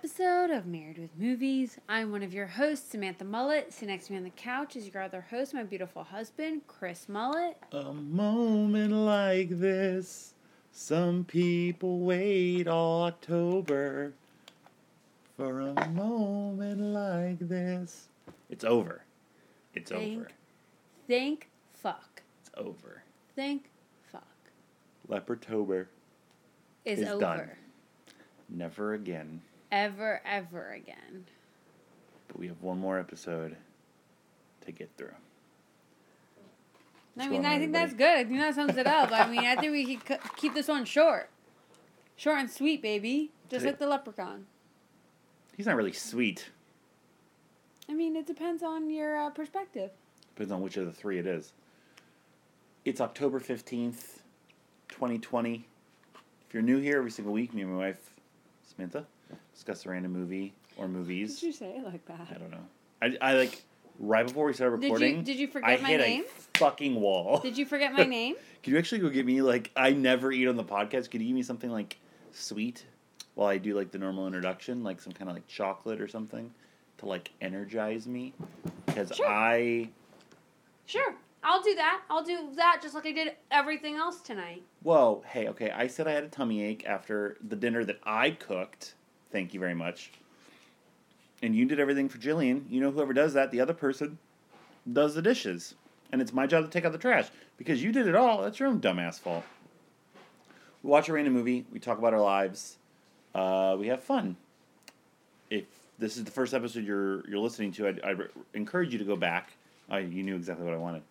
Episode 0.00 0.48
of 0.50 0.64
Married 0.64 0.96
with 0.96 1.10
Movies. 1.18 1.76
I'm 1.86 2.10
one 2.10 2.22
of 2.22 2.32
your 2.32 2.46
hosts, 2.46 2.90
Samantha 2.90 3.22
Mullet. 3.22 3.70
Sitting 3.70 3.88
next 3.90 4.06
to 4.06 4.12
me 4.12 4.16
on 4.18 4.24
the 4.24 4.30
couch 4.30 4.74
is 4.74 4.88
your 4.88 5.02
other 5.02 5.26
host, 5.28 5.52
my 5.52 5.62
beautiful 5.62 6.02
husband, 6.04 6.62
Chris 6.66 7.06
Mullet. 7.06 7.58
A 7.72 7.92
moment 7.92 8.92
like 8.94 9.50
this, 9.50 10.32
some 10.72 11.24
people 11.24 11.98
wait 11.98 12.66
all 12.66 13.02
October 13.02 14.14
for 15.36 15.60
a 15.60 15.88
moment 15.90 16.80
like 16.80 17.38
this. 17.40 18.08
It's 18.48 18.64
over. 18.64 19.02
It's 19.74 19.90
Thank- 19.90 20.16
over. 20.18 20.28
Thank 21.08 21.50
fuck. 21.74 22.22
It's 22.40 22.50
over. 22.56 23.02
Thank 23.36 23.68
fuck. 24.10 24.24
Lepertober. 25.10 25.88
Is, 26.86 27.00
Is 27.00 27.08
over. 27.10 27.20
done. 27.20 27.50
Never 28.48 28.94
again. 28.94 29.42
Ever, 29.72 30.20
ever 30.24 30.72
again. 30.72 31.26
But 32.28 32.38
we 32.38 32.48
have 32.48 32.60
one 32.60 32.78
more 32.78 32.98
episode 32.98 33.56
to 34.64 34.72
get 34.72 34.90
through. 34.96 35.14
I 37.18 37.28
mean, 37.28 37.44
I 37.44 37.58
think 37.58 37.72
that's 37.72 37.92
good. 37.92 38.18
I 38.18 38.24
think 38.24 38.38
that 38.38 38.54
sums 38.54 38.76
it 38.76 38.86
up. 38.86 39.10
I 39.12 39.28
mean, 39.28 39.44
I 39.44 39.56
think 39.56 39.72
we 39.72 39.96
could 39.96 40.18
keep 40.36 40.54
this 40.54 40.68
one 40.68 40.84
short. 40.84 41.28
Short 42.16 42.38
and 42.38 42.50
sweet, 42.50 42.82
baby. 42.82 43.30
Just 43.48 43.60
Today- 43.60 43.70
like 43.72 43.78
the 43.78 43.86
leprechaun. 43.86 44.46
He's 45.56 45.66
not 45.66 45.76
really 45.76 45.92
sweet. 45.92 46.50
I 47.88 47.92
mean, 47.92 48.16
it 48.16 48.26
depends 48.26 48.62
on 48.62 48.88
your 48.88 49.18
uh, 49.18 49.30
perspective. 49.30 49.90
Depends 50.34 50.52
on 50.52 50.62
which 50.62 50.76
of 50.76 50.86
the 50.86 50.92
three 50.92 51.18
it 51.18 51.26
is. 51.26 51.52
It's 52.84 53.00
October 53.00 53.40
15th, 53.40 54.20
2020. 54.88 55.66
If 56.48 56.54
you're 56.54 56.62
new 56.62 56.78
here 56.78 56.96
every 56.98 57.10
single 57.10 57.34
week, 57.34 57.52
me 57.52 57.62
and 57.62 57.72
my 57.72 57.78
wife, 57.78 58.10
Samantha, 58.64 59.06
discuss 59.60 59.84
a 59.84 59.90
random 59.90 60.12
movie 60.12 60.54
or 60.78 60.88
movies. 60.88 61.34
Did 61.38 61.46
you 61.46 61.52
say 61.52 61.76
it 61.76 61.84
like 61.84 62.04
that? 62.06 62.28
I 62.30 62.38
don't 62.38 62.50
know. 62.50 62.64
I, 63.02 63.16
I 63.20 63.34
like, 63.34 63.62
right 63.98 64.26
before 64.26 64.46
we 64.46 64.54
started 64.54 64.80
Did 64.80 64.86
you- 64.88 64.92
recording, 64.94 65.22
did 65.22 65.36
you 65.36 65.48
I 65.48 65.50
forget 65.50 65.82
my 65.82 65.88
hit 65.90 66.00
name? 66.00 66.24
a 66.24 66.58
fucking 66.58 66.94
wall. 66.98 67.40
Did 67.40 67.58
you 67.58 67.66
forget 67.66 67.92
my 67.92 68.04
name? 68.18 68.36
Could 68.62 68.72
you 68.72 68.78
actually 68.78 69.00
go 69.02 69.10
get 69.10 69.26
me, 69.26 69.42
like, 69.42 69.70
I 69.76 69.90
never 69.92 70.32
eat 70.32 70.48
on 70.48 70.56
the 70.56 70.64
podcast. 70.64 71.10
Could 71.10 71.20
you 71.20 71.28
give 71.28 71.36
me 71.36 71.42
something, 71.42 71.70
like, 71.70 71.98
sweet 72.32 72.86
while 73.34 73.48
I 73.48 73.58
do, 73.58 73.74
like, 73.74 73.90
the 73.90 73.98
normal 73.98 74.26
introduction? 74.26 74.82
Like, 74.82 75.00
some 75.02 75.12
kind 75.12 75.28
of, 75.28 75.36
like, 75.36 75.46
chocolate 75.46 76.00
or 76.00 76.08
something 76.08 76.50
to, 76.98 77.06
like, 77.06 77.30
energize 77.42 78.06
me? 78.06 78.32
Because 78.86 79.12
Sure. 79.14 79.26
I 79.28 79.90
Sure, 80.86 81.14
I'll 81.44 81.62
do 81.62 81.74
that. 81.76 82.00
I'll 82.10 82.24
do 82.24 82.48
that 82.56 82.80
just 82.82 82.94
like 82.96 83.06
I 83.06 83.12
did 83.12 83.32
everything 83.50 83.94
else 83.96 84.20
tonight. 84.22 84.62
Whoa, 84.82 85.22
hey, 85.26 85.48
okay, 85.48 85.70
I 85.70 85.86
said 85.86 86.08
I 86.08 86.12
had 86.12 86.24
a 86.24 86.28
tummy 86.28 86.62
ache 86.64 86.84
after 86.86 87.36
the 87.46 87.54
dinner 87.56 87.84
that 87.84 88.00
I 88.04 88.30
cooked. 88.30 88.94
Thank 89.30 89.54
you 89.54 89.60
very 89.60 89.74
much. 89.74 90.10
And 91.42 91.54
you 91.54 91.64
did 91.64 91.80
everything 91.80 92.08
for 92.08 92.18
Jillian. 92.18 92.64
You 92.70 92.80
know, 92.80 92.90
whoever 92.90 93.12
does 93.12 93.32
that, 93.34 93.50
the 93.50 93.60
other 93.60 93.72
person 93.72 94.18
does 94.92 95.14
the 95.14 95.22
dishes. 95.22 95.74
And 96.12 96.20
it's 96.20 96.32
my 96.32 96.46
job 96.46 96.64
to 96.64 96.70
take 96.70 96.84
out 96.84 96.92
the 96.92 96.98
trash. 96.98 97.28
Because 97.56 97.82
you 97.82 97.92
did 97.92 98.06
it 98.06 98.14
all, 98.14 98.42
that's 98.42 98.58
your 98.58 98.68
own 98.68 98.80
dumbass 98.80 99.18
fault. 99.20 99.44
We 100.82 100.90
watch 100.90 101.08
a 101.08 101.12
random 101.12 101.34
movie, 101.34 101.66
we 101.72 101.78
talk 101.78 101.98
about 101.98 102.14
our 102.14 102.20
lives, 102.20 102.78
uh, 103.34 103.76
we 103.78 103.88
have 103.88 104.02
fun. 104.02 104.36
If 105.50 105.64
this 105.98 106.16
is 106.16 106.24
the 106.24 106.30
first 106.30 106.54
episode 106.54 106.84
you're 106.84 107.28
you're 107.28 107.38
listening 107.38 107.72
to, 107.72 107.88
I'd, 107.88 108.00
I'd 108.00 108.18
re- 108.18 108.26
encourage 108.54 108.92
you 108.92 108.98
to 108.98 109.04
go 109.04 109.16
back. 109.16 109.52
I, 109.90 109.98
you 109.98 110.22
knew 110.22 110.36
exactly 110.36 110.64
what 110.64 110.72
I 110.72 110.78
wanted. 110.78 111.02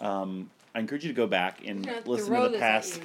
Um, 0.00 0.50
I 0.74 0.80
encourage 0.80 1.04
you 1.04 1.12
to 1.12 1.16
go 1.16 1.28
back 1.28 1.60
and 1.64 1.86
listen 2.06 2.26
to 2.26 2.48
the 2.52 2.58
past. 2.58 3.00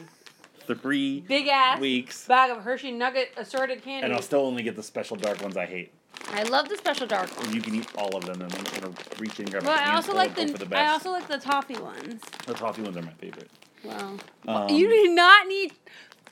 Three 0.76 1.22
Big 1.22 1.48
ass 1.48 1.80
weeks, 1.80 2.26
bag 2.28 2.52
of 2.52 2.64
Hershey 2.64 2.92
Nugget 2.92 3.32
assorted 3.38 3.82
candy. 3.84 4.06
and 4.06 4.14
I'll 4.14 4.22
still 4.22 4.42
only 4.42 4.64
get 4.64 4.76
the 4.76 4.84
special 4.84 5.16
dark 5.18 5.42
ones 5.42 5.58
I 5.58 5.66
hate. 5.66 5.92
I 6.32 6.44
love 6.44 6.68
the 6.70 6.78
special 6.78 7.08
dark 7.08 7.30
And 7.38 7.48
one. 7.48 7.56
you 7.56 7.62
can 7.62 7.76
eat 7.76 7.88
all 7.98 8.16
of 8.16 8.26
them, 8.26 8.42
and 8.42 8.54
I'm 8.54 8.64
gonna 8.82 8.94
reach 9.20 9.40
in 9.40 9.46
and 9.46 9.52
grab 9.52 9.64
But 9.64 9.80
a 9.80 9.84
I 9.84 9.96
also 9.96 10.14
like 10.14 10.38
and 10.38 10.50
the, 10.50 10.58
for 10.58 10.66
the 10.66 10.78
I 10.78 10.90
also 10.90 11.12
like 11.12 11.28
the 11.28 11.38
toffee 11.38 11.78
ones. 11.80 12.22
the 12.46 12.54
toffee 12.54 12.82
ones 12.82 12.98
are 12.98 13.02
my 13.02 13.12
favorite. 13.14 13.50
Wow. 13.84 14.18
Um, 14.48 14.70
you 14.70 14.90
do 14.90 15.14
not 15.14 15.48
need 15.48 15.74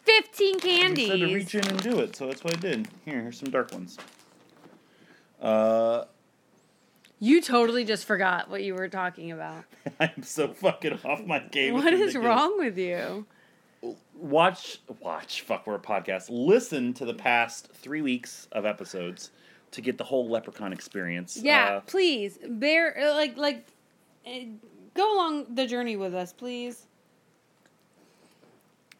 fifteen 0.03 0.55
You 0.55 0.59
candies. 0.59 1.07
said 1.07 1.19
to 1.19 1.33
reach 1.33 1.55
in 1.55 1.67
and 1.67 1.81
do 1.81 1.99
it, 1.99 2.15
so 2.15 2.27
that's 2.27 2.43
what 2.43 2.53
I 2.55 2.59
did. 2.59 2.87
Here, 3.05 3.21
here's 3.21 3.39
some 3.39 3.49
dark 3.49 3.71
ones. 3.71 3.97
Uh, 5.41 6.05
You 7.19 7.41
totally 7.41 7.83
just 7.85 8.05
forgot 8.05 8.49
what 8.49 8.63
you 8.63 8.75
were 8.75 8.89
talking 8.89 9.31
about. 9.31 9.63
I'm 9.99 10.21
so 10.23 10.49
fucking 10.49 10.99
off 11.03 11.25
my 11.25 11.39
game. 11.39 11.73
What 11.73 11.93
is 11.93 11.99
ridiculous. 12.15 12.25
wrong 12.27 12.57
with 12.59 12.77
you? 12.77 13.25
Watch, 14.15 14.79
watch. 15.01 15.41
Fuck, 15.41 15.67
we're 15.67 15.75
a 15.75 15.79
podcast. 15.79 16.25
Listen 16.29 16.93
to 16.95 17.05
the 17.05 17.13
past 17.13 17.69
three 17.73 18.01
weeks 18.01 18.47
of 18.51 18.65
episodes 18.65 19.31
to 19.71 19.81
get 19.81 19.97
the 19.97 20.03
whole 20.03 20.27
Leprechaun 20.29 20.73
experience. 20.73 21.37
Yeah, 21.41 21.75
Uh, 21.75 21.79
please 21.81 22.39
bear 22.47 22.97
uh, 22.99 23.13
like 23.13 23.37
like 23.37 23.65
uh, 24.25 24.31
go 24.95 25.15
along 25.15 25.53
the 25.55 25.67
journey 25.67 25.95
with 25.95 26.15
us, 26.15 26.33
please. 26.33 26.83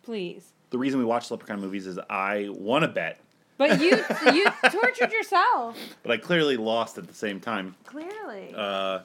Please. 0.03 0.53
the 0.69 0.77
reason 0.77 0.99
we 0.99 1.05
watch 1.05 1.29
Leprechaun 1.31 1.59
movies 1.59 1.85
is 1.87 1.99
I 2.09 2.47
want 2.51 2.85
a 2.85 2.87
bet, 2.87 3.19
But 3.57 3.81
you 3.81 3.89
you 4.33 4.45
tortured 4.71 5.11
yourself. 5.11 5.77
but 6.03 6.11
I 6.11 6.17
clearly 6.17 6.55
lost 6.57 6.97
at 6.97 7.07
the 7.07 7.13
same 7.13 7.39
time. 7.41 7.75
Clearly. 7.85 8.53
uh, 8.55 8.99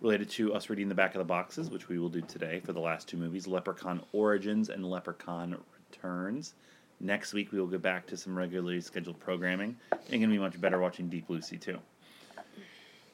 related 0.00 0.30
to 0.30 0.54
us 0.54 0.70
reading 0.70 0.88
the 0.88 0.94
back 0.94 1.14
of 1.14 1.18
the 1.18 1.24
boxes, 1.24 1.70
which 1.70 1.88
we 1.88 1.98
will 1.98 2.08
do 2.08 2.20
today 2.22 2.60
for 2.60 2.72
the 2.72 2.80
last 2.80 3.08
two 3.08 3.16
movies 3.16 3.46
Leprechaun 3.46 4.02
Origins 4.12 4.68
and 4.68 4.88
Leprechaun 4.88 5.56
Returns. 5.90 6.54
Next 7.00 7.32
week, 7.32 7.52
we 7.52 7.58
will 7.58 7.66
get 7.66 7.82
back 7.82 8.06
to 8.08 8.16
some 8.16 8.36
regularly 8.36 8.80
scheduled 8.80 9.18
programming. 9.20 9.76
And 9.90 10.08
going 10.10 10.22
to 10.22 10.28
be 10.28 10.38
much 10.38 10.60
better 10.60 10.78
watching 10.78 11.08
Deep 11.08 11.28
Lucy, 11.28 11.56
too. 11.56 11.78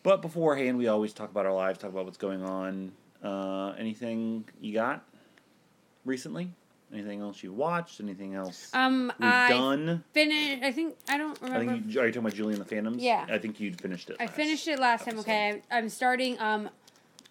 But 0.02 0.22
beforehand, 0.22 0.78
we 0.78 0.88
always 0.88 1.12
talk 1.12 1.30
about 1.30 1.46
our 1.46 1.54
lives, 1.54 1.78
talk 1.78 1.90
about 1.90 2.04
what's 2.04 2.16
going 2.16 2.42
on. 2.42 2.92
Uh, 3.22 3.74
anything 3.78 4.44
you 4.60 4.72
got 4.72 5.04
recently? 6.04 6.50
Anything 6.92 7.20
else 7.20 7.42
you 7.42 7.52
watched? 7.52 8.00
Anything 8.00 8.34
else 8.34 8.70
um, 8.72 9.12
we've 9.18 9.28
I 9.28 9.48
done? 9.48 10.04
finished. 10.12 10.62
I 10.62 10.70
think 10.70 10.96
I 11.08 11.18
don't 11.18 11.36
I 11.42 11.46
remember. 11.46 11.72
think 11.72 11.92
you, 11.92 12.00
are 12.00 12.06
you 12.06 12.12
talking 12.12 12.26
about 12.26 12.34
Julie 12.34 12.52
and 12.54 12.60
the 12.60 12.68
Phantoms? 12.68 13.02
Yeah. 13.02 13.26
I 13.28 13.38
think 13.38 13.58
you'd 13.58 13.80
finished 13.80 14.10
it. 14.10 14.16
I 14.20 14.28
finished 14.28 14.68
it 14.68 14.78
last 14.78 15.04
time. 15.04 15.18
Okay, 15.18 15.62
I, 15.68 15.78
I'm 15.78 15.88
starting. 15.88 16.38
Um, 16.38 16.70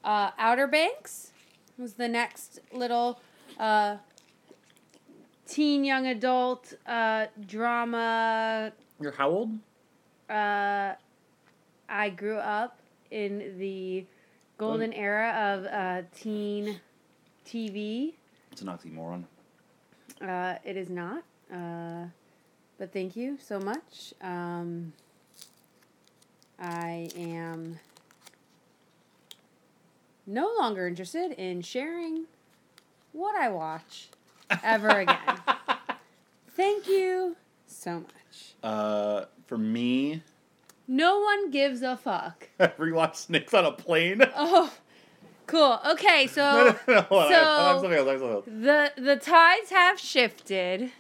uh, 0.05 0.31
Outer 0.37 0.67
Banks 0.67 1.31
was 1.77 1.95
the 1.95 2.07
next 2.07 2.59
little 2.71 3.19
uh, 3.59 3.97
teen 5.47 5.83
young 5.83 6.07
adult 6.07 6.73
uh, 6.85 7.25
drama. 7.45 8.71
You're 9.01 9.11
how 9.11 9.29
old? 9.29 9.49
Uh, 10.29 10.93
I 11.89 12.09
grew 12.09 12.37
up 12.37 12.79
in 13.11 13.57
the 13.57 14.05
golden 14.57 14.93
era 14.93 15.53
of 15.53 15.65
uh, 15.65 16.07
teen 16.15 16.79
TV. 17.45 18.13
It's 18.51 18.61
an 18.61 18.67
oxymoron. 18.67 19.25
Uh, 20.21 20.55
it 20.63 20.77
is 20.77 20.89
not. 20.89 21.23
Uh, 21.53 22.05
but 22.77 22.91
thank 22.93 23.15
you 23.15 23.37
so 23.41 23.59
much. 23.59 24.13
Um, 24.21 24.93
I 26.59 27.09
am 27.17 27.79
no 30.25 30.51
longer 30.59 30.87
interested 30.87 31.31
in 31.33 31.61
sharing 31.61 32.25
what 33.11 33.35
I 33.35 33.49
watch 33.49 34.09
ever 34.63 34.89
again. 34.89 35.17
thank 36.55 36.87
you 36.87 37.35
so 37.67 37.99
much. 38.01 38.53
Uh, 38.63 39.25
for 39.47 39.57
me, 39.57 40.21
No 40.87 41.19
one 41.19 41.49
gives 41.51 41.81
a 41.81 41.97
fuck. 41.97 42.49
I 42.59 42.67
rewatched 42.67 43.15
Snakes 43.15 43.53
on 43.53 43.65
a 43.65 43.71
Plane. 43.71 44.21
Oh, 44.35 44.71
cool. 45.47 45.79
Okay, 45.91 46.27
so 46.27 46.41
no, 46.41 46.65
no, 46.87 46.93
no, 46.95 47.01
hold 47.01 47.23
on, 47.23 47.31
so- 47.31 47.35
on, 47.37 47.79
something 47.81 47.97
else, 47.99 48.07
something 48.07 48.29
else. 48.31 48.45
the 48.45 49.01
the 49.01 49.15
tides 49.15 49.69
have 49.69 49.99
shifted. 49.99 50.91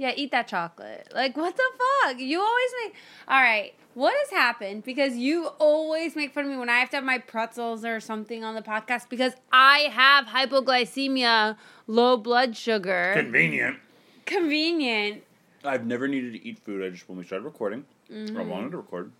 Yeah, 0.00 0.12
eat 0.16 0.30
that 0.30 0.48
chocolate. 0.48 1.08
Like, 1.14 1.36
what 1.36 1.54
the 1.58 1.62
fuck? 2.06 2.18
You 2.18 2.40
always 2.40 2.70
make. 2.84 2.94
All 3.28 3.38
right, 3.42 3.74
what 3.92 4.14
has 4.18 4.30
happened? 4.30 4.82
Because 4.82 5.14
you 5.16 5.48
always 5.58 6.16
make 6.16 6.32
fun 6.32 6.46
of 6.46 6.50
me 6.50 6.56
when 6.56 6.70
I 6.70 6.78
have 6.78 6.88
to 6.90 6.96
have 6.96 7.04
my 7.04 7.18
pretzels 7.18 7.84
or 7.84 8.00
something 8.00 8.42
on 8.42 8.54
the 8.54 8.62
podcast 8.62 9.10
because 9.10 9.34
I 9.52 9.90
have 9.92 10.24
hypoglycemia, 10.24 11.58
low 11.86 12.16
blood 12.16 12.56
sugar. 12.56 13.12
Convenient. 13.14 13.76
Convenient. 14.24 15.22
I've 15.64 15.84
never 15.84 16.08
needed 16.08 16.32
to 16.32 16.48
eat 16.48 16.58
food. 16.60 16.82
I 16.82 16.88
just 16.88 17.06
when 17.06 17.18
we 17.18 17.24
started 17.24 17.44
recording, 17.44 17.84
Mm-hmm. 18.10 18.36
or 18.36 18.40
I 18.40 18.44
wanted 18.44 18.70
to 18.72 18.78
record, 18.78 19.12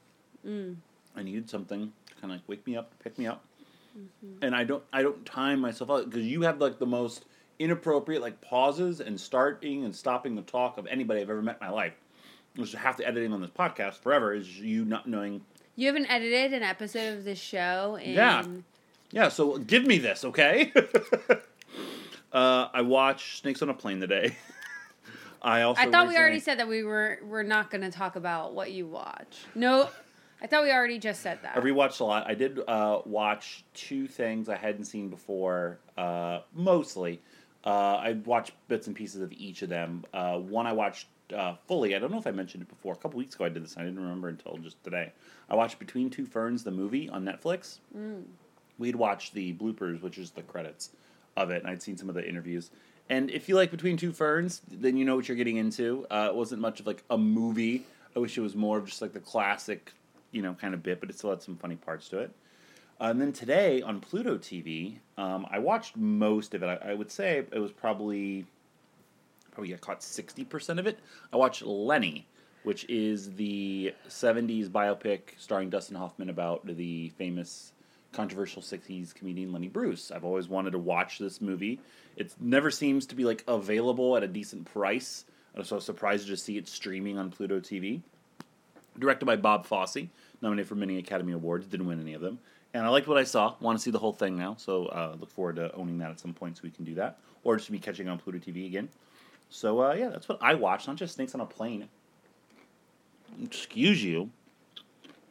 Mm. 0.47 0.77
I 1.15 1.23
needed 1.23 1.51
something 1.51 1.93
to 2.07 2.15
kind 2.15 2.33
of 2.33 2.39
like 2.39 2.49
wake 2.49 2.67
me 2.67 2.75
up, 2.75 2.91
pick 3.05 3.19
me 3.19 3.27
up, 3.27 3.45
Mm-hmm. 3.99 4.43
and 4.45 4.55
I 4.57 4.65
don't 4.65 4.83
I 4.95 5.03
don't 5.03 5.27
time 5.27 5.61
myself 5.61 5.91
out 5.91 6.09
because 6.09 6.25
you 6.25 6.41
have 6.43 6.59
like 6.59 6.79
the 6.79 6.87
most 6.87 7.27
inappropriate 7.61 8.23
like 8.23 8.41
pauses 8.41 9.01
and 9.01 9.21
starting 9.21 9.85
and 9.85 9.95
stopping 9.95 10.35
the 10.35 10.43
talk 10.43 10.79
of 10.79 10.87
anybody 10.89 11.21
I've 11.21 11.31
ever 11.31 11.43
met 11.43 11.59
in 11.61 11.67
my 11.69 11.73
life. 11.73 11.95
Which 12.57 12.71
is 12.71 12.75
half 12.75 12.97
the 12.97 13.07
editing 13.07 13.33
on 13.33 13.41
this 13.41 13.51
podcast 13.51 13.99
forever 13.99 14.35
is 14.35 14.59
you 14.59 14.85
not 14.85 15.07
knowing. 15.07 15.43
You 15.77 15.87
haven't 15.87 16.11
edited 16.11 16.53
an 16.53 16.65
episode 16.65 17.19
of 17.19 17.25
this 17.25 17.39
show 17.39 17.97
in. 18.03 18.15
Yeah. 18.15 18.45
Yeah, 19.13 19.29
so 19.29 19.59
give 19.59 19.85
me 19.85 19.99
this, 19.99 20.25
okay? 20.25 20.73
uh, 22.33 22.69
I 22.73 22.83
watched 22.83 23.41
Snakes 23.41 23.61
on 23.63 23.69
a 23.69 23.75
Plane 23.75 24.01
today. 24.01 24.37
I 25.43 25.63
also. 25.63 25.81
I 25.81 25.91
thought 25.91 26.09
we 26.09 26.17
already 26.17 26.39
said 26.41 26.59
that 26.59 26.69
we 26.69 26.83
were 26.83 27.19
we're 27.25 27.43
not 27.43 27.71
going 27.71 27.81
to 27.81 27.91
talk 27.91 28.17
about 28.17 28.55
what 28.55 28.73
you 28.73 28.87
watch. 28.87 29.39
No, 29.55 29.89
I 30.43 30.47
thought 30.47 30.63
we 30.63 30.71
already 30.71 30.99
just 30.99 31.23
said 31.23 31.39
that. 31.43 31.57
I 31.57 31.61
rewatched 31.61 32.01
a 32.01 32.05
lot. 32.05 32.29
I 32.29 32.35
did 32.35 32.61
uh, 32.69 33.01
watch 33.05 33.65
two 33.75 34.07
things 34.07 34.49
I 34.49 34.57
hadn't 34.57 34.85
seen 34.85 35.09
before, 35.09 35.79
uh, 35.97 36.41
mostly. 36.55 37.21
Uh, 37.65 37.97
I 37.97 38.13
watched 38.25 38.53
bits 38.69 38.87
and 38.87 38.97
pieces 38.97 39.21
of 39.23 39.33
each 39.33 39.63
of 39.63 39.69
them. 39.69 40.05
Uh, 40.15 40.39
one 40.39 40.67
I 40.67 40.73
watched 40.73 41.07
uh, 41.35 41.55
fully. 41.67 41.95
I 41.95 41.99
don't 41.99 42.11
know 42.11 42.19
if 42.19 42.27
I 42.27 42.31
mentioned 42.31 42.63
it 42.63 42.69
before. 42.69 42.95
A 42.95 42.97
couple 42.97 43.19
weeks 43.19 43.35
ago 43.35 43.45
I 43.45 43.49
did 43.51 43.63
this. 43.63 43.77
I 43.77 43.83
didn't 43.83 44.01
remember 44.01 44.29
until 44.29 44.57
just 44.59 44.83
today. 44.83 45.13
I 45.49 45.55
watched 45.55 45.79
Between 45.79 46.11
Two 46.11 46.25
Ferns, 46.27 46.65
the 46.65 46.71
movie 46.71 47.09
on 47.09 47.25
Netflix. 47.25 47.79
We'd 48.79 48.97
watched 48.97 49.35
the 49.35 49.53
bloopers, 49.55 50.01
which 50.01 50.17
is 50.17 50.31
the 50.31 50.43
credits 50.43 50.91
of 51.37 51.51
it, 51.51 51.63
and 51.63 51.71
I'd 51.71 51.83
seen 51.83 51.97
some 51.97 52.09
of 52.09 52.15
the 52.15 52.27
interviews. 52.27 52.71
And 53.11 53.31
if 53.31 53.49
you 53.49 53.57
like 53.57 53.71
Between 53.71 53.97
Two 53.97 54.13
Ferns, 54.13 54.63
then 54.71 54.97
you 54.97 55.05
know 55.05 55.17
what 55.17 55.29
you're 55.29 55.37
getting 55.37 55.57
into. 55.57 56.07
Uh, 56.11 56.29
it 56.31 56.35
wasn't 56.35 56.63
much 56.63 56.81
of 56.81 56.87
like 56.87 57.03
a 57.11 57.19
movie. 57.19 57.85
I 58.17 58.21
wish 58.21 58.39
it 58.39 58.41
was 58.41 58.57
more 58.57 58.79
of 58.79 58.87
just 58.87 59.03
like 59.03 59.13
the 59.13 59.21
classic, 59.21 59.93
you 60.33 60.43
know, 60.43 60.55
kind 60.55 60.75
of 60.75 60.83
bit, 60.83 61.01
but 61.01 61.11
it 61.11 61.19
still 61.19 61.31
had 61.31 61.43
some 61.43 61.57
funny 61.57 61.77
parts 61.77 62.09
to 62.09 62.21
it. 62.21 62.31
And 63.01 63.19
then 63.19 63.33
today 63.33 63.81
on 63.81 64.01
Pluto 64.01 64.37
TV, 64.37 64.99
um, 65.17 65.47
I 65.51 65.59
watched 65.59 65.97
most 65.97 66.53
of 66.55 66.63
it. 66.63 66.67
I, 66.67 66.91
I 66.91 66.95
would 66.95 67.11
say 67.11 67.39
it 67.39 67.59
was 67.59 67.73
probably 67.73 68.45
probably 69.53 69.73
caught 69.79 70.03
sixty 70.03 70.45
percent 70.45 70.79
of 70.79 70.87
it. 70.87 70.99
I 71.33 71.39
watched 71.39 71.63
Lenny, 71.63 72.27
which 72.63 72.85
is 72.91 73.35
the 73.35 73.95
'70s 74.09 74.69
biopic 74.69 75.21
starring 75.39 75.71
Dustin 75.71 75.97
Hoffman 75.97 76.29
about 76.29 76.67
the 76.67 77.09
famous 77.17 77.73
controversial 78.13 78.61
'60s 78.61 79.15
comedian 79.15 79.51
Lenny 79.51 79.69
Bruce. 79.69 80.11
I've 80.11 80.25
always 80.25 80.49
wanted 80.49 80.73
to 80.73 80.79
watch 80.79 81.19
this 81.19 81.41
movie. 81.41 81.81
It 82.17 82.35
never 82.39 82.71
seems 82.71 83.07
to 83.07 83.15
be 83.15 83.25
like 83.25 83.45
available 83.49 84.15
at 84.19 84.23
a 84.23 84.29
decent 84.29 84.67
price. 84.67 85.25
I 85.57 85.59
was 85.59 85.69
so 85.69 85.79
surprised 85.79 86.29
to 86.29 86.37
see 86.37 86.59
it 86.59 86.69
streaming 86.69 87.17
on 87.17 87.31
Pluto 87.31 87.61
TV 87.61 88.03
directed 88.99 89.25
by 89.25 89.37
Bob 89.37 89.67
Fosse, 89.67 90.09
nominated 90.43 90.69
for 90.69 90.75
many 90.75 90.99
Academy 90.99 91.33
Awards, 91.33 91.67
didn't 91.67 91.87
win 91.87 92.01
any 92.01 92.15
of 92.15 92.21
them. 92.21 92.39
And 92.73 92.85
I 92.85 92.89
liked 92.89 93.09
what 93.09 93.19
I 93.19 93.25
saw. 93.25 93.55
Want 93.61 93.79
to 93.79 93.83
see 93.83 93.91
the 93.91 93.99
whole 93.99 94.13
thing 94.13 94.37
now, 94.37 94.55
so 94.57 94.87
uh, 94.87 95.17
look 95.19 95.31
forward 95.31 95.57
to 95.57 95.73
owning 95.75 95.99
that 95.99 96.11
at 96.11 96.21
some 96.21 96.33
point 96.33 96.57
so 96.57 96.61
we 96.65 96.71
can 96.71 96.85
do 96.85 96.95
that, 96.95 97.19
or 97.43 97.57
just 97.57 97.71
be 97.71 97.79
catching 97.79 98.09
on 98.09 98.19
Pluto 98.19 98.39
TV 98.39 98.67
again. 98.67 98.89
So 99.49 99.83
uh, 99.83 99.95
yeah, 99.95 100.09
that's 100.09 100.29
what 100.29 100.39
I 100.41 100.55
watched. 100.55 100.87
Not 100.87 100.97
just 100.97 101.15
Snakes 101.17 101.35
on 101.35 101.41
a 101.41 101.47
Plane. 101.47 101.89
Excuse 103.43 104.03
you. 104.05 104.31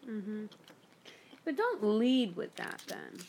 Mhm. 0.07 0.49
but 1.45 1.55
don't 1.55 1.83
lead 1.83 2.35
with 2.35 2.55
that 2.55 2.81
then. 2.87 3.19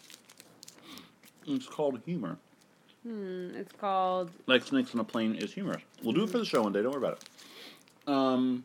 It's 1.47 1.67
called 1.67 2.01
humor. 2.05 2.39
Hmm, 3.05 3.51
it's 3.55 3.73
called. 3.73 4.31
Like 4.47 4.63
Snakes 4.65 4.95
on 4.95 5.01
a 5.01 5.05
Plane 5.05 5.35
is 5.37 5.53
humorous. 5.53 5.83
We'll 6.03 6.13
do 6.15 6.25
it 6.25 6.31
for 6.31 6.39
the 6.39 6.45
show 6.45 6.63
one 6.63 6.73
day. 6.73 6.83
Don't 6.83 6.93
worry 6.93 6.99
about 7.03 7.23
it. 7.23 8.09
Um. 8.09 8.65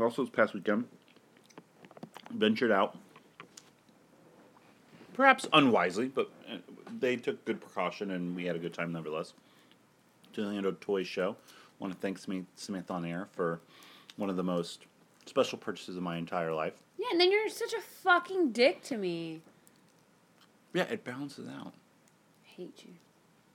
Also, 0.00 0.22
this 0.24 0.30
past 0.30 0.54
weekend, 0.54 0.84
ventured 2.30 2.70
out. 2.70 2.96
Perhaps 5.14 5.46
unwisely, 5.52 6.08
but 6.08 6.30
uh, 6.50 6.56
they 6.98 7.16
took 7.16 7.44
good 7.44 7.60
precaution, 7.60 8.12
and 8.12 8.34
we 8.34 8.44
had 8.44 8.56
a 8.56 8.58
good 8.58 8.72
time 8.72 8.92
nevertheless. 8.92 9.34
To 10.34 10.40
the 10.40 10.46
Orlando 10.46 10.76
Toy 10.80 11.02
Show. 11.02 11.36
I 11.48 11.54
want 11.78 11.92
to 11.92 11.98
thank 12.00 12.18
Smith, 12.18 12.44
Smith 12.54 12.90
on 12.90 13.04
Air 13.04 13.28
for 13.32 13.60
one 14.16 14.30
of 14.30 14.36
the 14.36 14.42
most 14.42 14.86
special 15.26 15.58
purchases 15.58 15.96
of 15.96 16.02
my 16.02 16.16
entire 16.16 16.52
life. 16.52 16.74
Yeah, 16.98 17.06
and 17.12 17.20
then 17.20 17.30
you're 17.30 17.48
such 17.48 17.72
a 17.72 17.80
fucking 17.80 18.52
dick 18.52 18.82
to 18.84 18.96
me. 18.96 19.40
Yeah, 20.72 20.84
it 20.84 21.04
balances 21.04 21.48
out. 21.48 21.72
I 22.44 22.48
hate 22.56 22.84
you. 22.86 22.92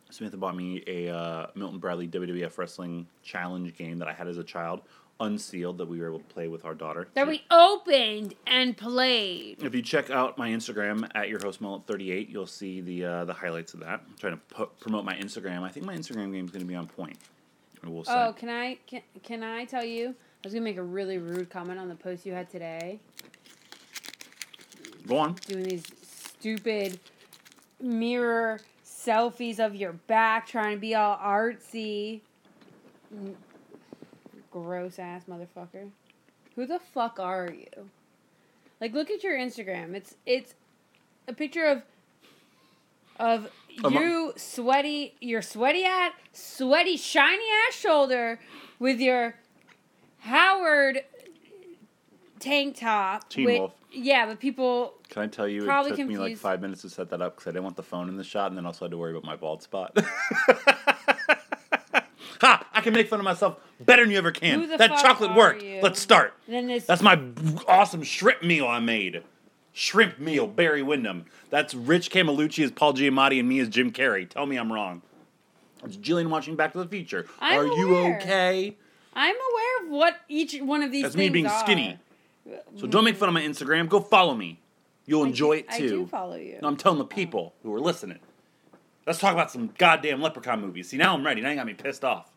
Samantha 0.10 0.38
bought 0.38 0.56
me 0.56 0.84
a 0.88 1.10
uh, 1.10 1.48
Milton 1.56 1.80
Bradley 1.80 2.08
WWF 2.08 2.58
Wrestling 2.58 3.08
Challenge 3.24 3.76
game 3.76 4.00
that 4.00 4.08
I 4.08 4.14
had 4.14 4.28
as 4.28 4.38
a 4.38 4.44
child, 4.44 4.82
unsealed, 5.20 5.78
that 5.78 5.88
we 5.88 6.00
were 6.00 6.08
able 6.08 6.20
to 6.20 6.26
play 6.26 6.48
with 6.48 6.66
our 6.66 6.74
daughter. 6.74 7.08
That 7.14 7.28
we 7.28 7.44
opened 7.50 8.36
and 8.46 8.76
played. 8.76 9.64
If 9.64 9.74
you 9.74 9.82
check 9.82 10.10
out 10.10 10.38
my 10.38 10.50
Instagram 10.50 11.10
at 11.16 11.30
your 11.30 11.40
host 11.40 11.62
mullet 11.62 11.86
38, 11.86 12.30
you'll 12.30 12.48
see 12.48 12.82
the 12.82 13.06
uh, 13.06 13.26
the 13.26 13.34
highlights 13.34 13.74
of 13.74 13.80
that. 13.82 14.02
I'm 14.08 14.16
trying 14.20 14.34
to 14.34 14.56
pu- 14.56 14.70
promote 14.80 15.06
my 15.06 15.16
Instagram. 15.16 15.64
I 15.64 15.70
think 15.70 15.86
my 15.86 15.96
Instagram 15.96 16.32
game 16.34 16.46
is 16.46 16.52
going 16.52 16.62
to 16.62 16.68
be 16.68 16.76
on 16.76 16.88
point. 16.88 17.18
I 17.84 17.90
will 17.90 18.04
say. 18.04 18.14
Oh, 18.14 18.34
can 18.34 18.50
I 18.50 18.78
can, 18.88 19.02
can 19.24 19.44
I 19.44 19.66
tell 19.66 19.86
you? 19.86 20.10
I 20.10 20.48
was 20.48 20.54
gonna 20.54 20.64
make 20.64 20.78
a 20.78 20.84
really 20.84 21.18
rude 21.18 21.50
comment 21.50 21.80
on 21.80 21.90
the 21.90 21.96
post 21.96 22.26
you 22.26 22.34
had 22.34 22.50
today, 22.50 23.00
Go 25.08 25.18
on. 25.18 25.34
doing 25.48 25.64
these 25.64 25.84
stupid 26.04 27.00
mirror 27.82 28.60
selfies 28.86 29.60
of 29.60 29.76
your 29.76 29.94
back, 29.94 30.48
trying 30.48 30.76
to 30.76 30.80
be 30.80 30.94
all 30.94 31.18
artsy. 31.18 32.22
Gross 34.64 35.00
ass 35.00 35.24
motherfucker. 35.30 35.90
Who 36.56 36.66
the 36.66 36.80
fuck 36.80 37.20
are 37.20 37.52
you? 37.52 37.90
Like, 38.80 38.94
look 38.94 39.12
at 39.12 39.22
your 39.22 39.38
Instagram. 39.38 39.94
It's 39.96 40.16
it's 40.26 40.56
a 41.28 41.34
picture 41.34 41.66
of 41.66 41.82
of 43.20 43.52
my- 43.84 44.00
you 44.00 44.34
sweaty, 44.38 45.16
your 45.20 45.42
sweaty 45.42 45.84
ass, 45.84 46.14
sweaty, 46.32 46.96
shiny 46.96 47.44
ass 47.68 47.76
shoulder 47.76 48.40
with 48.80 49.02
your 49.02 49.36
Howard 50.20 51.02
tank 52.40 52.78
top. 52.78 53.28
Teen 53.30 53.46
with- 53.46 53.60
Wolf. 53.60 53.74
Yeah, 53.92 54.26
but 54.26 54.40
people. 54.40 54.94
Can 55.10 55.24
I 55.24 55.28
tell 55.28 55.50
you, 55.50 55.66
Probably 55.66 55.92
it 55.92 55.98
took 55.98 56.08
me 56.08 56.18
like 56.18 56.38
five 56.38 56.62
minutes 56.62 56.82
to 56.84 56.90
set 56.90 57.10
that 57.10 57.22
up 57.22 57.36
because 57.36 57.48
I 57.48 57.52
didn't 57.52 57.64
want 57.66 57.76
the 57.76 57.84
phone 57.84 58.08
in 58.08 58.16
the 58.16 58.24
shot, 58.24 58.52
and 58.52 58.58
then 58.58 58.66
also 58.66 58.86
had 58.86 58.92
to 58.92 58.98
worry 58.98 59.12
about 59.12 59.26
my 59.26 59.36
bald 59.36 59.62
spot. 59.64 59.98
ha! 62.42 62.66
I 62.74 62.82
can 62.82 62.94
make 62.94 63.10
fun 63.10 63.20
of 63.20 63.24
myself 63.24 63.58
better 63.80 64.04
than 64.04 64.12
you 64.12 64.18
ever 64.18 64.32
can. 64.32 64.68
That 64.78 64.92
chocolate 65.02 65.36
worked. 65.36 65.64
you? 65.64 65.82
Let's 65.82 66.00
start. 66.00 66.34
That's 66.48 67.02
my 67.02 67.20
awesome 67.68 68.04
shrimp 68.04 68.44
meal 68.44 68.68
I 68.68 68.80
made. 68.80 69.24
Shrimp 69.74 70.20
meal, 70.20 70.48
Barry 70.48 70.82
Windham. 70.82 71.26
That's 71.50 71.74
Rich 71.74 72.10
Camelucci 72.10 72.64
as 72.64 72.72
Paul 72.72 72.94
Giamatti 72.94 73.40
and 73.40 73.50
me 73.50 73.60
as 73.60 73.68
Jim 73.68 73.92
Carrey. 73.92 74.28
Tell 74.30 74.46
me 74.46 74.56
I'm 74.56 74.72
wrong. 74.72 75.02
It's 75.84 75.98
Jillian 75.98 76.30
watching 76.30 76.56
Back 76.56 76.72
to 76.74 76.78
the 76.80 76.88
Future. 76.88 77.28
I'm 77.40 77.60
are 77.60 77.66
you 77.66 77.96
okay? 78.16 78.76
I'm 79.14 79.36
aware 79.36 79.84
of 79.86 79.90
what 79.92 80.18
each 80.30 80.60
one 80.62 80.82
of 80.82 80.92
these. 80.92 81.04
That's 81.04 81.16
me 81.16 81.30
being 81.30 81.48
are. 81.48 81.60
skinny. 81.60 82.00
So 82.80 82.88
don't 82.88 83.04
make 83.04 83.18
fun 83.18 83.28
of 83.30 83.34
my 83.34 83.42
Instagram. 83.42 83.90
Go 83.90 84.00
follow 84.00 84.34
me. 84.36 84.60
You'll 85.06 85.24
I 85.24 85.28
enjoy 85.28 85.62
do- 85.62 85.66
it 85.68 85.72
too. 85.78 85.86
I 85.86 85.88
do 85.90 86.08
follow 86.08 86.36
you. 86.36 86.58
No, 86.62 86.68
I'm 86.68 86.78
telling 86.78 86.98
the 86.98 87.06
people 87.06 87.54
who 87.64 87.74
are 87.74 87.80
listening. 87.80 88.20
Let's 89.06 89.20
talk 89.20 89.34
about 89.34 89.52
some 89.52 89.72
goddamn 89.78 90.22
Leprechaun 90.22 90.62
movies. 90.62 90.90
See, 90.90 90.98
now 90.98 91.14
I'm 91.14 91.26
ready. 91.26 91.42
Now 91.42 91.50
you 91.50 91.56
got 91.56 91.68
me 91.68 91.74
pissed 91.74 92.04
off. 92.04 92.32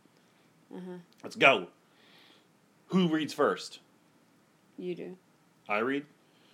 Uh-huh. 0.75 0.99
Let's 1.23 1.37
go. 1.37 1.69
Who 2.89 3.09
reads 3.09 3.33
first? 3.33 3.81
You 4.77 4.95
do. 4.95 5.17
I 5.69 5.79
read. 5.79 6.05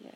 Yes. 0.00 0.14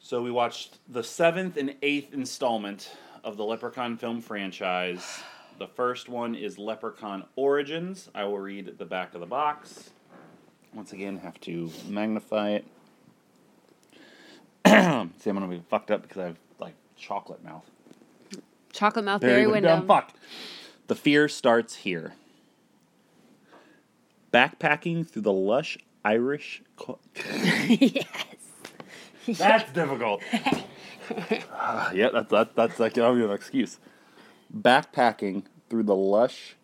So 0.00 0.22
we 0.22 0.30
watched 0.30 0.78
the 0.88 1.04
seventh 1.04 1.56
and 1.56 1.76
eighth 1.82 2.12
installment 2.12 2.90
of 3.22 3.36
the 3.36 3.44
Leprechaun 3.44 3.96
film 3.96 4.20
franchise. 4.20 5.22
The 5.58 5.68
first 5.68 6.08
one 6.08 6.34
is 6.34 6.58
Leprechaun 6.58 7.24
Origins. 7.36 8.08
I 8.14 8.24
will 8.24 8.38
read 8.38 8.78
the 8.78 8.84
back 8.84 9.14
of 9.14 9.20
the 9.20 9.26
box. 9.26 9.90
Once 10.74 10.92
again, 10.92 11.18
have 11.18 11.40
to 11.42 11.70
magnify 11.86 12.50
it. 12.50 12.64
See, 14.66 14.70
I'm 14.72 15.12
gonna 15.24 15.46
be 15.46 15.62
fucked 15.68 15.90
up 15.90 16.02
because 16.02 16.18
I 16.18 16.24
have 16.24 16.38
like 16.58 16.74
chocolate 16.96 17.44
mouth. 17.44 17.68
Chocolate 18.72 19.04
mouth 19.04 19.20
Barry 19.20 19.42
Barry. 19.42 19.52
Windham. 19.52 19.86
Fucked. 19.86 20.16
The 20.88 20.94
fear 20.94 21.28
starts 21.28 21.76
here. 21.76 22.14
Backpacking 24.32 25.06
through 25.08 25.22
the 25.22 25.32
lush 25.32 25.78
Irish. 26.04 26.62
Co- 26.76 26.98
yes. 27.68 28.06
That's 29.26 29.70
difficult. 29.74 30.22
Ah, 31.52 31.92
yeah, 31.92 32.08
that's 32.12 32.30
that, 32.30 32.56
that's 32.56 32.80
like 32.80 32.96
oh, 32.98 33.14
an 33.14 33.30
excuse. 33.30 33.78
Backpacking 34.54 35.44
through 35.68 35.84
the 35.84 35.94
lush 35.96 36.56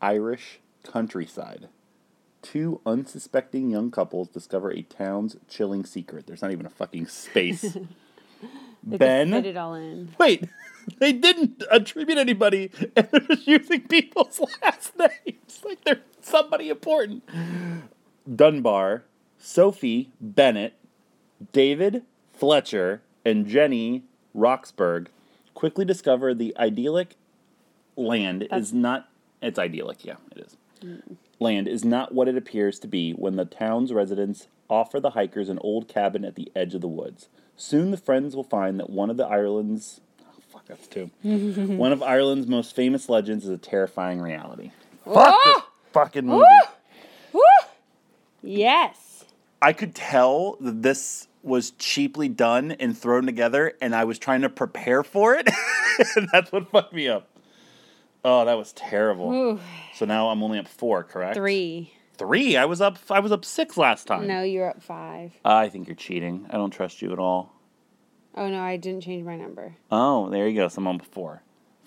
Irish 0.00 0.60
countryside. 0.84 1.68
Two 2.40 2.80
unsuspecting 2.86 3.68
young 3.68 3.90
couples 3.90 4.28
discover 4.28 4.70
a 4.70 4.82
town's 4.82 5.36
chilling 5.48 5.84
secret. 5.84 6.26
There's 6.26 6.40
not 6.40 6.52
even 6.52 6.66
a 6.66 6.70
fucking 6.70 7.06
space. 7.06 7.76
Ben. 8.84 9.32
fit 9.32 9.46
it 9.46 9.56
all 9.56 9.74
in. 9.74 10.14
Wait, 10.18 10.44
they 10.98 11.12
didn't 11.12 11.62
attribute 11.70 12.18
anybody, 12.18 12.70
and 12.96 13.08
they're 13.10 13.20
just 13.20 13.46
using 13.46 13.82
people's 13.82 14.40
last 14.62 14.96
names 14.98 15.60
like 15.64 15.84
they're 15.84 16.02
somebody 16.20 16.68
important. 16.68 17.22
Dunbar, 18.34 19.04
Sophie 19.38 20.10
Bennett, 20.20 20.74
David 21.52 22.02
Fletcher, 22.32 23.02
and 23.24 23.46
Jenny 23.46 24.04
Roxburgh 24.34 25.10
quickly 25.54 25.84
discover 25.84 26.34
the 26.34 26.56
idyllic 26.56 27.16
land 27.96 28.46
is 28.52 28.72
not. 28.72 29.08
It's 29.42 29.58
idyllic, 29.58 30.04
yeah, 30.04 30.16
it 30.34 30.46
is. 30.46 30.56
Land 31.40 31.68
is 31.68 31.84
not 31.84 32.14
what 32.14 32.28
it 32.28 32.36
appears 32.36 32.78
to 32.80 32.88
be 32.88 33.12
when 33.12 33.36
the 33.36 33.44
town's 33.44 33.92
residents 33.92 34.48
offer 34.68 35.00
the 35.00 35.10
hikers 35.10 35.48
an 35.48 35.58
old 35.60 35.88
cabin 35.88 36.24
at 36.24 36.34
the 36.34 36.50
edge 36.54 36.74
of 36.74 36.80
the 36.80 36.88
woods. 36.88 37.28
Soon 37.56 37.90
the 37.90 37.96
friends 37.96 38.36
will 38.36 38.44
find 38.44 38.78
that 38.78 38.90
one 38.90 39.10
of 39.10 39.16
the 39.16 39.26
Ireland's 39.26 40.00
that's 40.68 40.86
two. 40.86 41.10
one 41.22 41.92
of 41.92 42.02
Ireland's 42.02 42.46
most 42.46 42.76
famous 42.76 43.08
legends 43.08 43.44
is 43.44 43.50
a 43.50 43.58
terrifying 43.58 44.20
reality. 44.20 44.70
Fuck 45.04 45.34
this 45.44 45.62
fucking 45.92 46.26
movie. 46.26 46.44
Woo! 47.32 47.40
Yes. 48.42 49.24
I 49.60 49.72
could 49.72 49.94
tell 49.94 50.56
that 50.60 50.82
this 50.82 51.26
was 51.42 51.70
cheaply 51.72 52.28
done 52.28 52.72
and 52.72 52.96
thrown 52.96 53.26
together, 53.26 53.72
and 53.80 53.94
I 53.94 54.04
was 54.04 54.18
trying 54.18 54.42
to 54.42 54.48
prepare 54.48 55.02
for 55.02 55.34
it. 55.34 55.48
and 56.16 56.28
that's 56.32 56.52
what 56.52 56.70
fucked 56.70 56.92
me 56.92 57.08
up. 57.08 57.28
Oh, 58.24 58.44
that 58.44 58.54
was 58.58 58.72
terrible. 58.72 59.32
Ooh, 59.32 59.60
So 59.94 60.04
now 60.04 60.28
I'm 60.28 60.42
only 60.42 60.58
up 60.58 60.68
four, 60.68 61.04
correct? 61.04 61.36
three. 61.36 61.92
Three. 62.18 62.56
I 62.56 62.64
was 62.64 62.80
up. 62.80 62.98
I 63.10 63.20
was 63.20 63.30
up 63.30 63.44
six 63.44 63.76
last 63.76 64.08
time. 64.08 64.26
No, 64.26 64.42
you're 64.42 64.68
up 64.68 64.82
five. 64.82 65.32
I 65.44 65.68
think 65.68 65.86
you're 65.86 65.94
cheating. 65.94 66.46
I 66.50 66.56
don't 66.56 66.70
trust 66.72 67.00
you 67.00 67.12
at 67.12 67.18
all. 67.20 67.54
Oh 68.34 68.48
no, 68.48 68.60
I 68.60 68.76
didn't 68.76 69.02
change 69.02 69.24
my 69.24 69.36
number. 69.36 69.74
Oh, 69.90 70.28
there 70.30 70.48
you 70.48 70.56
go. 70.56 70.68
So 70.68 70.84
I'm. 70.86 70.98
For 71.00 71.40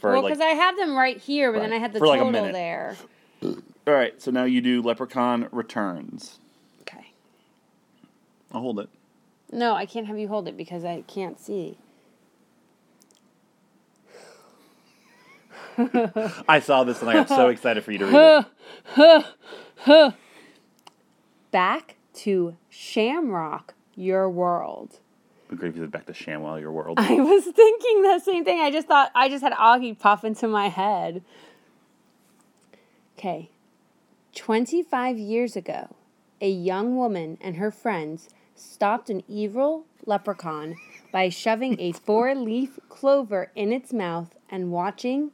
well, 0.03 0.23
like, 0.23 0.33
because 0.33 0.41
I 0.41 0.49
have 0.55 0.77
them 0.77 0.97
right 0.97 1.17
here, 1.17 1.51
but 1.51 1.59
then 1.59 1.71
I 1.71 1.77
had 1.77 1.93
the 1.93 1.99
For 1.99 2.07
like 2.07 2.17
total 2.19 2.31
minute. 2.31 2.53
there. 2.53 2.97
all 3.43 3.93
right. 3.93 4.19
So 4.21 4.31
now 4.31 4.45
you 4.45 4.59
do 4.59 4.81
Leprechaun 4.81 5.47
Returns. 5.51 6.39
Okay. 6.81 7.11
I'll 8.51 8.61
hold 8.61 8.79
it. 8.79 8.89
No, 9.51 9.75
I 9.75 9.85
can't 9.85 10.07
have 10.07 10.17
you 10.17 10.27
hold 10.27 10.47
it 10.47 10.57
because 10.57 10.83
I 10.83 11.03
can't 11.07 11.39
see. 11.39 11.77
I 16.47 16.59
saw 16.59 16.83
this 16.83 17.01
and 17.01 17.09
I 17.09 17.13
got 17.13 17.29
so 17.29 17.47
excited 17.49 17.83
for 17.83 17.91
you 17.91 17.99
to 17.99 18.45
read 18.97 19.25
it. 19.95 20.15
Back 21.51 21.95
to 22.15 22.55
Shamrock, 22.69 23.73
your 23.95 24.29
world. 24.29 24.99
Said 25.59 25.91
back 25.91 26.05
to 26.05 26.13
Shamwell, 26.13 26.61
your 26.61 26.71
world. 26.71 26.97
I 26.97 27.15
was 27.15 27.43
thinking 27.43 28.03
the 28.03 28.19
same 28.19 28.45
thing. 28.45 28.61
I 28.61 28.71
just 28.71 28.87
thought 28.87 29.11
I 29.13 29.27
just 29.27 29.43
had 29.43 29.51
Augie 29.53 29.97
pop 29.97 30.23
into 30.23 30.47
my 30.47 30.69
head. 30.69 31.23
Okay. 33.17 33.49
25 34.33 35.17
years 35.17 35.57
ago, 35.57 35.93
a 36.39 36.49
young 36.49 36.95
woman 36.95 37.37
and 37.41 37.57
her 37.57 37.69
friends 37.69 38.29
stopped 38.55 39.09
an 39.09 39.23
evil 39.27 39.85
leprechaun 40.05 40.77
by 41.11 41.27
shoving 41.27 41.79
a 41.79 41.91
four 41.91 42.33
leaf 42.33 42.79
clover 42.87 43.51
in 43.53 43.73
its 43.73 43.91
mouth 43.91 44.33
and 44.49 44.71
watching 44.71 45.31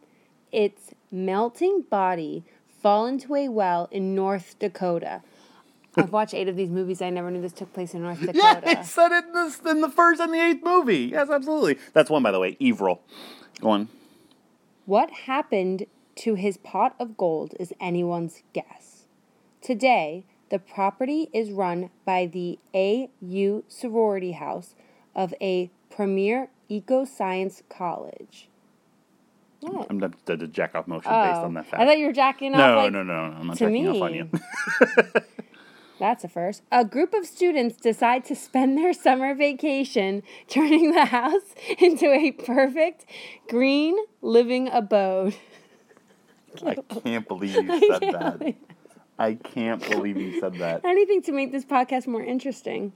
its 0.51 0.95
melting 1.11 1.81
body 1.89 2.43
fall 2.81 3.05
into 3.05 3.35
a 3.35 3.49
well 3.49 3.87
in 3.91 4.15
North 4.15 4.57
Dakota. 4.57 5.21
I've 5.97 6.11
watched 6.11 6.33
eight 6.33 6.47
of 6.47 6.55
these 6.55 6.69
movies. 6.69 7.01
I 7.01 7.09
never 7.09 7.29
knew 7.31 7.41
this 7.41 7.53
took 7.53 7.73
place 7.73 7.93
in 7.93 8.03
North 8.03 8.19
Dakota. 8.21 8.37
Yeah, 8.37 8.79
it 8.81 8.85
said 8.85 9.11
it 9.11 9.25
in, 9.25 9.33
this, 9.33 9.59
in 9.59 9.81
the 9.81 9.89
first 9.89 10.21
and 10.21 10.33
the 10.33 10.39
eighth 10.39 10.63
movie. 10.63 11.09
Yes, 11.11 11.29
absolutely. 11.29 11.77
That's 11.93 12.09
one, 12.09 12.23
by 12.23 12.31
the 12.31 12.39
way. 12.39 12.55
Evil. 12.59 13.01
Go 13.61 13.69
on. 13.71 13.89
What 14.85 15.09
happened 15.11 15.85
to 16.17 16.35
his 16.35 16.57
pot 16.57 16.95
of 16.99 17.17
gold 17.17 17.53
is 17.59 17.73
anyone's 17.79 18.41
guess. 18.53 19.05
Today, 19.61 20.25
the 20.49 20.59
property 20.59 21.29
is 21.33 21.51
run 21.51 21.89
by 22.05 22.25
the 22.25 22.57
AU 22.73 23.63
sorority 23.67 24.31
house 24.31 24.75
of 25.15 25.33
a 25.41 25.69
premier 25.89 26.49
eco 26.69 27.03
science 27.05 27.63
college. 27.69 28.49
What? 29.59 29.87
I'm 29.89 29.99
done 29.99 30.13
the, 30.25 30.37
the 30.37 30.47
jack 30.47 30.75
off 30.75 30.87
motion 30.87 31.11
based 31.11 31.39
Oh, 31.41 31.45
on 31.45 31.53
that 31.55 31.65
fact. 31.65 31.81
I 31.81 31.85
thought 31.85 31.97
you 31.97 32.05
were 32.05 32.13
jacking 32.13 32.53
off. 32.53 32.59
no, 32.59 32.75
like, 32.77 32.91
no, 32.93 33.03
no, 33.03 33.29
no. 33.31 33.37
I'm 33.37 33.47
not 33.47 33.57
to 33.57 33.65
jacking 33.65 33.87
off 33.87 34.01
on 34.03 34.13
you. 34.13 34.29
That's 35.99 36.23
a 36.23 36.27
first. 36.27 36.61
A 36.71 36.85
group 36.85 37.13
of 37.13 37.25
students 37.25 37.77
decide 37.77 38.23
to 38.25 38.35
spend 38.35 38.77
their 38.77 38.93
summer 38.93 39.33
vacation 39.33 40.23
turning 40.47 40.91
the 40.91 41.05
house 41.05 41.55
into 41.79 42.07
a 42.11 42.31
perfect 42.31 43.05
green 43.49 43.95
living 44.21 44.67
abode. 44.69 45.35
I 46.65 46.75
can't 47.03 47.27
believe 47.27 47.53
you 47.55 47.87
said 47.99 48.01
that. 48.13 48.39
believe- 48.39 48.55
I 49.19 49.33
can't 49.33 49.81
believe 49.89 50.17
you 50.17 50.39
said 50.39 50.55
that. 50.55 50.85
Anything 50.85 51.23
to 51.23 51.31
make 51.31 51.51
this 51.51 51.65
podcast 51.65 52.05
more 52.05 52.23
interesting. 52.23 52.93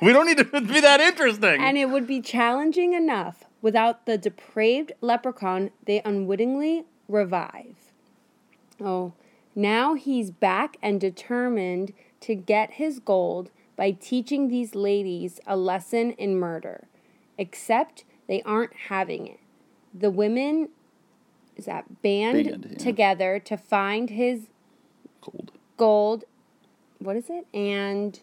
We 0.00 0.12
don't 0.12 0.26
need 0.26 0.38
to 0.38 0.44
be 0.44 0.80
that 0.80 1.00
interesting. 1.00 1.60
And 1.60 1.76
it 1.76 1.86
would 1.90 2.06
be 2.06 2.20
challenging 2.20 2.92
enough 2.92 3.42
without 3.60 4.06
the 4.06 4.16
depraved 4.16 4.92
leprechaun 5.00 5.70
they 5.86 6.00
unwittingly 6.04 6.84
revive. 7.08 7.74
Oh, 8.80 9.12
now 9.54 9.94
he's 9.94 10.30
back 10.30 10.76
and 10.82 11.00
determined 11.00 11.92
to 12.20 12.34
get 12.34 12.72
his 12.72 12.98
gold 12.98 13.50
by 13.76 13.90
teaching 13.92 14.48
these 14.48 14.74
ladies 14.74 15.40
a 15.46 15.56
lesson 15.56 16.12
in 16.12 16.36
murder. 16.38 16.86
Except 17.38 18.04
they 18.28 18.40
aren't 18.42 18.74
having 18.88 19.26
it. 19.26 19.40
The 19.92 20.10
women 20.10 20.68
is 21.56 21.66
that 21.66 22.02
band, 22.02 22.44
Band, 22.48 22.66
yeah. 22.70 22.78
together 22.78 23.38
to 23.40 23.56
find 23.56 24.10
his 24.10 24.48
Cold. 25.20 25.52
gold. 25.76 26.24
What 26.98 27.16
is 27.16 27.28
it? 27.28 27.46
And 27.52 28.18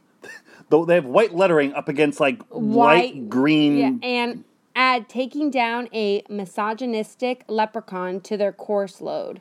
Though 0.69 0.85
they 0.85 0.95
have 0.95 1.05
white 1.05 1.33
lettering 1.33 1.73
up 1.73 1.89
against 1.89 2.19
like 2.19 2.41
white, 2.49 3.15
White- 3.15 3.29
green. 3.29 3.77
Yeah, 3.77 4.07
and 4.07 4.43
add 4.75 5.09
taking 5.09 5.49
down 5.51 5.89
a 5.93 6.23
misogynistic 6.29 7.43
leprechaun 7.47 8.21
to 8.21 8.37
their 8.37 8.51
course 8.53 9.01
load. 9.01 9.39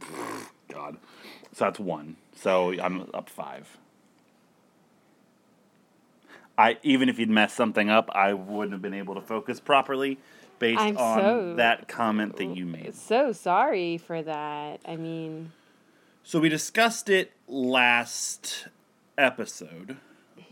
God. 0.69 0.97
So 1.61 1.67
that's 1.67 1.79
one. 1.79 2.17
So 2.37 2.73
I'm 2.81 3.11
up 3.13 3.29
five. 3.29 3.77
I 6.57 6.79
even 6.83 7.11
if 7.11 7.19
you'd 7.19 7.29
messed 7.29 7.55
something 7.55 7.91
up, 7.91 8.09
I 8.15 8.33
wouldn't 8.33 8.73
have 8.73 8.81
been 8.81 8.95
able 8.95 9.15
to 9.17 9.21
focus 9.21 9.61
properly 9.61 10.17
based 10.59 10.81
I'm 10.81 10.97
on 10.97 11.19
so- 11.21 11.55
that 11.57 11.87
comment 11.87 12.39
that 12.39 12.57
you 12.57 12.65
made. 12.65 12.95
So 12.95 13.33
sorry 13.33 13.99
for 13.99 14.23
that. 14.23 14.81
I 14.87 14.97
mean, 14.97 15.53
So 16.23 16.41
we 16.41 16.49
discussed 16.49 17.11
it 17.11 17.33
last 17.47 18.69
episode 19.19 19.99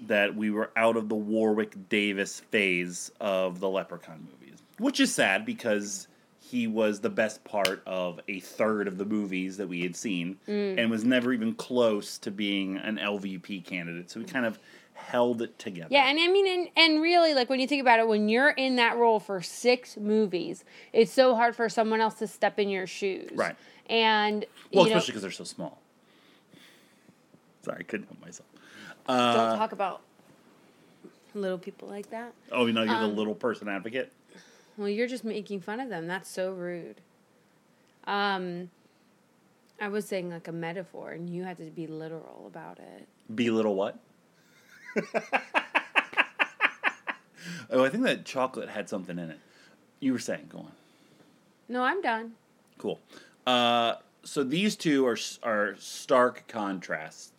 that 0.07 0.35
we 0.35 0.51
were 0.51 0.71
out 0.77 0.99
of 0.99 1.09
the 1.09 1.15
Warwick 1.15 1.89
Davis 1.89 2.41
phase 2.41 3.11
of 3.19 3.61
the 3.61 3.71
Leprechaun 3.71 4.29
movies, 4.31 4.59
which 4.77 5.01
is 5.01 5.15
sad 5.15 5.47
because 5.47 6.07
he 6.51 6.67
was 6.67 7.01
the 7.01 7.11
best 7.11 7.45
part 7.45 7.83
of 7.87 8.21
a 8.27 8.41
third 8.41 8.89
of 8.89 8.97
the 8.97 9.05
movies 9.05 9.59
that 9.59 9.69
we 9.69 9.83
had 9.83 9.95
seen 9.95 10.39
and 10.47 10.91
was 10.91 11.05
never 11.05 11.33
even 11.33 11.55
close 11.55 12.17
to 12.19 12.31
being 12.31 12.79
an 12.79 12.97
LVP 12.97 13.65
candidate. 13.65 14.11
So 14.11 14.21
we 14.21 14.25
kind 14.27 14.47
of 14.47 14.59
held 14.95 15.43
it 15.43 15.59
together. 15.59 15.89
yeah, 15.91 16.09
and 16.09 16.19
I 16.19 16.27
mean, 16.27 16.47
and, 16.47 16.69
and 16.77 17.03
really, 17.03 17.35
like 17.35 17.51
when 17.51 17.61
you 17.61 17.69
think 17.69 17.83
about 17.83 17.99
it, 18.01 18.09
when 18.09 18.29
you're 18.31 18.51
in 18.51 18.77
that 18.77 18.97
role 18.97 19.21
for 19.21 19.43
six 19.43 19.97
movies, 19.99 20.65
it's 20.93 21.13
so 21.13 21.35
hard 21.35 21.55
for 21.55 21.69
someone 21.69 22.01
else 22.01 22.15
to 22.15 22.27
step 22.27 22.59
in 22.59 22.69
your 22.71 22.87
shoes. 22.87 23.31
Right. 23.35 23.55
And, 23.91 24.47
well, 24.73 24.87
especially 24.87 25.13
because 25.13 25.23
they're 25.23 25.31
so 25.31 25.45
small. 25.45 25.81
Sorry, 27.63 27.79
I 27.81 27.83
couldn't 27.83 28.07
help 28.07 28.21
myself. 28.23 28.49
don't 29.07 29.59
talk 29.59 29.73
about 29.73 30.01
little 31.35 31.59
people 31.59 31.89
like 31.89 32.11
that. 32.11 32.33
Oh, 32.51 32.67
you 32.67 32.73
know, 32.73 32.83
you're 32.83 32.95
Um, 32.95 33.11
the 33.11 33.17
little 33.17 33.35
person 33.35 33.69
advocate. 33.69 34.13
Well, 34.79 34.89
you're 34.89 35.09
just 35.09 35.25
making 35.25 35.61
fun 35.61 35.81
of 35.81 35.89
them. 35.89 36.07
That's 36.07 36.31
so 36.31 36.53
rude. 36.53 37.01
Um, 38.05 38.71
I 39.81 39.89
was 39.89 40.07
saying 40.07 40.31
like 40.31 40.47
a 40.47 40.53
metaphor, 40.53 41.11
and 41.11 41.29
you 41.29 41.43
had 41.43 41.57
to 41.59 41.65
be 41.65 41.89
literal 41.89 42.45
about 42.47 42.79
it. 42.79 43.09
Be 43.35 43.51
little 43.51 43.75
what? 43.75 43.99
oh, 47.71 47.85
I 47.85 47.89
think 47.89 48.05
that 48.05 48.25
chocolate 48.25 48.69
had 48.69 48.89
something 48.89 49.19
in 49.19 49.31
it. 49.31 49.39
You 50.01 50.13
were 50.13 50.19
saying, 50.21 50.47
go 50.49 50.59
on. 50.59 50.73
No, 51.69 51.83
I'm 51.83 52.01
done. 52.01 52.33
Cool. 52.79 53.01
Uh, 53.47 53.95
so 54.23 54.45
these 54.45 54.77
two 54.77 55.07
are 55.07 55.19
are 55.43 55.75
stark 55.79 56.45
contrasts. 56.49 57.33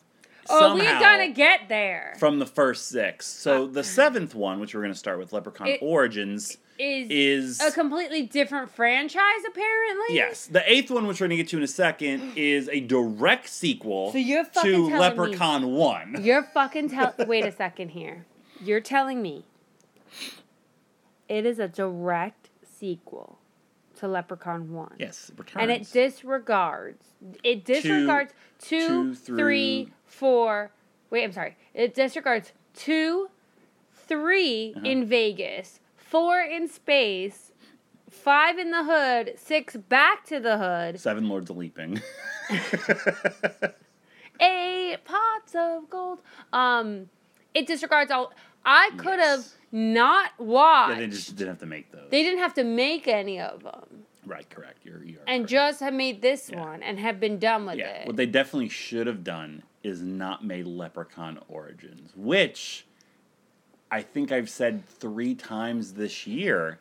Oh, 0.50 0.74
we 0.74 0.82
Somehow 0.82 1.00
gotta 1.00 1.30
get 1.30 1.70
there. 1.70 2.16
from 2.20 2.40
the 2.40 2.46
first 2.46 2.90
six. 2.90 3.28
So 3.28 3.68
the 3.68 3.84
seventh 3.84 4.36
one, 4.36 4.60
which 4.60 4.74
we're 4.76 4.86
to 4.88 4.96
start 4.96 5.20
with, 5.20 5.32
Leprechaun 5.32 5.68
It- 5.68 5.80
Origins, 5.82 6.58
is 6.80 7.10
is 7.12 7.62
a 7.62 7.72
completely 7.72 8.22
different 8.24 8.72
franchise, 8.72 9.44
apparently. 9.48 10.16
yes. 10.16 10.48
The 10.48 10.64
eighth 10.72 10.90
one, 10.90 11.06
which 11.08 11.20
we're 11.22 11.28
gonna 11.28 11.36
get 11.38 11.50
to 11.50 11.58
in 11.58 11.64
a 11.64 11.68
second, 11.68 12.34
is 12.38 12.70
a 12.70 12.80
direct 12.80 13.50
sequel 13.50 14.12
So 14.12 14.18
you're 14.18 14.46
fucking 14.46 14.72
to 14.72 14.78
telling 14.78 14.94
me- 14.94 15.00
Leprechaun 15.00 15.72
One. 15.74 16.16
You're 16.24 16.44
fucking 16.44 16.90
tell. 16.90 17.14
Wait 17.28 17.46
a 17.46 17.52
second 17.52 17.90
here. 17.90 18.26
You're 18.64 18.82
telling 18.82 19.22
me 19.22 19.46
it 21.28 21.46
is 21.46 21.60
a 21.60 21.68
direct 21.68 22.50
sequel 22.64 23.38
to 23.98 24.08
Leprechaun 24.08 24.72
One. 24.72 24.96
Yes, 24.98 25.32
returns. 25.38 25.62
And 25.62 25.72
it 25.72 25.92
disregards. 25.92 27.04
It 27.44 27.66
disregards 27.66 28.34
two, 28.60 29.14
three, 29.16 29.92
four. 30.06 30.72
Wait, 31.10 31.24
I'm 31.24 31.34
sorry. 31.34 31.58
It 31.74 31.94
disregards 31.94 32.54
two, 32.74 33.30
3 34.08 34.74
Uh-huh. 34.76 34.86
in 34.88 35.06
Vegas, 35.06 35.80
four 36.10 36.40
in 36.42 36.68
space, 36.68 37.52
five 38.10 38.58
in 38.58 38.72
the 38.72 38.84
hood, 38.84 39.34
six 39.38 39.76
back 39.76 40.26
to 40.26 40.40
the 40.40 40.58
hood, 40.58 41.00
Seven 41.00 41.30
Lords 41.30 41.50
of 41.50 41.58
Leaping. 41.58 42.02
eight 44.42 44.98
pots 45.06 45.56
of 45.56 45.90
gold. 45.90 46.20
Um, 46.54 47.10
it 47.54 47.68
disregards 47.68 48.12
all. 48.12 48.32
I 48.66 48.92
could 48.98 49.20
have 49.20 49.40
Yes. 49.40 49.56
not 49.72 50.32
watched. 50.40 50.94
yeah, 50.96 51.00
they 51.00 51.08
just 51.08 51.36
didn't 51.36 51.50
have 51.50 51.60
to 51.60 51.66
make 51.66 51.92
those. 51.92 52.10
They 52.10 52.24
didn't 52.24 52.40
have 52.40 52.54
to 52.56 52.64
make 52.64 53.08
any 53.08 53.40
of 53.40 53.64
them, 53.64 54.06
right, 54.26 54.50
correct. 54.50 54.80
You're, 54.84 55.04
you 55.04 55.18
are 55.20 55.24
and 55.28 55.42
correct. 55.44 55.50
just 55.50 55.80
have 55.82 55.94
made 55.94 56.22
this 56.22 56.50
Yeah. 56.50 56.60
one 56.60 56.84
and 56.84 57.00
have 57.00 57.20
been 57.20 57.40
done 57.40 57.66
with 57.66 57.78
Yeah, 57.78 58.02
it. 58.02 58.08
what 58.08 58.16
they 58.18 58.26
definitely 58.26 58.70
should 58.70 59.08
have 59.08 59.24
done 59.24 59.64
is 59.84 60.02
not 60.02 60.44
made 60.44 60.66
Leprechaun 60.68 61.40
Origins, 61.48 62.12
which 62.16 62.86
I 63.92 64.02
think 64.02 64.32
I've 64.32 64.50
said 64.50 64.88
three 64.88 65.36
times 65.36 65.94
this 65.94 66.28
year, 66.28 66.80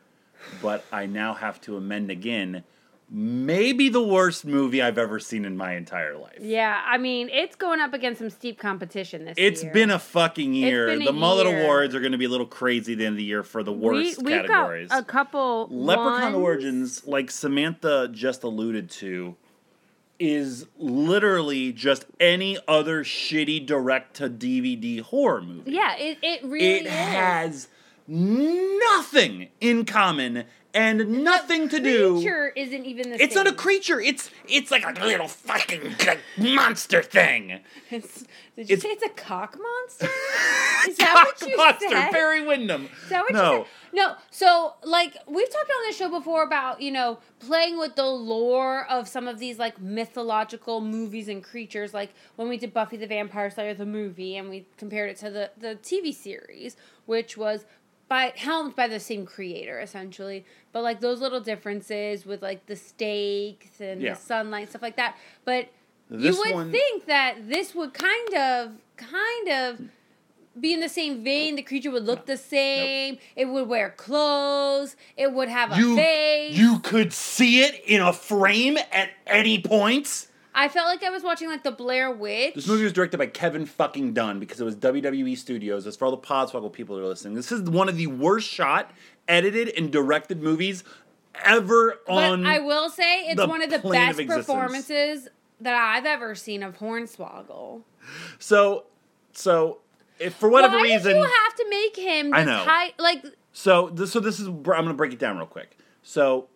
but 0.62 0.84
I 0.92 1.06
now 1.06 1.34
have 1.34 1.60
to 1.62 1.76
amend 1.76 2.10
again. 2.10 2.64
Maybe 3.10 3.88
the 3.88 4.02
worst 4.02 4.44
movie 4.44 4.82
I've 4.82 4.98
ever 4.98 5.18
seen 5.18 5.46
in 5.46 5.56
my 5.56 5.74
entire 5.76 6.14
life. 6.18 6.36
Yeah, 6.42 6.82
I 6.84 6.98
mean, 6.98 7.30
it's 7.30 7.56
going 7.56 7.80
up 7.80 7.94
against 7.94 8.18
some 8.18 8.28
steep 8.28 8.58
competition 8.58 9.24
this 9.24 9.34
It's 9.38 9.62
year. 9.62 9.72
been 9.72 9.90
a 9.90 9.98
fucking 9.98 10.52
year. 10.52 10.88
been 10.88 11.00
a 11.00 11.04
the 11.06 11.12
Mullet 11.14 11.46
year. 11.46 11.62
Awards 11.62 11.94
are 11.94 12.00
going 12.00 12.12
to 12.12 12.18
be 12.18 12.26
a 12.26 12.28
little 12.28 12.44
crazy 12.46 12.92
at 12.92 12.98
the 12.98 13.06
end 13.06 13.14
of 13.14 13.16
the 13.16 13.24
year 13.24 13.42
for 13.42 13.62
the 13.62 13.72
worst 13.72 14.18
we, 14.18 14.24
we've 14.24 14.42
categories. 14.42 14.90
got 14.90 15.00
a 15.02 15.04
couple 15.06 15.68
Leprechaun 15.70 16.34
ones. 16.34 16.44
Origins, 16.44 17.06
like 17.06 17.30
Samantha 17.30 18.10
just 18.12 18.42
alluded 18.42 18.90
to, 18.90 19.34
is 20.18 20.66
literally 20.76 21.72
just 21.72 22.04
any 22.18 22.58
other 22.66 23.04
shitty 23.04 23.64
direct 23.64 24.16
to 24.16 24.28
DVD 24.28 25.00
horror 25.00 25.42
movie. 25.42 25.72
Yeah, 25.72 25.96
it, 25.96 26.18
it 26.22 26.44
really 26.44 26.64
it 26.66 26.86
is. 26.86 26.92
has 26.92 27.68
nothing 28.06 29.48
in 29.60 29.84
common 29.84 30.44
and 30.74 31.24
nothing 31.24 31.68
to 31.70 31.80
do. 31.80 32.14
Creature 32.14 32.48
isn't 32.56 32.84
even 32.84 33.10
the 33.10 33.22
It's 33.22 33.34
same. 33.34 33.44
not 33.44 33.52
a 33.52 33.56
creature. 33.56 34.00
It's 34.00 34.30
it's 34.46 34.70
like 34.70 34.84
a 34.84 34.92
little 35.04 35.28
fucking 35.28 35.96
like, 36.06 36.20
monster 36.38 37.02
thing. 37.02 37.60
It's, 37.90 38.24
did 38.54 38.68
you 38.68 38.74
It's- 38.76 38.82
say 38.82 38.88
it's 38.90 39.02
a 39.02 39.08
cock 39.08 39.56
monster? 39.58 40.06
Is 40.88 40.96
that 40.98 41.14
what 41.24 41.38
Cock 41.40 41.48
you 41.48 41.56
monster, 41.56 41.88
said? 41.88 42.10
Barry 42.12 42.46
Windham. 42.46 42.88
Is 43.04 43.08
that 43.08 43.22
what 43.22 43.32
no. 43.32 43.52
you 43.52 43.58
said? 43.64 43.66
No. 43.94 44.14
So, 44.30 44.74
like, 44.84 45.16
we've 45.26 45.48
talked 45.50 45.70
on 45.70 45.86
this 45.86 45.96
show 45.96 46.10
before 46.10 46.42
about, 46.42 46.82
you 46.82 46.90
know, 46.92 47.18
playing 47.40 47.78
with 47.78 47.96
the 47.96 48.04
lore 48.04 48.86
of 48.90 49.08
some 49.08 49.26
of 49.26 49.38
these, 49.38 49.58
like, 49.58 49.80
mythological 49.80 50.80
movies 50.82 51.28
and 51.28 51.42
creatures. 51.42 51.94
Like, 51.94 52.12
when 52.36 52.48
we 52.50 52.58
did 52.58 52.74
Buffy 52.74 52.96
the 52.98 53.06
Vampire 53.06 53.48
Slayer, 53.50 53.72
the 53.74 53.86
movie, 53.86 54.36
and 54.36 54.50
we 54.50 54.66
compared 54.76 55.10
it 55.10 55.16
to 55.18 55.30
the, 55.30 55.50
the 55.56 55.76
TV 55.76 56.14
series, 56.14 56.76
which 57.06 57.36
was 57.38 57.64
by 58.08 58.32
helmed 58.36 58.74
by 58.74 58.88
the 58.88 59.00
same 59.00 59.26
creator, 59.26 59.78
essentially. 59.80 60.44
But, 60.72 60.82
like, 60.82 61.00
those 61.00 61.20
little 61.20 61.40
differences 61.40 62.24
with, 62.24 62.42
like, 62.42 62.66
the 62.66 62.76
stakes 62.76 63.80
and 63.80 64.00
Yeah. 64.00 64.14
the 64.14 64.20
sunlight, 64.20 64.70
stuff 64.70 64.82
like 64.82 64.96
that. 64.96 65.16
But 65.44 65.68
This 66.10 66.36
you 66.36 66.42
would 66.46 66.54
one- 66.54 66.72
think 66.72 67.06
that 67.06 67.48
this 67.48 67.74
would 67.74 67.92
kind 67.92 68.34
of, 68.34 68.72
kind 68.96 69.48
of 69.48 69.80
be 70.58 70.72
in 70.72 70.80
the 70.80 70.88
same 70.88 71.22
vein. 71.22 71.54
The 71.56 71.62
creature 71.62 71.90
would 71.90 72.04
look 72.04 72.26
the 72.26 72.36
same. 72.38 73.18
It 73.36 73.44
would 73.44 73.68
wear 73.68 73.90
clothes. 73.90 74.96
It 75.16 75.32
would 75.32 75.48
have 75.48 75.72
a 75.72 75.76
You 75.76 75.94
face. 75.96 76.56
you 76.56 76.78
could 76.80 77.12
see 77.12 77.60
it 77.60 77.82
in 77.86 78.00
a 78.00 78.12
frame 78.12 78.78
at 78.90 79.10
any 79.26 79.60
point. 79.62 80.27
I 80.58 80.68
felt 80.68 80.88
like 80.88 81.04
I 81.04 81.10
was 81.10 81.22
watching 81.22 81.48
like 81.48 81.62
the 81.62 81.70
Blair 81.70 82.10
Witch. 82.10 82.54
This 82.56 82.66
movie 82.66 82.82
was 82.82 82.92
directed 82.92 83.16
by 83.16 83.28
Kevin 83.28 83.64
fucking 83.64 84.12
Dunn 84.12 84.40
because 84.40 84.60
it 84.60 84.64
was 84.64 84.74
WWE 84.74 85.38
Studios. 85.38 85.86
As 85.86 85.96
for 85.96 86.06
all 86.06 86.10
the 86.10 86.18
Podswoggle 86.18 86.72
people 86.72 86.96
that 86.96 87.02
are 87.02 87.06
listening, 87.06 87.34
this 87.34 87.52
is 87.52 87.62
one 87.62 87.88
of 87.88 87.96
the 87.96 88.08
worst 88.08 88.48
shot, 88.48 88.90
edited, 89.28 89.68
and 89.68 89.92
directed 89.92 90.42
movies 90.42 90.82
ever 91.44 92.00
but 92.08 92.12
on. 92.12 92.44
I 92.44 92.58
will 92.58 92.90
say 92.90 93.28
it's 93.28 93.46
one 93.46 93.62
of 93.62 93.70
the 93.70 93.78
plane 93.78 94.10
of 94.10 94.16
best 94.16 94.28
performances 94.28 95.28
that 95.60 95.74
I've 95.74 96.06
ever 96.06 96.34
seen 96.34 96.64
of 96.64 96.78
Hornswoggle. 96.78 97.82
so, 98.40 98.86
so 99.32 99.78
if 100.18 100.34
for 100.34 100.48
whatever 100.48 100.76
Why 100.76 100.82
reason, 100.82 101.18
you 101.18 101.22
have 101.22 101.54
to 101.54 101.66
make 101.70 101.96
him 101.96 102.30
the 102.30 102.36
I 102.36 102.44
know. 102.44 102.64
type 102.64 102.94
like 102.98 103.24
So 103.52 103.90
this, 103.90 104.10
so 104.10 104.18
this 104.18 104.40
is 104.40 104.48
I'm 104.48 104.62
going 104.64 104.88
to 104.88 104.94
break 104.94 105.12
it 105.12 105.20
down 105.20 105.36
real 105.36 105.46
quick. 105.46 105.78
So 106.02 106.48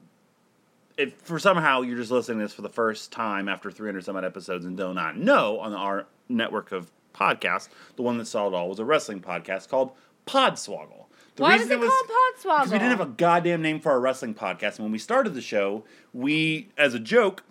if 1.02 1.14
for 1.22 1.38
somehow 1.38 1.82
you're 1.82 1.96
just 1.96 2.10
listening 2.10 2.38
to 2.38 2.44
this 2.44 2.54
for 2.54 2.62
the 2.62 2.68
first 2.68 3.12
time 3.12 3.48
after 3.48 3.70
300 3.70 4.04
some 4.04 4.16
odd 4.16 4.24
episodes 4.24 4.64
and 4.64 4.76
do 4.76 4.92
not 4.94 5.16
know 5.16 5.58
on 5.60 5.72
our 5.74 6.06
network 6.28 6.72
of 6.72 6.90
podcasts, 7.14 7.68
the 7.96 8.02
one 8.02 8.18
that 8.18 8.26
saw 8.26 8.46
it 8.48 8.54
all 8.54 8.68
was 8.68 8.78
a 8.78 8.84
wrestling 8.84 9.20
podcast 9.20 9.68
called 9.68 9.92
Podswoggle. 10.26 11.06
The 11.36 11.42
why 11.42 11.54
is 11.54 11.62
reason 11.62 11.72
it 11.78 11.80
was- 11.80 11.88
called 11.90 12.06
Podswoggle? 12.08 12.58
because 12.60 12.72
we 12.72 12.78
didn't 12.78 12.90
have 12.98 13.00
a 13.00 13.06
goddamn 13.06 13.62
name 13.62 13.80
for 13.80 13.92
our 13.92 14.00
wrestling 14.00 14.34
podcast. 14.34 14.76
And 14.76 14.80
when 14.80 14.92
we 14.92 14.98
started 14.98 15.34
the 15.34 15.40
show, 15.40 15.84
we, 16.12 16.68
as 16.76 16.94
a 16.94 16.98
joke, 16.98 17.42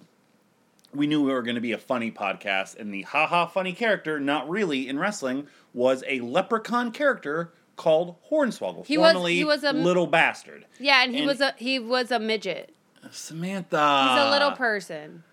we 0.94 1.08
knew 1.08 1.24
we 1.24 1.32
were 1.32 1.42
going 1.42 1.56
to 1.56 1.62
be 1.62 1.72
a 1.72 1.78
funny 1.78 2.12
podcast, 2.12 2.78
and 2.78 2.94
the 2.94 3.04
haha 3.04 3.46
funny 3.48 3.74
character, 3.74 4.20
not 4.20 4.50
really 4.50 4.88
in 4.90 5.00
wrestling, 5.00 5.48
was 5.74 6.04
a 6.08 6.20
leprechaun 6.20 6.92
character 6.92 7.54
called 7.78 8.16
Hornswoggle, 8.30 8.86
He 8.86 8.98
was- 8.98 9.28
he 9.28 9.44
was 9.44 9.64
a- 9.64 9.72
Little 9.74 10.06
Bastard. 10.08 10.66
Yeah, 10.80 11.04
and 11.04 11.14
he 11.14 11.20
and- 11.20 11.28
was 11.28 11.40
a 11.42 11.54
he 11.58 11.80
was 11.80 12.12
a 12.12 12.20
midget. 12.20 12.76
Samantha. 13.12 14.14
He's 14.14 14.28
a 14.28 14.30
little 14.30 14.52
person. 14.52 15.24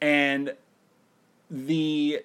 And 0.00 0.54
the 1.50 2.22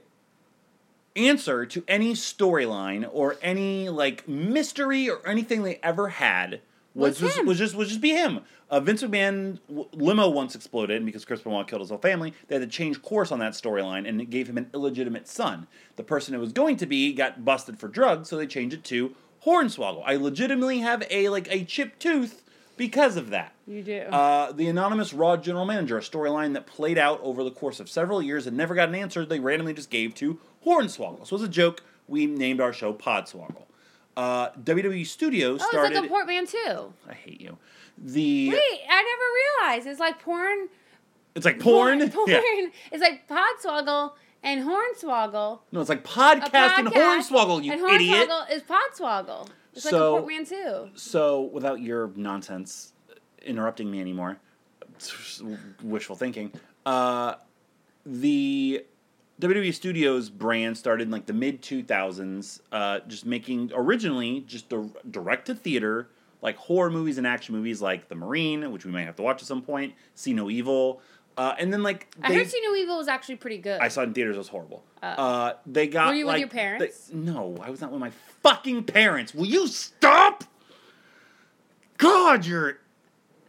answer 1.15 1.65
to 1.65 1.83
any 1.87 2.13
storyline 2.13 3.07
or 3.11 3.35
any 3.41 3.89
like 3.89 4.27
mystery 4.27 5.09
or 5.09 5.25
anything 5.27 5.63
they 5.63 5.79
ever 5.83 6.09
had 6.09 6.61
was 6.95 7.21
Was 7.21 7.33
just, 7.33 7.45
was 7.45 7.57
just 7.57 7.75
was 7.75 7.87
just 7.89 8.01
be 8.01 8.09
him. 8.09 8.41
Uh, 8.69 8.79
Vince 8.79 9.01
McMahon 9.01 9.59
limo 9.93 10.29
once 10.29 10.53
exploded 10.53 11.03
because 11.05 11.25
Chris 11.25 11.41
Benoit 11.41 11.67
killed 11.67 11.81
his 11.81 11.89
whole 11.89 11.97
family. 11.97 12.33
They 12.47 12.55
had 12.55 12.61
to 12.61 12.67
change 12.67 13.01
course 13.01 13.31
on 13.31 13.39
that 13.39 13.53
storyline, 13.53 14.07
and 14.07 14.21
it 14.21 14.29
gave 14.29 14.47
him 14.47 14.57
an 14.57 14.69
illegitimate 14.73 15.27
son. 15.27 15.67
The 15.95 16.03
person 16.03 16.35
it 16.35 16.39
was 16.39 16.53
going 16.53 16.77
to 16.77 16.85
be 16.85 17.13
got 17.13 17.43
busted 17.43 17.79
for 17.79 17.87
drugs, 17.87 18.29
so 18.29 18.37
they 18.37 18.45
changed 18.47 18.75
it 18.75 18.83
to 18.85 19.15
Hornswoggle. 19.45 20.03
I 20.05 20.15
legitimately 20.17 20.79
have 20.79 21.03
a 21.09 21.29
like 21.29 21.47
a 21.51 21.63
chipped 21.63 21.99
tooth 21.99 22.43
because 22.79 23.17
of 23.17 23.29
that. 23.29 23.53
You 23.67 23.83
do. 23.83 23.99
Uh, 24.03 24.53
the 24.53 24.67
anonymous 24.69 25.13
Raw 25.13 25.35
general 25.35 25.65
manager, 25.65 25.97
a 25.97 26.01
storyline 26.01 26.53
that 26.53 26.65
played 26.65 26.97
out 26.97 27.19
over 27.21 27.43
the 27.43 27.51
course 27.51 27.81
of 27.81 27.89
several 27.89 28.21
years 28.21 28.47
and 28.47 28.55
never 28.55 28.73
got 28.73 28.87
an 28.87 28.95
answer. 28.95 29.25
They 29.25 29.41
randomly 29.41 29.73
just 29.73 29.89
gave 29.89 30.15
to 30.15 30.39
Hornswoggle. 30.65 31.27
So 31.27 31.35
as 31.35 31.43
a 31.43 31.49
joke, 31.49 31.83
we 32.07 32.25
named 32.25 32.61
our 32.61 32.71
show 32.71 32.93
Podswoggle. 32.93 33.65
Uh, 34.15 34.51
WWE 34.51 35.05
Studios 35.05 35.61
oh, 35.61 35.69
it's 35.71 35.93
like 35.93 36.05
a 36.05 36.07
portmanteau. 36.07 36.93
I 37.07 37.13
hate 37.13 37.41
you. 37.41 37.57
The 37.97 38.49
Wait, 38.49 38.79
I 38.89 39.59
never 39.59 39.73
realized. 39.75 39.87
It's 39.87 39.99
like 39.99 40.21
porn. 40.21 40.69
it's 41.35 41.45
like 41.45 41.59
porn. 41.59 42.09
Porn. 42.09 42.29
Yeah. 42.29 42.39
It's 42.93 43.01
like 43.01 43.27
Podswoggle 43.27 44.13
and 44.41 44.63
Hornswoggle. 44.65 45.59
No, 45.73 45.81
it's 45.81 45.89
like 45.89 46.05
A 46.05 46.07
podcast, 46.07 46.79
and 46.79 46.87
Hornswoggle. 46.87 47.63
You 47.63 47.73
and 47.73 47.81
idiot. 47.93 48.29
Hornswoggle 48.29 48.51
is 48.51 48.63
Podswoggle. 48.63 49.49
It's 49.73 49.89
So- 49.89 50.13
like 50.13 50.19
a 50.19 50.21
portmanteau. 50.23 50.89
So, 50.95 51.41
without 51.41 51.81
your 51.81 52.11
nonsense 52.15 52.93
interrupting 53.43 53.89
me 53.89 53.99
anymore, 54.01 54.37
wishful 55.83 56.15
thinking, 56.15 56.51
uh, 56.85 57.35
the 58.05 58.85
WWE 59.41 59.73
Studios 59.73 60.29
brand 60.29 60.77
started 60.77 61.03
in 61.03 61.11
like 61.11 61.25
the 61.25 61.33
mid 61.33 61.61
2000s, 61.61 62.61
uh, 62.71 62.99
just 63.07 63.25
making 63.25 63.71
originally 63.73 64.41
just 64.41 64.69
the 64.69 64.89
direct 65.09 65.45
to 65.47 65.55
theater, 65.55 66.09
like 66.41 66.57
horror 66.57 66.89
movies 66.89 67.17
and 67.17 67.25
action 67.27 67.55
movies 67.55 67.81
like 67.81 68.09
The 68.09 68.15
Marine, 68.15 68.71
which 68.71 68.85
we 68.85 68.91
might 68.91 69.03
have 69.05 69.15
to 69.17 69.21
watch 69.21 69.41
at 69.41 69.47
some 69.47 69.61
point, 69.61 69.93
See 70.15 70.33
No 70.33 70.49
Evil. 70.49 71.01
Uh, 71.37 71.55
and 71.57 71.71
then 71.71 71.83
like 71.83 72.13
I 72.21 72.29
they- 72.29 72.35
heard 72.39 72.47
See 72.49 72.59
No 72.63 72.75
Evil 72.75 72.97
was 72.97 73.07
actually 73.07 73.35
pretty 73.37 73.59
good. 73.59 73.79
I 73.79 73.87
saw 73.87 74.01
it 74.01 74.05
in 74.05 74.13
theaters. 74.13 74.35
It 74.35 74.39
was 74.39 74.49
horrible. 74.49 74.83
Oh. 75.01 75.07
Uh, 75.07 75.53
they 75.65 75.87
got. 75.87 76.07
Were 76.09 76.13
you 76.15 76.25
with 76.25 76.33
like, 76.33 76.39
your 76.41 76.49
parents? 76.49 77.07
they- 77.07 77.15
no, 77.15 77.55
I 77.61 77.69
was 77.69 77.79
not 77.79 77.91
with 77.91 78.01
my 78.01 78.11
fucking 78.43 78.83
parents. 78.85 79.33
Will 79.33 79.45
you 79.45 79.67
stop? 79.67 80.43
God, 81.97 82.45
you're 82.45 82.79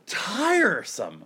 tiresome. 0.07 1.25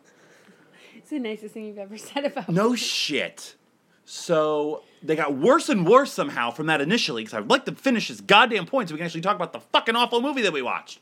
It's 0.96 1.10
the 1.10 1.18
nicest 1.18 1.54
thing 1.54 1.66
you've 1.66 1.78
ever 1.78 1.96
said 1.98 2.24
about 2.24 2.48
me. 2.48 2.54
No 2.54 2.74
shit. 2.74 3.56
So 4.04 4.82
they 5.02 5.16
got 5.16 5.34
worse 5.36 5.68
and 5.68 5.86
worse 5.86 6.12
somehow 6.12 6.50
from 6.50 6.66
that 6.66 6.80
initially 6.80 7.22
because 7.24 7.38
I'd 7.38 7.48
like 7.48 7.64
to 7.64 7.74
finish 7.74 8.08
this 8.08 8.20
goddamn 8.20 8.66
point 8.66 8.88
so 8.88 8.94
we 8.94 8.98
can 8.98 9.06
actually 9.06 9.22
talk 9.22 9.36
about 9.36 9.52
the 9.54 9.60
fucking 9.60 9.96
awful 9.96 10.20
movie 10.20 10.42
that 10.42 10.52
we 10.52 10.62
watched. 10.62 11.00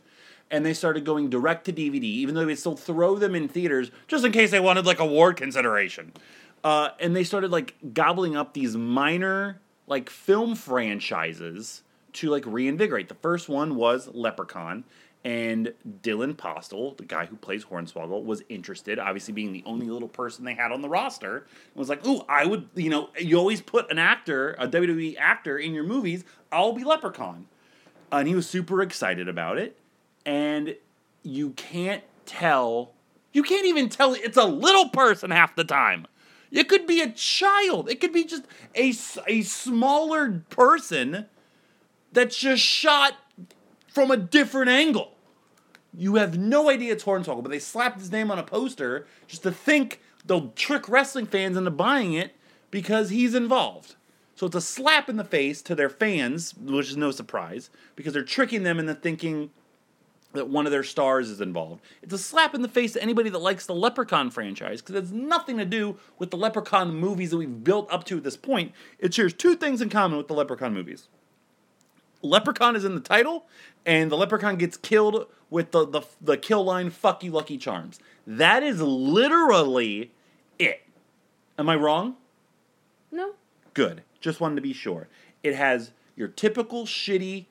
and 0.50 0.64
they 0.66 0.74
started 0.74 1.04
going 1.04 1.30
direct 1.30 1.64
to 1.64 1.72
DVD, 1.72 2.02
even 2.04 2.34
though 2.34 2.44
they 2.44 2.54
still 2.54 2.76
throw 2.76 3.16
them 3.16 3.34
in 3.34 3.48
theaters 3.48 3.90
just 4.06 4.24
in 4.24 4.30
case 4.32 4.50
they 4.50 4.60
wanted 4.60 4.84
like 4.86 5.00
award 5.00 5.36
consideration. 5.36 6.12
Uh, 6.62 6.90
and 7.00 7.16
they 7.16 7.24
started 7.24 7.50
like 7.50 7.74
gobbling 7.92 8.36
up 8.36 8.52
these 8.54 8.76
minor 8.76 9.60
like 9.88 10.08
film 10.10 10.54
franchises 10.54 11.82
to 12.14 12.30
like 12.30 12.44
reinvigorate. 12.46 13.08
The 13.08 13.14
first 13.14 13.48
one 13.48 13.76
was 13.76 14.08
Leprechaun, 14.12 14.84
and 15.24 15.72
Dylan 16.02 16.34
Postl, 16.34 16.96
the 16.96 17.04
guy 17.04 17.26
who 17.26 17.36
plays 17.36 17.64
Hornswoggle, 17.64 18.24
was 18.24 18.42
interested. 18.48 18.98
Obviously, 18.98 19.32
being 19.32 19.52
the 19.52 19.62
only 19.66 19.86
little 19.86 20.08
person 20.08 20.44
they 20.44 20.54
had 20.54 20.72
on 20.72 20.82
the 20.82 20.88
roster, 20.88 21.46
was 21.74 21.88
like, 21.88 22.06
"Ooh, 22.06 22.22
I 22.28 22.44
would." 22.44 22.68
You 22.74 22.90
know, 22.90 23.10
you 23.18 23.38
always 23.38 23.60
put 23.60 23.90
an 23.90 23.98
actor, 23.98 24.56
a 24.58 24.66
WWE 24.66 25.16
actor, 25.18 25.58
in 25.58 25.72
your 25.72 25.84
movies. 25.84 26.24
I'll 26.50 26.72
be 26.72 26.84
Leprechaun, 26.84 27.46
and 28.10 28.28
he 28.28 28.34
was 28.34 28.48
super 28.48 28.82
excited 28.82 29.28
about 29.28 29.58
it. 29.58 29.78
And 30.24 30.76
you 31.22 31.50
can't 31.50 32.04
tell. 32.26 32.92
You 33.32 33.42
can't 33.42 33.66
even 33.66 33.88
tell 33.88 34.14
it's 34.14 34.36
a 34.36 34.44
little 34.44 34.88
person 34.90 35.30
half 35.30 35.56
the 35.56 35.64
time. 35.64 36.06
It 36.50 36.68
could 36.68 36.86
be 36.86 37.00
a 37.00 37.10
child. 37.10 37.88
It 37.88 37.98
could 38.00 38.12
be 38.12 38.24
just 38.24 38.44
a, 38.74 38.92
a 39.26 39.42
smaller 39.42 40.42
person 40.50 41.26
that's 42.12 42.36
just 42.36 42.62
shot 42.62 43.14
from 43.88 44.10
a 44.10 44.16
different 44.16 44.70
angle. 44.70 45.12
You 45.94 46.14
have 46.16 46.38
no 46.38 46.70
idea 46.70 46.92
it's 46.92 47.04
Hornswoggle, 47.04 47.42
but 47.42 47.50
they 47.50 47.58
slapped 47.58 47.98
his 47.98 48.10
name 48.10 48.30
on 48.30 48.38
a 48.38 48.42
poster 48.42 49.06
just 49.26 49.42
to 49.42 49.50
think 49.52 50.00
they'll 50.24 50.48
trick 50.50 50.88
wrestling 50.88 51.26
fans 51.26 51.56
into 51.56 51.70
buying 51.70 52.14
it 52.14 52.34
because 52.70 53.10
he's 53.10 53.34
involved. 53.34 53.96
So 54.34 54.46
it's 54.46 54.56
a 54.56 54.60
slap 54.60 55.08
in 55.08 55.16
the 55.16 55.24
face 55.24 55.60
to 55.62 55.74
their 55.74 55.90
fans, 55.90 56.54
which 56.54 56.88
is 56.88 56.96
no 56.96 57.10
surprise, 57.10 57.70
because 57.94 58.14
they're 58.14 58.24
tricking 58.24 58.62
them 58.62 58.78
into 58.78 58.94
thinking 58.94 59.50
that 60.32 60.48
one 60.48 60.66
of 60.66 60.72
their 60.72 60.82
stars 60.82 61.28
is 61.28 61.40
involved. 61.40 61.82
It's 62.00 62.14
a 62.14 62.18
slap 62.18 62.54
in 62.54 62.62
the 62.62 62.68
face 62.68 62.94
to 62.94 63.02
anybody 63.02 63.28
that 63.28 63.38
likes 63.38 63.66
the 63.66 63.74
Leprechaun 63.74 64.30
franchise 64.30 64.80
because 64.80 64.94
it 64.94 65.00
has 65.00 65.12
nothing 65.12 65.58
to 65.58 65.66
do 65.66 65.98
with 66.18 66.30
the 66.30 66.38
Leprechaun 66.38 66.94
movies 66.94 67.30
that 67.30 67.36
we've 67.36 67.62
built 67.62 67.92
up 67.92 68.04
to 68.04 68.16
at 68.16 68.24
this 68.24 68.36
point. 68.36 68.72
It 68.98 69.12
shares 69.12 69.34
two 69.34 69.54
things 69.54 69.82
in 69.82 69.90
common 69.90 70.16
with 70.16 70.28
the 70.28 70.34
Leprechaun 70.34 70.72
movies. 70.72 71.08
Leprechaun 72.22 72.76
is 72.76 72.84
in 72.84 72.94
the 72.94 73.00
title, 73.00 73.46
and 73.84 74.10
the 74.10 74.16
Leprechaun 74.16 74.56
gets 74.56 74.76
killed 74.76 75.26
with 75.50 75.72
the, 75.72 75.86
the, 75.86 76.02
the 76.20 76.36
kill 76.36 76.64
line, 76.64 76.90
fuck 76.90 77.22
you, 77.22 77.30
Lucky 77.30 77.58
Charms. 77.58 77.98
That 78.26 78.62
is 78.62 78.80
literally 78.80 80.12
it. 80.58 80.82
Am 81.58 81.68
I 81.68 81.76
wrong? 81.76 82.16
No. 83.10 83.34
Good. 83.74 84.02
Just 84.20 84.40
wanted 84.40 84.56
to 84.56 84.62
be 84.62 84.72
sure. 84.72 85.08
It 85.42 85.54
has 85.54 85.92
your 86.16 86.28
typical 86.28 86.86
shitty 86.86 87.46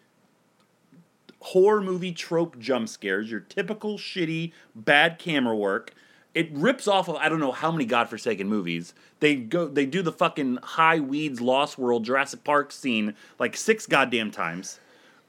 horror 1.42 1.82
movie 1.82 2.12
trope 2.12 2.58
jump 2.58 2.88
scares, 2.88 3.30
your 3.30 3.40
typical 3.40 3.98
shitty 3.98 4.52
bad 4.76 5.20
camera 5.20 5.56
work. 5.56 5.94
It 6.34 6.50
rips 6.54 6.88
off 6.88 7.10
of 7.10 7.16
I 7.18 7.28
don't 7.30 7.40
know 7.40 7.52
how 7.52 7.72
many 7.72 7.86
godforsaken 7.86 8.48
movies. 8.48 8.94
They 9.20 9.36
go 9.36 9.68
they 9.68 9.86
do 9.86 10.02
the 10.02 10.12
fucking 10.12 10.60
high 10.64 11.00
weeds 11.00 11.42
Lost 11.42 11.78
World 11.78 12.06
Jurassic 12.06 12.44
Park 12.44 12.72
scene 12.72 13.16
like 13.38 13.58
six 13.58 13.86
goddamn 13.86 14.32
times. 14.32 14.80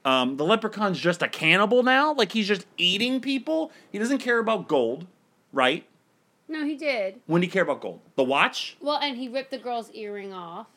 Um, 0.05 0.37
the 0.37 0.45
leprechaun's 0.45 0.99
just 0.99 1.21
a 1.21 1.27
cannibal 1.27 1.81
now, 1.83 2.13
like 2.13 2.31
he's 2.31 2.47
just 2.47 2.65
eating 2.77 3.19
people. 3.21 3.71
He 3.91 3.99
doesn't 3.99 4.17
care 4.19 4.39
about 4.39 4.67
gold, 4.67 5.07
right? 5.53 5.85
No, 6.47 6.65
he 6.65 6.75
did. 6.75 7.21
When 7.25 7.41
do 7.41 7.47
you 7.47 7.51
care 7.51 7.63
about 7.63 7.81
gold? 7.81 8.01
The 8.15 8.23
watch? 8.23 8.75
Well, 8.81 8.97
and 8.97 9.17
he 9.17 9.29
ripped 9.29 9.51
the 9.51 9.57
girl's 9.57 9.89
earring 9.91 10.33
off. 10.33 10.67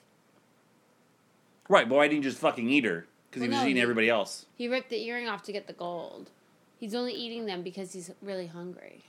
Right, 1.68 1.88
but 1.88 1.96
why 1.96 2.06
didn't 2.06 2.22
you 2.24 2.30
just 2.30 2.40
fucking 2.40 2.68
eat 2.70 2.84
her? 2.84 3.06
Because 3.28 3.42
he 3.42 3.48
was 3.48 3.58
no, 3.58 3.64
eating 3.64 3.76
he- 3.76 3.82
everybody 3.82 4.08
else. 4.08 4.46
He 4.56 4.68
ripped 4.68 4.90
the 4.90 5.04
earring 5.04 5.28
off 5.28 5.42
to 5.42 5.52
get 5.52 5.66
the 5.66 5.72
gold. 5.72 6.30
He's 6.78 6.94
only 6.94 7.12
eating 7.12 7.46
them 7.46 7.62
because 7.62 7.92
he's 7.92 8.10
really 8.22 8.46
hungry. 8.46 9.02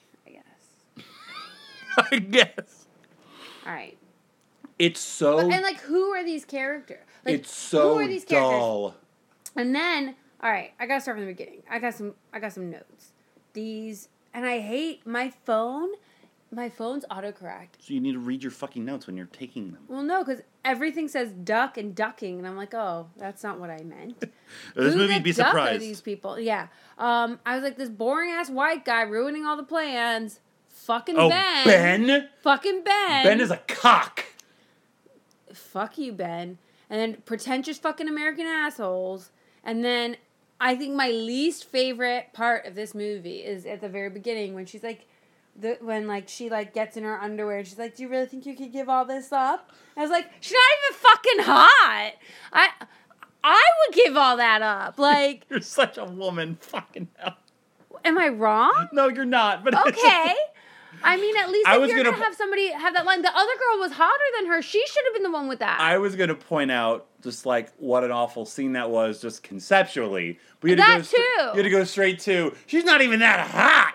I 2.12 2.20
guess. 2.20 2.88
All 3.66 3.74
right. 3.74 3.98
It's 4.80 5.00
so 5.00 5.38
But, 5.38 5.52
and 5.52 5.64
like, 5.64 5.80
who 5.82 6.12
are 6.12 6.24
these 6.24 6.46
characters? 6.46 7.00
Like, 7.26 7.36
it's 7.36 7.56
so 7.56 7.94
who 7.94 8.00
are 8.00 8.08
these 8.08 8.26
characters? 8.26 8.60
dull. 8.60 8.96
And 9.56 9.74
then, 9.74 10.16
all 10.42 10.52
right, 10.52 10.74
I 10.80 10.86
gotta 10.86 11.02
start 11.02 11.18
from 11.18 11.26
the 11.26 11.32
beginning. 11.32 11.64
I 11.70 11.80
got 11.80 11.96
some. 11.96 12.14
I 12.32 12.40
got 12.40 12.54
some 12.54 12.70
notes. 12.70 13.12
These, 13.54 14.10
and 14.34 14.46
I 14.46 14.60
hate 14.60 15.06
my 15.08 15.32
phone. 15.46 15.90
My 16.52 16.70
phone's 16.70 17.04
autocorrect. 17.12 17.70
So 17.80 17.94
you 17.94 18.00
need 18.00 18.14
to 18.14 18.20
read 18.20 18.42
your 18.42 18.52
fucking 18.52 18.86
notes 18.86 19.08
when 19.08 19.18
you're 19.18 19.26
taking 19.26 19.72
them. 19.72 19.82
Well, 19.90 20.04
no, 20.04 20.24
because 20.24 20.42
everything 20.64 21.10
says 21.10 21.32
duck 21.32 21.78
and 21.78 21.94
ducking, 21.94 22.38
and 22.38 22.48
I'm 22.48 22.56
like, 22.56 22.74
oh, 22.74 23.10
that's 23.18 23.44
not 23.44 23.60
what 23.60 23.70
I 23.70 23.82
meant. 23.84 24.20
this 24.76 24.94
Who 24.94 25.00
movie, 25.00 25.16
the 25.16 25.20
be 25.20 25.34
duck 25.34 25.54
Are 25.54 25.78
these 25.78 26.00
people? 26.00 26.40
Yeah. 26.40 26.68
Um, 26.98 27.40
I 27.46 27.56
was 27.56 27.64
like, 27.64 27.78
this 27.78 27.90
boring 27.90 28.30
ass 28.30 28.50
white 28.50 28.86
guy 28.86 29.02
ruining 29.02 29.46
all 29.46 29.58
the 29.58 29.64
plans. 29.64 30.40
Fucking 30.88 31.16
oh, 31.18 31.28
Ben. 31.28 31.66
Ben. 31.66 32.30
Fucking 32.44 32.82
Ben. 32.86 33.26
Ben 33.26 33.42
is 33.42 33.52
a 33.52 33.58
cock. 33.68 34.24
fuck 35.54 35.98
you, 35.98 36.14
Ben. 36.14 36.60
And 36.90 37.02
then 37.02 37.22
pretentious 37.26 37.78
fucking 37.78 38.08
American 38.08 38.46
assholes. 38.46 39.32
And 39.66 39.84
then 39.84 40.16
I 40.62 40.78
think 40.78 40.96
my 40.96 41.10
least 41.10 41.66
favorite 41.66 42.32
part 42.32 42.66
of 42.66 42.76
this 42.76 42.96
movie 42.96 43.40
is 43.40 43.66
at 43.66 43.82
the 43.82 43.90
very 43.90 44.10
beginning 44.10 44.54
when 44.54 44.66
she's 44.66 44.82
like, 44.82 45.08
the, 45.60 45.78
when 45.82 46.08
like 46.08 46.30
she 46.30 46.50
like 46.50 46.74
gets 46.74 46.96
in 46.96 47.04
her 47.04 47.20
underwear 47.22 47.58
and 47.58 47.68
she's 47.68 47.80
like, 47.80 47.98
"Do 47.98 48.04
you 48.04 48.10
really 48.10 48.28
think 48.28 48.46
you 48.46 48.56
could 48.56 48.72
give 48.72 48.88
all 48.88 49.04
this 49.04 49.34
up?" 49.34 49.72
I 49.98 50.02
was 50.02 50.12
like, 50.12 50.30
"She's 50.40 50.54
not 50.54 50.62
even 50.80 51.00
fucking 51.00 51.54
hot." 51.54 52.14
I 52.54 52.70
I 53.44 53.64
would 53.80 53.96
give 53.96 54.16
all 54.16 54.38
that 54.38 54.62
up. 54.62 55.00
Like, 55.00 55.48
You're 55.50 55.62
such 55.62 55.98
a 55.98 56.06
woman. 56.06 56.58
Fucking 56.62 57.08
hell. 57.18 57.38
am 58.06 58.18
I 58.20 58.28
wrong? 58.30 58.88
No, 58.94 59.10
you're 59.10 59.26
not. 59.26 59.64
But 59.66 59.74
it's 59.74 59.98
Okay. 59.98 60.36
I 61.04 61.18
mean, 61.18 61.36
at 61.38 61.50
least 61.50 61.68
I 61.68 61.76
if 61.76 61.82
was 61.82 61.90
you're 61.90 61.98
gonna 62.04 62.12
gonna, 62.12 62.24
have 62.26 62.36
somebody 62.36 62.72
have 62.72 62.94
that 62.94 63.06
line. 63.06 63.22
The 63.22 63.30
other 63.36 63.52
girl 63.60 63.80
was 63.80 63.92
hotter 63.94 64.24
than 64.38 64.48
her. 64.48 64.62
She 64.62 64.84
should 64.88 65.04
have 65.06 65.14
been 65.14 65.24
the 65.24 65.32
one 65.32 65.48
with 65.48 65.60
that. 65.60 65.80
I 65.80 65.98
was 65.98 66.16
gonna 66.16 66.36
point 66.36 66.72
out 66.72 67.06
just 67.24 67.46
like 67.46 67.72
what 67.78 68.04
an 68.04 68.12
awful 68.12 68.46
scene 68.46 68.74
that 68.74 68.90
was, 68.90 69.22
just 69.22 69.44
conceptually. 69.44 70.40
But 70.60 70.72
you 70.72 70.76
had 70.78 70.84
to 70.84 70.92
That 70.92 70.98
go 70.98 71.04
stra- 71.04 71.18
too. 71.20 71.42
You 71.44 71.56
had 71.58 71.64
to 71.64 71.70
go 71.70 71.84
straight 71.84 72.20
to. 72.22 72.56
She's 72.66 72.84
not 72.84 73.02
even 73.02 73.20
that 73.20 73.48
hot. 73.50 73.94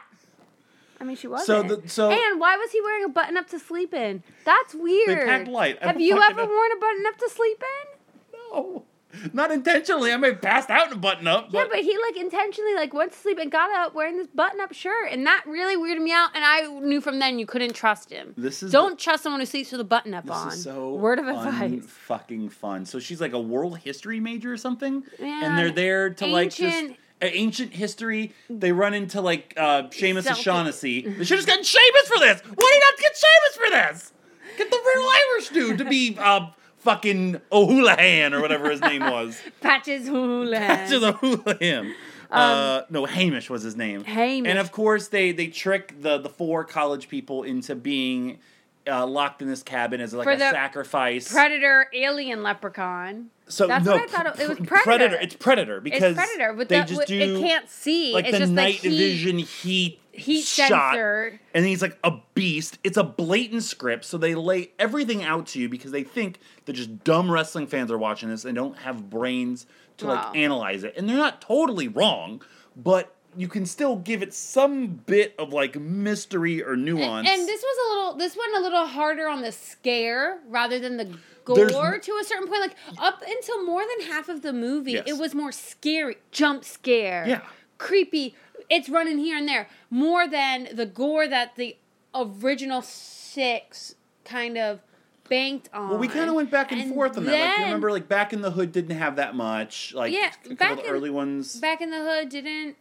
I 1.01 1.05
mean, 1.05 1.17
she 1.17 1.27
was. 1.27 1.45
So 1.47 1.62
the- 1.65 1.88
so- 1.88 2.11
and 2.11 2.38
why 2.41 2.57
was 2.57 2.71
he 2.71 2.81
wearing 2.81 3.05
a 3.05 3.09
button 3.09 3.37
up 3.37 3.49
to 3.51 3.59
sleep 3.59 3.93
in? 3.93 4.23
That's 4.45 4.75
weird. 4.75 5.27
packed 5.27 5.49
light. 5.49 5.83
Have 5.83 6.01
you 6.01 6.17
ever 6.23 6.43
know. 6.43 6.47
worn 6.47 6.73
a 6.73 6.81
button 6.81 7.05
up 7.07 7.19
to 7.19 7.29
sleep 7.29 7.61
in? 7.62 8.38
No, 8.53 8.85
not 9.33 9.51
intentionally. 9.51 10.12
I 10.12 10.16
may 10.16 10.29
have 10.29 10.40
passed 10.42 10.70
out 10.70 10.87
in 10.88 10.92
a 10.94 10.96
button 10.96 11.27
up. 11.27 11.48
yeah, 11.51 11.64
but 11.70 11.81
he 11.81 11.96
like 12.07 12.16
intentionally 12.16 12.75
like 12.75 12.92
went 12.94 13.12
to 13.12 13.18
sleep 13.18 13.38
and 13.38 13.51
got 13.51 13.70
up 13.70 13.94
wearing 13.94 14.16
this 14.18 14.27
button 14.29 14.61
up 14.61 14.72
shirt, 14.72 15.09
and 15.11 15.27
that 15.27 15.44
really 15.46 15.77
weirded 15.77 16.03
me 16.03 16.12
out. 16.12 16.31
And 16.35 16.44
I 16.44 16.66
knew 16.81 17.01
from 17.01 17.18
then 17.18 17.38
you 17.38 17.46
couldn't 17.46 17.75
trust 17.75 18.11
him. 18.11 18.35
This 18.37 18.62
is 18.62 18.72
Don't 18.72 18.98
trust 18.98 19.22
someone 19.22 19.40
who 19.40 19.46
sleeps 19.46 19.72
with 19.72 19.81
a 19.81 19.85
button 19.85 20.14
up 20.14 20.25
This 20.25 20.33
on. 20.35 20.48
is 20.48 20.62
so 20.64 20.94
Word 20.94 21.18
of 21.18 21.27
advice. 21.29 21.85
fucking 21.87 22.48
fun. 22.51 22.85
So 22.87 22.98
she's 22.98 23.20
like 23.20 23.33
a 23.33 23.40
world 23.40 23.79
history 23.79 24.20
major 24.20 24.53
or 24.53 24.57
something, 24.57 25.05
Man, 25.20 25.44
and 25.44 25.59
they're 25.59 25.70
there 25.70 26.11
to 26.11 26.27
like 26.27 26.51
just 26.51 26.62
ancient- 26.62 26.96
uh, 27.22 27.27
ancient 27.33 27.72
history. 27.72 28.33
They 28.51 28.72
run 28.72 28.94
into 28.94 29.20
like 29.20 29.55
uh, 29.57 29.85
Seamus 29.85 30.25
Celtic. 30.25 30.31
O'Shaughnessy. 30.33 31.03
They 31.03 31.25
should 31.25 31.38
have 31.38 31.46
gotten 31.46 31.64
Sheamus 31.64 32.09
for 32.09 32.18
this. 32.18 32.40
Why 32.40 32.55
did 32.55 32.75
you 32.75 32.81
not 32.81 32.98
get 32.98 33.16
Sheamus 33.16 33.57
for 33.57 33.70
this? 33.70 34.12
Get 34.59 34.70
the 34.70 34.77
real 34.94 35.09
Irish 35.35 35.48
dude 35.51 35.79
to 35.79 35.85
be 35.85 36.16
uh, 36.20 36.48
fucking 36.83 37.40
O'Houlihan 37.51 38.35
or 38.35 38.40
whatever 38.40 38.71
his 38.71 38.81
name 38.81 39.03
was. 39.11 39.38
Patches 39.61 40.07
Houlihan. 40.09 40.68
That's 40.68 40.90
just 40.90 41.05
O'Houlihan. 41.05 41.95
uh, 42.31 42.83
no, 42.90 43.05
Hamish 43.07 43.49
was 43.51 43.62
his 43.62 43.77
name. 43.77 43.99
Um, 44.01 44.05
Hamish. 44.05 44.49
And 44.51 44.59
of 44.59 44.73
course, 44.73 45.09
they 45.09 45.33
they 45.33 45.47
trick 45.49 46.01
the 46.01 46.18
the 46.18 46.29
four 46.29 46.64
college 46.64 47.09
people 47.09 47.42
into 47.42 47.75
being 47.75 48.38
uh, 48.87 49.07
locked 49.07 49.42
in 49.42 49.49
this 49.49 49.62
cabin 49.62 50.01
as 50.01 50.12
like 50.12 50.25
For 50.25 50.33
a 50.33 50.38
sacrifice. 50.38 51.31
Predator, 51.31 51.87
alien, 51.92 52.42
leprechaun. 52.42 53.31
so 53.47 53.68
That's 53.68 53.85
no, 53.85 53.92
what 53.92 54.03
I 54.03 54.07
thought 54.07 54.27
it- 54.27 54.40
it 54.42 54.49
was 54.49 54.59
pr- 54.59 54.75
Predator. 54.83 55.16
It's 55.21 55.37
predator 55.37 55.81
because 55.81 56.16
It's 56.16 56.27
predator, 56.27 56.53
but 56.55 56.68
they 56.68 56.81
the, 56.81 56.87
just 56.87 57.07
do 57.07 57.18
it 57.21 57.40
can't 57.40 57.68
see. 57.71 58.12
like 58.12 58.25
it's 58.25 58.33
the 58.33 58.38
just 58.40 58.53
night 58.53 58.81
the 58.83 58.88
heat, 58.90 58.99
vision 58.99 59.38
heat 59.38 60.01
heat 60.12 60.42
shot. 60.44 60.68
sensor. 60.68 61.40
And 61.55 61.64
he's 61.64 61.83
like 61.83 61.98
a 62.05 62.12
beast. 62.35 62.79
It's 62.85 62.96
a 62.96 63.03
blatant 63.05 63.62
script, 63.62 64.05
so 64.05 64.18
they 64.18 64.35
lay 64.35 64.70
everything 64.79 65.22
out 65.25 65.46
to 65.48 65.59
you 65.61 65.68
because 65.68 65.90
they 65.90 66.05
think 66.05 66.38
that 66.66 66.75
just 66.75 67.03
dumb 67.05 67.31
wrestling 67.31 67.66
fans 67.66 67.90
are 67.90 67.98
watching 67.98 68.29
this 68.29 68.44
and 68.44 68.55
don't 68.55 68.79
have 68.79 69.09
brains 69.11 69.66
to 69.98 70.07
Wow. 70.07 70.14
like 70.14 70.37
analyze 70.37 70.85
it. 70.85 70.94
And 70.96 71.09
they're 71.09 71.16
not 71.16 71.40
totally 71.40 71.88
wrong, 71.88 72.42
but 72.77 73.14
you 73.37 73.48
can 73.48 73.64
still 73.64 73.96
give 73.96 74.22
it 74.22 74.35
some 74.35 74.87
bit 74.88 75.35
of 75.38 75.53
like 75.53 75.79
mystery 75.81 76.62
or 76.62 76.77
nuance. 76.77 77.27
And, 77.29 77.40
and 77.40 77.48
this 77.48 77.62
was 77.62 77.77
a 77.87 77.96
little. 77.96 78.14
This 78.18 78.37
went 78.37 78.55
a 78.57 78.61
little 78.61 78.87
harder 78.87 79.27
on 79.29 79.40
the 79.40 79.53
scare 79.53 80.40
rather 80.48 80.79
than 80.79 80.98
the 80.98 81.05
There's- 81.46 81.72
gore 81.72 81.98
to 81.98 82.18
a 82.20 82.25
certain 82.25 82.46
point. 82.46 82.61
Like 82.61 82.77
up 82.98 83.22
until 83.27 83.64
more 83.64 83.83
than 83.98 84.07
half 84.09 84.29
of 84.29 84.42
the 84.42 84.53
movie, 84.53 84.92
Yes. 84.92 85.05
it 85.07 85.14
was 85.18 85.35
more 85.35 85.51
scary, 85.53 86.18
jump 86.31 86.62
scare, 86.64 87.25
Yeah. 87.27 87.40
creepy. 87.79 88.35
It's 88.74 88.88
running 88.88 89.18
here 89.18 89.37
and 89.37 89.46
there 89.46 89.68
more 89.90 90.26
than 90.26 90.68
the 90.72 90.87
gore 90.87 91.28
that 91.28 91.56
the 91.56 91.76
original 92.14 92.82
six 92.82 93.94
kind 94.24 94.56
of 94.58 94.80
banked 95.28 95.68
on. 95.72 95.90
well, 95.90 95.98
we 95.98 96.08
kind 96.08 96.28
of 96.28 96.35
went 96.37 96.50
back 96.50 96.72
and, 96.72 96.80
And 96.80 96.94
forth 96.94 97.16
on 97.16 97.24
that. 97.24 97.32
Like, 97.32 97.58
you 97.58 97.64
remember, 97.64 97.90
like 97.90 98.08
back 98.08 98.32
in 98.32 98.40
the 98.42 98.50
hood 98.50 98.72
didn't 98.72 98.96
have 98.96 99.16
that 99.16 99.35
much. 99.35 99.92
Like 99.94 100.12
Yeah, 100.12 100.28
a 100.28 100.48
couple 100.48 100.56
Back 100.56 100.70
of 100.72 100.76
the 100.78 100.85
in- 100.85 100.90
early 100.90 101.11
ones. 101.11 101.56
Back 101.61 101.80
in 101.80 101.90
the 101.90 101.98
Hood 102.02 102.28
didn't. 102.28 102.76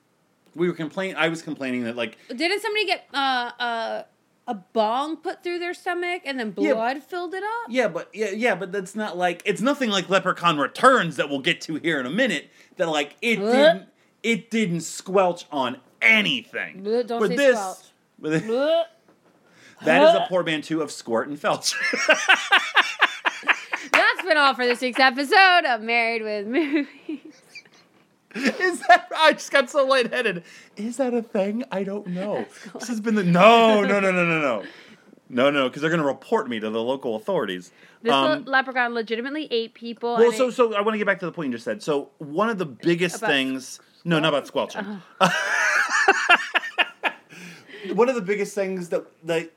we 0.55 0.67
were 0.67 0.73
complaining. 0.73 1.15
I 1.15 1.29
was 1.29 1.41
complaining 1.41 1.83
that 1.83 1.95
like 1.95 2.17
Didn't 2.29 2.61
somebody 2.61 2.85
get 2.85 3.07
uh, 3.13 3.51
uh, 3.59 4.03
a 4.47 4.53
bong 4.55 5.17
put 5.17 5.43
through 5.43 5.59
their 5.59 5.73
stomach 5.73 6.23
and 6.25 6.37
then 6.39 6.53
Yeah. 6.57 6.73
blood 6.73 7.03
filled 7.03 7.33
it 7.33 7.43
up? 7.43 7.67
yeah, 7.69 7.87
but 7.87 8.09
yeah, 8.13 8.31
yeah, 8.31 8.55
but 8.55 8.71
that's 8.71 8.95
not 8.95 9.17
like 9.17 9.41
it's 9.45 9.61
nothing 9.61 9.89
like 9.89 10.09
Leprechaun 10.09 10.57
Returns 10.57 11.15
that 11.17 11.29
we'll 11.29 11.39
get 11.39 11.61
to 11.61 11.75
here 11.75 11.99
in 11.99 12.05
a 12.05 12.09
minute. 12.11 12.49
That 12.77 12.87
like 12.89 13.15
it 13.21 13.35
didn't 13.37 13.87
it 14.23 14.51
didn't 14.51 14.81
squelch 14.81 15.45
on 15.51 15.77
anything. 16.01 16.83
Don't 16.83 17.21
with 17.21 17.31
say 17.31 17.37
this, 17.37 17.59
squelch. 18.19 18.85
That 19.83 20.03
is 20.03 20.13
a 20.13 20.25
poor 20.29 20.43
man 20.43 20.61
too 20.61 20.81
of 20.81 20.91
squirt 20.91 21.27
and 21.27 21.39
felch. 21.39 21.73
That's 23.91 24.21
been 24.23 24.37
all 24.37 24.53
for 24.53 24.65
this 24.65 24.79
week's 24.79 24.99
episode 24.99 25.65
of 25.65 25.81
Married 25.81 26.21
with 26.21 26.45
Movies. 26.45 26.87
Is 28.35 28.79
that? 28.87 29.07
I 29.17 29.33
just 29.33 29.51
got 29.51 29.69
so 29.69 29.85
lightheaded. 29.85 30.43
Is 30.77 30.97
that 30.97 31.13
a 31.13 31.21
thing? 31.21 31.63
I 31.71 31.83
don't 31.83 32.07
know. 32.07 32.45
This 32.75 32.87
has 32.87 33.01
been 33.01 33.15
the 33.15 33.23
no, 33.23 33.81
no, 33.81 33.99
no, 33.99 34.11
no, 34.11 34.25
no, 34.25 34.39
no. 34.39 34.63
No, 35.27 35.49
no, 35.49 35.67
because 35.67 35.81
they're 35.81 35.89
going 35.89 36.01
to 36.01 36.07
report 36.07 36.47
me 36.49 36.59
to 36.59 36.69
the 36.69 36.81
local 36.81 37.15
authorities. 37.15 37.71
This 38.01 38.11
um, 38.11 38.43
le- 38.45 38.49
leprechaun 38.49 38.93
legitimately 38.93 39.47
ate 39.49 39.73
people. 39.73 40.15
Well, 40.17 40.31
so 40.31 40.49
it, 40.49 40.53
so 40.53 40.73
I 40.75 40.81
want 40.81 40.93
to 40.93 40.97
get 40.97 41.07
back 41.07 41.19
to 41.19 41.25
the 41.25 41.31
point 41.31 41.47
you 41.47 41.53
just 41.53 41.65
said. 41.65 41.81
So 41.81 42.11
one 42.19 42.49
of 42.49 42.57
the 42.57 42.65
biggest 42.65 43.19
things 43.19 43.79
no, 44.03 44.19
not 44.19 44.29
about 44.29 44.47
squelching. 44.47 45.01
Uh-huh. 45.19 45.29
one 47.93 48.09
of 48.09 48.15
the 48.15 48.21
biggest 48.21 48.55
things 48.55 48.89
that 48.89 49.05
that 49.25 49.51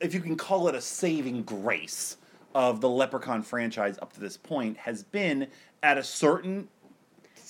if 0.00 0.14
you 0.14 0.20
can 0.20 0.36
call 0.36 0.68
it 0.68 0.74
a 0.74 0.80
saving 0.80 1.42
grace 1.42 2.16
of 2.54 2.80
the 2.80 2.88
Leprechaun 2.88 3.42
franchise 3.42 3.98
up 4.00 4.12
to 4.14 4.20
this 4.20 4.36
point 4.36 4.76
has 4.78 5.02
been 5.02 5.48
at 5.82 5.98
a 5.98 6.04
certain 6.04 6.68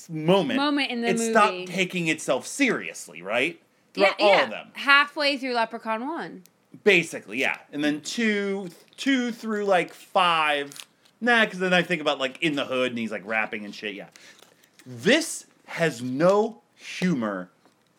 moment 0.08 0.58
Moment 0.58 0.90
in 0.90 1.02
the 1.02 1.08
it 1.08 1.18
movie. 1.18 1.30
stopped 1.30 1.66
taking 1.66 2.08
itself 2.08 2.46
seriously, 2.46 3.22
right? 3.22 3.60
yeah, 3.94 4.12
all 4.18 4.28
yeah. 4.28 4.44
of 4.44 4.50
them. 4.50 4.68
Halfway 4.74 5.36
through 5.36 5.54
Leprechaun 5.54 6.06
1. 6.06 6.42
Basically, 6.84 7.38
yeah. 7.38 7.56
And 7.72 7.82
then 7.82 8.00
two 8.02 8.68
two 8.96 9.32
through 9.32 9.64
like 9.64 9.92
five. 9.92 10.72
Nah, 11.20 11.44
because 11.44 11.58
then 11.58 11.74
I 11.74 11.82
think 11.82 12.00
about 12.00 12.18
like 12.18 12.40
in 12.42 12.54
the 12.54 12.64
hood 12.64 12.92
and 12.92 12.98
he's 12.98 13.10
like 13.10 13.26
rapping 13.26 13.64
and 13.64 13.74
shit, 13.74 13.94
yeah. 13.94 14.08
This 14.86 15.46
has 15.68 16.02
no 16.02 16.60
humor 16.74 17.50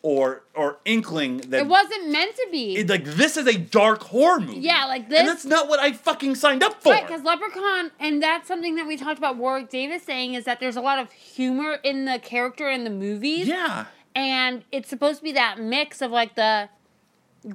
or 0.01 0.43
or 0.55 0.77
inkling 0.85 1.37
that 1.49 1.61
It 1.61 1.67
wasn't 1.67 2.09
meant 2.09 2.33
to 2.35 2.47
be. 2.51 2.77
it- 2.77 2.89
like 2.89 3.03
this 3.03 3.35
is 3.35 3.47
a 3.47 3.57
dark 3.57 4.01
horror 4.03 4.39
movie. 4.39 4.59
Yeah, 4.61 4.85
like 4.85 5.03
And 5.11 5.27
that's 5.27 5.43
not 5.45 5.67
what 5.67 5.79
I 5.79 5.91
fucking 5.91 6.35
signed 6.35 6.63
up 6.63 6.81
for. 6.81 6.93
Right, 6.93 7.05
because 7.05 7.23
Leprechaun, 7.23 7.91
and 7.99 8.23
that's 8.23 8.47
something 8.47 8.75
that 8.75 8.87
we 8.87 8.95
talked 8.95 9.17
about 9.17 9.35
Warwick 9.35 9.69
Davis 9.69 10.03
saying 10.03 10.35
is 10.35 10.45
that 10.45 10.59
there's 10.61 10.77
a 10.77 10.81
lot 10.81 10.99
of 10.99 11.11
humor 11.11 11.79
in 11.83 12.05
the 12.05 12.17
character 12.19 12.69
in 12.69 12.83
the 12.85 12.89
movies. 12.89 13.47
yeah. 13.47 13.85
And 14.15 14.63
it's 14.71 14.89
supposed 14.89 15.19
to 15.19 15.23
be 15.23 15.31
that 15.33 15.59
mix 15.59 16.01
of 16.01 16.11
like 16.11 16.35
the 16.35 16.69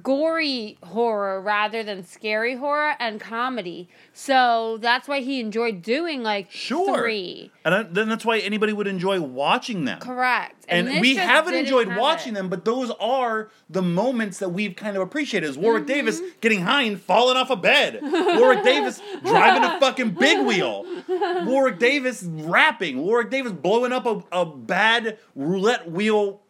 gory 0.01 0.77
horror 0.83 1.39
rather 1.41 1.83
than 1.83 2.03
scary 2.03 2.55
horror 2.55 2.95
and 2.99 3.19
comedy. 3.19 3.87
So 4.13 4.77
that's 4.81 5.07
why 5.07 5.19
he 5.21 5.39
enjoyed 5.39 5.81
doing 5.81 6.23
like 6.23 6.49
Sure. 6.51 6.97
three. 6.97 7.51
And 7.63 7.75
I, 7.75 7.83
then 7.83 8.09
that's 8.09 8.25
why 8.25 8.39
anybody 8.39 8.73
would 8.73 8.87
enjoy 8.87 9.21
watching 9.21 9.85
them. 9.85 9.99
Correct. 9.99 10.65
And, 10.67 10.87
this 10.87 10.99
we 11.01 11.15
haven't 11.15 11.53
enjoyed 11.53 11.87
have 11.89 11.99
watching 11.99 12.33
it. 12.33 12.35
them, 12.35 12.49
but 12.49 12.65
those 12.65 12.89
are 12.99 13.49
the 13.69 13.81
moments 13.83 14.39
that 14.39 14.49
we've 14.49 14.75
kind 14.75 14.95
of 14.95 15.03
appreciated. 15.03 15.47
Is 15.49 15.57
Warwick 15.57 15.83
Mm-hmm. 15.83 15.93
Davis 15.93 16.21
getting 16.41 16.61
high 16.61 16.83
and 16.83 16.99
falling 16.99 17.37
off 17.37 17.49
a 17.51 17.55
bed? 17.55 17.99
Warwick 18.01 18.63
Davis 18.63 19.01
driving 19.23 19.63
a 19.63 19.79
fucking 19.79 20.11
big 20.11 20.45
wheel. 20.45 20.85
Warwick 21.45 21.77
Davis 21.79 22.23
rapping. 22.23 22.97
Warwick 23.01 23.29
Davis 23.29 23.51
blowing 23.51 23.91
up 23.91 24.05
a, 24.07 24.23
a 24.31 24.45
bad 24.45 25.19
roulette 25.35 25.91
wheel 25.91 26.41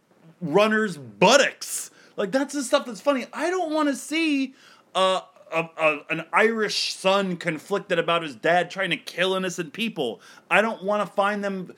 runner's 0.41 0.97
buttocks. 0.97 1.91
Like 2.17 2.31
that's 2.31 2.53
the 2.53 2.63
stuff 2.63 2.85
that's 2.85 3.01
funny. 3.01 3.25
I 3.33 3.49
don't 3.49 3.73
want 3.73 3.89
to 3.89 3.95
see 3.95 4.53
uh, 4.93 5.21
a, 5.51 5.69
a, 5.77 5.99
an 6.09 6.25
Irish 6.33 6.93
son 6.93 7.37
conflicted 7.37 7.99
about 7.99 8.23
his 8.23 8.35
dad 8.35 8.69
trying 8.69 8.89
to 8.91 8.97
kill 8.97 9.35
innocent 9.35 9.73
people. 9.73 10.21
I 10.49 10.61
don't 10.61 10.83
want 10.83 11.07
to 11.07 11.13
find 11.13 11.43
them 11.43 11.73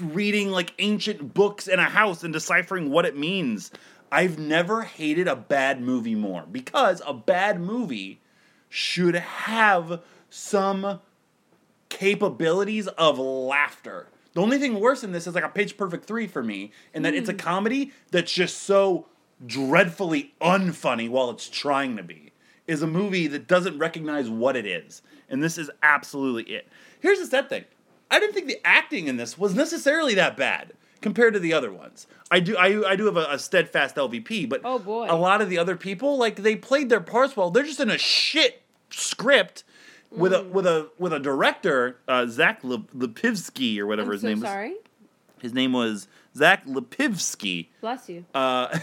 reading 0.00 0.50
like 0.50 0.74
ancient 0.78 1.34
books 1.34 1.68
in 1.68 1.78
a 1.78 1.84
house 1.84 2.24
and 2.24 2.32
deciphering 2.32 2.90
what 2.90 3.04
it 3.04 3.16
means. 3.16 3.70
I've 4.10 4.38
never 4.38 4.82
hated 4.82 5.28
a 5.28 5.36
bad 5.36 5.80
movie 5.80 6.14
more 6.14 6.44
because 6.50 7.02
a 7.06 7.14
bad 7.14 7.60
movie 7.60 8.20
should 8.68 9.14
have 9.14 10.02
some 10.30 11.00
capabilities 11.88 12.86
of 12.88 13.18
laughter. 13.18 14.08
The 14.34 14.40
only 14.40 14.58
thing 14.58 14.80
worse 14.80 15.02
than 15.02 15.12
this 15.12 15.26
is 15.26 15.34
like 15.34 15.44
a 15.44 15.48
Pitch 15.48 15.76
Perfect 15.76 16.06
3 16.06 16.26
for 16.26 16.42
me, 16.42 16.72
in 16.92 17.02
that 17.02 17.14
it's 17.14 17.28
a 17.28 17.34
comedy 17.34 17.92
that's 18.10 18.32
just 18.32 18.62
so 18.64 19.06
dreadfully 19.46 20.34
unfunny 20.40 21.08
while 21.08 21.30
it's 21.30 21.48
trying 21.48 21.96
to 21.96 22.02
be. 22.02 22.32
Is 22.66 22.80
a 22.82 22.86
movie 22.86 23.26
that 23.26 23.46
doesn't 23.46 23.78
recognize 23.78 24.30
what 24.30 24.56
it 24.56 24.64
is. 24.66 25.02
And 25.28 25.42
this 25.42 25.58
is 25.58 25.70
absolutely 25.82 26.44
it. 26.54 26.66
Here's 27.00 27.18
the 27.18 27.26
sad 27.26 27.48
thing. 27.50 27.64
I 28.10 28.18
didn't 28.18 28.34
think 28.34 28.46
the 28.46 28.60
acting 28.64 29.06
in 29.06 29.16
this 29.18 29.36
was 29.36 29.54
necessarily 29.54 30.14
that 30.14 30.36
bad 30.36 30.72
compared 31.02 31.34
to 31.34 31.40
the 31.40 31.52
other 31.52 31.70
ones. 31.70 32.06
I 32.30 32.40
do 32.40 32.56
I, 32.56 32.92
I 32.92 32.96
do 32.96 33.04
have 33.04 33.18
a, 33.18 33.26
a 33.32 33.38
steadfast 33.38 33.96
LVP, 33.96 34.48
but 34.48 34.62
Oh, 34.64 34.78
boy. 34.78 35.06
a 35.10 35.16
lot 35.16 35.42
of 35.42 35.50
the 35.50 35.58
other 35.58 35.76
people, 35.76 36.16
like 36.16 36.36
they 36.36 36.56
played 36.56 36.88
their 36.88 37.00
parts 37.02 37.36
well. 37.36 37.50
They're 37.50 37.64
just 37.64 37.80
in 37.80 37.90
a 37.90 37.98
shit 37.98 38.62
script 38.90 39.64
with 40.10 40.32
Mm. 40.32 40.40
a 40.40 40.42
with 40.48 40.66
a 40.66 40.88
with 40.98 41.12
a 41.12 41.18
director, 41.18 41.98
uh, 42.08 42.26
Zach 42.26 42.62
Lipovsky 42.62 43.78
or 43.78 43.86
whatever 43.86 44.10
I'm 44.10 44.12
his 44.12 44.20
so 44.22 44.28
name 44.28 44.40
was. 44.40 44.48
sorry. 44.48 44.74
His 45.42 45.52
name 45.52 45.72
was 45.74 46.08
Zach 46.34 46.64
Lipovsky. 46.66 47.66
Bless 47.82 48.08
you. 48.08 48.24
Uh, 48.34 48.68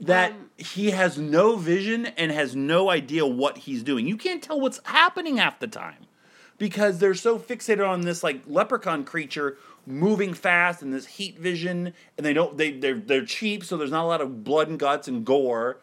that 0.00 0.32
Um, 0.32 0.50
he 0.56 0.90
has 0.90 1.16
no 1.18 1.56
vision 1.56 2.06
and 2.06 2.30
has 2.32 2.54
no 2.54 2.90
idea 2.90 3.26
what 3.26 3.58
he's 3.58 3.82
doing. 3.82 4.06
You 4.06 4.16
can't 4.16 4.42
tell 4.42 4.60
what's 4.60 4.80
happening 4.84 5.38
half 5.38 5.58
the 5.58 5.66
time 5.66 6.06
because 6.58 6.98
they're 6.98 7.14
so 7.14 7.38
fixated 7.38 7.86
on 7.86 8.02
this 8.02 8.22
like 8.22 8.42
leprechaun 8.46 9.04
creature 9.04 9.56
moving 9.86 10.34
fast 10.34 10.82
and 10.82 10.92
this 10.92 11.06
heat 11.06 11.38
vision, 11.38 11.92
and 12.16 12.26
they 12.26 12.32
don't 12.32 12.56
they 12.58 12.72
they're 12.72 12.98
they're 12.98 13.24
cheap, 13.24 13.64
so 13.64 13.76
there's 13.76 13.90
not 13.90 14.04
a 14.04 14.08
lot 14.08 14.20
of 14.20 14.44
blood 14.44 14.68
and 14.68 14.78
guts 14.78 15.08
and 15.08 15.24
gore. 15.24 15.78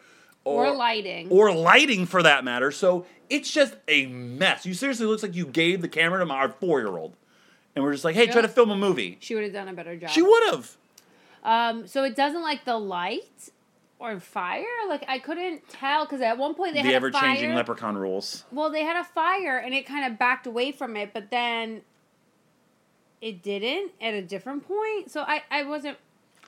Or, 0.46 0.76
lighting. 0.76 1.30
Or 1.30 1.54
lighting 1.54 2.04
for 2.04 2.22
that 2.22 2.44
matter. 2.44 2.70
So 2.70 3.06
it's 3.30 3.50
just 3.50 3.76
a 3.88 4.04
mess. 4.04 4.66
You 4.66 4.74
seriously 4.74 5.06
looks 5.06 5.22
like 5.22 5.34
you 5.34 5.46
gave 5.46 5.80
the 5.80 5.88
camera 5.88 6.22
to 6.22 6.30
our 6.30 6.50
four 6.50 6.80
year 6.80 6.98
old. 6.98 7.16
And 7.74 7.82
we're 7.82 7.92
just 7.92 8.04
like, 8.04 8.14
hey, 8.14 8.26
try 8.26 8.42
to 8.42 8.48
film 8.48 8.70
a 8.70 8.76
movie. 8.76 9.16
she 9.20 9.34
would 9.34 9.44
have 9.44 9.54
done 9.54 9.68
a 9.68 9.72
better 9.72 9.96
job. 9.96 10.10
She 10.10 10.20
would 10.20 10.42
have. 10.50 10.76
Um, 11.42 11.86
so 11.86 12.04
it 12.04 12.14
doesn't 12.14 12.42
like 12.42 12.66
the 12.66 12.76
light 12.76 13.48
or 14.04 14.20
fire. 14.20 14.64
Like 14.88 15.04
I 15.08 15.18
couldn't 15.18 15.68
tell 15.68 16.04
because 16.04 16.20
at 16.20 16.36
one 16.38 16.54
point 16.54 16.74
they 16.74 16.82
The 16.82 16.88
had 16.88 16.94
ever 16.96 17.08
a 17.08 17.12
fire. 17.12 17.34
changing 17.34 17.54
leprechaun 17.54 17.96
rules. 17.96 18.44
Well, 18.52 18.70
they 18.70 18.82
had 18.84 18.96
a 18.96 19.04
fire 19.04 19.56
and 19.58 19.74
it 19.74 19.86
kind 19.86 20.10
of 20.10 20.18
backed 20.18 20.46
away 20.46 20.72
from 20.72 20.96
it, 20.96 21.12
but 21.14 21.30
then 21.30 21.82
it 23.20 23.42
didn't 23.42 23.92
at 24.00 24.14
a 24.14 24.22
different 24.22 24.66
point. 24.68 25.10
So 25.10 25.22
I, 25.22 25.42
I 25.50 25.62
wasn't 25.64 25.96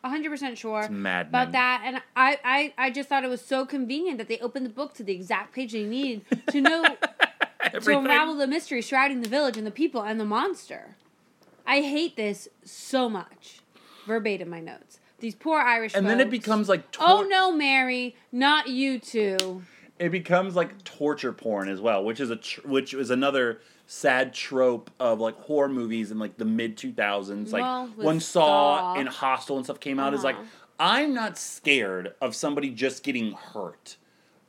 100% 0.05 0.57
sure 0.57 0.88
about 1.29 1.53
that. 1.53 1.83
And 1.85 2.03
I, 2.14 2.38
I, 2.45 2.75
I 2.77 2.90
just 2.90 3.09
thought 3.09 3.25
it 3.25 3.31
was 3.31 3.40
so 3.40 3.64
convenient 3.64 4.19
that 4.19 4.29
they 4.29 4.38
opened 4.38 4.66
the 4.66 4.71
book 4.71 4.95
to 4.95 5.03
the 5.03 5.12
exact 5.14 5.55
page 5.55 5.73
they 5.73 5.85
needed 5.85 6.23
to 6.51 6.61
know 6.61 6.85
to 7.81 7.99
unravel 7.99 8.37
the 8.37 8.47
mystery 8.47 8.83
shrouding 8.83 9.23
the 9.23 9.29
village 9.29 9.57
and 9.57 9.66
the 9.66 9.71
people 9.71 10.03
and 10.03 10.21
the 10.21 10.25
monster. 10.25 10.97
I 11.66 11.81
hate 11.81 12.16
this 12.16 12.47
so 12.64 13.09
much. 13.09 13.61
Verbatim 14.07 14.49
my 14.51 14.61
notes. 14.61 15.01
These 15.18 15.35
poor 15.35 15.59
Irish 15.59 15.94
and 15.94 16.07
then 16.07 16.20
it 16.20 16.31
becomes 16.31 16.68
like 16.68 16.90
tor- 16.90 17.07
Oh 17.09 17.22
no, 17.22 17.52
Mary, 17.52 18.14
not 18.33 18.68
you 18.68 18.98
two. 18.98 19.62
it 19.98 20.11
becomes 20.11 20.55
like 20.55 20.85
torture 20.85 21.33
porn 21.33 21.68
as 21.68 21.81
well, 21.81 22.05
which 22.05 22.20
is 22.20 22.31
a 22.31 22.37
tr- 22.37 22.66
which 22.66 22.92
is 22.92 23.11
another 23.11 23.61
sad 23.87 24.35
trope 24.35 24.90
of 25.00 25.20
like 25.20 25.37
horror 25.37 25.68
movies 25.68 26.11
in 26.11 26.18
like 26.18 26.37
the 26.37 26.44
mid 26.44 26.76
2000s 26.76 27.52
like 27.52 27.62
Well, 27.62 27.87
when 27.96 28.20
Saw 28.20 28.79
Saw. 28.79 28.94
and 29.00 29.09
Hostel 29.09 29.57
and 29.57 29.64
stuff 29.64 29.81
came 29.81 29.98
out 29.98 30.12
is 30.12 30.22
like 30.24 30.35
Uh-huh. 30.37 30.44
I'm 30.79 31.14
not 31.14 31.38
scared 31.38 32.12
of 32.20 32.35
somebody 32.35 32.68
just 32.70 33.02
getting 33.02 33.33
hurt 33.33 33.96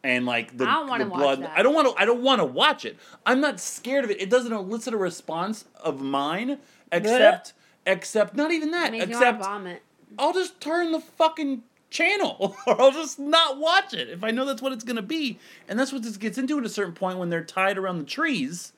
and 0.04 0.26
like 0.26 0.58
the, 0.58 0.66
I 0.68 0.98
the 0.98 1.06
blood. 1.06 1.44
I 1.44 1.64
don't 1.64 1.74
want 1.74 1.96
to 1.96 2.02
I 2.02 2.04
don't 2.06 2.22
want 2.22 2.40
to 2.42 2.46
watch 2.46 2.84
it. 2.84 2.98
I'm 3.26 3.40
not 3.40 3.60
scared 3.62 4.04
of 4.04 4.12
it. 4.12 4.20
It 4.22 4.30
doesn't 4.30 4.52
elicit 4.52 4.94
a 4.94 4.98
response 4.98 5.64
of 5.82 6.02
mine 6.02 6.58
except 6.92 7.54
except 7.86 8.36
not 8.36 8.52
even 8.52 8.72
that 8.72 8.94
except 8.94 9.42
vomit. 9.42 9.82
I'll 10.20 10.34
just 10.34 10.60
turn 10.60 10.92
the 10.92 11.00
fucking 11.00 11.64
channel 11.90 12.56
or 12.68 12.82
I'll 12.82 12.92
just 12.92 13.18
not 13.20 13.58
watch 13.58 13.94
it 13.94 14.10
if 14.10 14.24
I 14.24 14.32
know 14.32 14.46
that's 14.46 14.62
what 14.62 14.74
it's 14.74 14.84
going 14.84 14.98
to 14.98 15.02
be. 15.02 15.40
And 15.68 15.80
that's 15.80 15.94
what 15.94 16.04
this 16.04 16.18
gets 16.18 16.38
into 16.38 16.58
at 16.58 16.66
a 16.66 16.70
certain 16.70 16.94
point 16.94 17.18
when 17.18 17.30
they're 17.30 17.44
tied 17.44 17.78
around 17.78 18.00
the 18.00 18.04
trees 18.06 18.74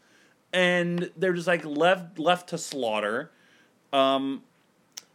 and 0.53 1.11
they're 1.17 1.33
just 1.33 1.47
like 1.47 1.65
left 1.65 2.19
left 2.19 2.49
to 2.49 2.57
slaughter. 2.57 3.31
Um 3.93 4.43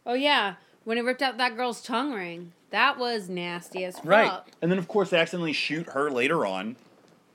Oh 0.05 0.13
yeah, 0.13 0.55
when 0.83 0.97
it 0.97 1.01
ripped 1.01 1.21
out 1.21 1.37
that 1.37 1.55
girl's 1.55 1.81
tongue 1.81 2.13
ring, 2.13 2.51
that 2.69 2.97
was 2.99 3.29
nasty 3.29 3.83
as 3.85 3.95
fuck. 3.95 4.05
right. 4.05 4.41
And 4.61 4.71
then 4.71 4.77
of 4.77 4.87
course 4.87 5.09
they 5.09 5.17
accidentally 5.17 5.53
shoot 5.53 5.87
her 5.89 6.11
later 6.11 6.45
on. 6.45 6.75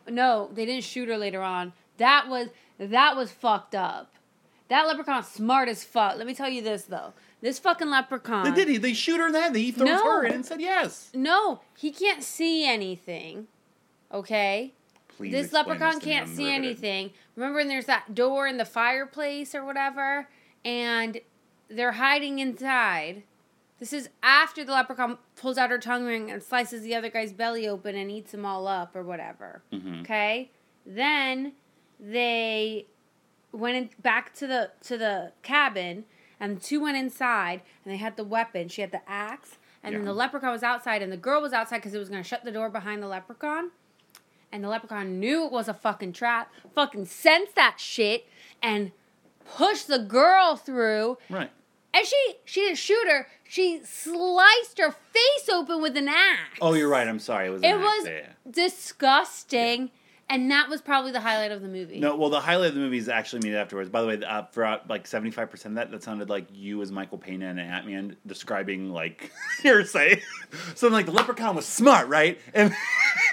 No, 0.08 0.50
they 0.52 0.66
didn't 0.66 0.84
shoot 0.84 1.08
her 1.08 1.16
later 1.18 1.42
on. 1.42 1.72
That 1.98 2.28
was 2.28 2.48
that 2.78 3.16
was 3.16 3.30
fucked 3.30 3.74
up. 3.74 4.12
That 4.68 4.86
leprechaun's 4.86 5.26
smart 5.28 5.68
as 5.68 5.82
fuck. 5.84 6.16
Let 6.16 6.26
me 6.26 6.34
tell 6.34 6.48
you 6.48 6.62
this 6.62 6.84
though. 6.84 7.12
This 7.40 7.58
fucking 7.58 7.88
leprechaun. 7.88 8.44
They 8.44 8.50
did. 8.52 8.68
He, 8.68 8.76
they 8.76 8.92
shoot 8.92 9.18
her 9.18 9.26
in 9.26 9.32
the 9.32 9.40
head. 9.40 9.56
He 9.56 9.70
throws 9.72 9.88
No. 9.88 10.04
her 10.04 10.24
in 10.24 10.32
and 10.34 10.46
said 10.46 10.60
yes. 10.60 11.10
No, 11.14 11.60
he 11.76 11.90
can't 11.90 12.22
see 12.22 12.66
anything. 12.66 13.46
Okay? 14.12 14.72
Please 15.16 15.32
this 15.32 15.52
leprechaun 15.52 15.94
this 15.94 16.04
can't 16.04 16.28
see 16.28 16.46
riveted. 16.46 16.64
anything. 16.64 17.10
Remember 17.36 17.58
when 17.58 17.68
there's 17.68 17.86
that 17.86 18.14
door 18.14 18.46
in 18.46 18.56
the 18.58 18.64
fireplace 18.64 19.54
or 19.54 19.64
whatever? 19.64 20.28
And 20.64 21.20
they're 21.68 21.92
hiding 21.92 22.38
inside. 22.40 23.22
This 23.78 23.92
is 23.94 24.10
after 24.22 24.62
the 24.64 24.72
leprechaun 24.72 25.16
pulls 25.36 25.56
out 25.56 25.70
her 25.70 25.78
tongue 25.78 26.04
ring 26.04 26.30
and 26.30 26.42
slices 26.42 26.82
the 26.82 26.94
other 26.94 27.08
guy's 27.08 27.32
belly 27.32 27.66
open 27.66 27.96
and 27.96 28.10
eats 28.10 28.32
them 28.32 28.44
all 28.44 28.66
up 28.66 28.94
or 28.94 29.02
whatever. 29.02 29.62
Mhm. 29.72 30.02
Okay? 30.02 30.50
Then 30.84 31.52
they 31.98 32.86
went 33.52 33.76
in, 33.76 33.90
back 34.02 34.34
to 34.34 34.46
the 34.46 34.70
to 34.82 34.98
the 34.98 35.32
cabin 35.42 36.04
and 36.40 36.56
the 36.56 36.60
two 36.60 36.80
went 36.80 36.96
inside 36.96 37.60
and 37.84 37.92
they 37.92 37.98
had 37.98 38.16
the 38.16 38.24
weapon. 38.24 38.68
She 38.68 38.80
had 38.80 38.90
the 38.90 39.02
axe 39.08 39.58
and 39.82 39.94
then 39.94 40.04
the 40.04 40.12
leprechaun 40.12 40.50
was 40.50 40.62
outside 40.62 41.02
and 41.02 41.12
the 41.12 41.16
girl 41.16 41.40
was 41.40 41.52
outside 41.52 41.76
because 41.78 41.94
it 41.94 41.98
was 41.98 42.08
going 42.08 42.22
to 42.22 42.28
shut 42.28 42.44
the 42.44 42.50
door 42.52 42.68
behind 42.70 43.02
the 43.02 43.06
leprechaun. 43.06 43.70
And 44.52 44.64
the 44.64 44.68
leprechaun 44.68 45.20
knew 45.20 45.44
it 45.46 45.52
was 45.52 45.68
a 45.68 45.74
fucking 45.74 46.12
trap, 46.12 46.52
fucking 46.74 47.06
sensed 47.06 47.54
that 47.54 47.76
shit 47.78 48.26
and 48.62 48.90
pushed 49.56 49.86
the 49.86 49.98
girl 50.00 50.56
through 50.56 51.18
Right. 51.28 51.50
and 51.94 52.06
she 52.06 52.34
she 52.44 52.60
didn't 52.62 52.78
shoot 52.78 53.06
her. 53.08 53.28
She 53.48 53.80
sliced 53.84 54.78
her 54.78 54.90
face 54.92 55.48
open 55.52 55.80
with 55.82 55.96
an 55.96 56.08
axe. 56.08 56.58
Oh, 56.60 56.74
you're 56.74 56.88
right. 56.88 57.06
I'm 57.08 57.18
sorry. 57.18 57.46
It 57.46 57.50
was. 57.50 57.62
It 57.64 57.76
was 57.78 58.06
accident. 58.06 58.28
disgusting, 58.50 59.90
and 60.30 60.50
that 60.52 60.68
was 60.68 60.80
probably 60.80 61.10
the 61.10 61.20
highlight 61.20 61.50
of 61.50 61.60
the 61.60 61.68
movie. 61.68 61.98
No, 61.98 62.16
well, 62.16 62.30
the 62.30 62.40
highlight 62.40 62.68
of 62.68 62.74
the 62.74 62.80
movie 62.80 62.98
is 62.98 63.08
actually 63.08 63.48
me 63.48 63.54
afterwards. 63.54 63.90
By 63.90 64.00
the 64.00 64.06
way, 64.06 64.22
uh, 64.22 64.44
for 64.52 64.64
uh, 64.64 64.78
like 64.88 65.06
seventy 65.06 65.32
five 65.32 65.50
percent 65.50 65.72
of 65.72 65.76
that, 65.76 65.90
that 65.90 66.04
sounded 66.04 66.30
like 66.30 66.46
you 66.54 66.80
as 66.80 66.92
Michael 66.92 67.18
Pena 67.18 67.46
and 67.46 67.58
Ant 67.58 67.86
Man 67.86 68.16
describing 68.24 68.90
like 68.90 69.32
hearsay. 69.62 70.22
so 70.76 70.88
like 70.88 71.06
the 71.06 71.12
leprechaun 71.12 71.56
was 71.56 71.66
smart, 71.66 72.08
right? 72.08 72.40
And, 72.54 72.72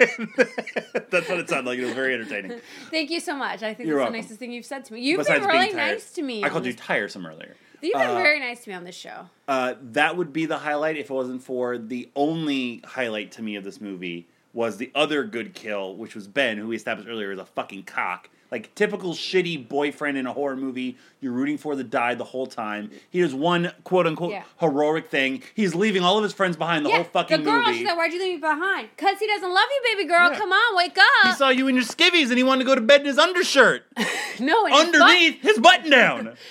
that's 1.08 1.28
what 1.28 1.38
it 1.38 1.48
sounded 1.48 1.70
like. 1.70 1.78
It 1.78 1.84
was 1.84 1.94
very 1.94 2.14
entertaining. 2.14 2.60
Thank 2.90 3.10
you 3.10 3.20
so 3.20 3.36
much. 3.36 3.62
I 3.62 3.74
think 3.74 3.88
You're 3.88 3.98
that's 3.98 4.06
welcome. 4.06 4.12
the 4.12 4.18
nicest 4.18 4.40
thing 4.40 4.52
you've 4.52 4.66
said 4.66 4.84
to 4.86 4.92
me. 4.92 5.00
You've 5.00 5.18
Besides 5.18 5.46
been 5.46 5.54
really 5.54 5.72
nice 5.72 6.12
to 6.12 6.22
me. 6.22 6.42
I 6.42 6.48
called 6.48 6.66
you 6.66 6.74
tiresome 6.74 7.24
earlier. 7.24 7.54
You've 7.80 7.92
been 7.92 8.10
uh, 8.10 8.14
very 8.14 8.40
nice 8.40 8.64
to 8.64 8.70
me 8.70 8.74
on 8.74 8.82
this 8.82 8.96
show. 8.96 9.26
Uh, 9.46 9.74
that 9.80 10.16
would 10.16 10.32
be 10.32 10.46
the 10.46 10.58
highlight 10.58 10.96
if 10.96 11.10
it 11.10 11.14
wasn't 11.14 11.44
for 11.44 11.78
the 11.78 12.10
only 12.16 12.82
highlight 12.84 13.30
to 13.32 13.42
me 13.42 13.54
of 13.54 13.62
this 13.62 13.80
movie 13.80 14.26
was 14.52 14.76
the 14.78 14.90
other 14.94 15.24
good 15.24 15.54
kill, 15.54 15.94
which 15.96 16.14
was 16.14 16.26
Ben, 16.26 16.56
who 16.58 16.68
we 16.68 16.76
established 16.76 17.08
earlier 17.08 17.32
is 17.32 17.38
a 17.38 17.44
fucking 17.44 17.84
cock. 17.84 18.28
Like 18.50 18.74
typical 18.74 19.12
shitty 19.12 19.68
boyfriend 19.68 20.16
in 20.16 20.26
a 20.26 20.32
horror 20.32 20.56
movie, 20.56 20.96
you're 21.20 21.32
rooting 21.32 21.58
for 21.58 21.76
the 21.76 21.84
die 21.84 22.14
the 22.14 22.24
whole 22.24 22.46
time. 22.46 22.90
He 23.10 23.20
does 23.20 23.34
one 23.34 23.72
quote 23.84 24.06
unquote 24.06 24.30
Yeah. 24.30 24.44
heroic 24.58 25.08
thing. 25.10 25.42
He's 25.54 25.74
leaving 25.74 26.02
all 26.02 26.16
of 26.16 26.22
his 26.22 26.32
friends 26.32 26.56
behind 26.56 26.86
the 26.86 26.90
whole 26.90 27.04
fucking 27.04 27.40
the 27.40 27.44
girl, 27.44 27.62
movie. 27.66 27.76
she's 27.78 27.86
like, 27.86 27.98
"Why'd 27.98 28.10
you 28.14 28.18
leave 28.20 28.36
me 28.36 28.40
behind?" 28.40 28.88
Cause 28.96 29.18
he 29.18 29.26
doesn't 29.26 29.52
love 29.52 29.66
you, 29.70 29.94
baby 29.96 30.08
girl. 30.08 30.30
Yeah. 30.32 30.38
Come 30.38 30.50
on, 30.50 30.76
wake 30.78 30.96
up." 30.96 31.26
he 31.26 31.32
saw 31.34 31.50
you 31.50 31.68
in 31.68 31.74
your 31.74 31.84
skivvies 31.84 32.30
and 32.30 32.38
he 32.38 32.42
wanted 32.42 32.60
to 32.60 32.64
go 32.66 32.74
to 32.74 32.80
bed 32.80 33.02
in 33.02 33.06
his 33.06 33.18
undershirt 33.18 33.82
no, 34.40 34.64
and 34.64 34.74
his 34.74 34.86
underneath 35.02 35.42
his 35.42 35.58
button 35.58 35.90
down. 35.90 36.34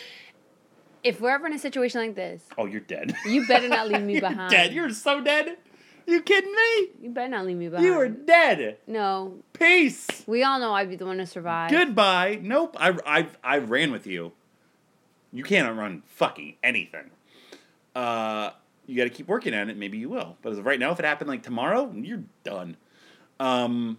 If 1.03 1.21
we're 1.21 1.29
ever 1.29 1.47
in 1.47 1.53
a 1.53 1.59
situation 1.59 2.01
like 2.01 2.15
this, 2.15 2.41
oh, 2.57 2.65
you're 2.65 2.81
dead. 2.81 3.15
you 3.25 3.47
better 3.47 3.69
not 3.69 3.87
leave 3.87 4.01
me 4.01 4.13
you're 4.19 4.21
behind. 4.21 4.51
dead. 4.51 4.73
You're 4.73 4.89
so 4.89 5.21
dead. 5.21 5.55
You 6.07 6.21
kidding 6.21 6.51
me? 6.51 6.89
You 7.01 7.09
better 7.11 7.27
not 7.27 7.45
leave 7.45 7.57
me 7.57 7.67
behind. 7.67 7.85
You 7.85 7.93
are 7.99 8.07
dead. 8.07 8.77
No, 8.87 9.39
Peace. 9.53 10.07
we 10.25 10.41
all 10.43 10.57
know 10.59 10.73
I'd 10.73 10.89
be 10.89 10.95
the 10.95 11.05
one 11.05 11.17
to 11.17 11.25
survive. 11.25 11.69
Goodbye. 11.69 12.39
Nope. 12.41 12.77
I, 12.79 12.97
I, 13.05 13.27
I 13.43 13.57
ran 13.59 13.91
with 13.91 14.07
you. 14.07 14.31
You 15.33 15.43
can't 15.43 15.67
outrun 15.67 16.03
fucking 16.07 16.55
anything. 16.63 17.09
Uh, 17.93 18.51
you 18.85 18.95
got 18.95 19.03
to 19.03 19.09
keep 19.09 19.27
working 19.27 19.53
at 19.53 19.69
it. 19.69 19.75
Maybe 19.75 19.97
you 19.97 20.07
will. 20.09 20.37
But 20.41 20.53
as 20.53 20.57
of 20.59 20.65
right 20.65 20.79
now, 20.79 20.91
if 20.91 20.99
it 20.99 21.05
happened 21.05 21.29
like 21.29 21.43
tomorrow, 21.43 21.91
you're 21.93 22.23
done. 22.45 22.77
Um, 23.39 23.97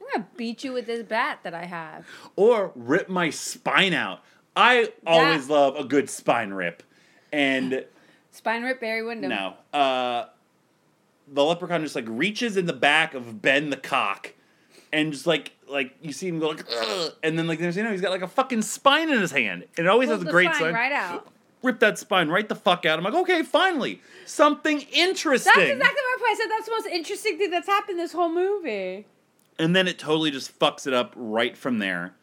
I'm 0.00 0.06
gonna 0.20 0.26
beat 0.36 0.64
you 0.64 0.72
with 0.72 0.86
this 0.86 1.02
bat 1.04 1.40
that 1.44 1.54
I 1.54 1.64
have. 1.64 2.06
or 2.34 2.72
rip 2.74 3.08
my 3.08 3.30
spine 3.30 3.94
out. 3.94 4.20
I 4.56 4.92
always 5.06 5.48
love 5.48 5.76
a 5.76 5.84
good 5.84 6.10
spine 6.10 6.50
rip. 6.50 6.82
And 7.32 7.84
Spine 8.32 8.62
rip 8.64 8.80
Barry 8.80 9.02
Windham. 9.02 9.30
no, 9.30 9.54
uh, 9.72 10.26
the 11.26 11.44
leprechaun 11.44 11.82
just 11.82 11.94
like 11.96 12.04
reaches 12.08 12.56
in 12.56 12.66
the 12.66 12.72
back 12.72 13.14
of 13.14 13.40
Ben 13.42 13.70
the 13.70 13.76
cock, 13.76 14.34
and 14.92 15.12
just 15.12 15.26
like 15.26 15.52
like 15.68 15.94
you 16.00 16.12
see 16.12 16.28
him 16.28 16.38
go 16.38 16.48
like, 16.50 16.64
Ugh, 16.72 17.12
and 17.22 17.38
then 17.38 17.46
like 17.46 17.58
there's 17.58 17.76
you 17.76 17.82
know 17.82 17.90
he's 17.90 18.00
got 18.00 18.10
like 18.10 18.22
a 18.22 18.28
fucking 18.28 18.62
spine 18.62 19.10
in 19.10 19.20
his 19.20 19.32
hand. 19.32 19.64
And 19.76 19.86
it 19.86 19.88
always 19.88 20.08
Pulled 20.08 20.20
has 20.20 20.28
a 20.28 20.30
great 20.30 20.54
spine 20.54 20.74
right 20.74 20.92
out. 20.92 21.28
Rip 21.62 21.80
that 21.80 21.98
spine 21.98 22.28
right 22.28 22.48
the 22.48 22.54
fuck 22.54 22.86
out. 22.86 22.98
I'm 22.98 23.04
like, 23.04 23.14
okay, 23.14 23.42
finally 23.42 24.00
something 24.26 24.80
interesting. 24.92 25.52
That's 25.54 25.70
exactly 25.70 26.02
my 26.02 26.16
point. 26.18 26.30
I 26.30 26.34
said 26.40 26.50
that's 26.50 26.66
the 26.66 26.72
most 26.72 26.86
interesting 26.86 27.38
thing 27.38 27.50
that's 27.50 27.66
happened 27.66 27.98
this 27.98 28.12
whole 28.12 28.28
movie. 28.32 29.06
and 29.58 29.74
then 29.74 29.88
it 29.88 29.98
totally 29.98 30.30
just 30.30 30.56
fucks 30.58 30.86
it 30.86 30.92
up 30.92 31.12
right 31.16 31.56
from 31.56 31.78
there. 31.78 32.14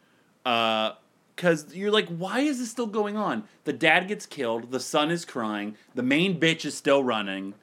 Uh, 0.46 0.92
Cause 1.36 1.74
you're 1.74 1.90
like, 1.90 2.06
why 2.08 2.38
is 2.40 2.60
this 2.60 2.70
still 2.70 2.86
going 2.86 3.16
on? 3.16 3.42
The 3.64 3.72
dad 3.72 4.06
gets 4.06 4.24
killed, 4.24 4.70
the 4.70 4.78
son 4.78 5.10
is 5.10 5.24
crying, 5.24 5.76
the 5.92 6.02
main 6.04 6.38
bitch 6.38 6.64
is 6.64 6.76
still 6.76 7.02
running. 7.02 7.54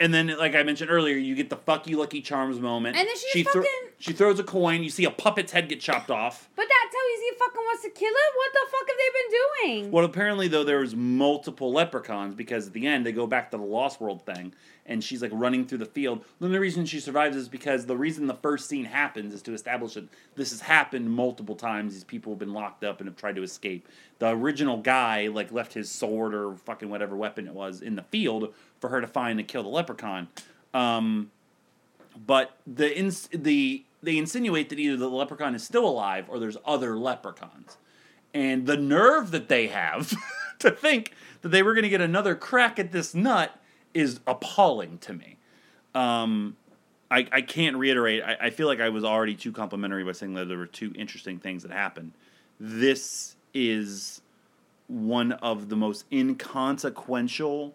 And 0.00 0.14
then, 0.14 0.28
like 0.38 0.54
I 0.54 0.62
mentioned 0.62 0.90
earlier, 0.90 1.16
you 1.16 1.34
get 1.34 1.50
the 1.50 1.56
"fuck 1.56 1.88
you, 1.88 1.98
Lucky 1.98 2.20
Charms" 2.20 2.60
moment. 2.60 2.96
And 2.96 3.08
then 3.08 3.16
she 3.32 3.42
thro- 3.42 3.62
fucking- 3.62 3.88
she 3.98 4.12
throws 4.12 4.38
a 4.38 4.44
coin. 4.44 4.82
You 4.84 4.90
see 4.90 5.04
a 5.04 5.10
puppet's 5.10 5.50
head 5.50 5.68
get 5.68 5.80
chopped 5.80 6.10
off. 6.10 6.48
But 6.54 6.66
that's 6.68 6.94
how 6.94 7.08
easy 7.14 7.24
he 7.24 7.32
fucking 7.38 7.60
wants 7.62 7.82
to 7.82 7.90
kill 7.90 8.12
it. 8.12 8.32
What 8.36 8.52
the 8.52 8.66
fuck 8.70 8.88
have 8.88 8.96
they 8.96 9.10
been 9.72 9.80
doing? 9.82 9.90
Well, 9.90 10.04
apparently 10.04 10.46
though 10.46 10.62
there 10.62 10.78
was 10.78 10.94
multiple 10.94 11.72
leprechauns 11.72 12.34
because 12.36 12.68
at 12.68 12.72
the 12.74 12.86
end 12.86 13.04
they 13.06 13.12
go 13.12 13.26
back 13.26 13.50
to 13.50 13.56
the 13.56 13.62
Lost 13.64 14.00
World 14.00 14.24
thing, 14.24 14.54
and 14.86 15.02
she's 15.02 15.20
like 15.20 15.32
running 15.34 15.66
through 15.66 15.78
the 15.78 15.86
field. 15.86 16.24
The 16.38 16.46
only 16.46 16.58
reason 16.60 16.86
she 16.86 17.00
survives 17.00 17.36
is 17.36 17.48
because 17.48 17.86
the 17.86 17.96
reason 17.96 18.28
the 18.28 18.34
first 18.34 18.68
scene 18.68 18.84
happens 18.84 19.34
is 19.34 19.42
to 19.42 19.52
establish 19.52 19.94
that 19.94 20.08
this 20.36 20.50
has 20.50 20.60
happened 20.60 21.10
multiple 21.10 21.56
times. 21.56 21.92
These 21.94 22.04
people 22.04 22.32
have 22.34 22.38
been 22.38 22.52
locked 22.54 22.84
up 22.84 23.00
and 23.00 23.08
have 23.08 23.16
tried 23.16 23.34
to 23.34 23.42
escape. 23.42 23.88
The 24.20 24.28
original 24.28 24.76
guy 24.76 25.26
like 25.26 25.50
left 25.50 25.74
his 25.74 25.90
sword 25.90 26.34
or 26.34 26.54
fucking 26.54 26.88
whatever 26.88 27.16
weapon 27.16 27.48
it 27.48 27.54
was 27.54 27.82
in 27.82 27.96
the 27.96 28.02
field 28.04 28.54
for 28.80 28.90
her 28.90 29.00
to 29.00 29.06
find 29.06 29.38
and 29.38 29.48
kill 29.48 29.62
the 29.62 29.68
leprechaun. 29.68 30.28
Um, 30.74 31.30
but 32.26 32.56
the 32.66 32.96
ins- 32.96 33.28
the 33.32 33.84
they 34.02 34.16
insinuate 34.16 34.68
that 34.68 34.78
either 34.78 34.96
the 34.96 35.08
leprechaun 35.08 35.54
is 35.54 35.64
still 35.64 35.86
alive 35.86 36.26
or 36.28 36.38
there's 36.38 36.56
other 36.64 36.96
leprechauns. 36.96 37.76
And 38.32 38.66
the 38.66 38.76
nerve 38.76 39.30
that 39.32 39.48
they 39.48 39.68
have 39.68 40.14
to 40.60 40.70
think 40.70 41.12
that 41.42 41.48
they 41.48 41.62
were 41.62 41.74
going 41.74 41.82
to 41.82 41.88
get 41.88 42.00
another 42.00 42.34
crack 42.34 42.78
at 42.78 42.92
this 42.92 43.14
nut 43.14 43.58
is 43.94 44.20
appalling 44.26 44.98
to 44.98 45.12
me. 45.12 45.36
Um, 45.94 46.56
I, 47.10 47.26
I 47.32 47.40
can't 47.40 47.76
reiterate. 47.76 48.22
I, 48.22 48.36
I 48.42 48.50
feel 48.50 48.66
like 48.66 48.80
I 48.80 48.90
was 48.90 49.02
already 49.02 49.34
too 49.34 49.50
complimentary 49.50 50.04
by 50.04 50.12
saying 50.12 50.34
that 50.34 50.46
there 50.46 50.58
were 50.58 50.66
two 50.66 50.92
interesting 50.94 51.38
things 51.38 51.62
that 51.62 51.72
happened. 51.72 52.12
This 52.60 53.36
is 53.54 54.20
one 54.88 55.32
of 55.32 55.68
the 55.68 55.76
most 55.76 56.04
inconsequential 56.12 57.74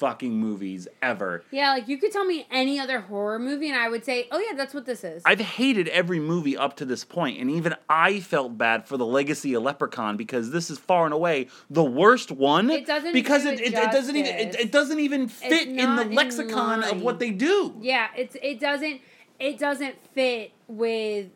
fucking 0.00 0.32
movies 0.34 0.88
ever. 1.02 1.44
yeah, 1.50 1.74
like 1.74 1.86
you 1.86 1.98
could 1.98 2.10
tell 2.10 2.24
me 2.24 2.46
any 2.50 2.80
other 2.80 3.00
horror 3.02 3.38
movie, 3.38 3.68
and 3.68 3.78
I 3.78 3.88
would 3.88 4.04
say, 4.04 4.26
"Oh 4.32 4.38
yeah, 4.40 4.56
that's 4.56 4.74
what 4.74 4.86
this 4.86 5.04
is." 5.04 5.22
I've 5.26 5.40
hated 5.40 5.86
every 5.88 6.18
movie 6.18 6.56
up 6.56 6.74
to 6.76 6.84
this 6.86 7.04
point, 7.04 7.38
and 7.38 7.50
even 7.50 7.76
I 7.88 8.20
felt 8.20 8.56
bad 8.56 8.88
for 8.88 8.96
the 8.96 9.06
legacy 9.06 9.54
of 9.54 9.62
Leprechaun 9.62 10.16
because 10.16 10.50
this 10.50 10.70
is 10.70 10.78
far 10.78 11.04
and 11.04 11.12
away 11.14 11.48
the 11.68 11.84
worst 11.84 12.32
one. 12.32 12.70
It 12.70 12.86
doesn't 12.86 13.12
because 13.12 13.42
do 13.42 13.50
it, 13.50 13.60
it 13.60 13.74
it, 13.74 13.92
doesn't 13.92 14.16
even 14.16 14.34
it, 14.34 14.54
it 14.58 14.72
doesn't 14.72 14.98
even 14.98 15.28
fit 15.28 15.68
in 15.68 15.76
the 15.76 15.84
not 15.84 16.06
in 16.06 16.14
lexicon 16.14 16.82
of 16.82 17.02
what 17.02 17.18
they 17.18 17.30
do. 17.30 17.76
yeah, 17.80 18.08
it's 18.16 18.36
it 18.42 18.58
doesn't 18.58 19.02
it 19.38 19.58
doesn't 19.58 19.96
fit 20.14 20.52
with 20.66 21.26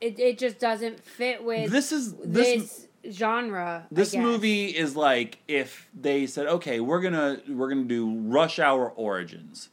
it. 0.00 0.18
It 0.18 0.38
just 0.38 0.58
doesn't 0.58 1.04
fit 1.04 1.44
with 1.44 1.70
This 1.70 1.92
is 1.92 2.14
this 2.14 2.62
this, 2.62 2.88
genre. 3.10 3.86
This 3.90 4.14
movie 4.14 4.66
is 4.66 4.96
like 4.96 5.38
if 5.48 5.88
they 5.98 6.26
said, 6.26 6.46
okay, 6.46 6.80
we're 6.80 7.00
gonna 7.00 7.40
we're 7.48 7.68
gonna 7.68 7.84
do 7.84 8.10
Rush 8.20 8.58
Hour 8.58 8.90
Origins, 8.90 9.68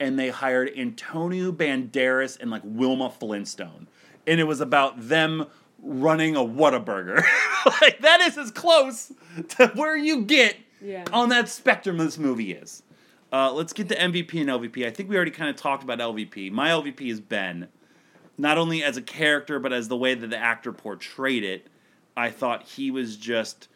and 0.00 0.18
they 0.18 0.28
hired 0.30 0.70
Antonio 0.76 1.52
Banderas 1.52 2.38
and 2.40 2.50
like 2.50 2.62
Wilma 2.64 3.10
Flintstone, 3.10 3.88
and 4.26 4.40
it 4.40 4.44
was 4.44 4.60
about 4.60 5.08
them 5.08 5.46
running 5.82 6.36
a 6.36 6.40
Whataburger. 6.40 7.22
like 7.80 8.00
that 8.00 8.20
is 8.22 8.36
as 8.38 8.50
close 8.50 9.12
to 9.50 9.68
where 9.74 9.96
you 9.96 10.22
get 10.22 10.56
Yeah. 10.82 11.04
on 11.12 11.28
that 11.30 11.48
spectrum 11.48 11.98
this 11.98 12.18
movie 12.18 12.52
is. 12.52 12.82
Uh, 13.32 13.52
let's 13.52 13.72
get 13.74 13.88
to 13.90 13.94
MVP 13.94 14.40
and 14.40 14.48
LVP. 14.48 14.86
I 14.86 14.90
think 14.90 15.10
we 15.10 15.16
already 15.16 15.30
kind 15.30 15.50
of 15.50 15.56
talked 15.56 15.82
about 15.82 15.98
LVP. 15.98 16.50
My 16.50 16.70
LVP 16.70 17.02
is 17.10 17.20
Ben. 17.20 17.68
Not 18.38 18.56
only 18.56 18.82
as 18.82 18.96
a 18.96 19.02
character, 19.02 19.58
but 19.58 19.72
as 19.72 19.88
the 19.88 19.96
way 19.96 20.14
that 20.14 20.30
the 20.30 20.38
actor 20.38 20.72
portrayed 20.72 21.44
it. 21.44 21.66
I 22.18 22.30
thought 22.30 22.64
he 22.64 22.90
was 22.90 23.16
just. 23.16 23.68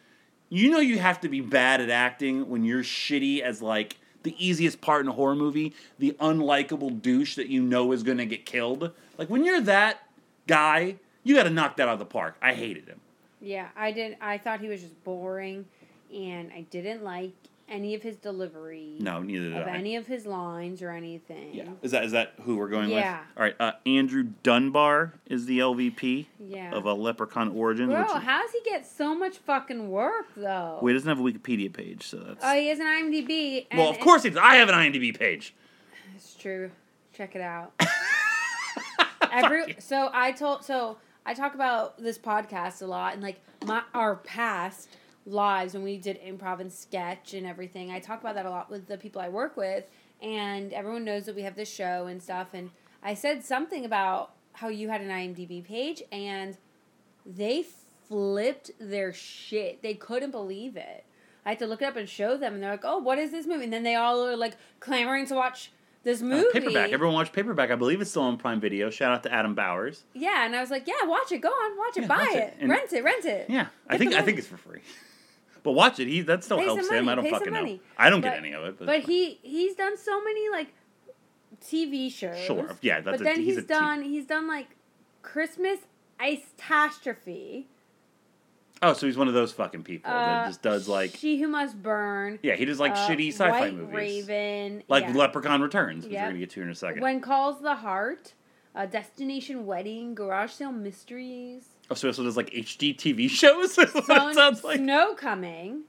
You 0.49 0.69
know, 0.69 0.79
you 0.79 0.99
have 0.99 1.19
to 1.21 1.29
be 1.29 1.41
bad 1.41 1.81
at 1.81 1.89
acting 1.89 2.47
when 2.47 2.63
you're 2.63 2.83
shitty 2.83 3.39
as 3.41 3.59
like 3.61 3.97
the 4.21 4.35
easiest 4.37 4.81
part 4.81 5.01
in 5.01 5.07
a 5.07 5.11
horror 5.13 5.35
movie, 5.35 5.73
the 5.97 6.15
unlikable 6.19 7.01
douche 7.01 7.35
that 7.35 7.47
you 7.47 7.61
know 7.61 7.91
is 7.91 8.03
going 8.03 8.19
to 8.19 8.25
get 8.25 8.45
killed. 8.45 8.91
Like 9.17 9.31
when 9.31 9.43
you're 9.43 9.61
that 9.61 10.07
guy, 10.45 10.97
you 11.23 11.33
got 11.33 11.43
to 11.43 11.49
knock 11.49 11.77
that 11.77 11.87
out 11.87 11.93
of 11.93 11.99
the 11.99 12.05
park. 12.05 12.37
I 12.41 12.53
hated 12.53 12.87
him. 12.87 12.99
Yeah, 13.41 13.69
I 13.75 13.91
did. 13.91 14.15
I 14.21 14.37
thought 14.37 14.59
he 14.61 14.67
was 14.67 14.81
just 14.81 15.03
boring. 15.03 15.65
and 16.13 16.51
I 16.53 16.61
didn't 16.69 17.03
like 17.03 17.33
any 17.69 17.95
of 17.95 18.03
his 18.03 18.17
delivery 18.17 18.97
No, 18.99 19.21
neither 19.21 19.49
did 19.49 19.57
of 19.61 19.67
I. 19.67 19.71
any 19.77 19.95
of 19.95 20.05
his 20.05 20.25
lines 20.25 20.81
or 20.81 20.89
anything. 20.91 21.53
yeah. 21.53 21.69
Is 21.81 21.91
that 21.91 22.03
is 22.03 22.11
that 22.11 22.33
who 22.43 22.57
we're 22.57 22.67
going 22.67 22.89
with? 22.89 22.97
Yeah. 22.99 23.19
with? 23.19 23.27
All 23.37 23.43
right. 23.43 23.55
Uh, 23.59 23.71
Andrew 23.85 24.23
Dunbar 24.43 25.13
is 25.27 25.45
the 25.45 25.59
LVP 25.59 26.27
Yeah. 26.39 26.71
of 26.73 26.85
a 26.85 26.93
Leprechaun 26.93 27.49
Origins. 27.55 27.89
Bro, 27.91 28.01
which 28.01 28.15
is, 28.15 28.23
how 28.23 28.41
does 28.41 28.51
he 28.51 28.61
get 28.69 28.85
so 28.85 29.15
much 29.15 29.37
fucking 29.37 29.89
work 29.89 30.27
though? 30.35 30.79
well, 30.81 30.87
he 30.87 30.93
doesn't 30.93 31.07
have 31.09 31.19
a 31.19 31.23
Wikipedia 31.23 31.71
page, 31.73 32.05
so 32.07 32.17
that's. 32.17 32.43
Oh, 32.43 32.53
he 32.53 32.67
has 32.67 32.79
an 32.79 32.85
IMDb. 32.85 33.65
And 33.71 33.79
well, 33.79 33.89
of 33.89 33.99
course 33.99 34.23
he 34.23 34.29
does. 34.29 34.39
I 34.39 34.55
have 34.55 34.69
an 34.69 34.75
IMDb 34.75 35.17
page. 35.17 35.53
It's 36.15 36.35
true. 36.35 36.69
Check 37.13 37.35
it 37.35 37.41
out. 37.41 37.73
Every 39.31 39.75
so 39.79 40.09
I 40.13 40.31
told 40.31 40.63
so 40.63 40.97
I 41.25 41.33
talk 41.33 41.55
about 41.55 41.97
this 41.97 42.17
podcast 42.19 42.81
a 42.81 42.85
lot 42.85 43.13
and 43.13 43.23
like 43.23 43.39
my 43.65 43.81
our 43.93 44.17
past 44.17 44.89
lives 45.25 45.73
when 45.73 45.83
we 45.83 45.97
did 45.97 46.19
improv 46.21 46.59
and 46.59 46.71
sketch 46.71 47.33
and 47.33 47.45
everything. 47.47 47.91
I 47.91 47.99
talk 47.99 48.21
about 48.21 48.35
that 48.35 48.45
a 48.45 48.49
lot 48.49 48.69
with 48.69 48.87
the 48.87 48.97
people 48.97 49.21
I 49.21 49.29
work 49.29 49.55
with 49.57 49.85
and 50.21 50.73
everyone 50.73 51.03
knows 51.05 51.25
that 51.25 51.35
we 51.35 51.41
have 51.43 51.55
this 51.55 51.71
show 51.71 52.07
and 52.07 52.21
stuff 52.21 52.47
and 52.53 52.69
I 53.01 53.13
said 53.13 53.43
something 53.43 53.85
about 53.85 54.31
how 54.53 54.67
you 54.67 54.89
had 54.89 55.01
an 55.01 55.09
IMDb 55.09 55.63
page 55.63 56.01
and 56.11 56.57
they 57.25 57.65
flipped 58.07 58.71
their 58.79 59.13
shit. 59.13 59.81
They 59.81 59.93
couldn't 59.93 60.31
believe 60.31 60.75
it. 60.75 61.05
I 61.45 61.49
had 61.49 61.59
to 61.59 61.67
look 61.67 61.81
it 61.81 61.85
up 61.85 61.95
and 61.97 62.07
show 62.07 62.37
them 62.37 62.53
and 62.53 62.63
they're 62.63 62.71
like, 62.71 62.85
"Oh, 62.85 62.99
what 62.99 63.17
is 63.17 63.31
this 63.31 63.45
movie?" 63.45 63.65
And 63.65 63.73
then 63.73 63.83
they 63.83 63.95
all 63.95 64.25
are 64.25 64.37
like 64.37 64.55
clamoring 64.79 65.25
to 65.27 65.35
watch 65.35 65.71
this 66.03 66.21
Uh, 66.21 66.25
movie. 66.25 66.47
paperback. 66.53 66.91
Everyone 66.91 67.15
watch 67.15 67.31
Paperback. 67.33 67.71
I 67.71 67.75
believe 67.75 67.99
it's 68.01 68.09
still 68.11 68.21
on 68.23 68.37
Prime 68.37 68.59
Video. 68.61 68.89
Shout 68.89 69.11
out 69.13 69.23
to 69.23 69.33
Adam 69.33 69.55
Bowers. 69.55 70.03
Yeah, 70.13 70.45
and 70.45 70.55
I 70.55 70.61
was 70.61 70.69
like, 70.69 70.87
yeah, 70.87 71.05
watch 71.05 71.31
it. 71.31 71.39
Go 71.39 71.49
on, 71.49 71.77
watch 71.77 71.97
it. 71.97 72.01
Yeah, 72.01 72.07
buy 72.07 72.15
watch 72.17 72.35
it. 72.35 72.53
it. 72.61 72.67
Rent 72.67 72.93
it. 72.93 73.03
Rent 73.03 73.25
it. 73.25 73.49
Yeah, 73.49 73.67
I 73.89 73.97
think 73.97 74.13
I 74.13 74.21
think 74.21 74.37
it's 74.37 74.47
for 74.47 74.57
free. 74.57 74.81
But 75.63 75.71
watch 75.71 75.99
it. 75.99 76.07
He 76.07 76.21
that 76.21 76.43
still 76.43 76.57
Pay 76.57 76.65
some 76.67 76.77
helps 76.77 76.91
him. 76.91 77.07
I 77.09 77.15
don't 77.15 77.23
pay 77.23 77.29
some 77.31 77.39
fucking 77.39 77.53
know. 77.53 77.61
money. 77.61 77.81
I 77.97 78.09
don't 78.09 78.21
get 78.21 78.31
But- 78.33 78.37
any 78.39 78.51
of 78.53 78.63
it. 78.65 78.79
But, 78.79 78.85
But 78.85 78.99
he 79.01 79.39
he's 79.41 79.75
done 79.75 79.97
so 79.97 80.21
many 80.23 80.49
like 80.49 80.67
TV 81.63 82.11
shows. 82.11 82.37
Sure, 82.39 82.75
yeah, 82.81 82.99
that's 83.01 83.17
But 83.17 83.21
a- 83.21 83.23
then 83.23 83.37
he's 83.37 83.55
he's, 83.55 83.63
a 83.63 83.67
done 83.67 84.01
he's 84.03 84.25
done 84.25 84.47
like 84.47 84.67
Christmas 85.21 85.79
Ice 86.19 86.41
Catastrophe. 86.57 87.67
oh, 88.81 88.93
so 88.93 89.05
he's 89.05 89.17
one 89.17 89.27
of 89.29 89.33
those 89.33 89.51
fucking 89.53 89.83
people 89.83 90.11
that 90.11 90.43
uh, 90.43 90.47
just 90.47 90.61
does 90.61 90.87
like 90.89 91.15
She 91.15 91.37
Who 91.39 91.47
Must 91.47 91.81
Burn. 91.81 92.39
yeah, 92.43 92.55
he 92.55 92.65
does 92.65 92.79
like 92.79 92.91
uh, 92.91 93.07
shitty 93.07 93.29
sci-fi 93.29 93.49
White 93.61 93.73
movies, 93.75 93.95
Raven. 94.27 94.83
like 94.89 95.03
yeah. 95.05 95.13
Leprechaun 95.13 95.61
Returns, 95.61 96.03
which 96.03 96.13
Yep. 96.13 96.23
we're 96.23 96.27
gonna 96.29 96.39
get 96.39 96.49
to 96.51 96.61
in 96.61 96.69
a 96.69 96.75
second. 96.75 97.01
When 97.01 97.21
Calls 97.21 97.61
the 97.61 97.75
Heart. 97.75 98.33
Uh, 98.75 98.87
Destination 98.87 99.67
Wedding, 99.67 100.15
Garage 100.15 100.49
Sale 100.53 100.71
Mysteries, 100.71 101.72
oh, 101.93 102.11
so 102.11 102.23
also 102.23 102.23
like 102.23 102.49
HD 102.51 102.95
TV 102.95 103.29
shows. 103.29 103.77
Is 103.77 103.93
what 103.93 104.05
Sun- 104.05 104.29
it 104.31 104.35
sounds 104.35 104.63
like 104.63 104.77
Snow 104.77 105.13
Coming, 105.15 105.83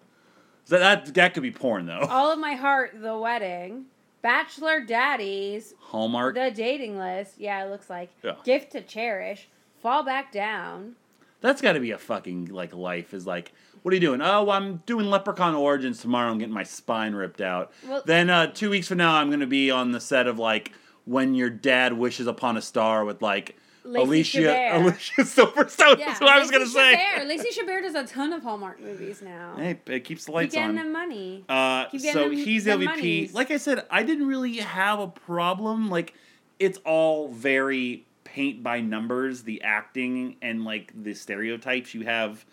So 0.64 0.78
that 0.78 1.12
that 1.14 1.34
could 1.34 1.42
be 1.42 1.50
porn 1.50 1.86
though. 1.86 2.06
All 2.08 2.32
of 2.32 2.38
My 2.38 2.54
Heart, 2.54 3.00
The 3.00 3.16
Wedding, 3.18 3.86
Bachelor 4.22 4.80
Daddies, 4.84 5.74
Hallmark. 5.78 6.34
The 6.34 6.50
dating 6.50 6.98
list. 6.98 7.34
Yeah, 7.38 7.64
it 7.64 7.70
looks 7.70 7.90
like. 7.90 8.10
Yeah. 8.22 8.34
Gift 8.44 8.72
to 8.72 8.80
cherish. 8.80 9.48
Fall 9.82 10.02
back 10.02 10.32
down. 10.32 10.96
That's 11.40 11.60
got 11.60 11.72
to 11.72 11.80
be 11.80 11.90
a 11.90 11.98
fucking 11.98 12.46
like 12.46 12.74
life. 12.74 13.12
Is 13.12 13.26
like, 13.26 13.52
what 13.82 13.92
are 13.92 13.94
you 13.96 14.00
doing? 14.00 14.22
Oh, 14.22 14.48
I'm 14.48 14.76
doing 14.86 15.06
Leprechaun 15.10 15.54
Origins 15.54 16.00
tomorrow. 16.00 16.30
I'm 16.30 16.38
getting 16.38 16.54
my 16.54 16.62
spine 16.62 17.14
ripped 17.14 17.42
out. 17.42 17.70
Well- 17.86 18.02
then 18.06 18.30
uh, 18.30 18.46
two 18.46 18.70
weeks 18.70 18.88
from 18.88 18.96
now, 18.98 19.14
I'm 19.16 19.30
gonna 19.30 19.46
be 19.46 19.70
on 19.70 19.92
the 19.92 20.00
set 20.00 20.26
of 20.26 20.38
like 20.38 20.72
when 21.04 21.34
your 21.34 21.50
dad 21.50 21.92
wishes 21.92 22.26
upon 22.26 22.56
a 22.56 22.62
star 22.62 23.04
with 23.04 23.20
like 23.20 23.56
Lacey 23.84 24.02
Alicia 24.08 24.38
Chabert. 24.40 24.74
Alicia 24.80 25.22
Silverstone. 25.22 25.98
Yeah, 25.98 26.06
That's 26.06 26.20
what 26.20 26.30
I 26.30 26.38
was 26.38 26.50
gonna 26.50 26.64
Lacey 26.64 26.74
say. 26.74 26.96
Chabert. 26.96 27.26
Lacey 27.28 27.60
Chabert 27.60 27.82
does 27.82 27.94
a 27.94 28.04
ton 28.06 28.32
of 28.32 28.42
Hallmark 28.42 28.80
movies 28.80 29.20
now. 29.22 29.54
Hey, 29.56 29.78
it 29.86 30.00
keeps 30.04 30.24
the 30.24 30.30
Keep 30.30 30.34
lights 30.34 30.54
getting 30.54 30.70
on. 30.70 30.74
them 30.76 30.92
money. 30.92 31.44
Uh, 31.48 31.84
Keep 31.86 32.02
getting 32.02 32.14
the 32.22 32.26
money. 32.28 32.36
so 32.36 32.38
them- 32.38 32.46
he's 32.46 32.64
the 32.64 32.70
them 32.70 32.80
LVP. 32.80 32.86
monies. 32.86 33.34
Like 33.34 33.50
I 33.50 33.56
said, 33.58 33.84
I 33.90 34.02
didn't 34.02 34.26
really 34.26 34.56
have 34.56 34.98
a 35.00 35.08
problem. 35.08 35.90
Like 35.90 36.14
it's 36.58 36.78
all 36.84 37.28
very 37.28 38.06
paint 38.24 38.62
by 38.62 38.80
numbers, 38.80 39.42
the 39.42 39.62
acting 39.62 40.36
and 40.40 40.64
like 40.64 40.90
the 41.04 41.12
stereotypes 41.14 41.92
you 41.94 42.02
have, 42.04 42.44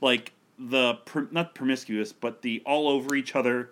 like 0.00 0.32
the 0.58 0.94
pr- 1.04 1.24
not 1.30 1.54
promiscuous, 1.54 2.12
but 2.12 2.40
the 2.42 2.62
all 2.64 2.88
over 2.88 3.14
each 3.14 3.36
other 3.36 3.70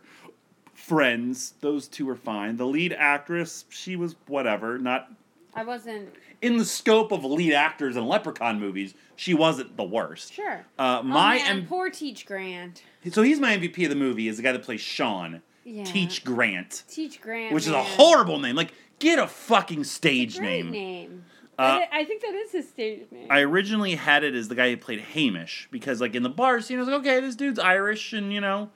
friends. 0.74 1.54
Those 1.60 1.88
two 1.88 2.06
were 2.06 2.14
fine. 2.16 2.56
The 2.56 2.66
lead 2.66 2.92
actress, 2.92 3.64
she 3.70 3.96
was 3.96 4.16
whatever. 4.26 4.78
Not 4.78 5.10
I 5.54 5.64
wasn't 5.64 6.10
in 6.42 6.56
the 6.58 6.64
scope 6.64 7.12
of 7.12 7.24
lead 7.24 7.52
actors 7.52 7.96
in 7.96 8.06
Leprechaun 8.06 8.60
movies. 8.60 8.94
She 9.16 9.32
wasn't 9.34 9.76
the 9.76 9.84
worst. 9.84 10.32
sure. 10.34 10.66
Uh, 10.78 10.98
oh 11.00 11.02
my 11.02 11.36
man, 11.36 11.58
M- 11.58 11.66
poor 11.66 11.88
Teach 11.90 12.26
Grant. 12.26 12.82
so 13.10 13.22
he's 13.22 13.40
my 13.40 13.56
MVP 13.56 13.84
of 13.84 13.90
the 13.90 13.96
movie. 13.96 14.28
Is 14.28 14.36
the 14.36 14.42
guy 14.42 14.52
that 14.52 14.62
plays 14.62 14.80
Sean. 14.80 15.42
Yeah. 15.64 15.84
Teach 15.84 16.24
Grant 16.24 16.84
Teach 16.88 17.20
Grant. 17.20 17.52
which 17.52 17.64
is 17.66 17.72
a 17.72 17.82
horrible 17.82 18.38
name. 18.38 18.54
Like, 18.54 18.72
get 18.98 19.18
a 19.18 19.26
fucking 19.26 19.84
stage 19.84 20.38
Great 20.38 20.64
name. 20.64 20.70
name. 20.70 21.24
Uh, 21.58 21.80
I, 21.90 22.04
think 22.04 22.20
that 22.20 22.34
is 22.34 22.52
his 22.52 22.68
stage 22.68 23.06
name. 23.10 23.28
I 23.30 23.40
originally 23.40 23.94
had 23.94 24.22
it 24.24 24.34
as 24.34 24.48
the 24.48 24.54
guy 24.54 24.68
who 24.70 24.76
played 24.76 25.00
Hamish 25.00 25.68
because, 25.70 26.02
like, 26.02 26.14
in 26.14 26.22
the 26.22 26.28
bar 26.28 26.60
scene, 26.60 26.76
I 26.76 26.80
was 26.80 26.88
like, 26.88 27.00
okay, 27.00 27.18
this 27.20 27.34
dude's 27.34 27.58
Irish, 27.58 28.12
and 28.12 28.30
you 28.30 28.42
know, 28.42 28.68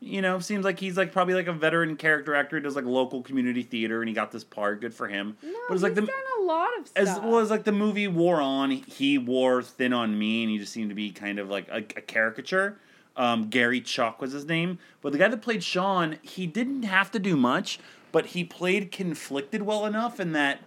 you 0.00 0.20
know, 0.20 0.38
seems 0.38 0.62
like 0.64 0.78
he's 0.78 0.98
like 0.98 1.12
probably 1.12 1.32
like 1.32 1.46
a 1.46 1.52
veteran 1.52 1.96
character 1.96 2.34
actor, 2.34 2.56
who 2.56 2.62
does 2.62 2.76
like 2.76 2.84
local 2.84 3.22
community 3.22 3.62
theater, 3.62 4.02
and 4.02 4.08
he 4.08 4.14
got 4.14 4.30
this 4.32 4.44
part. 4.44 4.82
Good 4.82 4.92
for 4.92 5.08
him. 5.08 5.38
no, 5.42 5.50
but 5.68 5.74
it's 5.74 5.82
like 5.82 5.94
the 5.94 6.02
a 6.02 6.35
lot 6.46 6.68
of 6.78 6.88
stuff. 6.88 7.08
as 7.08 7.20
well 7.20 7.38
as 7.38 7.50
like 7.50 7.64
the 7.64 7.72
movie 7.72 8.08
wore 8.08 8.40
on, 8.40 8.70
he 8.70 9.18
wore 9.18 9.62
thin 9.62 9.92
on 9.92 10.18
me, 10.18 10.42
and 10.42 10.50
he 10.50 10.58
just 10.58 10.72
seemed 10.72 10.90
to 10.90 10.94
be 10.94 11.10
kind 11.10 11.38
of 11.38 11.48
like 11.48 11.68
a, 11.68 11.78
a 11.78 11.82
caricature. 11.82 12.78
Um, 13.16 13.48
Garry 13.48 13.80
Chalk 13.80 14.20
was 14.20 14.32
his 14.32 14.44
name, 14.44 14.78
but 15.00 15.12
the 15.12 15.18
guy 15.18 15.28
that 15.28 15.40
played 15.40 15.62
Sean, 15.64 16.18
he 16.22 16.46
didn't 16.46 16.82
have 16.82 17.10
to 17.12 17.18
do 17.18 17.34
much, 17.36 17.78
but 18.12 18.26
he 18.26 18.44
played 18.44 18.92
conflicted 18.92 19.62
well 19.62 19.86
enough 19.86 20.20
in 20.20 20.32
that 20.32 20.60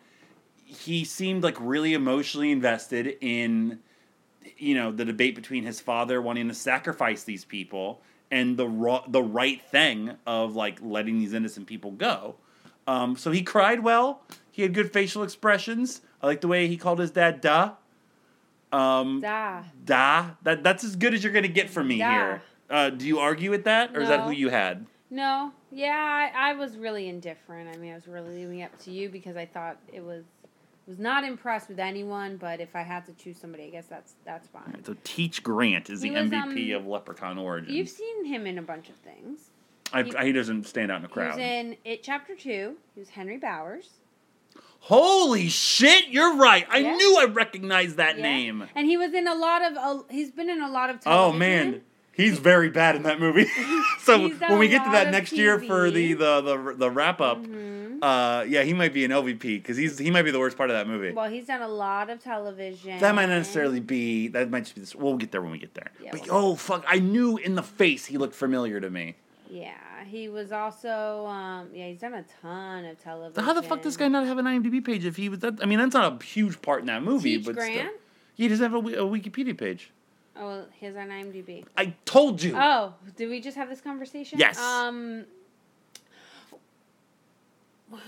he 0.66 1.04
seemed 1.04 1.44
like 1.44 1.56
really 1.60 1.94
emotionally 1.94 2.52
invested 2.52 3.18
in, 3.22 3.80
you 4.58 4.76
know, 4.76 4.92
the 4.92 5.06
debate 5.06 5.36
between 5.36 5.64
his 5.64 5.80
father 5.80 6.22
wanting 6.22 6.48
to 6.48 6.54
sacrifice 6.54 7.24
these 7.24 7.46
people 7.46 8.02
and 8.32 8.58
the 8.58 8.68
ro- 8.68 9.04
the 9.08 9.24
right 9.24 9.62
thing 9.62 10.12
of 10.28 10.56
like 10.56 10.80
letting 10.82 11.20
these 11.20 11.34
innocent 11.34 11.68
people 11.68 11.92
go. 11.92 12.36
Um, 12.88 13.16
so 13.16 13.32
he 13.32 13.42
cried 13.44 13.84
well. 13.84 14.22
He 14.60 14.64
had 14.64 14.74
good 14.74 14.92
facial 14.92 15.24
expressions. 15.24 16.02
I 16.22 16.28
like 16.28 16.42
the 16.42 16.50
way 16.50 16.68
he 16.68 16.76
called 16.76 17.00
his 17.00 17.12
dad 17.12 17.40
"da." 17.40 17.76
Um, 18.74 19.22
Da. 19.22 19.64
da. 19.86 20.32
That 20.44 20.64
that's 20.64 20.84
as 20.84 20.98
good 20.98 21.14
as 21.14 21.24
you're 21.24 21.32
gonna 21.32 21.48
get 21.48 21.70
from 21.70 21.88
me 21.88 22.00
Da. 22.00 22.12
here. 22.12 22.42
Uh, 22.70 22.90
do 22.90 23.08
you 23.08 23.20
argue 23.20 23.52
with 23.52 23.64
that, 23.64 23.96
or 23.96 24.02
is 24.02 24.10
that 24.10 24.26
who 24.26 24.32
you 24.32 24.50
had? 24.50 24.86
No, 25.10 25.54
yeah, 25.72 25.96
I, 26.36 26.50
I 26.52 26.54
was 26.56 26.76
really 26.76 27.08
indifferent. 27.08 27.74
I 27.74 27.78
mean, 27.80 27.94
I 27.94 27.96
was 27.96 28.06
really 28.06 28.36
leaving 28.36 28.60
it 28.60 28.66
up 28.66 28.78
to 28.80 28.92
you 28.92 29.08
because 29.08 29.38
I 29.38 29.46
thought 29.46 29.78
it 29.94 30.04
was 30.04 30.26
was 30.86 31.00
not 31.00 31.24
impressed 31.24 31.70
with 31.70 31.80
anyone. 31.80 32.36
But 32.36 32.60
if 32.60 32.76
I 32.76 32.82
had 32.82 33.06
to 33.06 33.14
choose 33.14 33.38
somebody, 33.38 33.64
I 33.64 33.70
guess 33.70 33.86
that's 33.86 34.16
that's 34.26 34.50
fine. 34.50 34.84
So 34.84 34.94
Teach 35.06 35.42
Grant 35.42 35.90
is 35.90 36.02
the 36.02 36.10
was, 36.12 36.30
MVP 36.30 36.76
um, 36.76 36.82
of 36.82 36.86
Leprechaun 36.86 37.38
Origins. 37.38 37.74
You've 37.78 37.88
seen 37.88 38.26
him 38.26 38.46
in 38.46 38.58
a 38.58 38.62
bunch 38.62 38.90
of 38.90 38.96
things. 38.96 39.52
I, 39.94 40.04
he- 40.04 40.16
I- 40.18 40.26
he 40.26 40.32
doesn't 40.34 40.68
stand 40.68 40.92
out 40.92 40.98
in 40.98 41.04
the 41.04 41.08
crowd. 41.08 41.40
He 41.40 41.40
was 41.40 41.50
in 41.50 41.78
It 41.86 42.04
Chapter 42.04 42.36
Two. 42.36 42.76
He 42.94 43.00
was 43.00 43.08
Henry 43.08 43.38
Bowers. 43.38 43.92
Holy 44.82 45.50
shit! 45.50 46.08
You're 46.10 46.36
right. 46.36 46.66
I 46.70 46.80
Yeah. 46.80 46.96
knew 46.96 47.18
I 47.20 47.26
recognized 47.26 47.98
that 47.98 48.18
Yeah. 48.18 48.24
name. 48.24 48.68
and 48.76 48.88
he 48.88 48.98
was 48.98 49.14
in 49.14 49.28
a 49.28 49.36
lot 49.36 49.62
of. 49.62 49.78
Uh, 49.78 50.04
he's 50.10 50.32
been 50.32 50.50
in 50.50 50.62
a 50.62 50.70
lot 50.70 50.90
of. 50.90 50.98
Oh 51.06 51.32
man, 51.32 51.82
he's 52.14 52.40
very 52.40 52.70
bad 52.70 52.96
in 52.96 53.04
that 53.04 53.20
movie. 53.20 53.46
so 54.02 54.30
when 54.30 54.58
we 54.58 54.68
get 54.68 54.84
to 54.86 54.92
that 54.92 55.12
next 55.12 55.34
year 55.34 55.60
for 55.60 55.92
the 55.92 56.14
the 56.14 56.42
the, 56.42 56.76
the 56.78 56.90
wrap 56.90 57.22
up, 57.22 57.44
Mhm. 57.44 58.00
uh, 58.02 58.46
yeah, 58.48 58.64
he 58.64 58.74
might 58.74 58.94
be 58.94 59.06
an 59.06 59.12
LVP 59.12 59.58
because 59.62 59.78
he's 59.78 59.98
he 60.00 60.10
might 60.10 60.24
be 60.24 60.32
the 60.32 60.40
worst 60.40 60.58
part 60.58 60.70
of 60.72 60.76
that 60.76 60.88
movie. 60.88 61.12
Well, 61.12 61.30
he's 61.30 61.46
done 61.46 61.62
a 61.62 61.68
lot 61.68 62.10
of 62.10 62.24
television. 62.24 62.98
That 63.00 63.14
might 63.14 63.28
not 63.28 63.36
necessarily 63.38 63.82
be. 63.82 64.30
That 64.30 64.50
might 64.50 64.62
just 64.64 64.76
be. 64.76 64.82
This, 64.82 64.96
we'll 64.96 65.18
get 65.18 65.32
there 65.32 65.42
when 65.42 65.52
we 65.52 65.60
get 65.60 65.76
there. 65.76 65.92
Yeah, 66.02 66.12
but 66.14 66.22
we'll 66.26 66.36
oh 66.36 66.56
fuck! 66.56 66.84
I 66.88 66.98
knew 67.00 67.38
in 67.38 67.54
the 67.56 67.64
face 67.64 68.06
he 68.08 68.18
looked 68.18 68.36
familiar 68.36 68.80
to 68.80 68.90
me. 68.90 69.16
Yeah, 69.52 69.74
he 70.06 70.30
was 70.30 70.52
also. 70.52 71.26
Um, 71.28 71.70
yeah, 71.74 71.88
he's 71.88 72.00
done 72.00 72.14
a 72.14 72.24
ton 72.42 72.86
of 72.86 73.02
television. 73.02 73.44
How 73.44 73.54
the 73.54 73.62
fuck 73.64 73.82
does 73.82 73.94
this 73.94 73.98
guy 73.98 74.08
not 74.08 74.26
have 74.26 74.38
an 74.38 74.46
IMDb 74.46 74.84
page 74.84 75.06
if 75.06 75.16
he 75.16 75.30
was 75.30 75.40
that? 75.40 75.60
I 75.62 75.66
mean, 75.66 75.80
that's 75.80 75.94
not 75.94 76.22
a 76.22 76.26
huge 76.26 76.62
part 76.62 76.82
in 76.82 76.88
that 76.88 77.04
movie, 77.04 77.38
Teach 77.38 77.46
but 77.46 77.56
still. 77.56 77.66
Grant? 77.74 77.92
he 78.36 78.48
doesn't 78.48 78.72
have 78.72 78.86
a, 78.86 78.88
a 78.88 79.04
Wikipedia 79.04 79.58
page. 79.58 79.92
Oh, 80.36 80.48
well, 80.48 80.66
he's 80.74 80.96
on 80.96 81.10
IMDb. 81.10 81.66
I 81.76 81.94
told 82.06 82.42
you. 82.42 82.56
Oh, 82.56 82.94
did 83.18 83.30
we 83.30 83.42
just 83.42 83.58
have 83.58 83.68
this 83.70 83.82
conversation? 83.82 84.40
Yes. 84.40 84.58
Um. 84.60 85.26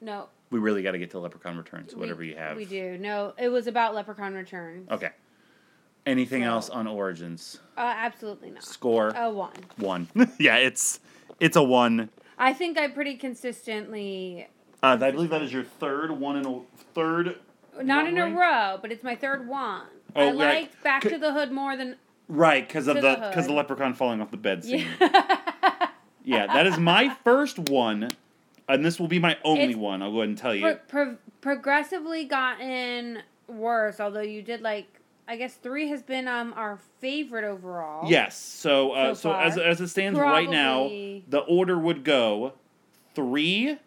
No. 0.00 0.26
we 0.50 0.58
really 0.58 0.82
got 0.82 0.90
to 0.92 0.98
get 0.98 1.12
to 1.12 1.20
Leprechaun 1.20 1.56
Returns. 1.56 1.94
we- 1.94 2.00
Whatever 2.00 2.24
you 2.24 2.34
have. 2.36 2.56
We 2.56 2.64
do. 2.64 2.98
No, 2.98 3.34
it 3.38 3.48
was 3.48 3.68
about 3.68 3.94
Leprechaun 3.94 4.34
Returns. 4.34 4.90
Okay. 4.90 5.10
Anything 6.04 6.42
else 6.42 6.68
on 6.68 6.86
Origins? 6.86 7.60
Uh, 7.76 7.80
absolutely 7.96 8.50
not. 8.50 8.64
Score 8.64 9.08
A 9.14 9.30
one. 9.30 9.52
one. 9.76 10.08
yeah, 10.38 10.56
it's 10.56 10.98
it's 11.38 11.56
a 11.56 11.62
one. 11.62 12.10
I 12.38 12.52
think 12.52 12.76
I 12.76 12.88
pretty 12.88 13.14
consistently, 13.16 14.48
Uh, 14.82 14.98
I 15.00 15.10
believe 15.12 15.30
that 15.30 15.42
is 15.42 15.52
your 15.52 15.62
third 15.62 16.10
one 16.10 16.36
in 16.36 16.44
a 16.46 16.60
third. 16.94 17.38
not 17.82 18.06
in 18.08 18.18
a 18.18 18.28
row, 18.30 18.78
but 18.82 18.90
it's 18.90 19.04
my 19.04 19.14
third 19.14 19.46
one. 19.46 19.82
Oh, 20.16 20.20
I 20.20 20.24
right. 20.26 20.34
liked 20.34 20.82
Back 20.82 21.02
to 21.02 21.18
the 21.18 21.32
Hood 21.32 21.52
more 21.52 21.76
than 21.76 21.96
Right, 22.28 22.66
because 22.66 22.88
of 22.88 22.96
the 22.96 23.02
the 23.02 23.14
because 23.28 23.46
the 23.46 23.52
hood. 23.52 23.56
leprechaun 23.58 23.94
falling 23.94 24.20
off 24.20 24.30
the 24.30 24.36
bed 24.36 24.64
scene. 24.64 24.86
Yeah. 25.00 25.88
Yeah, 26.24 26.46
that 26.46 26.68
is 26.68 26.78
my 26.78 27.16
first 27.24 27.58
one, 27.58 28.08
and 28.68 28.84
this 28.84 29.00
will 29.00 29.08
be 29.08 29.18
my 29.18 29.36
only 29.42 29.64
It's 29.70 29.76
one. 29.76 30.02
I'll 30.02 30.12
go 30.12 30.18
ahead 30.18 30.28
and 30.28 30.38
tell 30.38 30.54
you. 30.54 30.60
Pro- 30.62 30.76
pro- 31.06 31.16
progressively 31.40 32.24
gotten 32.26 33.24
worse, 33.48 33.98
although 33.98 34.20
you 34.20 34.40
did 34.40 34.60
like 34.60 35.00
I 35.32 35.36
guess 35.36 35.54
three 35.54 35.88
has 35.88 36.02
been 36.02 36.28
um 36.28 36.52
our 36.58 36.78
favorite 36.98 37.44
overall. 37.44 38.06
Yes. 38.10 38.36
So, 38.36 38.92
uh, 38.92 39.14
So 39.14 39.30
so, 39.30 39.34
as 39.34 39.56
as 39.56 39.80
it 39.80 39.88
stands 39.88 40.18
right 40.18 40.48
now, 40.50 40.88
the 41.26 41.38
order 41.48 41.78
would 41.78 42.04
go 42.04 42.52
three, 43.14 43.78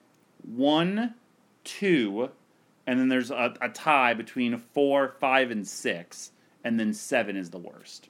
one, 0.41 1.13
two, 1.63 2.31
and 2.87 2.99
then 2.99 3.09
there's 3.09 3.29
a, 3.29 3.53
a 3.61 3.69
tie 3.69 4.15
between 4.15 4.57
four, 4.57 5.09
five, 5.19 5.51
and 5.51 5.67
six, 5.67 6.31
and 6.63 6.79
then 6.79 6.95
seven 6.95 7.35
is 7.35 7.51
the 7.51 7.59
worst. 7.59 8.09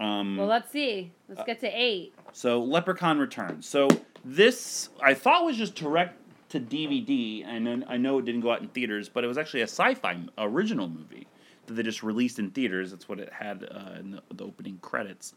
Um, 0.00 0.38
Well, 0.38 0.46
let's 0.46 0.70
see. 0.72 1.12
Let's 1.28 1.42
Uh, 1.42 1.44
get 1.44 1.60
to 1.60 1.68
eight. 1.68 2.14
so 2.32 2.62
Leprechaun 2.62 3.18
Returns. 3.18 3.68
So 3.68 3.88
this 4.24 4.88
I 5.02 5.12
thought 5.12 5.44
was 5.44 5.58
just 5.58 5.74
direct 5.74 6.18
to 6.48 6.58
DVD, 6.60 7.44
and 7.44 7.84
I 7.86 7.98
know 7.98 8.20
it 8.20 8.24
didn't 8.24 8.40
go 8.40 8.52
out 8.52 8.62
in 8.62 8.68
theaters, 8.68 9.10
but 9.10 9.22
it 9.22 9.26
was 9.26 9.36
actually 9.36 9.60
a 9.60 9.64
sci-fi 9.68 10.16
original 10.38 10.88
movie 10.88 11.26
that 11.66 11.74
they 11.74 11.82
just 11.82 12.02
released 12.02 12.38
in 12.38 12.50
theaters. 12.50 12.90
That's 12.90 13.08
what 13.08 13.18
it 13.20 13.32
had 13.32 13.66
uh, 13.70 13.98
in 13.98 14.10
the, 14.12 14.22
the 14.32 14.44
opening 14.44 14.78
credits. 14.82 15.34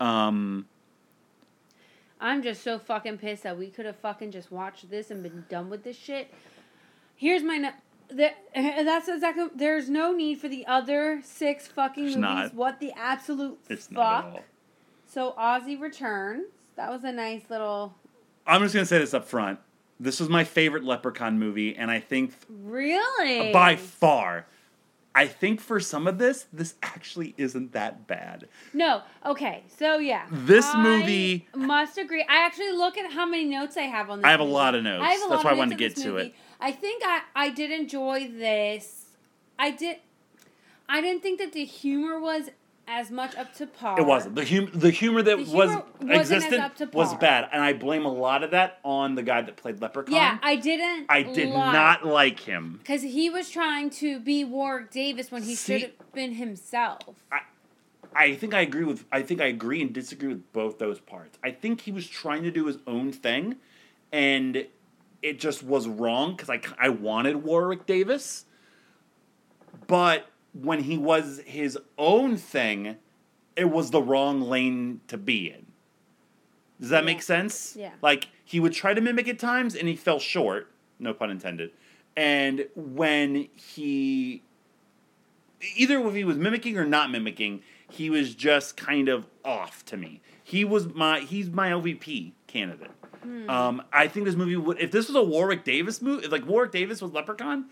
Um, 0.00 0.66
I'm 2.20 2.42
just 2.42 2.62
so 2.62 2.78
fucking 2.78 3.18
pissed 3.18 3.42
that 3.42 3.58
we 3.58 3.68
could 3.68 3.86
have 3.86 3.96
fucking 3.96 4.30
just 4.30 4.50
watched 4.52 4.88
this 4.90 5.10
and 5.10 5.22
been 5.22 5.44
done 5.48 5.68
with 5.70 5.82
this 5.84 5.96
shit. 5.96 6.32
Here's 7.16 7.42
my. 7.42 7.58
No- 7.58 7.72
there, 8.08 8.34
that's 8.54 9.08
exactly. 9.08 9.46
There's 9.54 9.88
no 9.90 10.12
need 10.12 10.38
for 10.38 10.48
the 10.48 10.66
other 10.66 11.20
six 11.24 11.66
fucking 11.66 12.04
There's 12.04 12.16
movies. 12.16 12.22
not. 12.52 12.54
What 12.54 12.80
the 12.80 12.92
absolute 12.96 13.58
it's 13.68 13.86
fuck? 13.86 13.96
not 13.96 14.26
at 14.26 14.32
all. 14.34 14.40
So 15.06 15.34
Ozzy 15.38 15.78
returns. 15.80 16.44
That 16.76 16.90
was 16.90 17.04
a 17.04 17.12
nice 17.12 17.42
little. 17.50 17.94
I'm 18.46 18.62
just 18.62 18.74
gonna 18.74 18.86
say 18.86 18.98
this 18.98 19.14
up 19.14 19.26
front. 19.26 19.58
This 20.00 20.18
was 20.18 20.28
my 20.28 20.42
favorite 20.42 20.84
Leprechaun 20.84 21.38
movie, 21.38 21.76
and 21.76 21.90
I 21.90 22.00
think 22.00 22.32
Really? 22.48 23.52
by 23.52 23.76
far, 23.76 24.46
I 25.14 25.26
think 25.26 25.60
for 25.60 25.78
some 25.78 26.06
of 26.06 26.16
this, 26.18 26.46
this 26.52 26.74
actually 26.82 27.34
isn't 27.36 27.72
that 27.72 28.06
bad. 28.06 28.48
No. 28.72 29.02
Okay. 29.26 29.62
So 29.78 29.98
yeah. 29.98 30.26
This 30.30 30.64
I 30.66 30.82
movie- 30.82 31.46
must 31.54 31.98
agree. 31.98 32.22
I 32.28 32.46
actually 32.46 32.72
look 32.72 32.96
at 32.96 33.12
how 33.12 33.26
many 33.26 33.44
notes 33.44 33.76
I 33.76 33.82
have 33.82 34.08
on 34.08 34.18
this. 34.20 34.24
I 34.26 34.30
have 34.30 34.40
a 34.40 34.44
lot 34.44 34.74
of 34.74 34.82
notes. 34.82 35.02
I 35.04 35.10
have 35.12 35.26
a 35.26 35.28
That's 35.28 35.44
lot 35.44 35.44
why 35.44 35.50
I 35.50 35.54
wanted 35.54 35.76
to 35.76 35.76
get 35.76 35.96
to 35.96 36.08
movie. 36.12 36.22
it. 36.28 36.34
I 36.60 36.72
think 36.72 37.02
I 37.04 37.20
I 37.36 37.50
did 37.50 37.70
enjoy 37.70 38.28
this. 38.28 39.06
I 39.58 39.70
did. 39.72 39.98
I 40.88 41.00
didn't 41.00 41.22
think 41.22 41.38
that 41.40 41.52
the 41.52 41.64
humor 41.64 42.18
was 42.20 42.50
as 42.88 43.10
much 43.10 43.36
up 43.36 43.54
to 43.54 43.66
par. 43.66 43.98
It 43.98 44.04
wasn't 44.06 44.34
the 44.34 44.44
hum- 44.44 44.70
the 44.74 44.90
humor 44.90 45.22
that 45.22 45.36
The 45.38 45.42
was 45.44 45.70
humor 45.70 45.84
wasn't 46.00 46.10
as 46.10 46.32
existent 46.32 46.62
up 46.62 46.76
to 46.76 46.86
was 46.92 47.14
bad, 47.14 47.48
and 47.52 47.62
I 47.62 47.72
blame 47.72 48.04
a 48.04 48.12
lot 48.12 48.42
of 48.42 48.50
that 48.50 48.78
on 48.84 49.14
the 49.14 49.22
guy 49.22 49.40
that 49.42 49.56
played 49.56 49.80
Leprechaun. 49.80 50.14
Yeah, 50.14 50.38
I 50.42 50.56
didn't. 50.56 51.06
I 51.08 51.22
did 51.22 51.50
not 51.50 52.04
like 52.04 52.40
him. 52.40 52.78
because 52.82 53.02
he 53.02 53.30
was 53.30 53.48
trying 53.50 53.90
to 53.90 54.18
be 54.20 54.44
Warwick 54.44 54.90
Davis 54.90 55.30
when 55.30 55.42
he 55.42 55.54
should 55.54 55.80
have 55.82 56.12
been 56.12 56.32
himself. 56.34 57.02
I, 57.30 57.40
I 58.14 58.34
think 58.34 58.52
I 58.52 58.60
agree 58.60 58.84
with. 58.84 59.04
I 59.12 59.22
think 59.22 59.40
I 59.40 59.46
agree 59.46 59.80
and 59.80 59.92
disagree 59.92 60.28
with 60.28 60.52
both 60.52 60.78
those 60.78 60.98
parts. 61.00 61.38
I 61.42 61.50
think 61.50 61.82
he 61.82 61.92
was 61.92 62.06
trying 62.06 62.42
to 62.42 62.50
do 62.50 62.66
his 62.66 62.78
own 62.86 63.12
thing, 63.12 63.56
and 64.12 64.66
it 65.22 65.38
just 65.38 65.62
was 65.62 65.86
wrong 65.88 66.32
because 66.36 66.50
I 66.50 66.60
I 66.78 66.88
wanted 66.90 67.36
Warwick 67.36 67.86
Davis, 67.86 68.44
but 69.86 70.26
when 70.54 70.84
he 70.84 70.98
was 70.98 71.40
his 71.46 71.78
own 71.98 72.36
thing, 72.36 72.96
it 73.56 73.66
was 73.70 73.90
the 73.90 74.02
wrong 74.02 74.40
lane 74.42 75.00
to 75.08 75.16
be 75.16 75.48
in. 75.50 75.66
Does 76.80 76.90
that 76.90 77.02
Yeah. 77.02 77.06
make 77.06 77.22
sense? 77.22 77.76
Yeah. 77.78 77.92
Like 78.02 78.28
he 78.44 78.60
would 78.60 78.72
try 78.72 78.92
to 78.94 79.00
mimic 79.00 79.28
at 79.28 79.38
times, 79.38 79.74
and 79.74 79.88
he 79.88 79.96
fell 79.96 80.18
short. 80.18 80.68
No 80.98 81.14
pun 81.14 81.30
intended. 81.30 81.70
And 82.16 82.66
when 82.74 83.48
he 83.54 84.42
either 85.76 86.00
if 86.06 86.14
he 86.14 86.24
was 86.24 86.36
mimicking 86.36 86.76
or 86.76 86.84
not 86.84 87.10
mimicking, 87.10 87.62
he 87.88 88.10
was 88.10 88.34
just 88.34 88.76
kind 88.76 89.08
of 89.08 89.26
off 89.44 89.84
to 89.86 89.96
me. 89.96 90.20
He 90.42 90.64
was 90.64 90.92
my 90.92 91.20
he's 91.20 91.50
my 91.50 91.70
OVP 91.72 92.32
candidate. 92.46 92.90
Um, 93.48 93.82
I 93.92 94.08
think 94.08 94.26
this 94.26 94.34
movie 94.34 94.56
would 94.56 94.80
if 94.80 94.90
this 94.90 95.06
was 95.06 95.14
a 95.16 95.22
Warwick 95.22 95.62
Davis 95.64 96.02
movie, 96.02 96.26
like 96.26 96.44
Warwick 96.46 96.72
Davis 96.72 97.00
was 97.00 97.12
Leprechaun, 97.12 97.66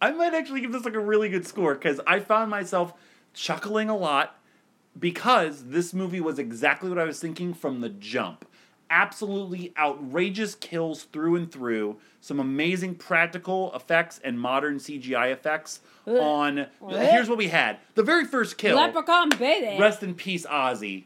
I 0.00 0.10
might 0.12 0.34
actually 0.34 0.60
give 0.60 0.72
this 0.72 0.84
like 0.84 0.94
a 0.94 1.00
really 1.00 1.28
good 1.28 1.46
score 1.46 1.74
because 1.74 2.00
I 2.06 2.20
found 2.20 2.50
myself 2.50 2.94
chuckling 3.34 3.88
a 3.88 3.96
lot 3.96 4.38
because 4.98 5.66
this 5.66 5.92
movie 5.92 6.20
was 6.20 6.38
exactly 6.38 6.88
what 6.88 6.98
I 6.98 7.04
was 7.04 7.20
thinking 7.20 7.54
from 7.54 7.80
the 7.80 7.88
jump. 7.88 8.46
Absolutely 8.88 9.72
outrageous 9.78 10.56
kills 10.56 11.04
through 11.04 11.36
and 11.36 11.52
through. 11.52 11.98
Some 12.20 12.40
amazing 12.40 12.96
practical 12.96 13.72
effects 13.74 14.20
and 14.24 14.40
modern 14.40 14.78
CGI 14.78 15.32
effects 15.32 15.80
on. 16.06 16.66
What? 16.80 16.96
Here's 16.96 17.28
what 17.28 17.38
we 17.38 17.48
had: 17.48 17.78
the 17.94 18.02
very 18.02 18.24
first 18.24 18.58
kill. 18.58 18.76
Leprechaun 18.76 19.28
baby. 19.30 19.78
Rest 19.78 20.02
in 20.02 20.14
peace, 20.14 20.44
Ozzy. 20.44 21.04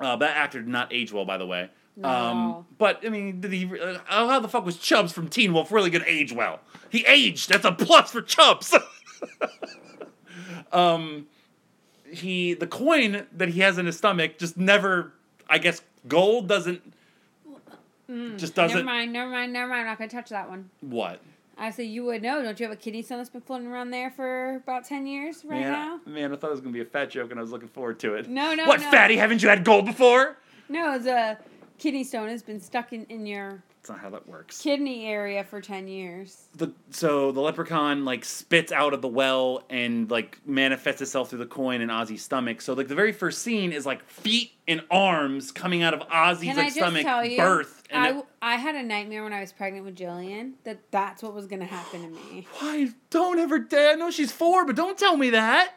Uh, 0.00 0.16
that 0.16 0.36
actor 0.36 0.60
did 0.60 0.68
not 0.68 0.92
age 0.92 1.12
well, 1.12 1.24
by 1.24 1.38
the 1.38 1.46
way. 1.46 1.70
Um, 2.02 2.66
but 2.78 3.00
I 3.04 3.08
mean, 3.08 3.40
did 3.40 3.52
he? 3.52 3.68
Uh, 3.80 3.98
how 4.06 4.38
the 4.40 4.48
fuck 4.48 4.64
was 4.64 4.76
Chubbs 4.76 5.12
from 5.12 5.28
Teen 5.28 5.52
Wolf 5.52 5.72
really 5.72 5.90
gonna 5.90 6.04
age 6.06 6.32
well? 6.32 6.60
He 6.90 7.04
aged. 7.06 7.48
That's 7.48 7.64
a 7.64 7.72
plus 7.72 8.10
for 8.12 8.22
Chubbs. 8.22 8.74
um, 10.72 11.26
he 12.10 12.54
the 12.54 12.66
coin 12.66 13.26
that 13.32 13.48
he 13.48 13.60
has 13.60 13.78
in 13.78 13.86
his 13.86 13.96
stomach 13.98 14.38
just 14.38 14.56
never. 14.56 15.12
I 15.48 15.58
guess 15.58 15.82
gold 16.06 16.48
doesn't. 16.48 16.82
just 18.36 18.54
doesn't. 18.54 18.76
Never 18.76 18.84
mind. 18.84 19.12
Never 19.12 19.30
mind. 19.30 19.52
Never 19.52 19.68
mind. 19.68 19.80
I'm 19.80 19.86
not 19.86 19.98
gonna 19.98 20.10
touch 20.10 20.30
that 20.30 20.48
one. 20.48 20.70
What? 20.80 21.20
I 21.60 21.70
said 21.70 21.86
you 21.86 22.04
would 22.04 22.22
know. 22.22 22.40
Don't 22.42 22.58
you 22.60 22.66
have 22.66 22.72
a 22.72 22.76
kidney 22.76 23.02
stone 23.02 23.18
that's 23.18 23.30
been 23.30 23.40
floating 23.40 23.66
around 23.66 23.90
there 23.90 24.10
for 24.10 24.56
about 24.56 24.84
ten 24.84 25.06
years 25.06 25.44
right 25.44 25.60
man, 25.60 25.72
now? 25.72 26.00
man, 26.06 26.32
I 26.32 26.36
thought 26.36 26.48
it 26.48 26.52
was 26.52 26.60
gonna 26.60 26.72
be 26.72 26.80
a 26.80 26.84
fat 26.84 27.10
joke, 27.10 27.30
and 27.32 27.40
I 27.40 27.42
was 27.42 27.50
looking 27.50 27.68
forward 27.68 27.98
to 28.00 28.14
it. 28.14 28.28
No, 28.28 28.54
no, 28.54 28.66
What, 28.66 28.80
no. 28.80 28.90
fatty? 28.90 29.16
Haven't 29.16 29.42
you 29.42 29.48
had 29.48 29.64
gold 29.64 29.84
before? 29.84 30.36
No, 30.68 30.94
it's 30.94 31.06
a 31.06 31.36
kidney 31.78 32.04
stone 32.04 32.28
has 32.28 32.42
been 32.42 32.60
stuck 32.60 32.92
in, 32.92 33.04
in 33.06 33.24
your 33.26 33.62
That's 33.78 33.90
not 33.90 33.98
how 34.00 34.10
that 34.10 34.28
works. 34.28 34.60
kidney 34.60 35.06
area 35.06 35.44
for 35.44 35.60
ten 35.60 35.88
years. 35.88 36.48
the 36.56 36.72
so 36.90 37.32
the 37.32 37.40
leprechaun 37.40 38.04
like 38.04 38.24
spits 38.24 38.72
out 38.72 38.92
of 38.94 39.00
the 39.02 39.08
well 39.08 39.62
and 39.70 40.10
like 40.10 40.38
manifests 40.46 41.00
itself 41.00 41.30
through 41.30 41.38
the 41.40 41.46
coin 41.46 41.80
in 41.80 41.88
Ozzy's 41.88 42.22
stomach. 42.22 42.60
So 42.60 42.74
like 42.74 42.88
the 42.88 42.94
very 42.94 43.12
first 43.12 43.42
scene 43.42 43.72
is 43.72 43.86
like 43.86 44.04
feet 44.08 44.52
and 44.66 44.82
arms 44.90 45.50
coming 45.52 45.82
out 45.82 45.94
of 45.94 46.00
Ozzy's 46.08 46.40
Can 46.44 46.56
like 46.56 46.58
I 46.58 46.64
just 46.66 46.76
stomach, 46.76 47.02
tell 47.02 47.24
you? 47.24 47.38
birth. 47.38 47.82
I, 47.90 47.94
And 47.96 48.04
it- 48.04 48.08
w- 48.08 48.26
I 48.42 48.56
had 48.56 48.74
a 48.74 48.82
nightmare 48.82 49.24
when 49.24 49.32
I 49.32 49.40
was 49.40 49.52
pregnant 49.52 49.84
with 49.84 49.96
Jillian 49.96 50.52
that 50.64 50.78
that's 50.90 51.22
what 51.22 51.34
was 51.34 51.46
gonna 51.46 51.64
happen 51.64 52.02
to 52.02 52.08
me. 52.08 52.46
why 52.58 52.88
don't 53.10 53.38
ever 53.38 53.58
dare? 53.58 53.92
I 53.92 53.94
know 53.94 54.10
she's 54.10 54.32
four, 54.32 54.64
but 54.66 54.76
don't 54.76 54.98
tell 54.98 55.16
me 55.16 55.30
that. 55.30 55.72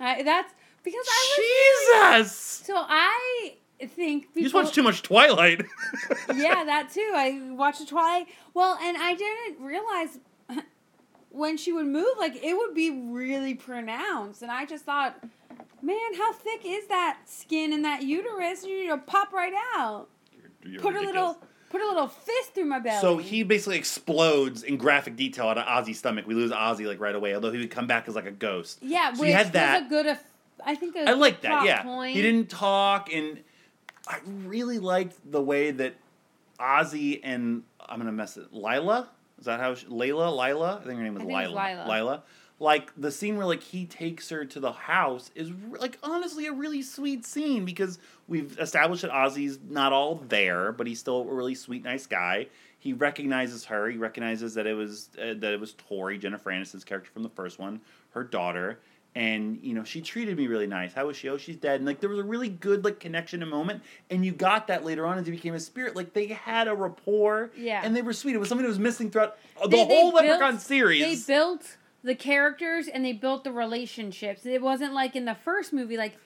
I, 0.00 0.22
that's 0.22 0.52
because 0.82 1.06
I 1.08 2.14
was 2.18 2.26
Jesus, 2.28 2.32
so 2.66 2.74
I 2.76 3.54
think 3.90 4.28
you 4.34 4.42
just 4.42 4.52
people- 4.52 4.62
watched 4.62 4.74
too 4.74 4.82
much 4.82 5.02
Twilight. 5.02 5.62
yeah, 6.34 6.64
that 6.64 6.90
too. 6.92 7.12
I 7.14 7.40
watched 7.50 7.80
the 7.80 7.86
Twilight. 7.86 8.26
Well, 8.54 8.78
and 8.80 8.96
I 8.96 9.14
didn't 9.14 9.64
realize 9.64 10.18
when 11.30 11.56
she 11.56 11.72
would 11.72 11.86
move, 11.86 12.14
like 12.18 12.36
it 12.42 12.54
would 12.56 12.74
be 12.74 12.90
really 12.90 13.54
pronounced, 13.54 14.42
and 14.42 14.50
I 14.50 14.64
just 14.66 14.84
thought, 14.84 15.22
man, 15.82 16.14
how 16.16 16.32
thick 16.32 16.62
is 16.64 16.86
that 16.88 17.18
skin 17.26 17.72
in 17.72 17.82
that 17.82 18.02
uterus? 18.02 18.64
You 18.64 18.88
know, 18.88 18.98
pop 18.98 19.32
right 19.32 19.54
out. 19.76 20.08
You're 20.64 20.80
Put 20.80 20.94
a 20.94 21.00
little, 21.00 21.38
put 21.70 21.80
a 21.80 21.86
little 21.86 22.06
fist 22.06 22.54
through 22.54 22.66
my 22.66 22.78
belly. 22.78 23.00
So 23.00 23.18
he 23.18 23.42
basically 23.42 23.78
explodes 23.78 24.62
in 24.62 24.76
graphic 24.76 25.16
detail 25.16 25.48
out 25.48 25.58
of 25.58 25.64
Ozzy's 25.64 25.98
stomach. 25.98 26.24
We 26.26 26.34
lose 26.34 26.52
Ozzy 26.52 26.86
like 26.86 27.00
right 27.00 27.14
away, 27.14 27.34
although 27.34 27.50
he 27.50 27.58
would 27.58 27.70
come 27.70 27.88
back 27.88 28.06
as 28.06 28.14
like 28.14 28.26
a 28.26 28.30
ghost. 28.30 28.78
yeah, 28.80 29.12
so 29.12 29.20
which 29.22 29.30
you 29.30 29.34
had 29.34 29.52
that. 29.54 29.82
was 29.82 29.86
a 29.86 29.88
good. 29.88 30.18
I 30.64 30.76
think 30.76 30.94
that 30.94 31.08
I 31.08 31.14
like 31.14 31.40
that. 31.40 31.64
Yeah, 31.64 31.82
point. 31.82 32.14
he 32.14 32.22
didn't 32.22 32.48
talk, 32.48 33.12
and 33.12 33.40
I 34.06 34.18
really 34.26 34.78
liked 34.78 35.18
the 35.30 35.40
way 35.40 35.70
that 35.70 35.94
Ozzy 36.58 37.20
and 37.22 37.62
I'm 37.80 37.98
gonna 37.98 38.12
mess 38.12 38.36
it. 38.36 38.52
Lila 38.52 39.08
is 39.42 39.46
that 39.46 39.58
how 39.58 39.74
she, 39.74 39.86
Layla? 39.86 40.30
Lila? 40.30 40.78
I 40.80 40.86
think 40.86 40.98
her 40.98 41.02
name 41.02 41.14
was 41.14 41.24
I 41.24 41.26
think 41.26 41.38
it's 41.40 41.48
Lila. 41.48 41.84
Lila. 41.84 41.88
Lila. 41.88 42.22
Like 42.60 42.92
the 42.96 43.10
scene 43.10 43.36
where 43.36 43.44
like 43.44 43.60
he 43.60 43.86
takes 43.86 44.28
her 44.28 44.44
to 44.44 44.60
the 44.60 44.70
house 44.70 45.32
is 45.34 45.50
like 45.80 45.98
honestly 46.04 46.46
a 46.46 46.52
really 46.52 46.80
sweet 46.80 47.26
scene 47.26 47.64
because 47.64 47.98
we've 48.28 48.56
established 48.60 49.02
that 49.02 49.10
Ozzy's 49.10 49.58
not 49.68 49.92
all 49.92 50.22
there, 50.28 50.70
but 50.70 50.86
he's 50.86 51.00
still 51.00 51.22
a 51.22 51.34
really 51.34 51.56
sweet, 51.56 51.82
nice 51.82 52.06
guy. 52.06 52.46
He 52.78 52.92
recognizes 52.92 53.64
her. 53.64 53.90
He 53.90 53.96
recognizes 53.96 54.54
that 54.54 54.68
it 54.68 54.74
was 54.74 55.08
uh, 55.20 55.34
that 55.34 55.52
it 55.52 55.58
was 55.58 55.74
Tori, 55.74 56.18
Jennifer 56.18 56.50
Aniston's 56.50 56.84
character 56.84 57.10
from 57.10 57.24
the 57.24 57.30
first 57.30 57.58
one, 57.58 57.80
her 58.10 58.22
daughter, 58.22 58.78
and 59.14 59.58
you 59.62 59.74
know 59.74 59.84
she 59.84 60.00
treated 60.00 60.36
me 60.36 60.46
really 60.46 60.66
nice. 60.66 60.92
How 60.94 61.06
was 61.06 61.16
she? 61.16 61.28
Oh, 61.28 61.36
she's 61.36 61.56
dead. 61.56 61.76
And 61.76 61.86
like 61.86 62.00
there 62.00 62.08
was 62.08 62.18
a 62.18 62.24
really 62.24 62.48
good 62.48 62.84
like 62.84 62.98
connection 63.00 63.42
and 63.42 63.50
moment, 63.50 63.82
and 64.10 64.24
you 64.24 64.32
got 64.32 64.66
that 64.68 64.84
later 64.84 65.06
on 65.06 65.18
as 65.18 65.26
he 65.26 65.32
became 65.32 65.54
a 65.54 65.60
spirit. 65.60 65.94
Like 65.96 66.12
they 66.14 66.26
had 66.28 66.68
a 66.68 66.74
rapport, 66.74 67.50
Yeah. 67.56 67.82
and 67.84 67.94
they 67.94 68.02
were 68.02 68.12
sweet. 68.12 68.34
It 68.34 68.38
was 68.38 68.48
something 68.48 68.62
that 68.64 68.68
was 68.70 68.78
missing 68.78 69.10
throughout 69.10 69.36
the 69.62 69.68
They- 69.68 69.84
they 69.84 70.00
whole 70.00 70.12
built- 70.12 70.24
Leprechaun 70.24 70.58
series. 70.58 71.26
They 71.26 71.34
built 71.34 71.76
the 72.02 72.14
characters 72.14 72.88
and 72.88 73.04
they 73.04 73.12
built 73.12 73.44
the 73.44 73.52
relationships. 73.52 74.44
It 74.46 74.62
wasn't 74.62 74.92
like 74.94 75.14
in 75.14 75.24
the 75.24 75.34
first 75.36 75.72
movie, 75.72 75.96
like 75.96 76.16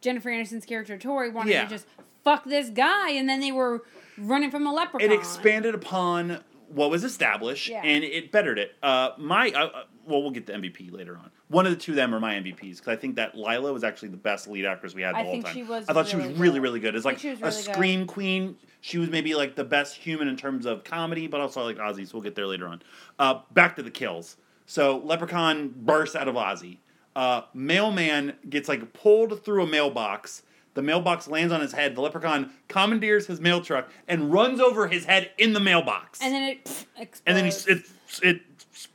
Jennifer 0.00 0.30
Aniston's 0.30 0.64
character 0.66 0.96
Tori 0.98 1.30
wanted 1.30 1.50
Yeah. 1.52 1.64
to 1.64 1.70
just 1.70 1.86
fuck 2.22 2.44
this 2.44 2.70
guy, 2.70 3.10
and 3.10 3.28
then 3.28 3.40
they 3.40 3.52
were 3.52 3.82
running 4.16 4.50
from 4.50 4.66
a 4.66 4.72
leprechaun. 4.72 5.10
it 5.10 5.12
expanded 5.14 5.74
upon 5.74 6.42
what 6.68 6.90
was 6.90 7.04
established 7.04 7.68
Yeah. 7.68 7.82
and 7.84 8.02
it 8.04 8.32
bettered 8.32 8.58
it. 8.58 8.74
Uh, 8.82 9.10
my 9.18 9.50
uh, 9.50 9.66
uh, 9.66 9.84
well, 10.06 10.22
we'll 10.22 10.30
get 10.30 10.46
to 10.46 10.52
MVP 10.54 10.90
later 10.90 11.16
on. 11.16 11.30
One 11.48 11.66
of 11.66 11.72
the 11.72 11.78
two 11.78 11.92
of 11.92 11.96
them 11.96 12.14
are 12.14 12.20
my 12.20 12.34
MVPs 12.34 12.76
because 12.78 12.88
I 12.88 12.96
think 12.96 13.16
that 13.16 13.36
Lila 13.36 13.72
was 13.72 13.84
actually 13.84 14.08
the 14.08 14.16
best 14.16 14.48
lead 14.48 14.64
actress 14.64 14.94
we 14.94 15.02
had 15.02 15.14
the 15.14 15.18
I 15.18 15.22
whole 15.24 15.32
think 15.32 15.44
time. 15.44 15.54
she 15.54 15.62
was 15.62 15.88
I 15.88 15.92
thought 15.92 16.08
she 16.08 16.16
was 16.16 16.26
really 16.26 16.58
really 16.58 16.58
good. 16.58 16.62
really 16.62 16.80
good. 16.80 16.94
It's 16.96 17.04
like 17.04 17.18
she 17.18 17.28
a 17.28 17.32
was 17.32 17.40
really 17.42 17.64
good. 17.66 17.74
scream 17.74 18.06
queen. 18.06 18.56
She 18.80 18.98
was 18.98 19.10
maybe 19.10 19.34
like 19.34 19.54
the 19.54 19.64
best 19.64 19.96
human 19.96 20.28
in 20.28 20.36
terms 20.36 20.64
of 20.66 20.84
comedy, 20.84 21.26
but 21.26 21.40
also 21.40 21.62
like 21.64 21.76
Ozzy. 21.76 22.06
So 22.08 22.14
we'll 22.14 22.22
get 22.22 22.34
there 22.34 22.46
later 22.46 22.66
on. 22.68 22.82
Uh, 23.18 23.40
back 23.52 23.76
to 23.76 23.82
the 23.82 23.90
kills. 23.90 24.36
So 24.66 24.98
Leprechaun 25.04 25.74
bursts 25.76 26.16
out 26.16 26.28
of 26.28 26.34
Ozzy. 26.34 26.78
Uh, 27.14 27.42
mailman 27.52 28.34
gets 28.48 28.68
like 28.68 28.92
pulled 28.94 29.44
through 29.44 29.62
a 29.62 29.66
mailbox. 29.66 30.42
The 30.72 30.82
mailbox 30.82 31.28
lands 31.28 31.52
on 31.52 31.60
his 31.60 31.72
head. 31.72 31.94
The 31.94 32.00
leprechaun 32.00 32.50
commandeers 32.68 33.26
his 33.28 33.40
mail 33.40 33.60
truck 33.60 33.88
and 34.08 34.32
runs 34.32 34.60
over 34.60 34.88
his 34.88 35.04
head 35.04 35.30
in 35.38 35.52
the 35.52 35.60
mailbox. 35.60 36.20
and 36.20 36.34
then 36.34 36.42
it 36.42 36.64
pff, 36.64 36.84
explodes. 36.96 37.22
and 37.26 37.36
then 37.36 37.44
he 37.44 37.50
s- 37.50 37.66
it 37.68 37.82
it 38.22 38.40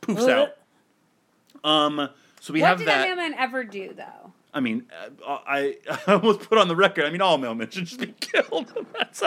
poofs 0.02 0.28
out. 0.30 0.56
Um, 1.64 2.10
so 2.40 2.54
we 2.54 2.62
what 2.62 2.68
have 2.70 2.78
did 2.80 2.88
that. 2.88 2.98
that 3.08 3.16
mailman 3.18 3.34
ever 3.38 3.64
do 3.64 3.94
though? 3.94 4.34
I 4.54 4.60
mean, 4.62 4.86
uh, 5.26 5.38
I 5.46 5.78
I 6.08 6.14
almost 6.14 6.42
put 6.42 6.58
on 6.58 6.68
the 6.68 6.76
record. 6.76 7.06
I 7.06 7.10
mean, 7.12 7.22
all 7.22 7.38
mailmen 7.38 7.72
should 7.72 7.86
just 7.86 8.00
be 8.00 8.08
killed. 8.20 8.74
That's 8.94 9.22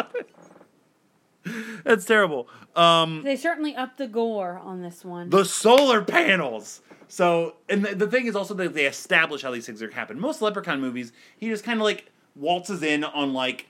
that's 1.84 2.04
terrible. 2.04 2.48
Um, 2.76 3.22
They 3.24 3.36
certainly 3.36 3.74
upped 3.74 3.98
the 3.98 4.06
gore 4.06 4.58
on 4.62 4.82
this 4.82 5.04
one. 5.04 5.30
the 5.30 5.44
solar 5.44 6.02
panels. 6.02 6.80
So, 7.08 7.56
and 7.68 7.84
the, 7.84 7.94
the 7.94 8.06
thing 8.06 8.26
is 8.26 8.34
also 8.36 8.54
that 8.54 8.72
they 8.74 8.86
establish 8.86 9.42
how 9.42 9.50
these 9.50 9.66
things 9.66 9.82
are 9.82 9.90
happen. 9.90 10.18
Most 10.18 10.40
Leprechaun 10.40 10.80
movies, 10.80 11.12
he 11.36 11.48
just 11.48 11.62
kind 11.64 11.78
of 11.78 11.84
like 11.84 12.10
waltzes 12.36 12.82
in 12.82 13.04
on 13.04 13.34
like 13.34 13.66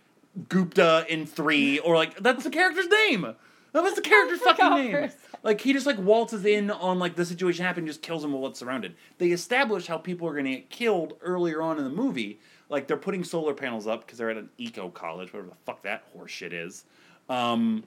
Gupta 0.49 1.05
in 1.09 1.27
three, 1.27 1.79
or 1.81 1.97
like 1.97 2.19
that's 2.19 2.45
the 2.45 2.51
character's 2.51 2.87
name. 2.89 3.35
That 3.73 3.83
was 3.83 3.95
the 3.95 4.03
character's 4.03 4.41
fucking 4.41 4.71
name. 4.71 5.11
Like 5.45 5.61
he 5.61 5.73
just 5.73 5.87
like 5.87 5.99
waltzes 5.99 6.45
in 6.45 6.71
on 6.71 7.01
like 7.01 7.17
the 7.17 7.25
situation 7.25 7.65
happened, 7.65 7.89
just 7.89 8.01
kills 8.01 8.23
them 8.23 8.33
with 8.33 8.41
what's 8.41 8.61
surrounded. 8.61 8.95
They 9.19 9.33
establish 9.33 9.89
how 9.89 9.99
people 9.99 10.29
are 10.29 10.33
going 10.35 10.45
to 10.45 10.53
get 10.53 10.71
killed 10.71 11.15
earlier 11.21 11.61
on 11.61 11.79
in 11.79 11.85
the 11.85 11.91
movie. 11.91 12.39
Like 12.69 12.87
they're 12.87 12.97
putting 12.97 13.25
solar 13.25 13.53
panels 13.53 13.89
up 13.89 14.07
because 14.07 14.19
they're 14.19 14.31
at 14.31 14.37
an 14.37 14.51
eco 14.57 14.89
college, 14.89 15.33
whatever 15.33 15.49
the 15.49 15.57
fuck 15.67 15.83
that 15.83 16.05
horse 16.13 16.31
shit 16.31 16.53
is. 16.53 16.85
Um, 17.29 17.83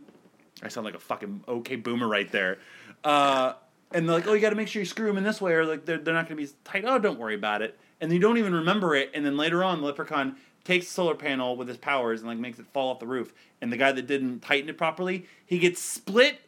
I 0.62 0.68
sound 0.68 0.84
like 0.84 0.96
a 0.96 1.00
fucking 1.00 1.46
okay 1.48 1.78
boomer 1.78 2.10
right 2.10 2.30
there. 2.30 2.58
Uh, 3.06 3.54
and 3.94 4.08
they're 4.08 4.18
like, 4.18 4.28
oh, 4.28 4.34
you 4.34 4.42
got 4.42 4.50
to 4.50 4.58
make 4.58 4.68
sure 4.68 4.82
you 4.82 4.86
screw 4.86 5.08
them 5.08 5.18
in 5.18 5.24
this 5.24 5.40
way, 5.40 5.54
or 5.54 5.66
like 5.66 5.86
they're, 5.86 5.98
they're 5.98 6.14
not 6.14 6.28
going 6.28 6.38
to 6.38 6.46
be 6.46 6.58
tight. 6.66 6.84
Oh, 6.86 7.00
don't 7.00 7.20
worry 7.20 7.36
about 7.36 7.62
it. 7.62 7.80
And 8.02 8.12
you 8.12 8.20
don't 8.20 8.38
even 8.38 8.54
remember 8.54 8.96
it. 8.96 9.12
And 9.14 9.26
then 9.26 9.38
later 9.38 9.64
on, 9.64 9.80
the 9.80 9.86
leprechaun 9.86 10.36
takes 10.66 10.88
the 10.88 10.91
solar 10.93 11.16
panel 11.16 11.55
with 11.55 11.68
his 11.70 11.78
powers 11.78 12.20
and 12.20 12.28
like 12.30 12.38
makes 12.38 12.59
it 12.59 12.66
fall 12.74 12.89
off 12.91 12.99
the 12.99 13.07
roof. 13.07 13.34
And 13.61 13.72
the 13.72 13.78
guy 13.78 13.93
that 13.93 14.05
didn't 14.07 14.41
tighten 14.41 14.70
it 14.70 14.78
properly, 14.78 15.26
he 15.45 15.57
gets 15.59 15.82
split 15.82 16.41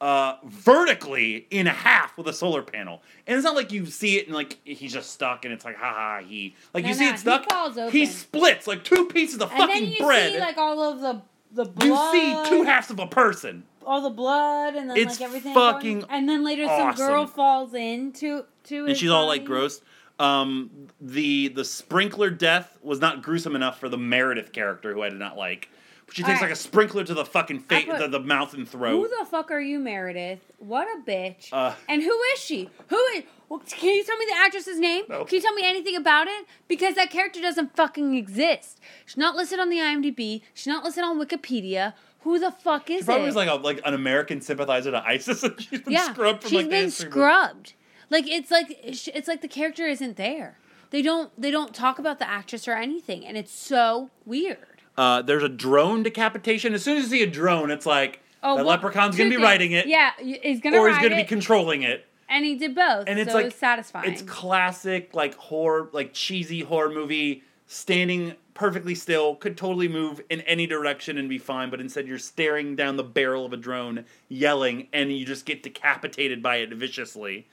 uh, 0.00 0.36
vertically 0.44 1.46
in 1.50 1.66
half 1.66 2.16
with 2.18 2.28
a 2.28 2.32
solar 2.32 2.62
panel. 2.62 3.02
And 3.26 3.36
it's 3.36 3.44
not 3.44 3.54
like 3.56 3.72
you 3.72 3.86
see 3.86 4.16
it 4.18 4.26
and 4.26 4.34
like 4.34 4.58
he's 4.64 4.92
just 4.92 5.10
stuck 5.10 5.44
and 5.44 5.52
it's 5.54 5.64
like 5.64 5.76
ha 5.76 5.92
ha 6.20 6.26
he 6.26 6.54
like 6.74 6.84
No, 6.84 6.88
you 6.90 6.94
see 6.94 7.04
no, 7.04 7.08
it 7.10 7.12
he 7.12 7.18
stuck. 7.18 7.50
falls 7.50 7.78
open. 7.78 7.92
he 7.92 8.06
splits 8.06 8.66
like 8.66 8.84
two 8.84 9.06
pieces 9.06 9.40
of 9.40 9.50
and 9.50 9.58
fucking 9.58 9.82
then 9.84 9.92
you 9.92 9.98
bread. 10.04 10.32
see 10.32 10.38
like 10.40 10.58
all 10.58 10.82
of 10.82 11.00
the 11.00 11.22
the 11.52 11.64
blood. 11.64 12.14
you 12.14 12.44
see 12.44 12.50
two 12.50 12.62
halves 12.64 12.90
of 12.90 12.98
a 12.98 13.06
person. 13.06 13.64
all 13.86 14.02
the 14.02 14.10
blood 14.10 14.74
and 14.76 14.90
then 14.90 14.96
It's 14.98 15.18
like 15.20 15.28
everything. 15.28 15.54
fucking 15.54 16.00
going- 16.00 16.10
and 16.10 16.28
then 16.28 16.44
later 16.44 16.66
some 16.66 16.94
girl 16.94 17.22
awesome. 17.22 17.34
falls 17.34 17.72
into 17.74 18.44
to 18.64 18.86
and 18.86 18.96
she's 18.96 19.10
all 19.10 19.26
like 19.26 19.44
gross. 19.44 19.80
Um, 20.18 20.70
the 21.00 21.48
the 21.48 21.64
sprinkler 21.64 22.30
death 22.30 22.78
was 22.82 23.00
not 23.00 23.22
gruesome 23.22 23.54
enough 23.54 23.78
for 23.78 23.88
the 23.88 23.98
Meredith 23.98 24.52
character 24.52 24.94
who 24.94 25.02
I 25.02 25.10
did 25.10 25.18
not 25.18 25.36
like. 25.36 25.68
She 26.12 26.22
takes 26.22 26.36
Alright. 26.36 26.42
like 26.42 26.50
a 26.52 26.56
sprinkler 26.56 27.02
to 27.04 27.14
the 27.14 27.24
fucking 27.24 27.60
face, 27.60 27.86
the, 27.86 28.06
the 28.06 28.20
mouth 28.20 28.54
and 28.54 28.68
throat. 28.68 28.96
Who 28.96 29.08
the 29.08 29.24
fuck 29.24 29.50
are 29.50 29.60
you, 29.60 29.80
Meredith? 29.80 30.38
What 30.58 30.86
a 30.86 31.02
bitch! 31.02 31.48
Uh, 31.52 31.74
and 31.88 32.00
who 32.00 32.20
is 32.32 32.38
she? 32.38 32.70
Who 32.88 32.96
is? 33.16 33.24
Well, 33.48 33.60
can 33.66 33.94
you 33.94 34.04
tell 34.04 34.16
me 34.16 34.26
the 34.28 34.36
actress's 34.36 34.78
name? 34.78 35.04
No. 35.08 35.24
Can 35.24 35.36
you 35.36 35.42
tell 35.42 35.54
me 35.54 35.62
anything 35.64 35.96
about 35.96 36.28
it? 36.28 36.46
Because 36.68 36.94
that 36.94 37.10
character 37.10 37.40
doesn't 37.40 37.76
fucking 37.76 38.14
exist. 38.14 38.80
She's 39.04 39.16
not 39.16 39.34
listed 39.36 39.58
on 39.58 39.68
the 39.68 39.78
IMDb. 39.78 40.42
She's 40.54 40.66
not 40.68 40.84
listed 40.84 41.04
on 41.04 41.18
Wikipedia. 41.18 41.94
Who 42.20 42.38
the 42.38 42.50
fuck 42.50 42.88
is 42.90 43.00
she 43.00 43.04
probably 43.04 43.24
it? 43.24 43.26
was 43.26 43.36
like 43.36 43.48
a, 43.48 43.54
like 43.54 43.80
an 43.84 43.94
American 43.94 44.40
sympathizer 44.40 44.90
to 44.92 45.04
ISIS, 45.04 45.42
and 45.42 45.60
she's 45.60 45.80
been 45.80 45.92
yeah, 45.92 46.12
scrubbed 46.12 46.42
from 46.42 46.50
she's 46.50 46.62
like 46.62 46.70
been 46.70 46.86
book. 46.86 47.72
Like 48.10 48.26
it's 48.28 48.50
like 48.50 48.66
it's 48.82 49.28
like 49.28 49.40
the 49.40 49.48
character 49.48 49.86
isn't 49.86 50.16
there. 50.16 50.58
They 50.90 51.02
don't 51.02 51.30
they 51.40 51.50
don't 51.50 51.74
talk 51.74 51.98
about 51.98 52.18
the 52.18 52.28
actress 52.28 52.68
or 52.68 52.72
anything, 52.74 53.26
and 53.26 53.36
it's 53.36 53.52
so 53.52 54.10
weird. 54.24 54.58
Uh, 54.96 55.20
there's 55.22 55.42
a 55.42 55.48
drone 55.48 56.02
decapitation. 56.02 56.72
As 56.72 56.82
soon 56.82 56.96
as 56.96 57.04
you 57.04 57.10
see 57.10 57.22
a 57.22 57.26
drone, 57.26 57.70
it's 57.70 57.84
like 57.86 58.20
the 58.40 58.48
Oh, 58.48 58.54
well, 58.56 58.64
leprechaun's 58.66 59.16
gonna 59.16 59.28
be 59.28 59.36
things. 59.36 59.42
writing 59.44 59.72
it, 59.72 59.86
Yeah, 59.86 60.12
he's 60.18 60.60
gonna 60.60 60.78
or 60.78 60.88
he's 60.88 60.98
gonna 60.98 61.16
be 61.16 61.24
controlling 61.24 61.82
it. 61.82 62.06
and 62.28 62.44
he 62.44 62.54
did 62.54 62.74
both. 62.74 63.04
And 63.08 63.18
it's 63.18 63.30
so 63.32 63.36
like 63.38 63.46
it 63.46 63.52
satisfying. 63.54 64.10
It's 64.10 64.22
classic 64.22 65.12
like 65.14 65.34
horror, 65.34 65.88
like 65.92 66.12
cheesy 66.14 66.60
horror 66.60 66.90
movie. 66.90 67.42
Standing 67.68 68.34
perfectly 68.54 68.94
still, 68.94 69.34
could 69.34 69.56
totally 69.56 69.88
move 69.88 70.20
in 70.30 70.40
any 70.42 70.68
direction 70.68 71.18
and 71.18 71.28
be 71.28 71.36
fine, 71.36 71.68
but 71.68 71.80
instead 71.80 72.06
you're 72.06 72.16
staring 72.16 72.76
down 72.76 72.96
the 72.96 73.02
barrel 73.02 73.44
of 73.44 73.52
a 73.52 73.56
drone, 73.56 74.04
yelling, 74.28 74.86
and 74.92 75.12
you 75.12 75.26
just 75.26 75.44
get 75.44 75.64
decapitated 75.64 76.40
by 76.44 76.56
it 76.58 76.70
viciously. 76.72 77.48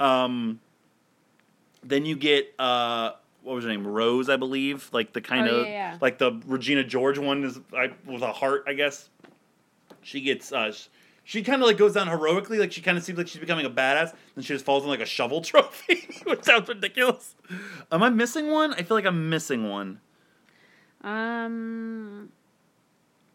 Um, 0.00 0.60
then 1.82 2.04
you 2.04 2.16
get 2.16 2.52
uh, 2.58 3.12
what 3.42 3.54
was 3.54 3.64
her 3.64 3.70
name? 3.70 3.86
Rose, 3.86 4.28
I 4.28 4.36
believe. 4.36 4.88
Like 4.92 5.12
the 5.12 5.20
kind 5.20 5.48
Oh, 5.48 5.56
of 5.60 5.66
yeah, 5.66 5.72
yeah. 5.92 5.98
like 6.00 6.18
the 6.18 6.40
Regina 6.46 6.84
George 6.84 7.18
one 7.18 7.44
is 7.44 7.58
I, 7.76 7.90
with 8.06 8.22
a 8.22 8.32
heart, 8.32 8.64
I 8.66 8.74
guess. 8.74 9.08
She 10.02 10.20
gets 10.20 10.52
uh, 10.52 10.72
sh- 10.72 10.88
she 11.24 11.42
kind 11.42 11.60
of 11.62 11.66
like 11.68 11.76
goes 11.76 11.92
down 11.94 12.08
heroically, 12.08 12.58
like 12.58 12.72
she 12.72 12.80
kind 12.80 12.96
of 12.96 13.04
seems 13.04 13.18
like 13.18 13.28
she's 13.28 13.40
becoming 13.40 13.66
a 13.66 13.70
badass, 13.70 14.14
and 14.36 14.44
she 14.44 14.54
just 14.54 14.64
falls 14.64 14.82
in 14.84 14.88
like 14.88 15.00
a 15.00 15.06
shovel 15.06 15.40
trophy, 15.42 16.08
which 16.24 16.44
sounds 16.44 16.68
ridiculous. 16.68 17.34
Am 17.92 18.02
I 18.02 18.08
missing 18.10 18.50
one? 18.50 18.72
I 18.74 18.82
feel 18.82 18.96
like 18.96 19.04
I'm 19.06 19.28
missing 19.30 19.68
one. 19.68 20.00
um. 21.02 22.30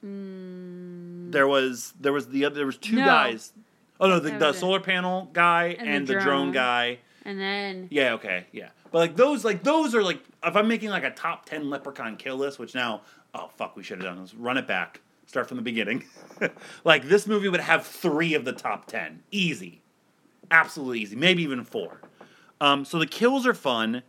mm, 0.06 1.32
There 1.32 1.48
was 1.48 1.94
there 2.00 2.14
was 2.14 2.28
the 2.28 2.46
other 2.46 2.56
there 2.56 2.66
was 2.66 2.78
two 2.78 2.96
No. 2.98 3.06
guys. 3.06 3.54
Oh 4.00 4.08
no, 4.10 4.20
the, 4.20 4.32
the 4.32 4.54
solar 4.54 4.80
panel 4.80 5.30
guy 5.34 5.76
and, 5.80 5.88
And 5.90 6.08
the 6.08 6.14
the, 6.16 6.20
drone 6.20 6.26
drone. 6.48 6.52
guy. 6.52 7.00
and 7.26 7.40
then 7.40 7.88
Yeah, 7.92 8.14
okay, 8.14 8.46
yeah. 8.52 8.70
But 8.92 8.98
like 9.00 9.16
those, 9.16 9.44
like 9.46 9.64
those 9.64 9.96
are 9.96 10.04
like 10.04 10.20
if 10.44 10.56
I'm 10.56 10.68
making 10.68 10.90
like 10.90 11.04
a 11.04 11.12
top 11.12 11.46
ten 11.46 11.70
leprechaun 11.70 12.18
kill 12.18 12.36
list, 12.38 12.60
which 12.60 12.76
now, 12.76 13.02
oh 13.34 13.50
fuck, 13.56 13.76
we 13.76 13.84
should 13.84 14.00
have 14.02 14.06
done 14.14 14.22
this. 14.22 14.34
Run 14.34 14.58
it 14.58 14.68
back. 14.68 15.02
Start 15.26 15.48
from 15.48 15.58
the 15.58 15.64
beginning. 15.64 16.04
like 16.84 17.06
this 17.08 17.26
movie 17.28 17.50
would 17.50 17.60
have 17.62 17.86
three 17.88 18.34
of 18.34 18.46
the 18.46 18.52
top 18.52 18.86
ten, 18.88 19.24
easy, 19.32 19.82
absolutely 20.52 21.00
easy, 21.00 21.16
maybe 21.16 21.44
even 21.44 21.64
four. 21.64 22.02
Um, 22.62 22.86
so 22.86 23.00
the 23.00 23.08
kills 23.08 23.48
are 23.48 23.54
fun. 23.54 24.04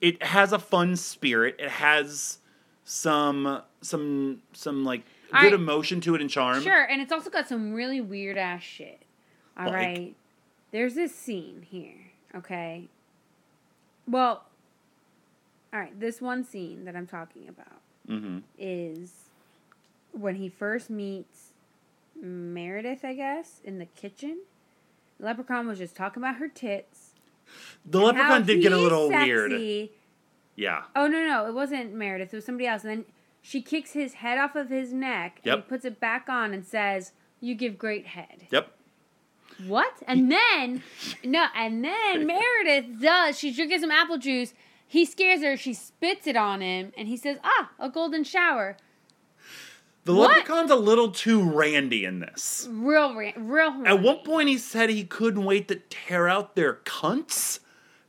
It 0.00 0.22
has 0.22 0.52
a 0.52 0.58
fun 0.58 0.96
spirit. 0.96 1.56
It 1.58 1.68
has 1.70 2.38
some 2.84 3.62
some 3.82 4.42
some 4.52 4.84
like 4.84 5.02
good 5.40 5.52
I- 5.52 5.56
emotion 5.56 6.00
to 6.02 6.14
it 6.14 6.20
and 6.20 6.30
charm. 6.30 6.62
sure, 6.62 6.84
and 6.84 7.02
it's 7.02 7.12
also 7.12 7.30
got 7.30 7.48
some 7.48 7.72
really 7.74 8.00
weird 8.00 8.38
ass 8.38 8.62
shit. 8.62 9.02
All 9.66 9.72
right, 9.72 9.98
Like? 9.98 10.14
there's 10.72 10.94
this 10.94 11.14
scene 11.14 11.66
here. 11.68 12.12
Okay. 12.34 12.88
Well, 14.08 14.44
all 15.72 15.80
right. 15.80 15.98
This 15.98 16.20
one 16.20 16.44
scene 16.44 16.84
that 16.84 16.96
I'm 16.96 17.06
talking 17.06 17.48
about 17.48 17.66
Mm-hmm. 18.08 18.38
is 18.58 19.12
when 20.12 20.34
he 20.36 20.48
first 20.48 20.90
meets 20.90 21.50
Meredith, 22.20 23.04
I 23.04 23.14
guess, 23.14 23.60
in 23.62 23.78
the 23.78 23.84
kitchen. 23.86 24.38
Leprechaun 25.20 25.68
was 25.68 25.78
just 25.78 25.94
talking 25.94 26.20
about 26.22 26.36
her 26.36 26.48
tits. 26.48 27.10
The 27.84 28.00
leprechaun 28.00 28.44
did 28.46 28.62
get 28.62 28.72
a 28.72 28.76
little 28.76 29.08
weird. 29.08 29.52
Yeah. 30.56 30.82
Oh 30.96 31.06
no, 31.06 31.26
no, 31.26 31.46
it 31.46 31.54
wasn't 31.54 31.94
Meredith. 31.94 32.32
It 32.32 32.36
was 32.36 32.44
somebody 32.46 32.66
else. 32.66 32.82
And 32.82 32.90
then 32.90 33.04
she 33.42 33.62
kicks 33.62 33.92
his 33.92 34.14
head 34.14 34.38
off 34.38 34.56
of 34.56 34.70
his 34.70 34.92
neck 34.92 35.40
and 35.44 35.54
he 35.56 35.60
puts 35.62 35.84
it 35.84 36.00
back 36.00 36.28
on 36.28 36.52
and 36.52 36.66
says, 36.66 37.12
"You 37.40 37.54
give 37.54 37.78
great 37.78 38.08
head." 38.08 38.46
Yep. 38.50 38.72
What? 39.66 39.92
And 40.06 40.30
then 40.30 40.82
no, 41.24 41.46
and 41.54 41.84
then 41.84 42.26
Meredith 42.28 43.00
does. 43.00 43.38
She's 43.38 43.56
drinking 43.56 43.80
some 43.80 43.90
apple 43.90 44.18
juice. 44.18 44.54
He 44.86 45.04
scares 45.04 45.40
her. 45.42 45.56
She 45.56 45.72
spits 45.74 46.26
it 46.26 46.36
on 46.36 46.60
him, 46.60 46.92
and 46.96 47.06
he 47.08 47.16
says, 47.16 47.38
"Ah, 47.44 47.70
a 47.78 47.88
golden 47.88 48.24
shower." 48.24 48.76
The 50.04 50.14
What? 50.14 50.30
leprechaun's 50.30 50.70
a 50.70 50.76
little 50.76 51.10
too 51.10 51.42
randy 51.42 52.04
in 52.06 52.20
this. 52.20 52.66
Real, 52.70 53.14
real. 53.14 53.82
At 53.86 54.00
one 54.00 54.18
point, 54.24 54.48
he 54.48 54.56
said 54.56 54.88
he 54.88 55.04
couldn't 55.04 55.44
wait 55.44 55.68
to 55.68 55.76
tear 55.76 56.26
out 56.26 56.56
their 56.56 56.74
cunts, 56.84 57.60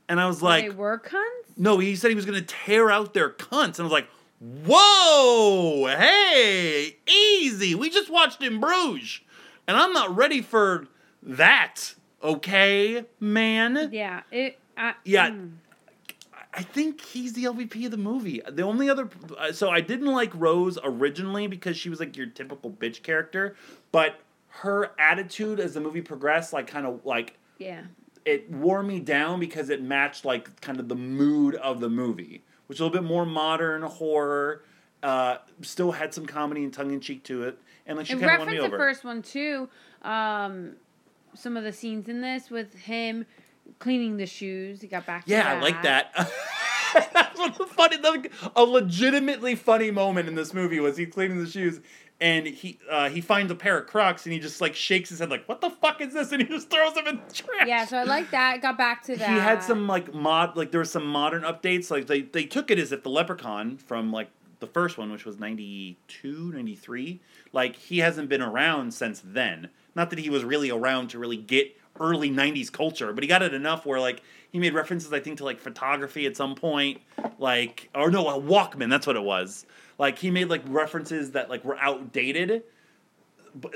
and 0.07 0.19
I 0.21 0.25
was 0.25 0.41
like, 0.41 0.63
they 0.63 0.69
were 0.69 0.97
cunts. 0.99 1.57
"No." 1.57 1.77
He 1.79 1.95
said 1.95 2.09
he 2.09 2.15
was 2.15 2.25
going 2.25 2.39
to 2.39 2.45
tear 2.45 2.89
out 2.89 3.13
their 3.13 3.29
cunts, 3.29 3.77
and 3.77 3.81
I 3.81 3.83
was 3.83 3.91
like, 3.91 4.07
"Whoa, 4.39 5.85
hey, 5.87 6.97
easy! 7.07 7.75
We 7.75 7.89
just 7.89 8.09
watched 8.09 8.41
in 8.41 8.59
Bruges, 8.59 9.19
and 9.67 9.75
I'm 9.77 9.93
not 9.93 10.15
ready 10.15 10.41
for 10.41 10.87
that." 11.23 11.95
Okay, 12.23 13.05
man. 13.19 13.89
Yeah. 13.91 14.21
It. 14.31 14.59
I, 14.77 14.93
Yeah. 15.03 15.29
mm. 15.31 15.53
I 16.53 16.63
think 16.63 16.99
he's 17.01 17.31
the 17.33 17.45
LVP 17.45 17.85
of 17.85 17.91
the 17.91 17.97
movie. 17.97 18.41
The 18.47 18.63
only 18.63 18.89
other, 18.89 19.09
uh, 19.37 19.53
so 19.53 19.69
I 19.69 19.79
didn't 19.79 20.07
like 20.11 20.31
Rose 20.35 20.77
originally 20.83 21.47
because 21.47 21.77
she 21.77 21.89
was 21.89 21.99
like 22.01 22.17
your 22.17 22.25
typical 22.27 22.69
bitch 22.69 23.03
character, 23.03 23.55
but 23.93 24.19
her 24.49 24.91
attitude 24.99 25.61
as 25.61 25.73
the 25.75 25.79
movie 25.79 26.01
progressed, 26.01 26.51
like 26.51 26.67
kind 26.67 26.85
of 26.85 27.05
like 27.05 27.37
Yeah. 27.57 27.83
it 28.25 28.51
wore 28.51 28.83
me 28.83 28.99
down 28.99 29.39
because 29.39 29.69
it 29.69 29.81
matched 29.81 30.25
like 30.25 30.59
kind 30.59 30.77
of 30.79 30.89
the 30.89 30.95
mood 30.95 31.55
of 31.55 31.79
the 31.79 31.89
movie, 31.89 32.43
which 32.67 32.75
is 32.77 32.81
a 32.81 32.83
little 32.83 33.01
bit 33.01 33.07
more 33.07 33.25
modern 33.25 33.81
horror. 33.83 34.63
Uh, 35.01 35.37
still 35.61 35.93
had 35.93 36.13
some 36.13 36.25
comedy 36.25 36.63
and 36.65 36.73
tongue 36.73 36.91
in 36.91 36.99
cheek 36.99 37.23
to 37.23 37.43
it, 37.43 37.57
and 37.87 37.97
like 37.97 38.05
she 38.07 38.13
kind 38.13 38.25
of 38.25 38.39
won 38.39 38.47
me 38.49 38.53
referenced 38.59 38.61
the 38.61 38.67
over. 38.67 38.77
first 38.77 39.03
one 39.05 39.21
too. 39.21 39.69
Um, 40.03 40.73
some 41.33 41.57
of 41.57 41.63
the 41.63 41.73
scenes 41.73 42.07
in 42.07 42.21
this 42.21 42.49
with 42.49 42.73
him 42.73 43.25
cleaning 43.79 44.17
the 44.17 44.25
shoes. 44.25 44.81
He 44.81 44.87
got 44.87 45.05
back. 45.05 45.25
To 45.25 45.31
Yeah, 45.31 45.53
I 45.53 45.59
like 45.59 45.81
that. 45.83 46.13
That's 47.13 47.39
one 47.39 47.51
of 47.51 47.57
the 47.57 47.65
funny, 47.65 47.97
the, 47.97 48.29
a 48.55 48.63
legitimately 48.63 49.55
funny 49.55 49.91
moment 49.91 50.27
in 50.27 50.35
this 50.35 50.53
movie 50.53 50.79
was 50.79 50.97
he 50.97 51.05
cleaning 51.05 51.41
the 51.41 51.49
shoes, 51.49 51.79
and 52.19 52.45
he 52.45 52.77
uh, 52.89 53.09
he 53.09 53.21
finds 53.21 53.51
a 53.51 53.55
pair 53.55 53.77
of 53.79 53.87
Crocs 53.87 54.25
and 54.25 54.33
he 54.33 54.39
just 54.39 54.61
like 54.61 54.75
shakes 54.75 55.09
his 55.09 55.19
head 55.19 55.29
like, 55.29 55.47
"What 55.47 55.61
the 55.61 55.69
fuck 55.69 56.01
is 56.01 56.13
this?" 56.13 56.31
and 56.31 56.41
he 56.41 56.47
just 56.47 56.69
throws 56.69 56.93
them 56.93 57.07
in 57.07 57.15
the 57.15 57.33
trash. 57.33 57.67
Yeah, 57.67 57.85
so 57.85 57.97
I 57.97 58.03
like 58.03 58.29
that. 58.31 58.61
Got 58.61 58.77
back 58.77 59.03
to 59.03 59.15
that. 59.15 59.29
He 59.29 59.39
had 59.39 59.63
some 59.63 59.87
like 59.87 60.13
mod, 60.13 60.55
like 60.55 60.71
there 60.71 60.79
were 60.79 60.85
some 60.85 61.05
modern 61.05 61.43
updates. 61.43 61.89
Like 61.89 62.07
they 62.07 62.21
they 62.21 62.43
took 62.43 62.69
it 62.69 62.77
as 62.77 62.91
if 62.91 63.03
the 63.03 63.09
Leprechaun 63.09 63.77
from 63.77 64.11
like 64.11 64.29
the 64.59 64.67
first 64.67 64.97
one, 64.97 65.11
which 65.11 65.25
was 65.25 65.39
92, 65.39 66.51
93, 66.53 67.19
like 67.51 67.75
he 67.75 67.97
hasn't 67.99 68.29
been 68.29 68.43
around 68.43 68.93
since 68.93 69.21
then. 69.25 69.69
Not 69.95 70.09
that 70.09 70.19
he 70.19 70.29
was 70.29 70.43
really 70.43 70.69
around 70.69 71.09
to 71.09 71.19
really 71.19 71.37
get 71.37 71.75
early 71.99 72.31
90s 72.31 72.71
culture, 72.71 73.11
but 73.13 73.23
he 73.23 73.27
got 73.27 73.41
it 73.41 73.53
enough 73.53 73.85
where 73.85 73.99
like 73.99 74.23
he 74.51 74.59
made 74.59 74.73
references 74.73 75.11
I 75.13 75.19
think 75.19 75.37
to 75.39 75.45
like 75.45 75.59
photography 75.59 76.25
at 76.25 76.35
some 76.35 76.55
point, 76.55 77.01
like 77.39 77.89
or 77.93 78.09
no, 78.09 78.27
a 78.29 78.41
Walkman, 78.41 78.89
that's 78.89 79.07
what 79.07 79.15
it 79.15 79.23
was. 79.23 79.65
Like 79.97 80.17
he 80.17 80.31
made 80.31 80.49
like 80.49 80.63
references 80.67 81.31
that 81.31 81.49
like 81.49 81.63
were 81.63 81.77
outdated. 81.77 82.63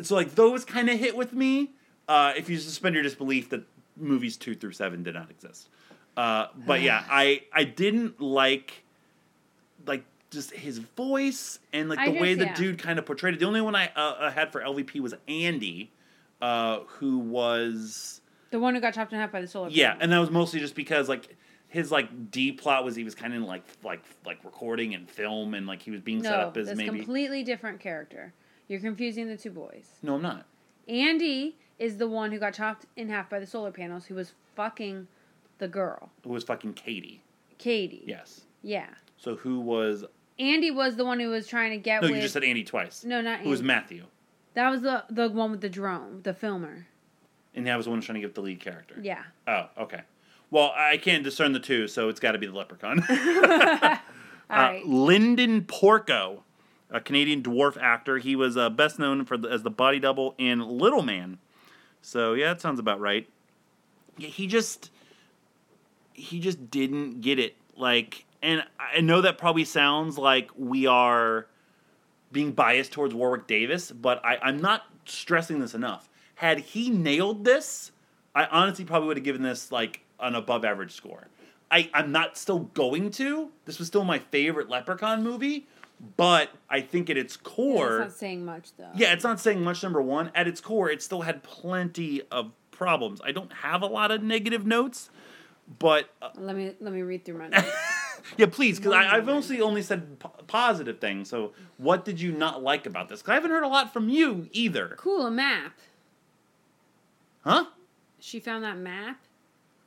So 0.03 0.15
like 0.15 0.35
those 0.35 0.65
kind 0.65 0.89
of 0.89 0.97
hit 0.97 1.15
with 1.15 1.33
me. 1.33 1.71
Uh, 2.07 2.33
if 2.37 2.49
you 2.49 2.57
suspend 2.57 2.93
your 2.93 3.03
disbelief 3.03 3.49
that 3.49 3.63
movies 3.97 4.37
two 4.37 4.55
through 4.55 4.71
seven 4.71 5.03
did 5.03 5.15
not 5.15 5.29
exist. 5.29 5.69
Uh, 6.17 6.47
but 6.65 6.81
yeah, 6.81 7.03
I 7.09 7.43
I 7.53 7.63
didn't 7.63 8.21
like 8.21 8.83
like 9.85 10.03
just 10.31 10.51
his 10.51 10.79
voice 10.79 11.59
and 11.73 11.89
like 11.89 11.99
I 11.99 12.11
the 12.11 12.19
way 12.19 12.33
the 12.33 12.45
yeah. 12.45 12.55
dude 12.55 12.79
kind 12.79 12.99
of 12.99 13.05
portrayed 13.05 13.35
it. 13.35 13.39
The 13.39 13.45
only 13.45 13.61
one 13.61 13.75
I 13.75 13.87
uh, 13.95 13.99
uh, 13.99 14.31
had 14.31 14.51
for 14.51 14.61
LVP 14.61 14.99
was 14.99 15.13
Andy, 15.27 15.91
uh, 16.45 16.79
who 16.87 17.17
was 17.19 18.21
the 18.51 18.59
one 18.59 18.75
who 18.75 18.81
got 18.81 18.93
chopped 18.93 19.11
in 19.13 19.19
half 19.19 19.31
by 19.31 19.41
the 19.41 19.47
solar. 19.47 19.65
Panels. 19.65 19.77
Yeah, 19.77 19.97
and 19.99 20.11
that 20.11 20.19
was 20.19 20.29
mostly 20.29 20.59
just 20.59 20.75
because 20.75 21.09
like 21.09 21.35
his 21.67 21.91
like 21.91 22.31
D 22.31 22.51
plot 22.51 22.85
was 22.85 22.95
he 22.95 23.03
was 23.03 23.15
kind 23.15 23.33
of 23.33 23.43
like 23.43 23.63
like 23.83 24.03
like 24.25 24.43
recording 24.43 24.93
and 24.93 25.09
film 25.09 25.53
and 25.53 25.65
like 25.67 25.81
he 25.81 25.91
was 25.91 26.01
being 26.01 26.21
set 26.23 26.33
up 26.39 26.55
as 26.57 26.67
that's 26.67 26.77
maybe 26.77 26.97
completely 26.99 27.43
different 27.43 27.79
character. 27.79 28.33
You're 28.67 28.79
confusing 28.79 29.27
the 29.27 29.37
two 29.37 29.51
boys. 29.51 29.87
no, 30.01 30.15
I'm 30.15 30.21
not. 30.21 30.45
Andy 30.87 31.55
is 31.79 31.97
the 31.97 32.07
one 32.07 32.31
who 32.31 32.39
got 32.39 32.53
chopped 32.53 32.85
in 32.95 33.09
half 33.09 33.29
by 33.29 33.39
the 33.39 33.45
solar 33.47 33.71
panels, 33.71 34.05
who 34.05 34.15
was 34.15 34.33
fucking 34.55 35.07
the 35.57 35.67
girl, 35.67 36.09
Who 36.23 36.29
was 36.29 36.43
fucking 36.43 36.73
Katie. 36.73 37.21
Katie. 37.57 38.03
Yes. 38.05 38.41
Yeah. 38.61 38.87
So 39.17 39.35
who 39.35 39.59
was? 39.59 40.03
Andy 40.37 40.69
was 40.71 40.95
the 40.95 41.05
one 41.05 41.19
who 41.19 41.29
was 41.29 41.47
trying 41.47 41.71
to 41.71 41.77
get 41.77 42.01
No, 42.01 42.07
with. 42.07 42.17
you 42.17 42.21
just 42.21 42.33
said 42.33 42.43
Andy 42.43 42.63
twice. 42.63 43.03
no, 43.03 43.21
not 43.21 43.39
Who 43.41 43.49
was 43.49 43.61
Matthew? 43.63 44.03
That 44.55 44.69
was 44.71 44.81
the 44.81 45.03
the 45.09 45.29
one 45.29 45.51
with 45.51 45.61
the 45.61 45.69
drone, 45.69 46.21
the 46.23 46.33
filmer. 46.33 46.87
And 47.53 47.67
that 47.67 47.77
was 47.77 47.85
the 47.85 47.91
one 47.91 48.01
trying 48.01 48.15
to 48.15 48.21
get 48.21 48.35
the 48.35 48.41
lead 48.41 48.59
character. 48.59 48.95
Yeah. 49.01 49.23
Oh, 49.47 49.67
okay. 49.77 50.01
Well, 50.51 50.73
I 50.75 50.97
can't 50.97 51.23
discern 51.23 51.53
the 51.53 51.59
two, 51.59 51.87
so 51.87 52.09
it's 52.09 52.19
got 52.19 52.33
to 52.33 52.37
be 52.37 52.47
the 52.47 52.53
Leprechaun. 52.53 53.03
All 53.07 53.97
Uh, 54.47 54.53
right. 54.53 54.85
Linden 54.85 55.63
Porco, 55.63 56.43
a 56.91 57.01
Canadian 57.01 57.41
dwarf 57.41 57.81
actor. 57.81 58.19
He 58.19 58.35
was 58.35 58.55
uh, 58.55 58.69
best 58.69 58.99
known 58.99 59.25
for 59.25 59.37
the, 59.37 59.49
as 59.49 59.63
the 59.63 59.71
body 59.71 59.99
double 59.99 60.35
in 60.37 60.59
Little 60.59 61.01
Man. 61.01 61.39
So 62.03 62.33
yeah, 62.33 62.53
that 62.53 62.61
sounds 62.61 62.79
about 62.79 62.99
right. 62.99 63.27
Yeah, 64.19 64.27
he 64.27 64.45
just 64.45 64.91
he 66.13 66.39
just 66.39 66.69
didn't 66.69 67.21
get 67.21 67.39
it. 67.39 67.55
Like, 67.75 68.25
and 68.43 68.63
I 68.79 69.01
know 69.01 69.21
that 69.21 69.39
probably 69.39 69.65
sounds 69.65 70.19
like 70.19 70.51
we 70.55 70.85
are 70.85 71.47
being 72.35 72.51
biased 72.51 72.91
towards 72.91 73.13
Warwick 73.15 73.47
Davis, 73.47 73.91
but 73.91 74.23
I, 74.25 74.37
I'm 74.41 74.57
not 74.57 74.83
stressing 75.05 75.59
this 75.61 75.73
enough. 75.73 76.09
Had 76.35 76.59
he 76.59 76.89
nailed 76.89 77.45
this, 77.45 77.93
I 78.35 78.43
honestly 78.47 78.83
probably 78.83 79.07
would 79.07 79.15
have 79.17 79.23
given 79.23 79.41
this 79.41 79.71
like 79.71 80.01
an 80.19 80.35
above 80.35 80.65
average 80.65 80.91
score. 80.91 81.27
I, 81.71 81.89
I'm 81.93 82.11
not 82.11 82.37
still 82.37 82.59
going 82.59 83.09
to. 83.11 83.51
This 83.63 83.79
was 83.79 83.87
still 83.87 84.03
my 84.03 84.19
favorite 84.19 84.69
Leprechaun 84.69 85.23
movie, 85.23 85.65
but 86.17 86.49
I 86.69 86.81
think 86.81 87.09
at 87.09 87.15
its 87.17 87.37
Yeah, 87.41 87.49
core, 87.49 87.97
that's 87.99 88.11
not 88.11 88.17
saying 88.19 88.43
much 88.45 88.75
though. 88.77 88.91
yeah, 88.95 89.13
it's 89.13 89.23
not 89.23 89.39
saying 89.39 89.63
much. 89.63 89.81
Number 89.81 90.01
one, 90.01 90.29
at 90.35 90.45
its 90.45 90.59
core, 90.59 90.89
it 90.91 91.01
still 91.01 91.21
had 91.21 91.41
plenty 91.41 92.21
of 92.31 92.51
problems. 92.71 93.21
I 93.23 93.31
don't 93.31 93.51
have 93.53 93.81
a 93.81 93.87
lot 93.87 94.11
of 94.11 94.21
negative 94.21 94.65
notes, 94.65 95.09
but 95.79 96.09
uh, 96.21 96.31
Let 96.35 96.57
me 96.57 96.73
let 96.81 96.91
me 96.93 97.01
read 97.01 97.23
through 97.23 97.37
my 97.39 97.47
notes. 97.47 97.65
yeah, 98.37 98.47
please, 98.47 98.77
because 98.77 98.93
I've 98.93 99.25
mostly 99.25 99.61
only 99.61 99.81
said 99.81 100.19
p- 100.19 100.29
positive 100.47 100.99
things. 100.99 101.29
So, 101.29 101.53
what 101.77 102.05
did 102.05 102.19
you 102.19 102.31
not 102.31 102.63
like 102.63 102.85
about 102.85 103.09
this? 103.09 103.21
Because 103.21 103.31
I 103.31 103.35
haven't 103.35 103.51
heard 103.51 103.63
a 103.63 103.67
lot 103.67 103.93
from 103.93 104.09
you 104.09 104.49
either. 104.51 104.95
cool, 104.97 105.25
a 105.25 105.31
map. 105.31 105.73
Huh? 107.43 107.65
She 108.19 108.39
found 108.39 108.63
that 108.63 108.77
map. 108.77 109.19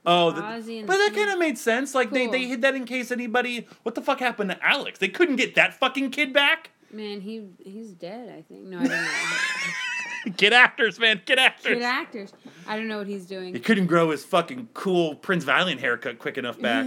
Oh, 0.07 0.31
the, 0.31 0.41
but 0.87 0.97
that 0.97 1.13
kind 1.15 1.31
of 1.31 1.39
made 1.39 1.59
sense. 1.59 1.95
Like 1.95 2.11
they, 2.13 2.27
they 2.29 2.47
hid 2.47 2.63
that 2.63 2.75
in 2.75 2.85
case 2.87 3.11
anybody. 3.11 3.67
What 3.83 3.95
the 3.95 4.01
fuck 4.01 4.21
happened 4.21 4.51
to 4.51 4.65
Alex? 4.65 4.99
They 4.99 5.09
couldn't 5.09 5.37
get 5.37 5.55
that 5.57 5.75
fucking 5.75 6.13
kid 6.13 6.33
back. 6.33 6.71
Man, 6.91 7.21
he 7.21 7.45
he's 7.63 7.91
dead. 7.91 8.31
I 8.31 8.43
think. 8.43 8.65
No, 8.65 8.79
I 8.79 8.87
don't 8.87 8.91
know. 8.91 9.09
Get 10.37 10.53
actors, 10.53 10.99
man. 10.99 11.21
Get 11.25 11.39
actors. 11.39 11.79
Get 11.79 11.83
actors. 11.83 12.33
I 12.67 12.77
don't 12.77 12.89
know 12.89 12.99
what 12.99 13.07
he's 13.07 13.27
doing. 13.27 13.55
He 13.55 13.61
couldn't 13.61 13.87
grow 13.87 14.11
his 14.11 14.25
fucking 14.25 14.69
cool 14.75 15.15
Prince 15.15 15.45
Valiant 15.45 15.81
haircut 15.81 16.19
quick 16.19 16.39
enough 16.39 16.61
back. 16.61 16.85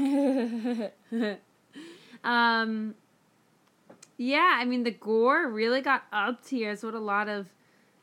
um. 2.23 2.95
Yeah, 4.17 4.57
I 4.59 4.65
mean 4.65 4.83
the 4.83 4.91
gore 4.91 5.47
really 5.49 5.81
got 5.81 6.03
up 6.13 6.43
to 6.45 6.55
here. 6.55 6.71
It's 6.71 6.83
what 6.83 6.93
a 6.93 6.99
lot 6.99 7.27
of, 7.27 7.47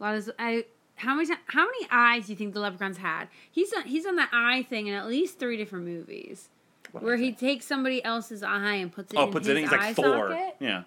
a 0.01 0.03
lot 0.03 0.15
of 0.17 0.31
I. 0.39 0.65
How 0.97 1.15
many 1.15 1.29
how 1.47 1.65
many 1.65 1.87
eyes 1.93 2.27
do 2.27 2.33
you 2.33 2.37
think 2.37 2.55
the 2.55 2.61
leprechaun's 2.61 2.97
had? 2.99 3.29
He's 3.51 3.73
on 3.73 3.85
he's 3.85 4.05
on 4.05 4.17
the 4.17 4.27
eye 4.33 4.67
thing 4.69 4.89
in 4.89 4.95
at 4.95 5.07
least 5.07 5.39
three 5.39 5.57
different 5.57 5.85
movies, 5.85 6.49
What 6.91 7.05
where 7.05 7.15
is 7.15 7.21
he 7.21 7.31
takes 7.31 7.67
somebody 7.67 8.05
else's 8.05 8.43
eye 8.43 8.75
and 8.75 8.91
puts 8.93 9.13
it. 9.13 9.17
oh 9.17 9.27
in 9.27 9.33
puts 9.33 9.47
his 9.47 9.57
it 9.57 9.59
in. 9.59 9.63
He's 9.63 9.71
like 9.71 9.81
eye 9.81 9.95
Thor. 9.95 10.31
socket. 10.31 10.57
Yeah. 10.59 10.83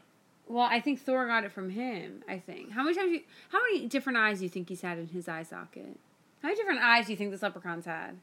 Well, 0.52 0.68
I 0.70 0.80
think 0.80 1.02
Thor 1.02 1.26
got 1.28 1.44
it 1.44 1.52
from 1.52 1.70
him. 1.70 2.24
I 2.28 2.38
think. 2.40 2.72
How 2.72 2.84
many 2.84 2.96
times? 2.96 3.12
You, 3.12 3.22
how 3.50 3.60
many 3.64 3.88
different 3.88 4.18
eyes 4.18 4.40
do 4.40 4.44
you 4.46 4.50
think 4.50 4.70
he's 4.70 4.82
had 4.82 4.98
in 4.98 5.08
his 5.08 5.28
eye 5.28 5.44
socket? 5.44 5.98
How 6.42 6.48
many 6.50 6.56
different 6.60 6.82
eyes 6.82 7.06
do 7.06 7.12
you 7.14 7.18
think 7.18 7.32
this 7.32 7.42
leprechaun's 7.42 7.86
had? 7.86 8.18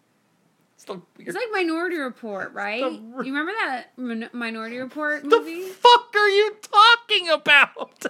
Still, 0.76 1.02
It's 1.18 1.34
like 1.34 1.46
Minority 1.52 1.96
Report, 1.98 2.52
right? 2.52 2.82
the- 2.82 3.24
You 3.24 3.32
remember 3.32 3.52
that 3.52 3.86
Min- 3.96 4.30
Minority 4.32 4.78
Report 4.78 5.22
the 5.22 5.28
movie? 5.28 5.62
fuck 5.68 6.14
are 6.14 6.28
you 6.28 6.54
talking 6.62 7.28
about? 7.30 8.04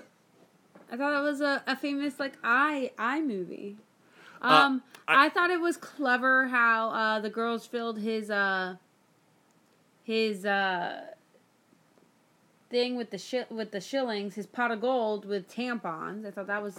I 0.93 0.97
thought 0.97 1.19
it 1.19 1.23
was 1.23 1.41
a, 1.41 1.63
a 1.67 1.77
famous 1.77 2.19
like 2.19 2.35
eye 2.45 2.91
eye 2.99 3.21
movie. 3.23 3.77
Uh, 4.43 4.47
Um, 4.67 4.83
I- 5.07 5.27
I, 5.27 5.29
thought 5.31 5.51
it 5.51 5.61
was 5.61 5.77
clever 5.79 6.49
how 6.49 6.91
uh, 6.91 7.21
the 7.21 7.31
girls 7.31 7.67
filled 7.67 7.99
his 8.01 8.31
uh 8.31 8.77
his 10.05 10.45
uh 10.45 11.01
thing 12.71 12.97
with 12.97 13.11
the 13.11 13.19
shi- 13.19 13.45
with 13.51 13.71
the 13.73 13.81
shillings, 13.81 14.35
his 14.35 14.47
pot 14.47 14.71
of 14.71 14.81
gold 14.81 15.25
with 15.25 15.49
tampons. 15.53 16.27
I 16.27 16.31
thought 16.31 16.47
that 16.49 16.63
was 16.63 16.79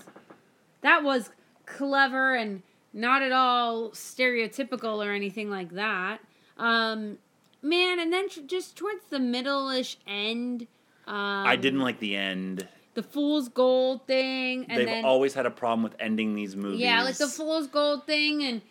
that 0.82 1.04
was 1.04 1.30
clever 1.66 2.36
and 2.36 2.62
not 2.94 3.22
at 3.22 3.32
all 3.32 3.90
stereotypical 3.92 5.06
or 5.06 5.12
anything 5.12 5.50
like 5.50 5.72
that. 5.72 6.20
Um, 6.58 7.18
man, 7.62 8.00
and 8.00 8.12
then 8.12 8.30
tr- 8.30 8.42
just 8.48 8.76
towards 8.76 9.06
the 9.10 9.20
middle-ish 9.20 9.98
end, 10.08 10.68
um, 11.08 11.16
I 11.46 11.56
didn't 11.56 11.82
like 11.82 12.00
the 12.00 12.16
end. 12.16 12.68
the 12.96 13.04
fool's 13.04 13.48
gold 13.50 14.06
thing, 14.08 14.66
and 14.70 14.80
They've 14.80 14.86
then 14.88 15.06
always 15.06 15.34
had 15.34 15.46
a 15.46 15.52
problem 15.52 15.84
with 15.84 15.96
ending 16.00 16.36
these 16.36 16.56
movies. 16.56 16.80
yeah, 16.80 17.04
like 17.04 17.18
the 17.18 17.28
fool's 17.28 17.68
gold 17.68 18.06
thing, 18.08 18.44
and 18.44 18.62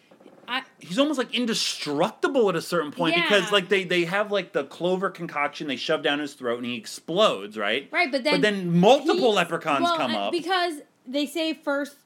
I 0.49 0.63
he's 0.81 0.99
almost 0.99 1.19
like 1.19 1.35
indestructible 1.35 2.49
at 2.49 2.57
a 2.57 2.63
certain 2.63 2.91
point 2.91 3.15
because 3.15 3.53
like 3.53 3.69
they 3.69 3.85
they 3.85 4.05
have 4.07 4.33
like 4.33 4.53
the 4.53 4.65
clover 4.65 5.11
concoction 5.11 5.69
they 5.69 5.77
shove 5.77 6.03
down 6.03 6.19
his 6.19 6.33
throat 6.33 6.57
and 6.57 6.67
he 6.67 6.77
explodes, 6.77 7.59
right? 7.59 7.89
right, 7.93 8.11
but 8.11 8.25
then 8.25 8.35
but 8.35 8.41
then 8.41 8.79
multiple 8.79 9.35
leprechauns 9.35 9.83
well, 9.83 9.97
come 9.97 10.15
uh, 10.15 10.27
up. 10.27 10.33
because 10.33 10.81
they 11.07 11.27
say 11.27 11.53
first 11.53 11.97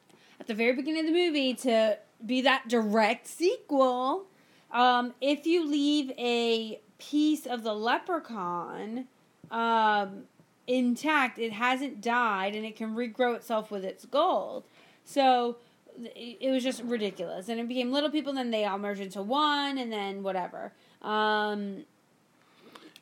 at 0.40 0.48
the 0.48 0.54
very 0.54 0.74
beginning 0.74 1.00
of 1.00 1.06
the 1.06 1.12
movie 1.12 1.54
to 1.54 1.96
be 2.26 2.42
that 2.42 2.68
direct 2.68 3.28
sequel. 3.28 4.26
Um, 4.72 5.14
if 5.20 5.46
you 5.46 5.68
leave 5.68 6.10
a 6.18 6.80
piece 6.98 7.46
of 7.46 7.62
the 7.62 7.74
leprechaun 7.74 9.06
um, 9.50 10.24
intact, 10.66 11.38
it 11.38 11.52
hasn't 11.52 12.00
died 12.00 12.56
and 12.56 12.64
it 12.64 12.74
can 12.74 12.96
regrow 12.96 13.36
itself 13.36 13.70
with 13.70 13.84
its 13.84 14.04
gold. 14.04 14.64
So 15.04 15.58
it 16.00 16.38
it 16.40 16.50
was 16.50 16.62
just 16.62 16.82
ridiculous, 16.82 17.48
and 17.48 17.60
it 17.60 17.68
became 17.68 17.92
little 17.92 18.10
people. 18.10 18.32
Then 18.32 18.50
they 18.50 18.64
all 18.64 18.78
merged 18.78 19.00
into 19.00 19.22
one, 19.22 19.78
and 19.78 19.92
then 19.92 20.22
whatever. 20.22 20.72
Um, 21.02 21.84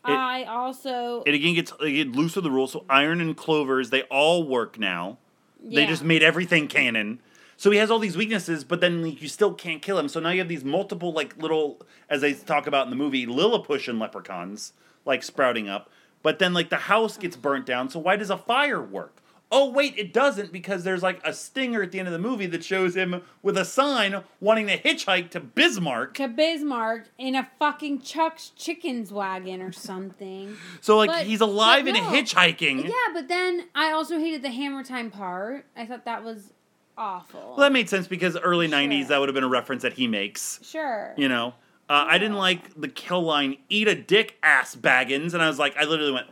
I 0.05 0.45
also 0.45 1.22
It 1.24 1.34
again 1.34 1.55
gets 1.55 1.72
it 1.80 1.93
get 1.93 2.12
loose 2.12 2.34
with 2.34 2.45
the 2.45 2.51
rules. 2.51 2.72
So 2.72 2.84
Iron 2.88 3.20
and 3.20 3.36
Clovers, 3.36 3.91
they 3.91 4.03
all 4.03 4.47
work 4.47 4.78
now. 4.78 5.18
They 5.62 5.86
just 5.86 6.03
made 6.03 6.22
everything 6.22 6.68
canon. 6.68 7.20
So 7.59 7.70
he 7.70 7.76
has 7.76 7.91
all 7.91 7.99
these 7.99 8.16
weaknesses, 8.16 8.64
but 8.64 8.80
then 8.80 9.03
like, 9.03 9.20
you 9.20 9.28
still 9.28 9.53
can't 9.53 9.82
kill 9.82 9.99
him. 9.99 10.09
So 10.09 10.18
now 10.18 10.30
you 10.30 10.38
have 10.38 10.49
these 10.49 10.64
multiple 10.64 11.12
like 11.12 11.36
little, 11.36 11.82
as 12.09 12.22
they 12.22 12.32
talk 12.32 12.66
about 12.66 12.86
in 12.86 12.91
the 12.91 12.97
movie, 12.97 13.26
Lilliputian 13.26 13.99
leprechauns 13.99 14.72
like 15.05 15.22
sprouting 15.22 15.68
up. 15.68 15.91
But 16.22 16.38
then 16.38 16.55
like 16.55 16.70
the 16.70 16.76
house 16.76 17.18
gets 17.18 17.36
burnt 17.36 17.66
down. 17.66 17.91
So 17.91 17.99
why 17.99 18.16
does 18.16 18.30
a 18.30 18.38
fire 18.38 18.80
work? 18.80 19.20
Oh 19.53 19.71
wait, 19.71 19.95
it 19.99 20.13
doesn't 20.13 20.53
because 20.53 20.85
there's 20.85 21.03
like 21.03 21.21
a 21.25 21.33
stinger 21.33 21.83
at 21.83 21.91
the 21.91 21.99
end 21.99 22.07
of 22.07 22.13
the 22.13 22.19
movie 22.21 22.47
that 22.47 22.63
shows 22.63 22.95
him 22.97 23.23
with 23.43 23.59
a 23.59 23.65
sign 23.65 24.23
wanting 24.41 24.69
to 24.69 24.79
hitchhike 24.79 25.31
to 25.31 25.41
Bismarck. 25.41 26.15
to 26.15 26.29
Bismarck 26.29 27.09
in 27.19 27.35
a 27.35 27.49
fucking 27.59 28.01
Chuck's 28.03 28.51
Chickens 28.51 29.13
wagon 29.13 29.61
or 29.61 29.73
something. 29.73 30.57
So 30.81 30.97
like 30.97 31.11
But- 31.11 31.27
he's 31.27 31.41
alive 31.41 31.87
and 31.87 31.97
no. 31.97 32.03
hitchhiking. 32.05 32.85
Yeah, 32.85 32.93
but 33.13 33.27
then 33.29 33.67
I 33.75 33.91
also 33.93 34.19
hated 34.19 34.43
the 34.43 34.51
hammer 34.51 34.85
time 34.85 35.11
part. 35.11 35.67
I 35.77 35.85
thought 35.85 36.05
that 36.05 36.23
was 36.23 36.53
awful. 36.97 37.41
Well, 37.41 37.57
that 37.59 37.73
made 37.73 37.89
sense 37.89 38.07
because 38.07 38.37
early 38.37 38.69
'90s 38.69 39.09
that 39.09 39.19
would 39.19 39.29
have 39.29 39.35
been 39.35 39.43
a 39.45 39.49
reference 39.49 39.83
that 39.83 39.95
he 39.95 40.07
makes. 40.07 40.61
sure. 40.63 41.13
You 41.17 41.29
know, 41.29 41.55
uh, 41.89 42.05
I 42.09 42.19
didn't 42.19 42.37
like 42.37 42.81
the 42.81 42.89
kill 42.89 43.23
line 43.23 43.57
"Eat 43.69 43.89
a 43.89 43.95
dick, 43.97 44.37
ass 44.45 44.77
baggins," 44.77 45.35
and 45.35 45.43
I 45.43 45.49
was 45.49 45.59
like, 45.59 45.77
I 45.77 45.85
literally 45.85 46.13
went, 46.13 46.29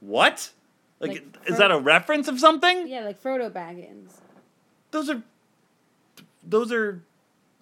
"What? 0.00 0.50
Like, 1.00 1.10
Like, 1.10 1.24
is 1.46 1.58
that 1.58 1.70
a 1.70 1.78
reference 1.78 2.26
of 2.28 2.40
something?" 2.40 2.88
Yeah, 2.88 3.04
like 3.04 3.22
Frodo 3.22 3.50
Baggins. 3.50 4.12
Those 4.92 5.10
are, 5.10 5.22
those 6.42 6.72
are, 6.72 7.02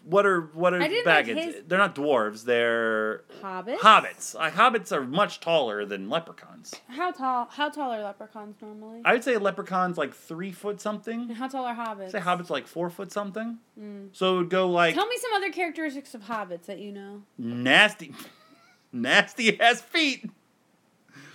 what 0.04 0.24
are 0.26 0.42
what 0.52 0.74
are 0.74 0.78
didn't 0.80 1.06
like 1.06 1.26
baggins? 1.26 1.40
his- 1.42 1.62
They're 1.66 1.78
not 1.78 1.94
dwarves. 1.94 2.44
They're 2.44 3.22
Hobbits. 3.42 3.78
hobbits. 3.78 4.36
Uh, 4.38 4.50
hobbits 4.50 4.92
are 4.92 5.02
much 5.02 5.40
taller 5.40 5.84
than 5.86 6.08
leprechauns. 6.10 6.74
How 6.88 7.10
tall? 7.10 7.48
How 7.50 7.70
tall 7.70 7.90
are 7.90 8.02
leprechauns 8.02 8.56
normally? 8.60 9.00
I 9.04 9.14
would 9.14 9.24
say 9.24 9.36
leprechaun's 9.38 9.96
like 9.98 10.14
three 10.14 10.52
foot 10.52 10.80
something. 10.80 11.22
and 11.22 11.32
how 11.36 11.48
tall 11.48 11.64
are 11.64 11.74
hobbits? 11.74 12.04
I'd 12.06 12.10
say 12.12 12.20
hobbits 12.20 12.50
like 12.50 12.66
four 12.66 12.90
foot 12.90 13.10
something. 13.10 13.58
Mm. 13.80 14.10
So 14.12 14.34
it 14.34 14.38
would 14.40 14.50
go 14.50 14.68
like 14.68 14.94
Tell 14.94 15.06
me 15.06 15.16
some 15.18 15.32
other 15.32 15.50
characteristics 15.50 16.14
of 16.14 16.24
hobbits 16.24 16.66
that 16.66 16.78
you 16.78 16.92
know. 16.92 17.22
nasty, 17.38 18.12
nasty 18.92 19.58
ass 19.58 19.80
feet. 19.80 20.30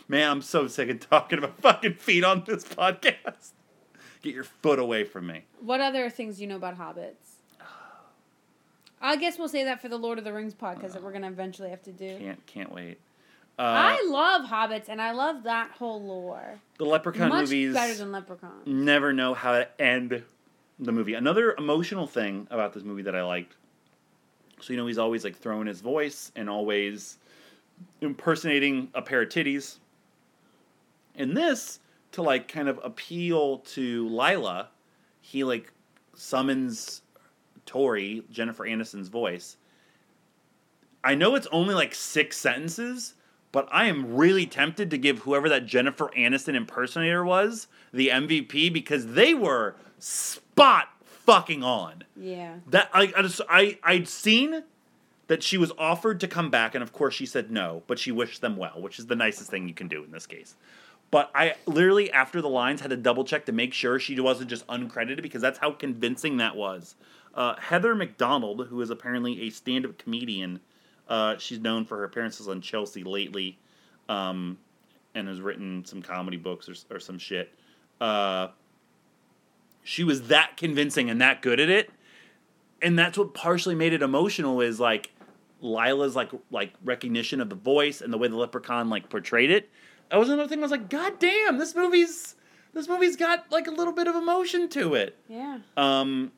Man, 0.09 0.29
I'm 0.29 0.41
so 0.41 0.67
sick 0.67 0.89
of 0.89 0.99
talking 0.99 1.37
about 1.37 1.57
fucking 1.61 1.93
feet 1.93 2.23
on 2.23 2.43
this 2.45 2.65
podcast. 2.65 3.51
Get 4.23 4.33
your 4.33 4.43
foot 4.43 4.79
away 4.79 5.03
from 5.05 5.27
me. 5.27 5.43
What 5.61 5.79
other 5.79 6.09
things 6.09 6.35
do 6.37 6.41
you 6.41 6.47
know 6.47 6.57
about 6.57 6.77
hobbits? 6.77 7.13
I 9.01 9.15
guess 9.15 9.37
we'll 9.39 9.47
say 9.47 9.63
that 9.63 9.81
for 9.81 9.87
the 9.87 9.97
Lord 9.97 10.17
of 10.17 10.25
the 10.25 10.33
Rings 10.33 10.53
podcast 10.53 10.91
that 10.93 11.01
we're 11.01 11.13
gonna 11.13 11.27
eventually 11.29 11.69
have 11.69 11.81
to 11.83 11.91
do. 11.93 12.17
Can't 12.17 12.45
can't 12.47 12.73
wait. 12.73 12.97
Uh, 13.57 13.61
I 13.61 14.05
love 14.09 14.49
hobbits 14.49 14.89
and 14.89 15.01
I 15.01 15.11
love 15.11 15.43
that 15.43 15.71
whole 15.71 16.01
lore. 16.01 16.59
the 16.77 16.85
Leprechaun 16.85 17.29
Much 17.29 17.43
movies 17.43 17.73
better 17.73 17.93
than 17.93 18.11
Leprechaun. 18.11 18.61
never 18.65 19.13
know 19.13 19.33
how 19.33 19.53
to 19.53 19.81
end 19.81 20.23
the 20.79 20.91
movie. 20.91 21.13
Another 21.13 21.53
emotional 21.57 22.07
thing 22.07 22.47
about 22.49 22.73
this 22.73 22.83
movie 22.83 23.03
that 23.03 23.15
I 23.15 23.23
liked. 23.23 23.55
So 24.59 24.73
you 24.73 24.77
know 24.77 24.87
he's 24.87 24.97
always 24.97 25.23
like 25.23 25.37
throwing 25.37 25.67
his 25.67 25.79
voice 25.79 26.31
and 26.35 26.49
always 26.49 27.17
impersonating 28.01 28.89
a 28.93 29.01
pair 29.01 29.21
of 29.21 29.29
titties. 29.29 29.77
In 31.19 31.35
this, 31.35 31.79
to 32.13 32.23
like 32.23 32.47
kind 32.47 32.67
of 32.67 32.79
appeal 32.83 33.59
to 33.59 34.07
Lila, 34.07 34.69
he 35.21 35.43
like 35.43 35.71
summons 36.15 37.01
Tori, 37.65 38.23
Jennifer 38.31 38.63
Aniston's 38.63 39.09
voice. 39.09 39.57
I 41.03 41.15
know 41.15 41.35
it's 41.35 41.47
only 41.51 41.75
like 41.75 41.93
six 41.93 42.37
sentences, 42.37 43.13
but 43.51 43.67
I 43.71 43.85
am 43.85 44.15
really 44.15 44.45
tempted 44.45 44.89
to 44.91 44.97
give 44.97 45.19
whoever 45.19 45.49
that 45.49 45.65
Jennifer 45.65 46.09
Aniston 46.17 46.55
impersonator 46.55 47.23
was 47.23 47.67
the 47.93 48.07
MVP 48.07 48.71
because 48.71 49.07
they 49.07 49.33
were 49.33 49.75
spot 49.99 50.89
fucking 51.03 51.63
on. 51.63 52.05
Yeah. 52.15 52.55
That 52.67 52.89
I 52.93 53.13
I, 53.15 53.21
just, 53.21 53.41
I 53.49 53.77
I'd 53.83 54.07
seen 54.07 54.63
that 55.27 55.43
she 55.43 55.57
was 55.57 55.71
offered 55.77 56.19
to 56.21 56.27
come 56.27 56.49
back, 56.49 56.73
and 56.73 56.81
of 56.81 56.91
course 56.91 57.13
she 57.13 57.25
said 57.25 57.51
no, 57.51 57.83
but 57.87 57.99
she 57.99 58.11
wished 58.11 58.41
them 58.41 58.57
well, 58.57 58.81
which 58.81 58.97
is 58.97 59.07
the 59.07 59.15
nicest 59.15 59.51
thing 59.51 59.67
you 59.67 59.75
can 59.75 59.87
do 59.87 60.03
in 60.03 60.11
this 60.11 60.25
case. 60.25 60.55
But 61.11 61.31
I 61.33 61.55
literally 61.65 62.11
after 62.11 62.41
the 62.41 62.49
lines 62.49 62.81
had 62.81 62.91
to 62.91 62.97
double 62.97 63.23
check 63.23 63.45
to 63.45 63.51
make 63.51 63.73
sure 63.73 63.99
she 63.99 64.19
wasn't 64.19 64.49
just 64.49 64.65
uncredited 64.67 65.21
because 65.21 65.41
that's 65.41 65.59
how 65.59 65.71
convincing 65.71 66.37
that 66.37 66.55
was. 66.55 66.95
Uh, 67.33 67.55
Heather 67.59 67.95
McDonald, 67.95 68.67
who 68.67 68.81
is 68.81 68.89
apparently 68.89 69.43
a 69.43 69.49
stand-up 69.49 69.97
comedian, 69.97 70.59
uh, 71.07 71.37
she's 71.37 71.59
known 71.59 71.85
for 71.85 71.97
her 71.97 72.03
appearances 72.03 72.47
on 72.47 72.61
Chelsea 72.61 73.03
lately, 73.03 73.57
um, 74.07 74.57
and 75.15 75.27
has 75.27 75.41
written 75.41 75.83
some 75.85 76.01
comedy 76.01 76.37
books 76.37 76.69
or, 76.69 76.95
or 76.95 76.99
some 76.99 77.17
shit. 77.17 77.53
Uh, 77.99 78.49
she 79.83 80.03
was 80.03 80.27
that 80.27 80.57
convincing 80.57 81.09
and 81.09 81.21
that 81.21 81.41
good 81.41 81.59
at 81.59 81.69
it 81.69 81.89
and 82.81 82.97
that's 82.97 83.17
what 83.17 83.33
partially 83.33 83.75
made 83.75 83.93
it 83.93 84.01
emotional 84.01 84.61
is 84.61 84.79
like 84.79 85.11
Lila's 85.61 86.15
like 86.15 86.31
like 86.51 86.73
recognition 86.83 87.41
of 87.41 87.49
the 87.49 87.55
voice 87.55 88.01
and 88.01 88.13
the 88.13 88.17
way 88.17 88.27
the 88.27 88.35
leprechaun 88.35 88.89
like 88.89 89.09
portrayed 89.09 89.51
it. 89.51 89.69
That 90.09 90.17
was 90.17 90.29
another 90.29 90.47
thing 90.49 90.59
I 90.59 90.61
was 90.63 90.71
like, 90.71 90.89
God 90.89 91.19
damn, 91.19 91.57
this 91.57 91.75
movie's 91.75 92.35
this 92.73 92.87
movie's 92.87 93.15
got 93.15 93.51
like 93.51 93.67
a 93.67 93.71
little 93.71 93.93
bit 93.93 94.07
of 94.07 94.15
emotion 94.15 94.69
to 94.69 94.95
it. 94.95 95.17
Yeah. 95.27 95.59
Um 95.77 96.31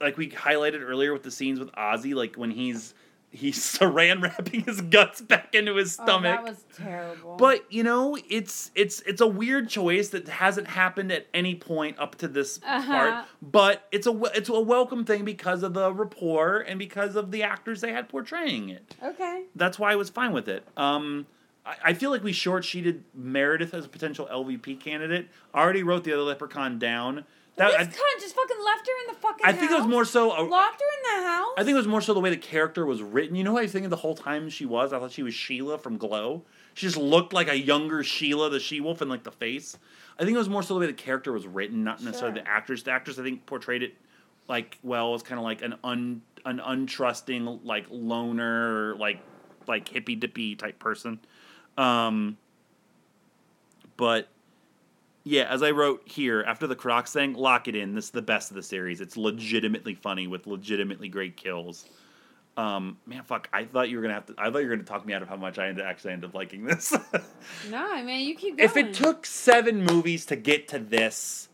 like 0.00 0.16
we 0.16 0.28
highlighted 0.30 0.82
earlier 0.82 1.12
with 1.12 1.22
the 1.22 1.30
scenes 1.30 1.58
with 1.58 1.70
Ozzy, 1.72 2.14
like 2.14 2.36
when 2.36 2.50
he's 2.50 2.94
he's 3.30 3.58
saran 3.78 4.22
wrapping 4.22 4.60
his 4.62 4.80
guts 4.80 5.20
back 5.20 5.54
into 5.54 5.74
his 5.76 5.98
Oh, 5.98 6.04
stomach. 6.04 6.36
that 6.36 6.44
was 6.44 6.64
terrible. 6.76 7.36
But 7.36 7.72
you 7.72 7.82
know, 7.82 8.16
it's 8.28 8.70
it's 8.76 9.00
it's 9.02 9.20
a 9.20 9.26
weird 9.26 9.68
choice 9.68 10.10
that 10.10 10.28
hasn't 10.28 10.68
happened 10.68 11.10
at 11.10 11.26
any 11.34 11.54
point 11.56 11.98
up 11.98 12.14
to 12.16 12.28
this 12.28 12.60
Uh-huh. 12.64 12.92
part. 12.92 13.24
But 13.42 13.88
it's 13.92 14.06
a 14.06 14.20
it's 14.36 14.48
a 14.50 14.60
welcome 14.60 15.04
thing 15.04 15.24
because 15.24 15.62
of 15.64 15.74
the 15.74 15.92
rapport 15.92 16.58
and 16.60 16.78
because 16.78 17.16
of 17.16 17.30
the 17.32 17.42
actors 17.42 17.80
they 17.80 17.92
had 17.92 18.08
portraying 18.08 18.68
it. 18.68 18.94
okay. 19.02 19.44
That's 19.56 19.78
why 19.80 19.92
I 19.92 19.96
was 19.96 20.10
fine 20.10 20.32
with 20.32 20.48
it. 20.48 20.64
Um, 20.76 21.26
I, 21.64 21.76
I 21.84 21.94
feel 21.94 22.10
like 22.10 22.22
we 22.22 22.32
short 22.32 22.64
sheeted 22.64 23.04
Meredith 23.14 23.74
as 23.74 23.84
a 23.84 23.88
potential 23.88 24.28
LVP 24.30 24.80
candidate. 24.80 25.28
I 25.52 25.60
already 25.60 25.82
wrote 25.82 26.04
the 26.04 26.12
other 26.12 26.22
Leprechaun 26.22 26.78
down. 26.78 27.24
That 27.56 27.70
this 27.70 27.76
I, 27.78 27.84
cunt 27.84 28.20
just 28.20 28.34
fucking 28.34 28.56
left 28.64 28.86
her 28.86 28.92
in 29.06 29.14
the 29.14 29.20
fucking 29.20 29.46
I 29.46 29.52
think 29.52 29.70
it 29.70 29.78
was 29.78 29.86
more 29.86 30.04
so. 30.04 30.32
A, 30.32 30.42
Locked 30.42 30.80
her 30.80 31.12
in 31.16 31.22
the 31.22 31.28
house? 31.28 31.52
I 31.56 31.62
think 31.62 31.74
it 31.74 31.78
was 31.78 31.86
more 31.86 32.00
so 32.00 32.12
the 32.12 32.18
way 32.20 32.30
the 32.30 32.36
character 32.36 32.84
was 32.84 33.00
written. 33.00 33.36
You 33.36 33.44
know 33.44 33.52
what 33.52 33.60
I 33.60 33.62
was 33.62 33.72
thinking 33.72 33.90
the 33.90 33.96
whole 33.96 34.16
time 34.16 34.50
she 34.50 34.66
was? 34.66 34.92
I 34.92 34.98
thought 34.98 35.12
she 35.12 35.22
was 35.22 35.34
Sheila 35.34 35.78
from 35.78 35.96
Glow. 35.96 36.42
She 36.74 36.86
just 36.86 36.96
looked 36.96 37.32
like 37.32 37.48
a 37.48 37.56
younger 37.56 38.02
Sheila, 38.02 38.50
the 38.50 38.58
she 38.58 38.80
wolf, 38.80 39.00
in 39.02 39.08
like 39.08 39.22
the 39.22 39.30
face. 39.30 39.78
I 40.18 40.24
think 40.24 40.34
it 40.34 40.38
was 40.38 40.48
more 40.48 40.64
so 40.64 40.74
the 40.74 40.80
way 40.80 40.86
the 40.86 40.92
character 40.92 41.32
was 41.32 41.46
written, 41.46 41.84
not 41.84 42.02
necessarily 42.02 42.38
Sure. 42.38 42.44
the 42.44 42.50
actors. 42.50 42.82
The 42.82 42.90
actors, 42.90 43.18
I 43.20 43.22
think, 43.22 43.46
portrayed 43.46 43.84
it 43.84 43.94
like 44.48 44.78
well 44.82 45.14
as 45.14 45.22
kind 45.22 45.38
of 45.38 45.44
like 45.44 45.62
an 45.62 45.76
un 45.84 46.22
an 46.44 46.58
untrusting, 46.58 47.60
like 47.64 47.86
loner, 47.90 48.96
like 48.96 49.20
like 49.68 49.88
hippy 49.88 50.16
dippy 50.16 50.56
type 50.56 50.80
person. 50.80 51.20
Um, 51.76 52.36
but 53.96 54.28
yeah, 55.24 55.44
as 55.44 55.62
I 55.62 55.70
wrote 55.70 56.02
here, 56.04 56.42
after 56.46 56.66
the 56.66 56.76
Crocs 56.76 57.12
thing, 57.12 57.34
lock 57.34 57.68
it 57.68 57.74
in. 57.74 57.94
This 57.94 58.06
is 58.06 58.10
the 58.10 58.22
best 58.22 58.50
of 58.50 58.56
the 58.56 58.62
series. 58.62 59.00
It's 59.00 59.16
legitimately 59.16 59.94
funny 59.94 60.26
with 60.26 60.46
legitimately 60.46 61.08
great 61.08 61.36
kills. 61.36 61.86
Um, 62.56 62.98
man, 63.06 63.24
fuck! 63.24 63.48
I 63.52 63.64
thought 63.64 63.88
you 63.88 63.96
were 63.96 64.02
gonna 64.02 64.14
have 64.14 64.26
to. 64.26 64.34
I 64.38 64.50
thought 64.50 64.58
you 64.58 64.68
were 64.68 64.76
gonna 64.76 64.86
talk 64.86 65.04
me 65.04 65.12
out 65.12 65.22
of 65.22 65.28
how 65.28 65.34
much 65.36 65.58
I 65.58 65.66
ended, 65.68 65.84
actually 65.84 66.12
ended 66.12 66.30
up 66.30 66.34
liking 66.34 66.64
this. 66.64 66.92
No, 67.70 68.02
man, 68.04 68.20
you 68.20 68.36
keep 68.36 68.58
going. 68.58 68.68
if 68.68 68.76
it 68.76 68.94
took 68.94 69.26
seven 69.26 69.84
movies 69.84 70.26
to 70.26 70.36
get 70.36 70.68
to 70.68 70.78
this, 70.78 71.48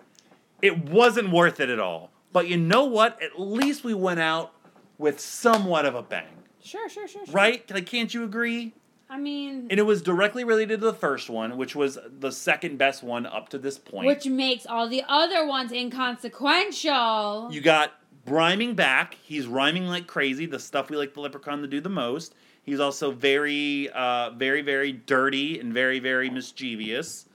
it 0.60 0.88
wasn't 0.90 1.30
worth 1.30 1.58
it 1.60 1.70
at 1.70 1.78
all. 1.80 2.10
But 2.32 2.48
you 2.48 2.56
know 2.58 2.84
what? 2.84 3.20
At 3.22 3.40
least 3.40 3.82
we 3.82 3.94
went 3.94 4.20
out 4.20 4.52
with 4.98 5.18
somewhat 5.20 5.86
of 5.86 5.94
a 5.94 6.02
bang, 6.02 6.26
Sure, 6.62 6.88
sure, 6.90 7.08
sure, 7.08 7.24
sure. 7.24 7.34
right? 7.34 7.68
Like, 7.70 7.86
can't 7.86 8.12
you 8.12 8.22
agree? 8.24 8.74
I 9.10 9.18
mean, 9.18 9.66
And 9.70 9.80
it 9.80 9.82
was 9.82 10.02
directly 10.02 10.44
related 10.44 10.78
to 10.80 10.86
the 10.86 10.94
first 10.94 11.28
one, 11.28 11.56
which 11.56 11.74
was 11.74 11.98
the 12.20 12.30
second 12.30 12.78
best 12.78 13.02
one 13.02 13.26
up 13.26 13.48
to 13.48 13.58
this 13.58 13.76
point. 13.76 14.06
which 14.06 14.26
makes 14.26 14.66
all 14.66 14.88
the 14.88 15.02
other 15.08 15.44
ones 15.44 15.72
inconsequential. 15.72 17.48
You 17.52 17.60
got 17.60 17.92
rhyming 18.26 18.74
back. 18.74 19.14
He's 19.14 19.46
rhyming 19.46 19.86
like 19.86 20.06
crazy. 20.06 20.46
The 20.46 20.58
stuff 20.60 20.90
we 20.90 20.96
like 20.96 21.14
the 21.14 21.20
leprechaun 21.20 21.60
to 21.62 21.66
do 21.66 21.80
the 21.80 21.88
most. 21.88 22.34
He's 22.62 22.78
also 22.78 23.10
very, 23.10 23.88
uh, 23.90 24.30
very, 24.30 24.62
very 24.62 24.92
dirty 24.92 25.58
and 25.58 25.72
very, 25.72 25.98
very 25.98 26.30
mischievous. 26.30 27.26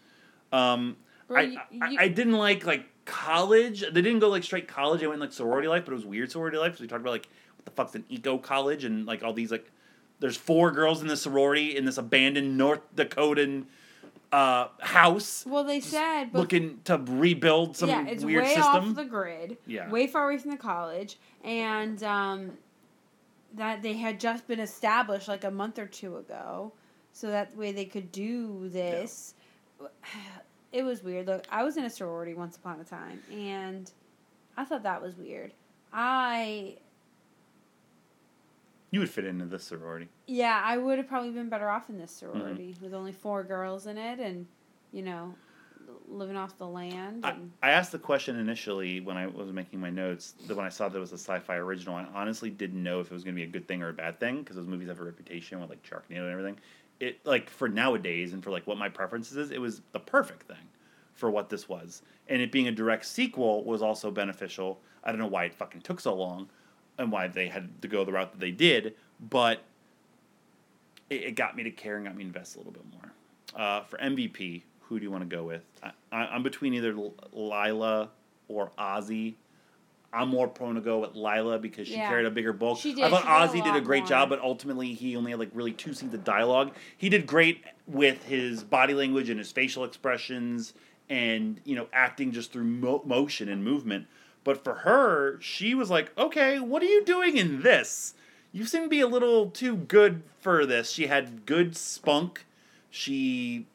Um, 0.53 0.95
Bro, 1.27 1.37
I, 1.39 1.41
you- 1.43 1.59
I, 1.81 1.95
I 2.03 2.07
didn't 2.07 2.33
like 2.37 2.65
like 2.65 2.85
college. 3.05 3.81
They 3.81 4.01
didn't 4.01 4.19
go 4.19 4.29
like 4.29 4.43
straight 4.43 4.67
college. 4.67 5.01
They 5.01 5.07
went 5.07 5.19
like 5.19 5.33
sorority 5.33 5.67
life, 5.67 5.83
but 5.85 5.91
it 5.91 5.95
was 5.95 6.05
weird 6.05 6.31
sorority 6.31 6.57
life. 6.57 6.77
So 6.77 6.83
we 6.83 6.87
talked 6.87 7.01
about 7.01 7.11
like 7.11 7.27
what 7.57 7.65
the 7.65 7.71
fuck's 7.71 7.95
an 7.95 8.05
eco 8.09 8.37
college 8.37 8.85
and 8.85 9.05
like 9.05 9.23
all 9.23 9.33
these 9.33 9.51
like. 9.51 9.69
There's 10.19 10.37
four 10.37 10.71
girls 10.71 11.01
in 11.01 11.07
the 11.07 11.17
sorority 11.17 11.75
in 11.75 11.85
this 11.85 11.97
abandoned 11.97 12.57
North 12.57 12.81
Dakotan 12.95 13.65
uh, 14.31 14.67
house 14.79 15.45
Well, 15.47 15.63
they 15.63 15.79
said 15.79 16.31
but 16.31 16.39
looking 16.39 16.79
to 16.85 16.97
rebuild 16.97 17.77
some 17.77 17.89
yeah, 17.89 18.05
it's 18.07 18.23
weird 18.23 18.43
way 18.43 18.55
system. 18.55 18.89
off 18.89 18.95
the 18.95 19.05
grid. 19.05 19.57
Yeah. 19.65 19.89
Way 19.89 20.07
far 20.07 20.29
away 20.29 20.37
from 20.37 20.51
the 20.51 20.57
college, 20.57 21.17
and 21.43 22.01
um, 22.03 22.51
that 23.53 23.81
they 23.81 23.93
had 23.93 24.19
just 24.19 24.47
been 24.47 24.59
established 24.59 25.27
like 25.27 25.43
a 25.43 25.51
month 25.51 25.79
or 25.79 25.85
two 25.85 26.17
ago, 26.17 26.73
so 27.13 27.27
that 27.27 27.55
way 27.55 27.71
they 27.71 27.85
could 27.85 28.11
do 28.11 28.69
this. 28.69 29.33
It 30.71 30.83
was 30.83 31.01
weird. 31.01 31.27
Look, 31.27 31.45
I 31.49 31.63
was 31.63 31.77
in 31.77 31.85
a 31.85 31.89
sorority 31.89 32.33
once 32.33 32.57
upon 32.57 32.81
a 32.81 32.83
time, 32.83 33.21
and 33.31 33.89
I 34.57 34.65
thought 34.65 34.83
that 34.83 35.01
was 35.01 35.15
weird. 35.15 35.53
I 35.93 36.75
you 38.95 39.01
would 39.01 39.09
fit 39.09 39.25
into 39.25 39.43
this 39.45 39.65
sorority. 39.65 40.07
yeah, 40.25 40.61
I 40.63 40.77
would 40.77 40.97
have 40.99 41.07
probably 41.09 41.31
been 41.31 41.49
better 41.49 41.69
off 41.69 41.89
in 41.89 41.97
this 41.97 42.11
Mm-hmm. 42.11 42.37
sorority 42.37 42.75
with 42.81 42.93
only 42.93 43.11
four 43.11 43.43
girls 43.43 43.87
in 43.87 43.97
it, 43.97 44.19
and 44.21 44.45
you 44.93 45.01
know, 45.01 45.35
living 46.07 46.37
off 46.37 46.57
the 46.57 46.65
land. 46.65 47.25
I, 47.25 47.33
I 47.61 47.71
asked 47.71 47.91
the 47.91 47.99
question 47.99 48.39
initially 48.39 49.01
when 49.01 49.17
I 49.17 49.27
was 49.27 49.51
making 49.51 49.81
my 49.81 49.89
notes 49.89 50.35
that 50.47 50.55
when 50.55 50.65
I 50.65 50.69
saw 50.69 50.87
that 50.87 50.97
it 50.97 51.01
was 51.01 51.11
a 51.11 51.17
sci-fi 51.17 51.57
original, 51.57 51.95
I 51.95 52.05
honestly 52.15 52.49
didn't 52.49 52.81
know 52.81 53.01
if 53.01 53.07
it 53.07 53.13
was 53.13 53.25
going 53.25 53.35
to 53.35 53.39
be 53.41 53.43
a 53.43 53.51
good 53.51 53.67
thing 53.67 53.83
or 53.83 53.89
a 53.89 53.93
bad 53.93 54.17
thing 54.17 54.39
because 54.39 54.55
those 54.55 54.65
movies 54.67 54.87
have 54.87 55.01
a 55.01 55.03
reputation 55.03 55.59
with 55.59 55.69
like 55.69 55.83
Sharknado 55.83 56.21
and 56.21 56.31
everything. 56.31 56.57
It 57.01 57.19
like 57.25 57.49
for 57.49 57.67
nowadays 57.67 58.31
and 58.31 58.41
for 58.41 58.51
like 58.51 58.65
what 58.65 58.77
my 58.77 58.87
preferences 58.87 59.35
is, 59.35 59.51
it 59.51 59.59
was 59.59 59.81
the 59.91 59.99
perfect 59.99 60.43
thing 60.47 60.69
for 61.13 61.29
what 61.29 61.49
this 61.49 61.67
was, 61.67 62.01
and 62.29 62.41
it 62.41 62.49
being 62.53 62.69
a 62.69 62.71
direct 62.71 63.05
sequel 63.05 63.65
was 63.65 63.81
also 63.81 64.09
beneficial. 64.09 64.79
I 65.03 65.11
don't 65.11 65.19
know 65.19 65.27
why 65.27 65.43
it 65.43 65.53
fucking 65.53 65.81
took 65.81 65.99
so 65.99 66.13
long, 66.15 66.47
and 66.97 67.11
why 67.11 67.27
they 67.27 67.47
had 67.47 67.81
to 67.81 67.87
go 67.87 68.05
the 68.05 68.11
route 68.11 68.31
that 68.31 68.39
they 68.39 68.51
did, 68.51 68.95
but 69.19 69.61
it, 71.09 71.23
it 71.23 71.35
got 71.35 71.55
me 71.55 71.63
to 71.63 71.71
care 71.71 71.97
and 71.97 72.05
got 72.05 72.15
me 72.15 72.23
to 72.23 72.27
invest 72.27 72.55
a 72.55 72.57
little 72.59 72.73
bit 72.73 72.83
more. 72.91 73.11
Uh, 73.55 73.83
for 73.83 73.97
MVP, 73.97 74.63
who 74.81 74.99
do 74.99 75.03
you 75.05 75.11
want 75.11 75.27
to 75.29 75.35
go 75.35 75.43
with? 75.43 75.63
I, 75.83 75.91
I, 76.11 76.17
I'm 76.27 76.43
between 76.43 76.73
either 76.73 76.91
L- 76.91 77.13
Lila 77.31 78.09
or 78.47 78.71
Ozzy. 78.77 79.35
I'm 80.13 80.29
more 80.29 80.47
prone 80.47 80.75
to 80.75 80.81
go 80.81 80.99
with 80.99 81.15
Lila 81.15 81.59
because 81.59 81.87
she 81.87 81.95
Yeah. 81.95 82.07
carried 82.07 82.25
a 82.25 82.31
bigger 82.31 82.53
bulk. 82.53 82.79
She 82.79 82.93
did. 82.93 83.03
I 83.03 83.09
thought 83.09 83.23
She 83.51 83.59
did 83.59 83.65
a 83.65 83.69
Ozzy 83.69 83.73
did 83.73 83.75
a 83.75 83.85
great 83.85 84.03
more. 84.03 84.07
job, 84.09 84.29
but 84.29 84.39
ultimately 84.39 84.93
he 84.93 85.15
only 85.17 85.31
had 85.31 85.39
like 85.39 85.49
really 85.53 85.73
two 85.73 85.93
scenes 85.93 86.13
of 86.13 86.23
dialogue. 86.23 86.71
He 86.97 87.09
did 87.09 87.27
great 87.27 87.63
with 87.87 88.23
his 88.23 88.63
body 88.63 88.93
language 88.93 89.29
and 89.29 89.37
his 89.39 89.51
facial 89.51 89.83
expressions 89.83 90.73
and 91.09 91.59
you 91.65 91.75
know 91.75 91.87
acting 91.93 92.31
just 92.31 92.51
through 92.53 92.63
mo- 92.63 93.01
motion 93.05 93.49
and 93.49 93.63
movement. 93.63 94.07
But 94.45 94.63
for 94.63 94.75
her, 94.75 95.37
she 95.41 95.75
was 95.75 95.89
like, 95.89 96.17
"Okay, 96.17 96.59
what 96.59 96.81
are 96.81 96.85
you 96.85 97.03
doing 97.03 97.35
in 97.35 97.61
this? 97.63 98.13
You 98.53 98.63
seem 98.65 98.83
to 98.83 98.89
be 98.89 99.01
a 99.01 99.07
little 99.07 99.49
too 99.49 99.75
good 99.75 100.23
for 100.39 100.65
this." 100.65 100.89
She 100.91 101.07
had 101.07 101.45
good 101.45 101.75
spunk. 101.75 102.45
She 102.89 103.65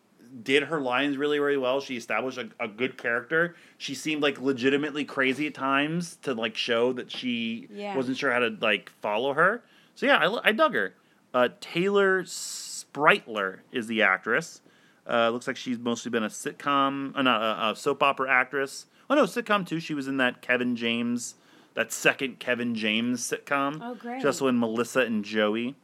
did 0.45 0.63
her 0.65 0.81
lines 0.81 1.17
really, 1.17 1.41
really 1.41 1.57
well. 1.57 1.81
She 1.81 1.97
established 1.97 2.39
a, 2.39 2.49
a 2.61 2.69
good 2.69 2.97
character. 2.97 3.57
She 3.79 3.95
seemed 3.97 4.23
like 4.23 4.41
legitimately 4.41 5.05
crazy 5.05 5.49
at 5.49 5.55
times 5.55 6.17
to 6.23 6.33
like 6.35 6.57
show 6.57 6.93
that 6.95 7.11
she 7.11 7.67
Yeah. 7.71 7.97
wasn't 7.97 8.17
sure 8.17 8.31
how 8.33 8.39
to 8.39 8.57
like 8.61 8.91
follow 9.03 9.35
her. 9.35 9.63
So 9.97 10.07
yeah, 10.07 10.17
I, 10.19 10.49
I 10.51 10.53
dug 10.53 10.73
her. 10.75 10.95
Uh, 11.35 11.49
Taylor 11.61 12.23
Spreitler 12.23 13.59
is 13.73 13.87
the 13.89 14.03
actress. 14.03 14.63
Uh, 15.09 15.31
looks 15.31 15.47
like 15.49 15.57
she's 15.57 15.79
mostly 15.79 16.11
been 16.11 16.23
a 16.23 16.29
sitcom, 16.29 17.17
uh, 17.17 17.23
not 17.23 17.43
a, 17.43 17.71
a 17.73 17.77
soap 17.77 18.03
opera 18.03 18.31
actress. 18.31 18.87
Oh 19.11 19.17
no, 19.17 19.25
sitcom 19.25 19.67
too. 19.67 19.81
She 19.81 19.93
was 19.93 20.07
in 20.09 20.19
that 20.19 20.41
Kevin 20.41 20.77
James, 20.77 21.35
that 21.75 21.93
second 21.93 22.39
Kevin 22.39 22.75
James 22.77 23.29
sitcom. 23.29 23.81
Oh, 23.83 23.95
great. 23.97 24.19
She's 24.19 24.27
also 24.27 24.47
in 24.47 24.59
Melissa 24.59 25.01
and 25.01 25.25
Joey, 25.25 25.75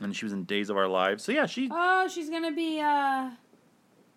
and 0.00 0.16
she 0.16 0.24
was 0.24 0.32
in 0.32 0.44
Days 0.44 0.70
of 0.70 0.76
Our 0.78 0.88
Lives. 0.88 1.22
So 1.22 1.32
yeah, 1.32 1.44
she 1.46 1.68
Oh, 1.70 2.08
she's 2.08 2.30
gonna 2.30 2.52
be 2.52 2.80
uh 2.80 3.30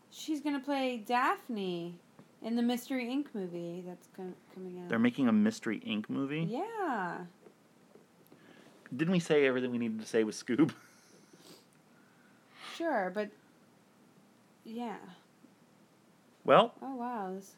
she's 0.10 0.40
gonna 0.42 0.62
play 0.62 1.04
Daphne 1.06 1.96
in 2.42 2.56
the 2.56 2.62
Mystery 2.62 3.06
Inc. 3.08 3.26
movie 3.34 3.84
that's 3.86 4.08
coming 4.16 4.80
out. 4.82 4.88
they're 4.90 5.00
making 5.00 5.28
a 5.28 5.34
Mystery 5.34 5.82
Inc. 5.86 6.10
movie. 6.10 6.48
yeah. 6.50 7.18
Didn't 8.96 9.12
we 9.12 9.20
say 9.20 9.46
everything 9.46 9.72
we 9.72 9.80
needed 9.80 10.00
to 10.00 10.06
say 10.06 10.24
with 10.24 10.36
Scoob? 10.36 10.72
Sure, 12.78 13.12
but 13.14 13.30
yeah. 14.64 14.98
Well, 16.46 16.74
Oh 16.82 16.96
wow. 16.96 17.34
This, 17.36 17.56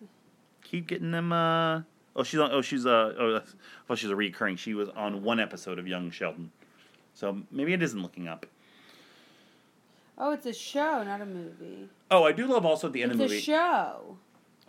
keep 0.69 0.87
getting 0.87 1.11
them. 1.11 1.31
Uh, 1.31 1.81
oh, 2.15 2.23
she's 2.23 2.39
on. 2.39 2.51
Oh, 2.51 2.61
she's 2.61 2.85
uh. 2.85 3.13
Oh, 3.17 3.41
well, 3.87 3.95
she's 3.95 4.09
a 4.09 4.15
recurring. 4.15 4.55
She 4.55 4.73
was 4.73 4.89
on 4.89 5.23
one 5.23 5.39
episode 5.39 5.79
of 5.79 5.87
Young 5.87 6.11
Sheldon, 6.11 6.51
so 7.13 7.39
maybe 7.51 7.73
it 7.73 7.81
isn't 7.81 8.01
looking 8.01 8.27
up. 8.27 8.45
oh, 10.17 10.31
it's 10.31 10.45
a 10.45 10.53
show, 10.53 11.03
not 11.03 11.21
a 11.21 11.25
movie. 11.25 11.89
Oh, 12.11 12.23
I 12.23 12.31
do 12.31 12.45
love 12.47 12.65
also 12.65 12.87
at 12.87 12.93
the 12.93 13.03
end 13.03 13.11
It's 13.13 13.21
of 13.21 13.27
the 13.29 13.33
movie. 13.35 13.41
show. 13.41 14.17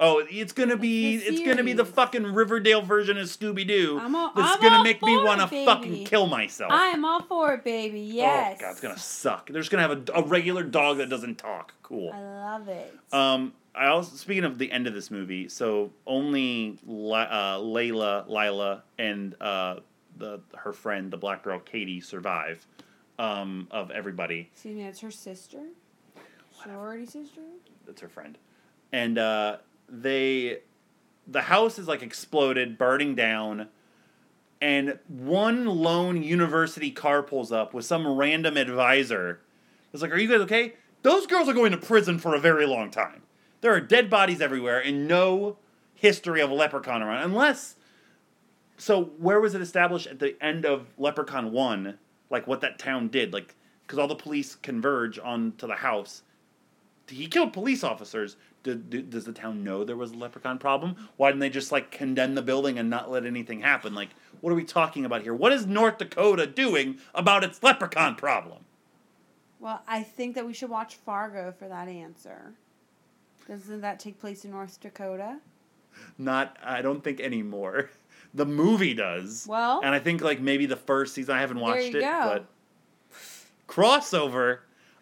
Oh, 0.03 0.25
it's 0.31 0.55
gonna 0.55 0.79
be 0.79 1.17
It's 1.17 1.27
it's 1.27 1.41
gonna 1.47 1.63
be 1.63 1.75
the 1.75 1.85
fucking 1.85 2.25
Riverdale 2.25 2.81
version 2.81 3.19
of 3.19 3.27
Scooby 3.27 3.67
Doo. 3.69 3.97
That's 4.01 4.07
I'm 4.35 4.61
gonna 4.63 4.83
make 4.83 5.03
me 5.03 5.15
want 5.15 5.43
to 5.43 5.65
fucking 5.67 6.07
kill 6.07 6.27
myself. 6.27 6.73
I 6.73 6.87
am 6.87 7.05
all 7.05 7.23
for 7.23 7.53
it, 7.53 7.65
baby. 7.65 8.01
Yes. 8.01 8.57
Oh 8.57 8.61
god, 8.63 8.71
it's 8.73 8.81
gonna 8.81 8.99
suck. 8.99 9.51
They're 9.51 9.61
just 9.61 9.71
gonna 9.71 9.87
have 9.87 10.09
a, 10.09 10.21
a 10.21 10.23
regular 10.23 10.63
dog 10.63 10.97
that 10.99 11.11
doesn't 11.11 11.37
talk. 11.37 11.75
Cool. 11.83 12.11
I 12.15 12.19
love 12.19 12.69
it. 12.69 12.97
Um, 13.13 13.53
I 13.75 13.89
also 13.89 14.17
speaking 14.17 14.45
of 14.45 14.57
the 14.57 14.73
end 14.73 14.87
of 14.87 14.95
this 14.95 15.11
movie, 15.11 15.49
so 15.51 15.91
only 16.07 16.79
La, 16.87 17.21
uh, 17.21 17.59
Layla, 17.59 18.27
Lila, 18.27 18.83
and 18.99 19.35
uh, 19.41 19.81
the 20.17 20.41
her 20.57 20.73
friend, 20.73 21.11
the 21.11 21.19
black 21.19 21.43
girl 21.45 21.61
Katie, 21.61 22.01
survive. 22.01 22.67
Um, 23.19 23.69
of 23.71 23.91
everybody, 23.91 24.49
Excuse 24.51 24.77
me, 24.77 24.85
it's 24.85 25.01
her 25.01 25.11
sister. 25.11 25.59
Sorority 26.65 27.05
sister. 27.05 27.43
that's 27.85 28.01
her 28.01 28.09
friend, 28.09 28.39
and 28.93 29.19
uh, 29.19 29.59
they, 29.91 30.59
the 31.27 31.43
house 31.43 31.79
is 31.79 31.89
like 31.89 32.03
exploded, 32.03 32.79
burning 32.79 33.15
down, 33.15 33.69
and 34.61 34.99
one 35.09 35.67
lone 35.67 36.23
university 36.23 36.91
car 36.91 37.23
pulls 37.23 37.51
up 37.51 37.73
with 37.73 37.85
some 37.85 38.07
random 38.07 38.57
advisor. 38.57 39.41
It's 39.93 40.03
like, 40.03 40.13
are 40.13 40.19
you 40.19 40.29
guys 40.29 40.41
okay? 40.43 40.75
Those 41.03 41.27
girls 41.27 41.49
are 41.49 41.55
going 41.55 41.73
to 41.73 41.79
prison 41.79 42.19
for 42.19 42.35
a 42.35 42.41
very 42.41 42.67
long 42.67 42.91
time. 42.91 43.23
There 43.61 43.73
are 43.73 43.81
dead 43.81 44.11
bodies 44.11 44.41
everywhere 44.41 44.81
and 44.81 45.09
no 45.09 45.57
history 45.95 46.41
of 46.41 46.51
Leprechaun 46.51 47.03
around. 47.03 47.23
Unless. 47.23 47.77
So, 48.77 49.05
where 49.19 49.41
was 49.41 49.55
it 49.55 49.61
established 49.61 50.07
at 50.07 50.19
the 50.19 50.43
end 50.43 50.65
of 50.65 50.87
Leprechaun 50.97 51.53
1? 51.53 51.99
Like, 52.31 52.47
what 52.47 52.63
that 52.63 52.79
town 52.79 53.09
did? 53.09 53.33
Like, 53.33 53.55
because 53.83 53.99
all 53.99 54.09
the 54.09 54.15
police 54.15 54.55
converge 54.55 55.19
onto 55.19 55.67
the 55.67 55.75
house. 55.75 56.23
He 57.09 57.27
killed 57.27 57.53
police 57.53 57.83
officers. 57.85 58.37
Did, 58.63 59.11
does 59.11 59.25
the 59.25 59.33
town 59.33 59.65
know 59.65 59.85
there 59.85 59.97
was 59.97 60.13
a 60.13 60.17
leprechaun 60.17 60.59
problem? 60.59 61.09
Why 61.17 61.31
didn't 61.31 61.41
they 61.41 61.49
just, 61.49 61.73
like, 61.73 61.91
condemn 61.91 62.35
the 62.35 62.43
building 62.43 62.79
and 62.79 62.91
not 62.91 63.11
let 63.11 63.25
anything 63.25 63.61
happen? 63.61 63.95
Like, 63.95 64.11
what 64.43 64.51
are 64.51 64.57
we 64.57 64.65
talking 64.65 65.05
about 65.07 65.23
here? 65.23 65.35
What 65.35 65.53
is 65.53 65.67
North 65.67 65.97
Dakota 65.99 66.47
doing 66.47 66.99
about 67.15 67.43
its 67.43 67.63
leprechaun 67.63 68.17
problem? 68.17 68.65
Well, 69.61 69.83
I 69.89 70.03
think 70.03 70.35
that 70.35 70.47
we 70.47 70.53
should 70.53 70.71
watch 70.71 70.97
Fargo 70.97 71.53
for 71.53 71.69
that 71.69 71.89
answer. 71.89 72.53
Doesn't 73.49 73.81
that 73.81 73.99
take 73.99 74.21
place 74.21 74.45
in 74.45 74.51
North 74.51 74.81
Dakota? 74.81 75.39
Not, 76.19 76.57
I 76.63 76.83
don't 76.83 77.03
think 77.03 77.21
anymore. 77.21 77.91
The 78.33 78.47
movie 78.47 78.95
does. 78.95 79.47
Well- 79.49 79.81
and 79.83 79.93
I 79.95 79.99
think 79.99 80.21
like 80.21 80.41
maybe 80.41 80.67
the 80.67 80.77
first 80.77 81.15
season. 81.15 81.35
I 81.35 81.41
haven't 81.41 81.59
watched 81.59 81.95
it, 81.95 82.01
go. 82.01 82.21
but 82.33 82.47
crossover. 83.69 84.59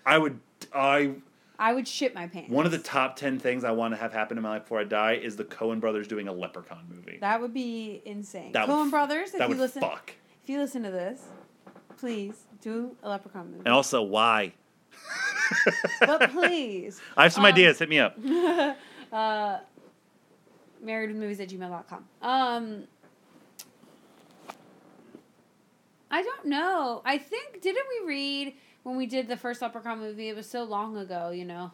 I 0.07 0.17
would. 0.17 0.41
I 0.75 1.17
I 1.59 1.73
would 1.73 1.89
shit 1.89 2.15
my 2.15 2.27
pants. 2.29 2.51
one 2.51 2.67
of 2.67 2.73
the 2.73 2.79
top 2.79 3.17
ten 3.17 3.39
things 3.39 3.65
I 3.65 3.73
want 3.73 3.93
to 3.93 3.99
have 3.99 4.13
happen 4.13 4.37
in 4.37 4.43
my 4.45 4.51
life 4.51 4.63
before 4.63 4.79
I 4.81 4.85
die 4.85 5.15
is 5.15 5.35
the 5.37 5.45
Coen 5.45 5.81
brothers 5.81 6.07
doing 6.07 6.29
a 6.29 6.33
Leprechaun 6.33 6.85
movie. 6.89 7.19
That 7.21 7.41
would 7.41 7.53
be 7.53 8.01
insane. 8.05 8.53
That 8.53 8.69
would 8.69 8.75
Coen 8.75 8.85
f- 8.87 8.91
Brothers, 8.93 9.31
if 9.33 9.39
that 9.39 9.49
you 9.49 9.57
would 9.57 9.59
listen, 9.59 9.83
fuck. 9.83 10.13
if 10.45 10.49
you 10.49 10.59
listen 10.59 10.83
to 10.85 10.91
this, 10.91 11.23
please 11.97 12.45
do 12.61 12.97
a 13.03 13.09
Leprechaun 13.09 13.47
movie. 13.51 13.63
And 13.65 13.75
also, 13.75 14.03
why? 14.03 14.53
but 16.01 16.31
please, 16.31 17.01
I 17.17 17.25
have 17.25 17.33
some 17.33 17.45
Um, 17.45 17.53
ideas. 17.53 17.79
Hit 17.81 17.89
me 17.89 17.99
up. 17.99 18.17
uh, 19.13 19.59
marriedwithmovies 20.85 21.41
at 21.41 21.49
gmail.com. 21.49 22.05
Um, 22.23 22.85
I 26.11 26.23
don't 26.23 26.47
know. 26.47 27.03
I 27.05 27.19
think 27.19 27.61
didn't 27.61 27.85
we 28.01 28.07
read 28.09 28.55
when 28.89 28.97
we 28.97 29.05
did 29.05 29.29
the 29.29 29.37
first 29.37 29.61
Leprechaun 29.61 29.99
movie? 29.99 30.31
It 30.31 30.35
was 30.35 30.49
so 30.49 30.65
long 30.65 30.97
ago, 30.97 31.29
you 31.29 31.45
know. 31.45 31.71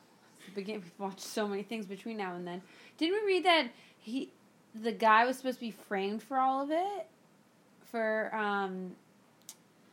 Begin 0.53 0.81
we've 0.81 0.91
watched 0.99 1.21
so 1.21 1.47
many 1.47 1.63
things 1.63 1.87
between 1.87 2.17
now 2.17 2.35
and 2.35 2.45
then. 2.45 2.61
Didn't 2.99 3.15
we 3.25 3.35
read 3.35 3.45
that 3.45 3.69
he, 3.99 4.33
the 4.75 4.91
guy 4.91 5.25
was 5.25 5.37
supposed 5.37 5.59
to 5.59 5.61
be 5.61 5.71
framed 5.71 6.25
for 6.25 6.39
all 6.39 6.65
of 6.65 6.73
it? 6.73 7.07
For 7.85 8.35
um, 8.35 8.97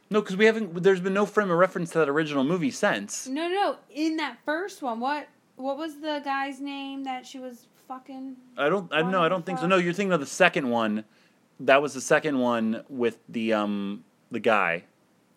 No, 0.10 0.20
because 0.20 0.36
we 0.36 0.46
haven't. 0.46 0.82
There's 0.82 1.00
been 1.00 1.14
no 1.14 1.28
frame 1.28 1.52
of 1.52 1.58
reference 1.60 1.92
to 1.92 2.00
that 2.00 2.10
original 2.10 2.44
movie 2.44 2.72
since. 2.72 3.28
no, 3.28 3.48
no, 3.48 3.54
no. 3.54 3.76
In 3.94 4.18
that 4.18 4.38
first 4.44 4.82
one, 4.82 5.00
what 5.00 5.28
what 5.58 5.78
was 5.78 6.00
the 6.00 6.22
guy's 6.26 6.60
name 6.60 7.04
that 7.04 7.28
she 7.28 7.38
was 7.38 7.68
fucking? 7.88 8.36
I 8.58 8.68
don't. 8.68 8.92
I 8.92 9.04
no. 9.04 9.22
I 9.22 9.30
don't 9.30 9.46
think 9.46 9.60
so. 9.60 9.68
No, 9.68 9.78
you're 9.78 9.94
thinking 9.94 10.14
of 10.14 10.22
the 10.22 10.26
second 10.26 10.72
one. 10.72 11.06
That 11.60 11.84
was 11.84 11.94
the 11.94 12.02
second 12.02 12.40
one 12.40 12.84
with 12.90 13.20
the 13.30 13.54
um 13.54 14.04
the 14.32 14.40
guy. 14.40 14.86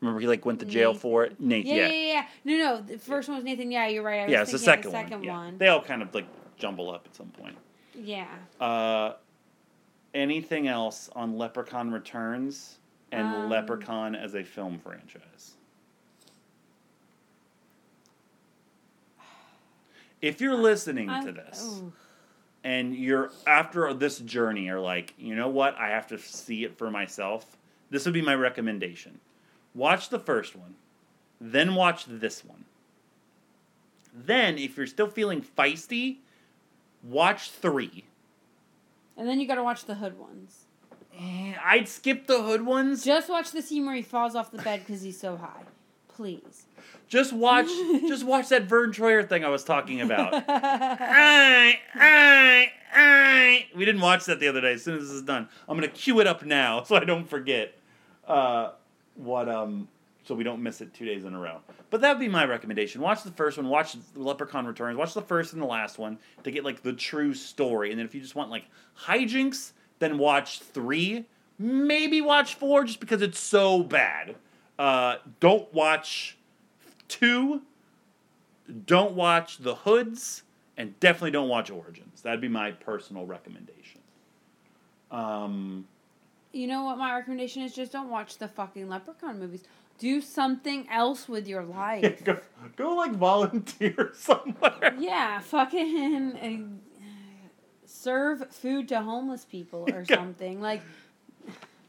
Remember 0.04 0.20
he 0.20 0.26
like 0.26 0.44
went 0.44 0.60
to 0.60 0.66
jail 0.66 0.90
Nathan. 0.90 1.00
for 1.00 1.24
it. 1.24 1.40
Nathan. 1.40 1.74
Yeah, 1.74 1.86
yeah, 1.86 1.92
yeah, 1.92 2.12
yeah. 2.12 2.26
No, 2.44 2.56
no. 2.76 2.80
The 2.82 2.98
first 2.98 3.28
one 3.28 3.36
was 3.38 3.44
Nathan. 3.44 3.70
Yeah, 3.70 3.86
you're 3.88 4.02
right. 4.02 4.20
I 4.20 4.24
was 4.24 4.32
Yeah, 4.32 4.42
it's 4.42 4.52
the 4.52 4.58
second, 4.58 4.90
the 4.92 4.98
second 4.98 5.20
one. 5.26 5.28
one. 5.28 5.52
Yeah. 5.54 5.58
They 5.58 5.68
all 5.68 5.80
kind 5.82 6.02
of 6.02 6.14
like 6.14 6.26
jumble 6.58 6.90
up 6.90 7.06
at 7.06 7.14
some 7.16 7.28
point. 7.28 7.56
Yeah. 7.94 8.26
Uh, 8.60 9.14
anything 10.12 10.68
else 10.68 11.08
on 11.16 11.38
Leprechaun 11.38 11.90
Returns 11.90 12.76
and 13.12 13.26
Um, 13.26 13.48
Leprechaun 13.50 14.14
as 14.14 14.34
a 14.34 14.44
film 14.44 14.78
franchise? 14.78 15.54
If 20.20 20.40
you're 20.40 20.56
listening 20.56 21.08
to 21.08 21.12
I'm- 21.14 21.34
this 21.34 21.62
ooh. 21.82 21.92
and 22.62 22.94
you're 22.94 23.30
after 23.46 23.92
this 23.94 24.18
journey 24.18 24.68
are 24.68 24.80
like, 24.80 25.14
you 25.18 25.34
know 25.34 25.48
what, 25.48 25.76
I 25.76 25.88
have 25.90 26.06
to 26.08 26.18
see 26.18 26.64
it 26.64 26.76
for 26.78 26.90
myself, 26.90 27.56
this 27.90 28.04
would 28.06 28.14
be 28.14 28.22
my 28.22 28.34
recommendation. 28.34 29.18
Watch 29.74 30.08
the 30.08 30.18
first 30.18 30.54
one, 30.54 30.74
then 31.40 31.74
watch 31.74 32.04
this 32.06 32.44
one. 32.44 32.64
Then, 34.14 34.58
if 34.58 34.76
you're 34.76 34.86
still 34.86 35.08
feeling 35.08 35.42
feisty, 35.42 36.18
watch 37.02 37.50
three. 37.50 38.04
And 39.16 39.28
then 39.28 39.40
you 39.40 39.46
got 39.48 39.56
to 39.56 39.64
watch 39.64 39.86
the 39.86 39.96
hood 39.96 40.18
ones. 40.18 40.66
Eh, 41.18 41.54
I'd 41.64 41.88
skip 41.88 42.26
the 42.26 42.42
hood 42.42 42.62
ones. 42.62 43.04
Just 43.04 43.28
watch 43.28 43.52
the 43.52 43.62
scene 43.62 43.86
where 43.86 43.94
he 43.94 44.02
falls 44.02 44.34
off 44.34 44.50
the 44.50 44.62
bed 44.62 44.80
because 44.86 45.02
he's 45.02 45.18
so 45.18 45.36
high. 45.36 45.62
Please. 46.08 46.66
Just 47.08 47.32
watch, 47.32 47.66
just 48.08 48.24
watch 48.24 48.48
that 48.48 48.64
Vern 48.64 48.92
Troyer 48.92 49.28
thing 49.28 49.44
I 49.44 49.48
was 49.48 49.64
talking 49.64 50.00
about. 50.00 50.34
Aye, 50.48 51.78
aye, 51.94 52.72
aye. 52.94 53.66
We 53.74 53.84
didn't 53.84 54.00
watch 54.00 54.24
that 54.26 54.40
the 54.40 54.48
other 54.48 54.60
day. 54.60 54.72
As 54.74 54.82
soon 54.84 54.96
as 54.96 55.02
this 55.02 55.10
is 55.10 55.22
done, 55.22 55.48
I'm 55.68 55.76
gonna 55.76 55.88
cue 55.88 56.20
it 56.20 56.26
up 56.26 56.44
now 56.44 56.82
so 56.84 56.96
I 56.96 57.04
don't 57.04 57.28
forget. 57.28 57.76
Uh, 58.26 58.70
what 59.16 59.48
um, 59.48 59.88
so 60.24 60.34
we 60.34 60.42
don't 60.42 60.62
miss 60.62 60.80
it 60.80 60.92
two 60.94 61.04
days 61.04 61.24
in 61.24 61.34
a 61.34 61.38
row. 61.38 61.60
But 61.90 62.00
that 62.00 62.12
would 62.12 62.20
be 62.20 62.28
my 62.28 62.44
recommendation. 62.44 63.00
Watch 63.00 63.22
the 63.22 63.30
first 63.30 63.56
one. 63.56 63.68
Watch 63.68 63.92
the 64.14 64.20
Leprechaun 64.20 64.66
Returns. 64.66 64.96
Watch 64.96 65.14
the 65.14 65.22
first 65.22 65.52
and 65.52 65.60
the 65.60 65.66
last 65.66 65.98
one 65.98 66.18
to 66.42 66.50
get 66.50 66.64
like 66.64 66.82
the 66.82 66.92
true 66.92 67.34
story. 67.34 67.90
And 67.90 67.98
then 67.98 68.06
if 68.06 68.14
you 68.14 68.20
just 68.20 68.34
want 68.34 68.50
like 68.50 68.64
hijinks, 68.98 69.72
then 69.98 70.18
watch 70.18 70.60
three. 70.60 71.26
Maybe 71.58 72.20
watch 72.20 72.54
four 72.54 72.84
just 72.84 73.00
because 73.00 73.22
it's 73.22 73.38
so 73.38 73.82
bad. 73.82 74.34
Uh, 74.78 75.16
don't 75.40 75.72
watch 75.72 76.36
two. 77.06 77.62
Don't 78.86 79.12
watch 79.12 79.58
the 79.58 79.74
hoods, 79.74 80.42
and 80.78 80.98
definitely 80.98 81.32
don't 81.32 81.48
watch 81.48 81.70
Origins. 81.70 82.22
That'd 82.22 82.40
be 82.40 82.48
my 82.48 82.72
personal 82.72 83.26
recommendation. 83.26 84.00
Um, 85.10 85.86
You 86.54 86.68
know 86.68 86.84
what 86.84 86.98
my 86.98 87.14
recommendation 87.14 87.62
is? 87.62 87.74
Just 87.74 87.92
don't 87.92 88.08
watch 88.10 88.38
the 88.38 88.46
fucking 88.48 88.88
Leprechaun 88.88 89.38
movies. 89.40 89.64
Do 89.98 90.20
something 90.20 90.88
else 90.90 91.28
with 91.28 91.46
your 91.48 91.62
life. 91.82 92.22
go, 92.24 92.38
go 92.76 92.94
like 92.94 93.12
volunteer 93.12 94.12
somewhere. 94.16 94.94
yeah, 94.98 95.40
fucking 95.40 96.78
uh, 97.00 97.04
serve 97.86 98.50
food 98.50 98.88
to 98.88 99.00
homeless 99.00 99.44
people 99.44 99.88
or 99.92 100.04
Yeah. 100.08 100.16
something. 100.16 100.60
Like, 100.60 100.82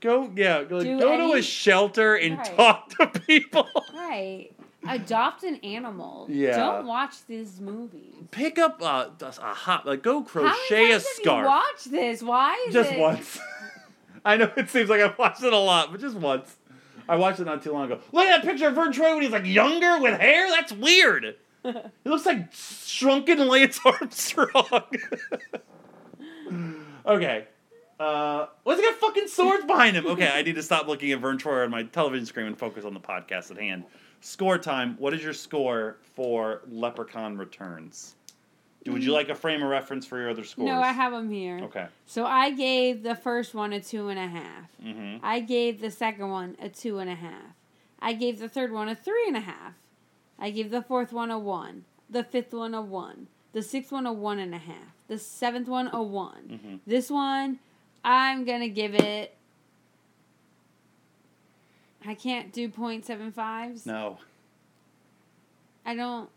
Go 0.01 0.29
yeah, 0.35 0.63
go, 0.63 0.83
Do 0.83 0.99
go 0.99 1.17
to 1.17 1.33
a 1.37 1.41
shelter 1.41 2.15
and 2.15 2.37
Right. 2.37 2.55
talk 2.57 2.89
to 2.97 3.07
people. 3.21 3.67
right, 3.93 4.49
adopt 4.87 5.43
an 5.43 5.55
animal. 5.63 6.27
Yeah. 6.29 6.57
Don't 6.57 6.85
watch 6.85 7.25
these 7.27 7.59
movies. 7.59 8.13
Pick 8.29 8.59
up 8.59 8.81
a, 8.83 9.11
a 9.21 9.31
hot 9.53 9.87
like 9.87 10.03
go 10.03 10.19
How 10.21 10.25
crochet 10.27 10.57
many 10.69 10.85
a 10.85 10.89
times 10.91 11.03
have 11.05 11.13
scarf. 11.15 11.39
you 11.41 11.45
watched 11.47 11.91
this? 11.91 12.21
Why 12.21 12.65
is 12.67 12.73
just 12.73 12.91
it? 12.91 12.99
once. 12.99 13.39
I 14.25 14.37
know 14.37 14.51
it 14.57 14.69
seems 14.69 14.89
like 14.89 14.99
I've 14.99 15.17
watched 15.17 15.43
it 15.43 15.53
a 15.53 15.57
lot, 15.57 15.91
but 15.91 16.01
just 16.01 16.15
once. 16.17 16.57
I 17.07 17.15
watched 17.17 17.39
it 17.39 17.45
not 17.45 17.61
too 17.61 17.71
long 17.71 17.85
ago. 17.85 17.99
Look 18.11 18.25
at 18.25 18.41
that 18.41 18.49
picture 18.49 18.67
of 18.67 18.75
Vern 18.75 18.91
Troy 18.91 19.13
when 19.13 19.21
he's 19.21 19.31
like 19.31 19.45
younger 19.45 19.99
with 20.01 20.19
hair. 20.19 20.49
That's 20.49 20.73
weird. 20.73 21.35
He 22.03 22.11
looks 22.11 22.27
like 22.27 22.53
shrunken 22.53 23.47
Lance 23.47 23.79
Armstrong. 23.83 24.83
okay. 27.07 27.47
Uh, 27.99 28.45
what's 28.61 28.79
he 28.79 28.85
got 28.85 28.95
fucking 28.99 29.27
swords 29.27 29.65
behind 29.65 29.95
him? 29.97 30.05
Okay, 30.05 30.29
I 30.31 30.43
need 30.43 30.53
to 30.55 30.61
stop 30.61 30.87
looking 30.87 31.11
at 31.11 31.19
Vern 31.19 31.39
Troyer 31.39 31.63
on 31.63 31.71
my 31.71 31.81
television 31.81 32.27
screen 32.27 32.45
and 32.45 32.55
focus 32.55 32.85
on 32.85 32.93
the 32.93 32.99
podcast 32.99 33.49
at 33.49 33.57
hand. 33.57 33.85
Score 34.21 34.59
time. 34.59 34.95
What 34.99 35.15
is 35.15 35.23
your 35.23 35.33
score 35.33 35.97
for 36.13 36.61
Leprechaun 36.69 37.35
Returns? 37.35 38.13
Do, 38.85 38.93
would 38.93 39.03
you 39.03 39.11
like 39.13 39.29
a 39.29 39.35
frame 39.35 39.63
of 39.63 39.69
reference 39.69 40.05
for 40.05 40.19
your 40.19 40.29
other 40.29 40.43
scores? 40.43 40.67
No, 40.67 40.79
I 40.79 40.91
have 40.91 41.11
them 41.11 41.29
here. 41.31 41.59
Okay. 41.63 41.87
So 42.05 42.25
I 42.25 42.51
gave 42.51 43.01
the 43.01 43.15
first 43.15 43.55
one 43.55 43.73
a 43.73 43.81
two 43.81 44.09
and 44.09 44.19
a 44.19 44.27
half. 44.27 44.69
Mm-hmm. 44.83 45.25
I 45.25 45.39
gave 45.39 45.81
the 45.81 45.89
second 45.89 46.29
one 46.29 46.55
a 46.61 46.69
two 46.69 46.99
and 46.99 47.09
a 47.09 47.15
half. 47.15 47.55
I 47.99 48.13
gave 48.13 48.37
the 48.39 48.47
third 48.47 48.71
one 48.71 48.87
a 48.87 48.95
three 48.95 49.25
and 49.27 49.35
a 49.35 49.41
half. 49.41 49.73
I 50.37 50.51
gave 50.51 50.69
the 50.69 50.83
fourth 50.83 51.11
one 51.11 51.31
a 51.31 51.39
one. 51.39 51.85
The 52.11 52.23
fifth 52.23 52.53
one 52.53 52.75
a 52.75 52.81
one. 52.81 53.25
The 53.53 53.63
sixth 53.63 53.91
one 53.91 54.05
a 54.05 54.13
one 54.13 54.37
and 54.37 54.53
a 54.53 54.59
half. 54.59 54.93
The 55.07 55.17
seventh 55.17 55.67
one 55.67 55.89
a 55.91 56.03
one. 56.03 56.59
Mhm. 56.63 56.79
This 56.85 57.09
one, 57.09 57.57
I'm 58.03 58.45
gonna 58.45 58.69
give 58.69 58.93
it. 58.93 59.35
I 62.05 62.13
can't 62.13 62.53
do 62.53 62.69
point 62.69 63.03
seven 63.05 63.31
fives. 63.31 63.87
No. 63.87 64.19
I 65.83 65.95
don't. 65.95 66.29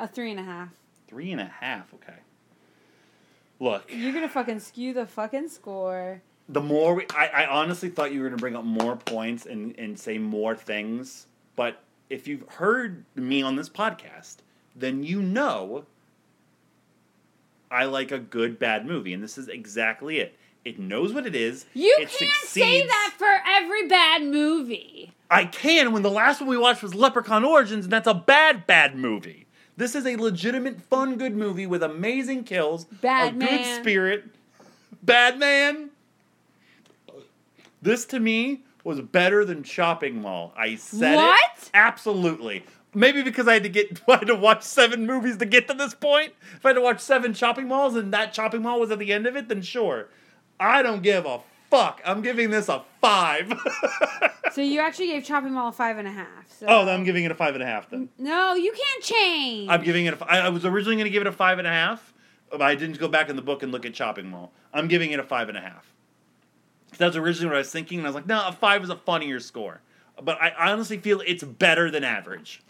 A 0.00 0.08
three 0.08 0.30
and 0.30 0.40
a 0.40 0.42
half. 0.44 0.68
Three 1.08 1.30
and 1.32 1.40
a 1.40 1.44
half. 1.60 1.92
Okay. 1.94 2.18
Look, 3.58 3.90
You're 3.92 4.12
gonna 4.12 4.28
fucking 4.28 4.60
skew 4.60 4.94
the 4.94 5.06
fucking 5.06 5.48
score. 5.48 6.22
the 6.48 6.60
more 6.60 6.94
we, 6.94 7.06
I, 7.14 7.26
I 7.44 7.46
honestly 7.46 7.90
thought 7.90 8.12
you 8.12 8.20
were 8.20 8.28
going 8.28 8.38
to 8.38 8.40
bring 8.40 8.56
up 8.56 8.64
more 8.64 8.96
points 8.96 9.44
and, 9.46 9.78
and 9.78 9.98
say 9.98 10.16
more 10.18 10.56
things, 10.56 11.26
but 11.56 11.82
if 12.08 12.26
you've 12.26 12.48
heard 12.48 13.04
me 13.14 13.42
on 13.42 13.56
this 13.56 13.68
podcast, 13.68 14.36
then 14.74 15.02
you 15.02 15.20
know 15.22 15.84
I 17.70 17.84
like 17.84 18.10
a 18.10 18.18
good 18.18 18.58
bad 18.58 18.86
movie, 18.86 19.12
and 19.12 19.22
this 19.22 19.36
is 19.38 19.48
exactly 19.48 20.18
it. 20.18 20.36
It 20.64 20.78
knows 20.78 21.12
what 21.12 21.26
it 21.26 21.36
is. 21.36 21.66
You 21.74 21.94
it 22.00 22.08
can't 22.08 22.32
say 22.44 22.86
that 22.86 23.14
for 23.16 23.40
every 23.46 23.86
bad 23.86 24.22
movie. 24.22 25.12
I 25.30 25.44
can 25.44 25.92
when 25.92 26.02
the 26.02 26.10
last 26.10 26.40
one 26.40 26.48
we 26.50 26.56
watched 26.58 26.82
was 26.82 26.94
Leprechaun 26.94 27.44
Origins, 27.44 27.84
and 27.84 27.92
that's 27.92 28.08
a 28.08 28.14
bad, 28.14 28.66
bad 28.66 28.96
movie. 28.96 29.46
This 29.80 29.94
is 29.94 30.04
a 30.04 30.16
legitimate, 30.16 30.82
fun, 30.82 31.16
good 31.16 31.34
movie 31.34 31.66
with 31.66 31.82
amazing 31.82 32.44
kills, 32.44 32.84
a 32.84 32.94
Bad 32.96 33.40
good 33.40 33.64
spirit. 33.80 34.26
Bad 35.02 35.38
man. 35.38 35.88
This 37.80 38.04
to 38.04 38.20
me 38.20 38.60
was 38.84 39.00
better 39.00 39.42
than 39.42 39.62
Shopping 39.62 40.20
Mall. 40.20 40.52
I 40.54 40.74
said 40.74 41.14
it. 41.14 41.16
What? 41.16 41.70
Absolutely. 41.72 42.62
Maybe 42.92 43.22
because 43.22 43.48
I 43.48 43.54
had 43.54 43.62
to 43.62 43.70
get 43.70 44.02
I 44.08 44.18
had 44.18 44.26
to 44.26 44.34
watch 44.34 44.64
seven 44.64 45.06
movies 45.06 45.38
to 45.38 45.46
get 45.46 45.66
to 45.68 45.72
this 45.72 45.94
point. 45.94 46.34
If 46.56 46.66
I 46.66 46.68
had 46.68 46.74
to 46.74 46.82
watch 46.82 47.00
seven 47.00 47.32
shopping 47.32 47.66
malls 47.66 47.96
and 47.96 48.12
that 48.12 48.34
shopping 48.34 48.60
mall 48.60 48.80
was 48.80 48.90
at 48.90 48.98
the 48.98 49.14
end 49.14 49.26
of 49.26 49.34
it, 49.34 49.48
then 49.48 49.62
sure. 49.62 50.08
I 50.60 50.82
don't 50.82 51.02
give 51.02 51.24
a 51.24 51.40
fuck. 51.70 52.00
I'm 52.04 52.20
giving 52.22 52.50
this 52.50 52.68
a 52.68 52.82
five. 53.00 53.52
So 54.52 54.62
you 54.62 54.80
actually 54.80 55.06
gave 55.06 55.24
Chopping 55.24 55.52
Mall 55.52 55.68
a 55.68 55.72
five 55.72 55.96
and 55.96 56.08
a 56.08 56.10
half. 56.10 56.50
So. 56.50 56.66
oh, 56.68 56.84
then 56.84 56.92
I'm 56.96 57.04
giving 57.04 57.22
it 57.22 57.30
a 57.30 57.36
five 57.36 57.54
and 57.54 57.62
a 57.62 57.66
half 57.66 57.88
then. 57.88 58.08
No, 58.18 58.54
you 58.54 58.72
can't 58.72 59.04
change. 59.04 59.70
I'm 59.70 59.84
giving 59.84 60.06
it. 60.06 60.14
A, 60.20 60.24
I 60.28 60.38
I 60.46 60.48
was 60.48 60.64
originally 60.64 60.96
going 60.96 61.04
to 61.04 61.10
give 61.10 61.20
it 61.20 61.28
a 61.28 61.32
five 61.32 61.58
and 61.58 61.68
a 61.68 61.70
half, 61.70 62.12
but 62.50 62.60
I 62.60 62.74
didn't 62.74 62.98
go 62.98 63.06
back 63.06 63.28
in 63.30 63.36
the 63.36 63.42
book 63.42 63.62
and 63.62 63.70
look 63.70 63.86
at 63.86 63.94
Chopping 63.94 64.28
Mall. 64.28 64.50
I'm 64.74 64.88
giving 64.88 65.12
it 65.12 65.20
a 65.20 65.22
five 65.22 65.48
and 65.48 65.56
a 65.56 65.60
half. 65.60 65.94
That's 66.98 67.14
originally 67.14 67.46
what 67.50 67.54
I 67.54 67.58
was 67.58 67.70
thinking, 67.70 67.98
and 67.98 68.06
I 68.08 68.10
was 68.10 68.16
like, 68.16 68.26
no, 68.26 68.44
a 68.48 68.50
five 68.50 68.82
is 68.82 68.90
a 68.90 68.96
funnier 68.96 69.38
score. 69.38 69.82
But 70.20 70.36
I 70.42 70.50
honestly 70.72 70.98
feel 70.98 71.22
it's 71.24 71.44
better 71.44 71.88
than 71.88 72.02
average. 72.02 72.60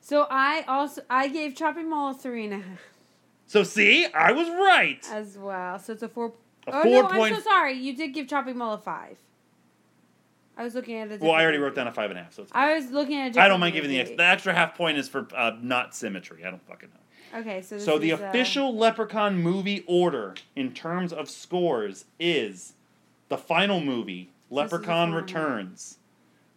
so 0.00 0.26
I 0.30 0.62
also 0.66 1.02
I 1.10 1.28
gave 1.28 1.54
Chopping 1.54 1.90
Mall 1.90 2.12
a 2.12 2.14
three 2.14 2.46
and 2.46 2.54
a 2.54 2.58
half 2.66 2.80
So 3.46 3.64
see, 3.64 4.06
I 4.14 4.32
was 4.32 4.48
right. 4.48 5.06
as 5.12 5.36
well. 5.36 5.78
So 5.78 5.92
it's 5.92 6.02
a 6.02 6.08
four. 6.08 6.32
A 6.68 6.78
oh 6.78 6.82
four 6.82 7.02
no, 7.02 7.08
point- 7.08 7.34
I'm 7.34 7.42
so 7.42 7.48
sorry. 7.48 7.74
You 7.74 7.96
did 7.96 8.08
give 8.14 8.28
Chopping 8.28 8.56
Mall 8.56 8.74
a 8.74 8.78
five. 8.78 9.18
I 10.56 10.64
was 10.64 10.74
looking 10.74 10.96
at 10.96 11.10
it. 11.12 11.20
Well, 11.20 11.32
I 11.32 11.42
already 11.42 11.58
wrote 11.58 11.76
down 11.76 11.86
a 11.86 11.92
five 11.92 12.10
and 12.10 12.18
a 12.18 12.22
half, 12.24 12.34
so 12.34 12.42
it's 12.42 12.52
I 12.54 12.74
was 12.74 12.90
looking 12.90 13.16
at. 13.16 13.36
a 13.36 13.40
I 13.40 13.48
don't 13.48 13.60
mind 13.60 13.74
giving 13.74 13.90
the 13.90 14.00
extra. 14.00 14.16
The 14.16 14.24
extra 14.24 14.54
half 14.54 14.76
point 14.76 14.98
is 14.98 15.08
for 15.08 15.26
uh, 15.36 15.52
not 15.60 15.94
symmetry. 15.94 16.44
I 16.44 16.50
don't 16.50 16.66
fucking 16.66 16.88
know. 16.88 17.40
Okay, 17.40 17.62
so 17.62 17.76
this 17.76 17.84
So 17.84 17.98
the 17.98 18.12
uh, 18.12 18.16
official 18.16 18.74
Leprechaun 18.74 19.38
movie 19.38 19.84
order 19.86 20.34
in 20.56 20.72
terms 20.72 21.12
of 21.12 21.30
scores 21.30 22.06
is 22.18 22.74
the 23.28 23.38
final 23.38 23.80
movie, 23.80 24.30
Leprechaun. 24.50 25.12
Returns. 25.12 25.98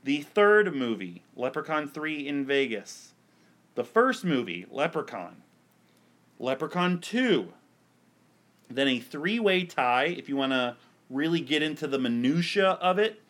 The 0.03 0.21
third 0.21 0.73
movie, 0.73 1.21
Leprechaun 1.35 1.88
3 1.88 2.27
in 2.27 2.43
Vegas. 2.43 3.13
The 3.75 3.83
first 3.83 4.25
movie, 4.25 4.65
Leprechaun. 4.71 5.43
Leprechaun 6.39 6.99
2. 6.99 7.53
Then 8.76 8.88
a 8.88 8.99
three-way 8.99 9.64
tie 9.65 10.06
if 10.06 10.27
you 10.30 10.35
want 10.35 10.52
to 10.53 10.76
really 11.10 11.41
get 11.41 11.61
into 11.61 11.88
the 11.88 11.99
minutia 11.99 12.69
of 12.81 12.98
it. 12.99 13.22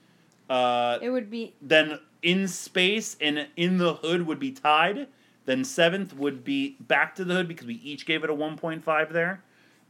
Uh, 0.49 0.99
It 1.01 1.09
would 1.09 1.29
be 1.29 1.53
then 1.61 1.99
in 2.21 2.47
space 2.47 3.17
and 3.19 3.47
in 3.55 3.77
the 3.77 3.95
hood 3.95 4.27
would 4.27 4.39
be 4.39 4.51
tied. 4.51 5.07
Then 5.45 5.63
seventh 5.63 6.13
would 6.15 6.43
be 6.43 6.75
back 6.79 7.15
to 7.15 7.23
the 7.25 7.33
hood 7.33 7.47
because 7.47 7.65
we 7.65 7.75
each 7.75 8.05
gave 8.05 8.23
it 8.23 8.29
a 8.29 8.33
1.5 8.33 9.09
there. 9.11 9.43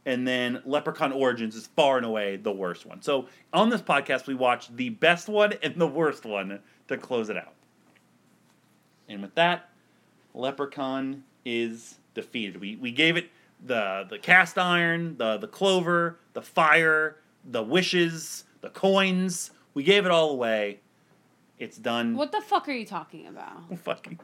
and 0.04 0.26
then 0.26 0.60
Leprechaun 0.64 1.12
Origins 1.12 1.54
is 1.54 1.68
far 1.76 1.96
and 1.96 2.04
away 2.04 2.36
the 2.36 2.50
worst 2.50 2.84
one. 2.86 3.00
So 3.02 3.28
on 3.52 3.68
this 3.68 3.80
podcast, 3.82 4.26
we 4.26 4.34
watched 4.34 4.76
the 4.76 4.88
best 4.88 5.28
one 5.28 5.52
and 5.62 5.76
the 5.76 5.86
worst 5.86 6.24
one 6.24 6.58
to 6.88 6.96
close 6.96 7.28
it 7.28 7.36
out. 7.36 7.52
And 9.08 9.22
with 9.22 9.34
that, 9.36 9.68
Leprechaun 10.34 11.22
is 11.44 11.98
defeated. 12.14 12.60
We 12.60 12.76
we 12.76 12.90
gave 12.92 13.16
it 13.16 13.30
the 13.64 14.06
the 14.08 14.18
cast 14.18 14.58
iron, 14.58 15.16
the 15.16 15.38
the 15.38 15.48
clover, 15.48 16.18
the 16.32 16.42
fire, 16.42 17.16
the 17.44 17.62
wishes, 17.62 18.44
the 18.60 18.70
coins. 18.70 19.50
We 19.74 19.82
gave 19.82 20.04
it 20.04 20.10
all 20.10 20.30
away. 20.30 20.80
It's 21.58 21.78
done. 21.78 22.16
What 22.16 22.32
the 22.32 22.40
fuck 22.40 22.68
are 22.68 22.72
you 22.72 22.86
talking 22.86 23.26
about? 23.26 23.78
fucking 23.84 24.18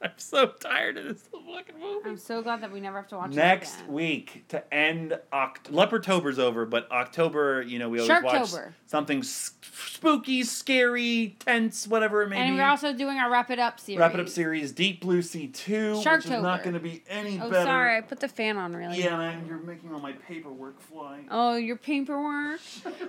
I'm 0.02 0.12
so 0.16 0.46
tired 0.46 0.96
of 0.96 1.04
this 1.04 1.28
fucking 1.30 1.78
movie. 1.78 2.08
I'm 2.08 2.16
so 2.16 2.40
glad 2.42 2.62
that 2.62 2.72
we 2.72 2.80
never 2.80 2.96
have 2.96 3.08
to 3.08 3.16
watch 3.16 3.32
Next 3.32 3.74
it 3.74 3.80
again. 3.82 3.92
week 3.92 4.44
to 4.48 4.72
end 4.74 5.18
Oct- 5.32 5.64
Lepertober's 5.70 6.38
over, 6.38 6.64
but 6.64 6.90
October, 6.90 7.60
you 7.62 7.78
know, 7.78 7.88
we 7.90 8.00
always 8.00 8.22
watch 8.22 8.48
Sharktober. 8.50 8.72
something 8.86 9.18
s- 9.18 9.52
spooky, 9.60 10.42
scary, 10.42 11.36
tense, 11.40 11.86
whatever 11.86 12.22
it 12.22 12.28
may 12.30 12.36
be. 12.36 12.40
And 12.42 12.54
be. 12.54 12.60
we're 12.60 12.66
also 12.66 12.94
doing 12.94 13.18
our 13.18 13.30
wrap 13.30 13.50
it 13.50 13.58
up 13.58 13.78
series. 13.78 13.98
Wrap 13.98 14.14
it 14.14 14.20
up 14.20 14.28
series 14.30 14.72
Deep 14.72 15.02
Blue 15.02 15.20
Sea 15.20 15.48
2, 15.48 15.96
which 15.98 16.06
is 16.06 16.30
not 16.30 16.62
going 16.62 16.74
to 16.74 16.80
be 16.80 17.02
any 17.08 17.38
Oh, 17.38 17.50
better. 17.50 17.64
sorry, 17.66 17.98
I 17.98 18.00
put 18.00 18.20
the 18.20 18.28
fan 18.28 18.56
on 18.56 18.74
really. 18.74 18.98
Yeah, 19.02 19.18
man, 19.18 19.44
you're 19.46 19.58
making 19.58 19.92
all 19.92 20.00
my 20.00 20.12
paperwork 20.12 20.80
fly. 20.80 21.20
Oh, 21.30 21.56
your 21.56 21.76
paperwork. 21.76 22.60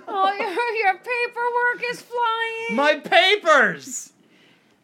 oh, 0.09 0.33
your, 0.83 0.93
your 0.93 0.97
paperwork 0.97 1.91
is 1.91 2.01
flying. 2.01 2.75
My 2.75 2.95
papers! 2.99 4.11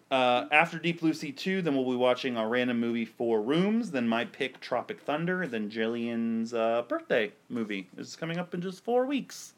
Uh, 0.09 0.45
after 0.51 0.79
Deep 0.79 1.01
Blue 1.01 1.13
Sea 1.13 1.33
2, 1.33 1.61
then 1.61 1.75
we'll 1.75 1.89
be 1.89 1.97
watching 1.97 2.37
our 2.37 2.47
random 2.47 2.79
movie 2.79 3.03
Four 3.03 3.41
Rooms, 3.41 3.91
then 3.91 4.07
my 4.07 4.23
pick 4.23 4.61
Tropic 4.61 5.01
Thunder, 5.01 5.45
then 5.45 5.69
Jillian's 5.69 6.53
uh, 6.53 6.83
birthday 6.87 7.33
movie 7.49 7.89
is 7.97 8.15
coming 8.15 8.37
up 8.37 8.53
in 8.53 8.61
just 8.61 8.83
four 8.85 9.05
weeks. 9.05 9.53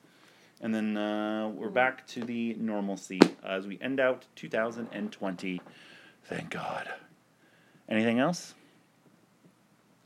And 0.62 0.74
then 0.74 0.98
uh, 0.98 1.50
we're 1.50 1.70
back 1.70 2.06
to 2.08 2.24
the 2.24 2.56
normalcy 2.56 3.20
as 3.44 3.68
we 3.68 3.78
end 3.80 4.00
out 4.00 4.26
2020. 4.36 5.62
Thank 6.26 6.50
God. 6.50 6.90
Anything 7.88 8.20
else? 8.20 8.56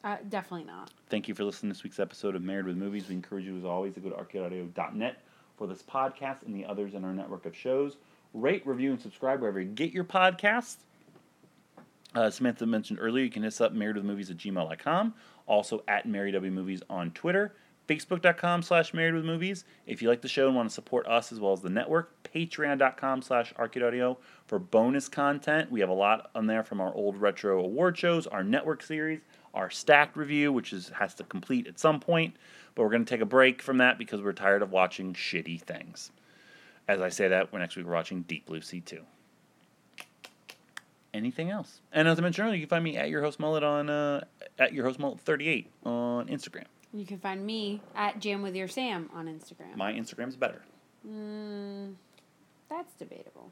Uh, 0.04 0.18
definitely 0.28 0.66
not. 0.66 0.92
Thank 1.10 1.30
you 1.30 1.34
for 1.34 1.46
listening 1.46 1.72
to 1.72 1.78
this 1.78 1.84
week's 1.84 2.00
episode 2.00 2.36
of 2.36 2.42
Married 2.42 2.66
with 2.66 2.76
Movies. 2.76 3.08
We 3.08 3.16
encourage 3.16 3.46
you, 3.46 3.58
as 3.58 3.64
always, 3.64 3.94
to 3.94 4.02
go 4.02 4.10
to 4.10 4.16
arcadeaudio.net 4.16 5.18
for 5.58 5.68
this 5.68 5.82
podcast 5.82 6.44
and 6.46 6.54
the 6.54 6.66
others 6.66 6.94
in 6.94 7.06
our 7.06 7.14
network 7.14 7.46
of 7.46 7.56
shows. 7.56 7.96
Rate, 8.34 8.66
review, 8.66 8.92
and 8.92 9.02
subscribe 9.02 9.42
wherever 9.42 9.60
you 9.60 9.70
get 9.70 9.92
your 9.92 10.04
podcasts. 10.04 10.78
Uh, 12.16 12.30
Samantha 12.30 12.66
mentioned 12.66 13.00
earlier, 13.02 13.24
you 13.24 13.30
can 13.30 13.44
hit 13.44 13.50
us 13.50 13.62
up 13.62 13.74
marriedwithmovies 13.74 14.30
at 14.30 14.38
gmail.com. 14.38 15.14
Also 15.46 15.84
at 15.88 16.08
Married 16.08 16.34
W 16.34 16.52
Movies 16.52 16.82
on 16.90 17.12
Twitter. 17.12 17.54
Facebook.com 17.88 18.62
slash 18.62 18.94
Married 18.94 19.14
with 19.14 19.26
Movies. 19.26 19.66
If 19.86 20.02
you 20.02 20.08
like 20.08 20.22
the 20.22 20.30
show 20.30 20.48
and 20.48 20.56
want 20.56 20.70
to 20.70 20.74
support 20.74 21.06
us 21.06 21.32
as 21.34 21.40
well 21.40 21.52
as 21.52 21.62
the 21.62 21.70
network, 21.70 22.24
Patreon.com 22.24 23.22
slash 23.22 23.54
Arcade 23.60 23.84
Audio 23.84 24.18
for 24.48 24.58
bonus 24.58 25.10
content. 25.10 25.70
We 25.70 25.82
have 25.82 25.90
a 25.90 25.94
lot 25.94 26.32
on 26.34 26.48
there 26.48 26.64
from 26.64 26.80
our 26.80 26.94
old 26.94 27.18
retro 27.18 27.60
award 27.60 27.98
shows, 27.98 28.26
our 28.26 28.44
network 28.44 28.84
series, 28.84 29.20
our 29.54 29.70
stacked 29.70 30.16
review, 30.16 30.54
which 30.54 30.72
is 30.72 30.90
has 30.98 31.14
to 31.16 31.24
complete 31.26 31.68
at 31.68 31.78
some 31.78 32.00
point. 32.00 32.36
But 32.74 32.84
we're 32.84 32.90
going 32.90 33.06
to 33.06 33.10
take 33.10 33.22
a 33.22 33.26
break 33.26 33.62
from 33.62 33.80
that 33.80 33.98
because 33.98 34.22
we're 34.22 34.32
tired 34.32 34.62
of 34.62 34.72
watching 34.72 35.14
shitty 35.14 35.62
things. 35.62 36.12
As 36.88 37.02
I 37.02 37.10
say 37.10 37.28
that, 37.30 37.52
we're 37.54 37.60
next 37.60 37.76
week 37.76 37.86
we're 37.86 37.94
watching 37.94 38.24
Deep 38.24 38.46
Blue 38.46 38.62
Sea 38.62 38.82
2. 38.82 39.00
Anything 41.14 41.52
else? 41.52 41.82
And 41.92 42.08
as 42.08 42.18
I 42.18 42.22
mentioned 42.22 42.48
earlier, 42.48 42.58
you 42.58 42.64
can 42.66 42.70
find 42.70 42.84
me 42.84 42.98
at 42.98 43.10
your 43.10 43.22
host 43.22 43.40
mullet 43.40 43.64
on 43.64 43.90
uh, 43.90 44.24
at 44.58 44.74
your 44.74 44.86
host 44.86 45.00
mullet 45.00 45.20
38 45.20 45.70
on 45.86 46.28
Instagram. 46.28 46.66
You 46.92 47.06
can 47.06 47.20
find 47.20 47.46
me 47.46 47.82
at 47.96 48.20
Jam 48.20 48.42
with 48.42 48.56
Your 48.56 48.68
Sam 48.68 49.10
on 49.14 49.28
Instagram. 49.28 49.76
My 49.76 49.94
Instagram's 49.94 50.36
better. 50.36 50.62
Mm, 51.08 51.94
that's 52.70 52.94
debatable. 52.94 53.52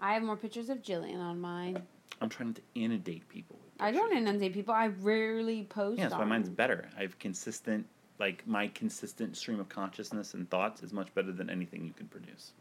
I 0.00 0.14
have 0.14 0.22
more 0.22 0.36
pictures 0.36 0.68
of 0.68 0.82
Jillian 0.82 1.20
on 1.20 1.40
mine. 1.40 1.82
I'm 2.20 2.28
trying 2.28 2.54
to 2.54 2.62
inundate 2.74 3.28
people. 3.28 3.58
With 3.62 3.82
I 3.82 3.92
don't 3.92 4.16
inundate 4.16 4.52
people. 4.52 4.74
I 4.74 4.88
rarely 4.88 5.64
post. 5.64 5.98
Yeah, 5.98 6.04
that's 6.04 6.14
why 6.14 6.22
on 6.22 6.28
mine's 6.28 6.48
better. 6.48 6.88
I 6.96 7.02
have 7.02 7.18
consistent, 7.18 7.86
like 8.20 8.46
my 8.46 8.68
consistent 8.68 9.36
stream 9.36 9.58
of 9.58 9.68
consciousness 9.68 10.34
and 10.34 10.48
thoughts 10.50 10.82
is 10.82 10.92
much 10.92 11.12
better 11.14 11.32
than 11.32 11.50
anything 11.50 11.84
you 11.84 11.92
can 11.92 12.06
produce. 12.06 12.52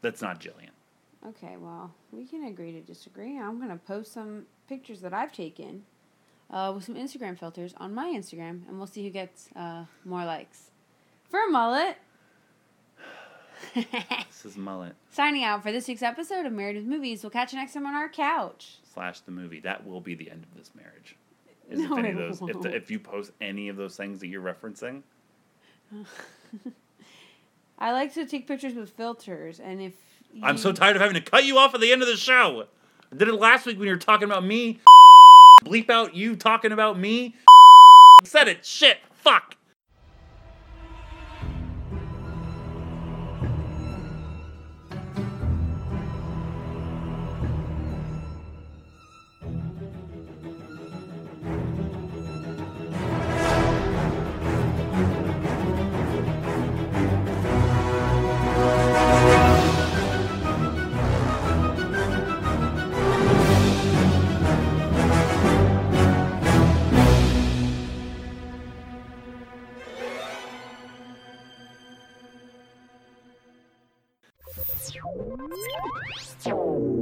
That's 0.00 0.22
not 0.22 0.40
Jillian. 0.40 0.70
Okay, 1.28 1.56
well, 1.58 1.92
we 2.12 2.24
can 2.24 2.44
agree 2.44 2.72
to 2.72 2.80
disagree. 2.80 3.38
I'm 3.38 3.60
gonna 3.60 3.76
post 3.86 4.12
some 4.12 4.46
pictures 4.68 5.00
that 5.02 5.12
I've 5.12 5.32
taken 5.32 5.82
uh, 6.50 6.72
with 6.74 6.84
some 6.84 6.94
Instagram 6.94 7.38
filters 7.38 7.74
on 7.76 7.92
my 7.94 8.06
Instagram, 8.08 8.66
and 8.68 8.78
we'll 8.78 8.86
see 8.86 9.04
who 9.04 9.10
gets 9.10 9.50
uh, 9.54 9.84
more 10.04 10.24
likes. 10.24 10.70
For 11.28 11.40
mullet. 11.50 11.96
This 13.74 14.46
is 14.46 14.56
mullet 14.56 14.94
Signing 15.10 15.44
out 15.44 15.62
for 15.62 15.70
this 15.70 15.86
week's 15.86 16.02
episode 16.02 16.46
of 16.46 16.52
Married 16.52 16.76
with 16.76 16.86
Movies. 16.86 17.22
We'll 17.22 17.30
catch 17.30 17.52
you 17.52 17.58
next 17.58 17.74
time 17.74 17.84
on 17.84 17.94
our 17.94 18.08
couch. 18.08 18.78
slash 18.94 19.20
the 19.20 19.32
movie. 19.32 19.60
That 19.60 19.86
will 19.86 20.00
be 20.00 20.14
the 20.14 20.30
end 20.30 20.44
of 20.44 20.56
this 20.56 20.70
marriage. 20.74 21.16
Is 21.70 21.80
if 21.80 21.88
No, 21.90 21.96
any 21.96 22.10
of 22.10 22.16
those, 22.16 22.42
if, 22.42 22.60
the, 22.60 22.74
if 22.74 22.90
you 22.90 22.98
post 22.98 23.30
any 23.40 23.68
of 23.68 23.76
those 23.76 23.96
things 23.96 24.20
that 24.20 24.26
you're 24.26 24.42
referencing, 24.42 25.02
I 27.78 27.92
like 27.92 28.12
to 28.14 28.26
take 28.26 28.46
pictures 28.46 28.74
with 28.74 28.90
filters, 28.90 29.60
and 29.60 29.80
if 29.80 29.94
I'm 30.42 30.58
so 30.58 30.72
tired 30.72 30.96
of 30.96 31.02
having 31.02 31.14
to 31.14 31.30
cut 31.30 31.44
you 31.44 31.58
off 31.58 31.74
at 31.74 31.80
the 31.80 31.92
end 31.92 32.02
of 32.02 32.08
the 32.08 32.16
show. 32.16 32.66
I 33.12 33.16
did 33.16 33.28
it 33.28 33.34
last 33.34 33.66
week 33.66 33.78
when 33.78 33.86
you 33.86 33.94
were 33.94 33.98
talking 33.98 34.24
about 34.24 34.44
me. 34.44 34.80
Bleep 35.64 35.90
out 35.90 36.14
you 36.14 36.36
talking 36.36 36.72
about 36.72 36.98
me. 36.98 37.34
Said 38.24 38.48
it. 38.48 38.64
Shit. 38.64 38.98
Fuck. 39.12 39.56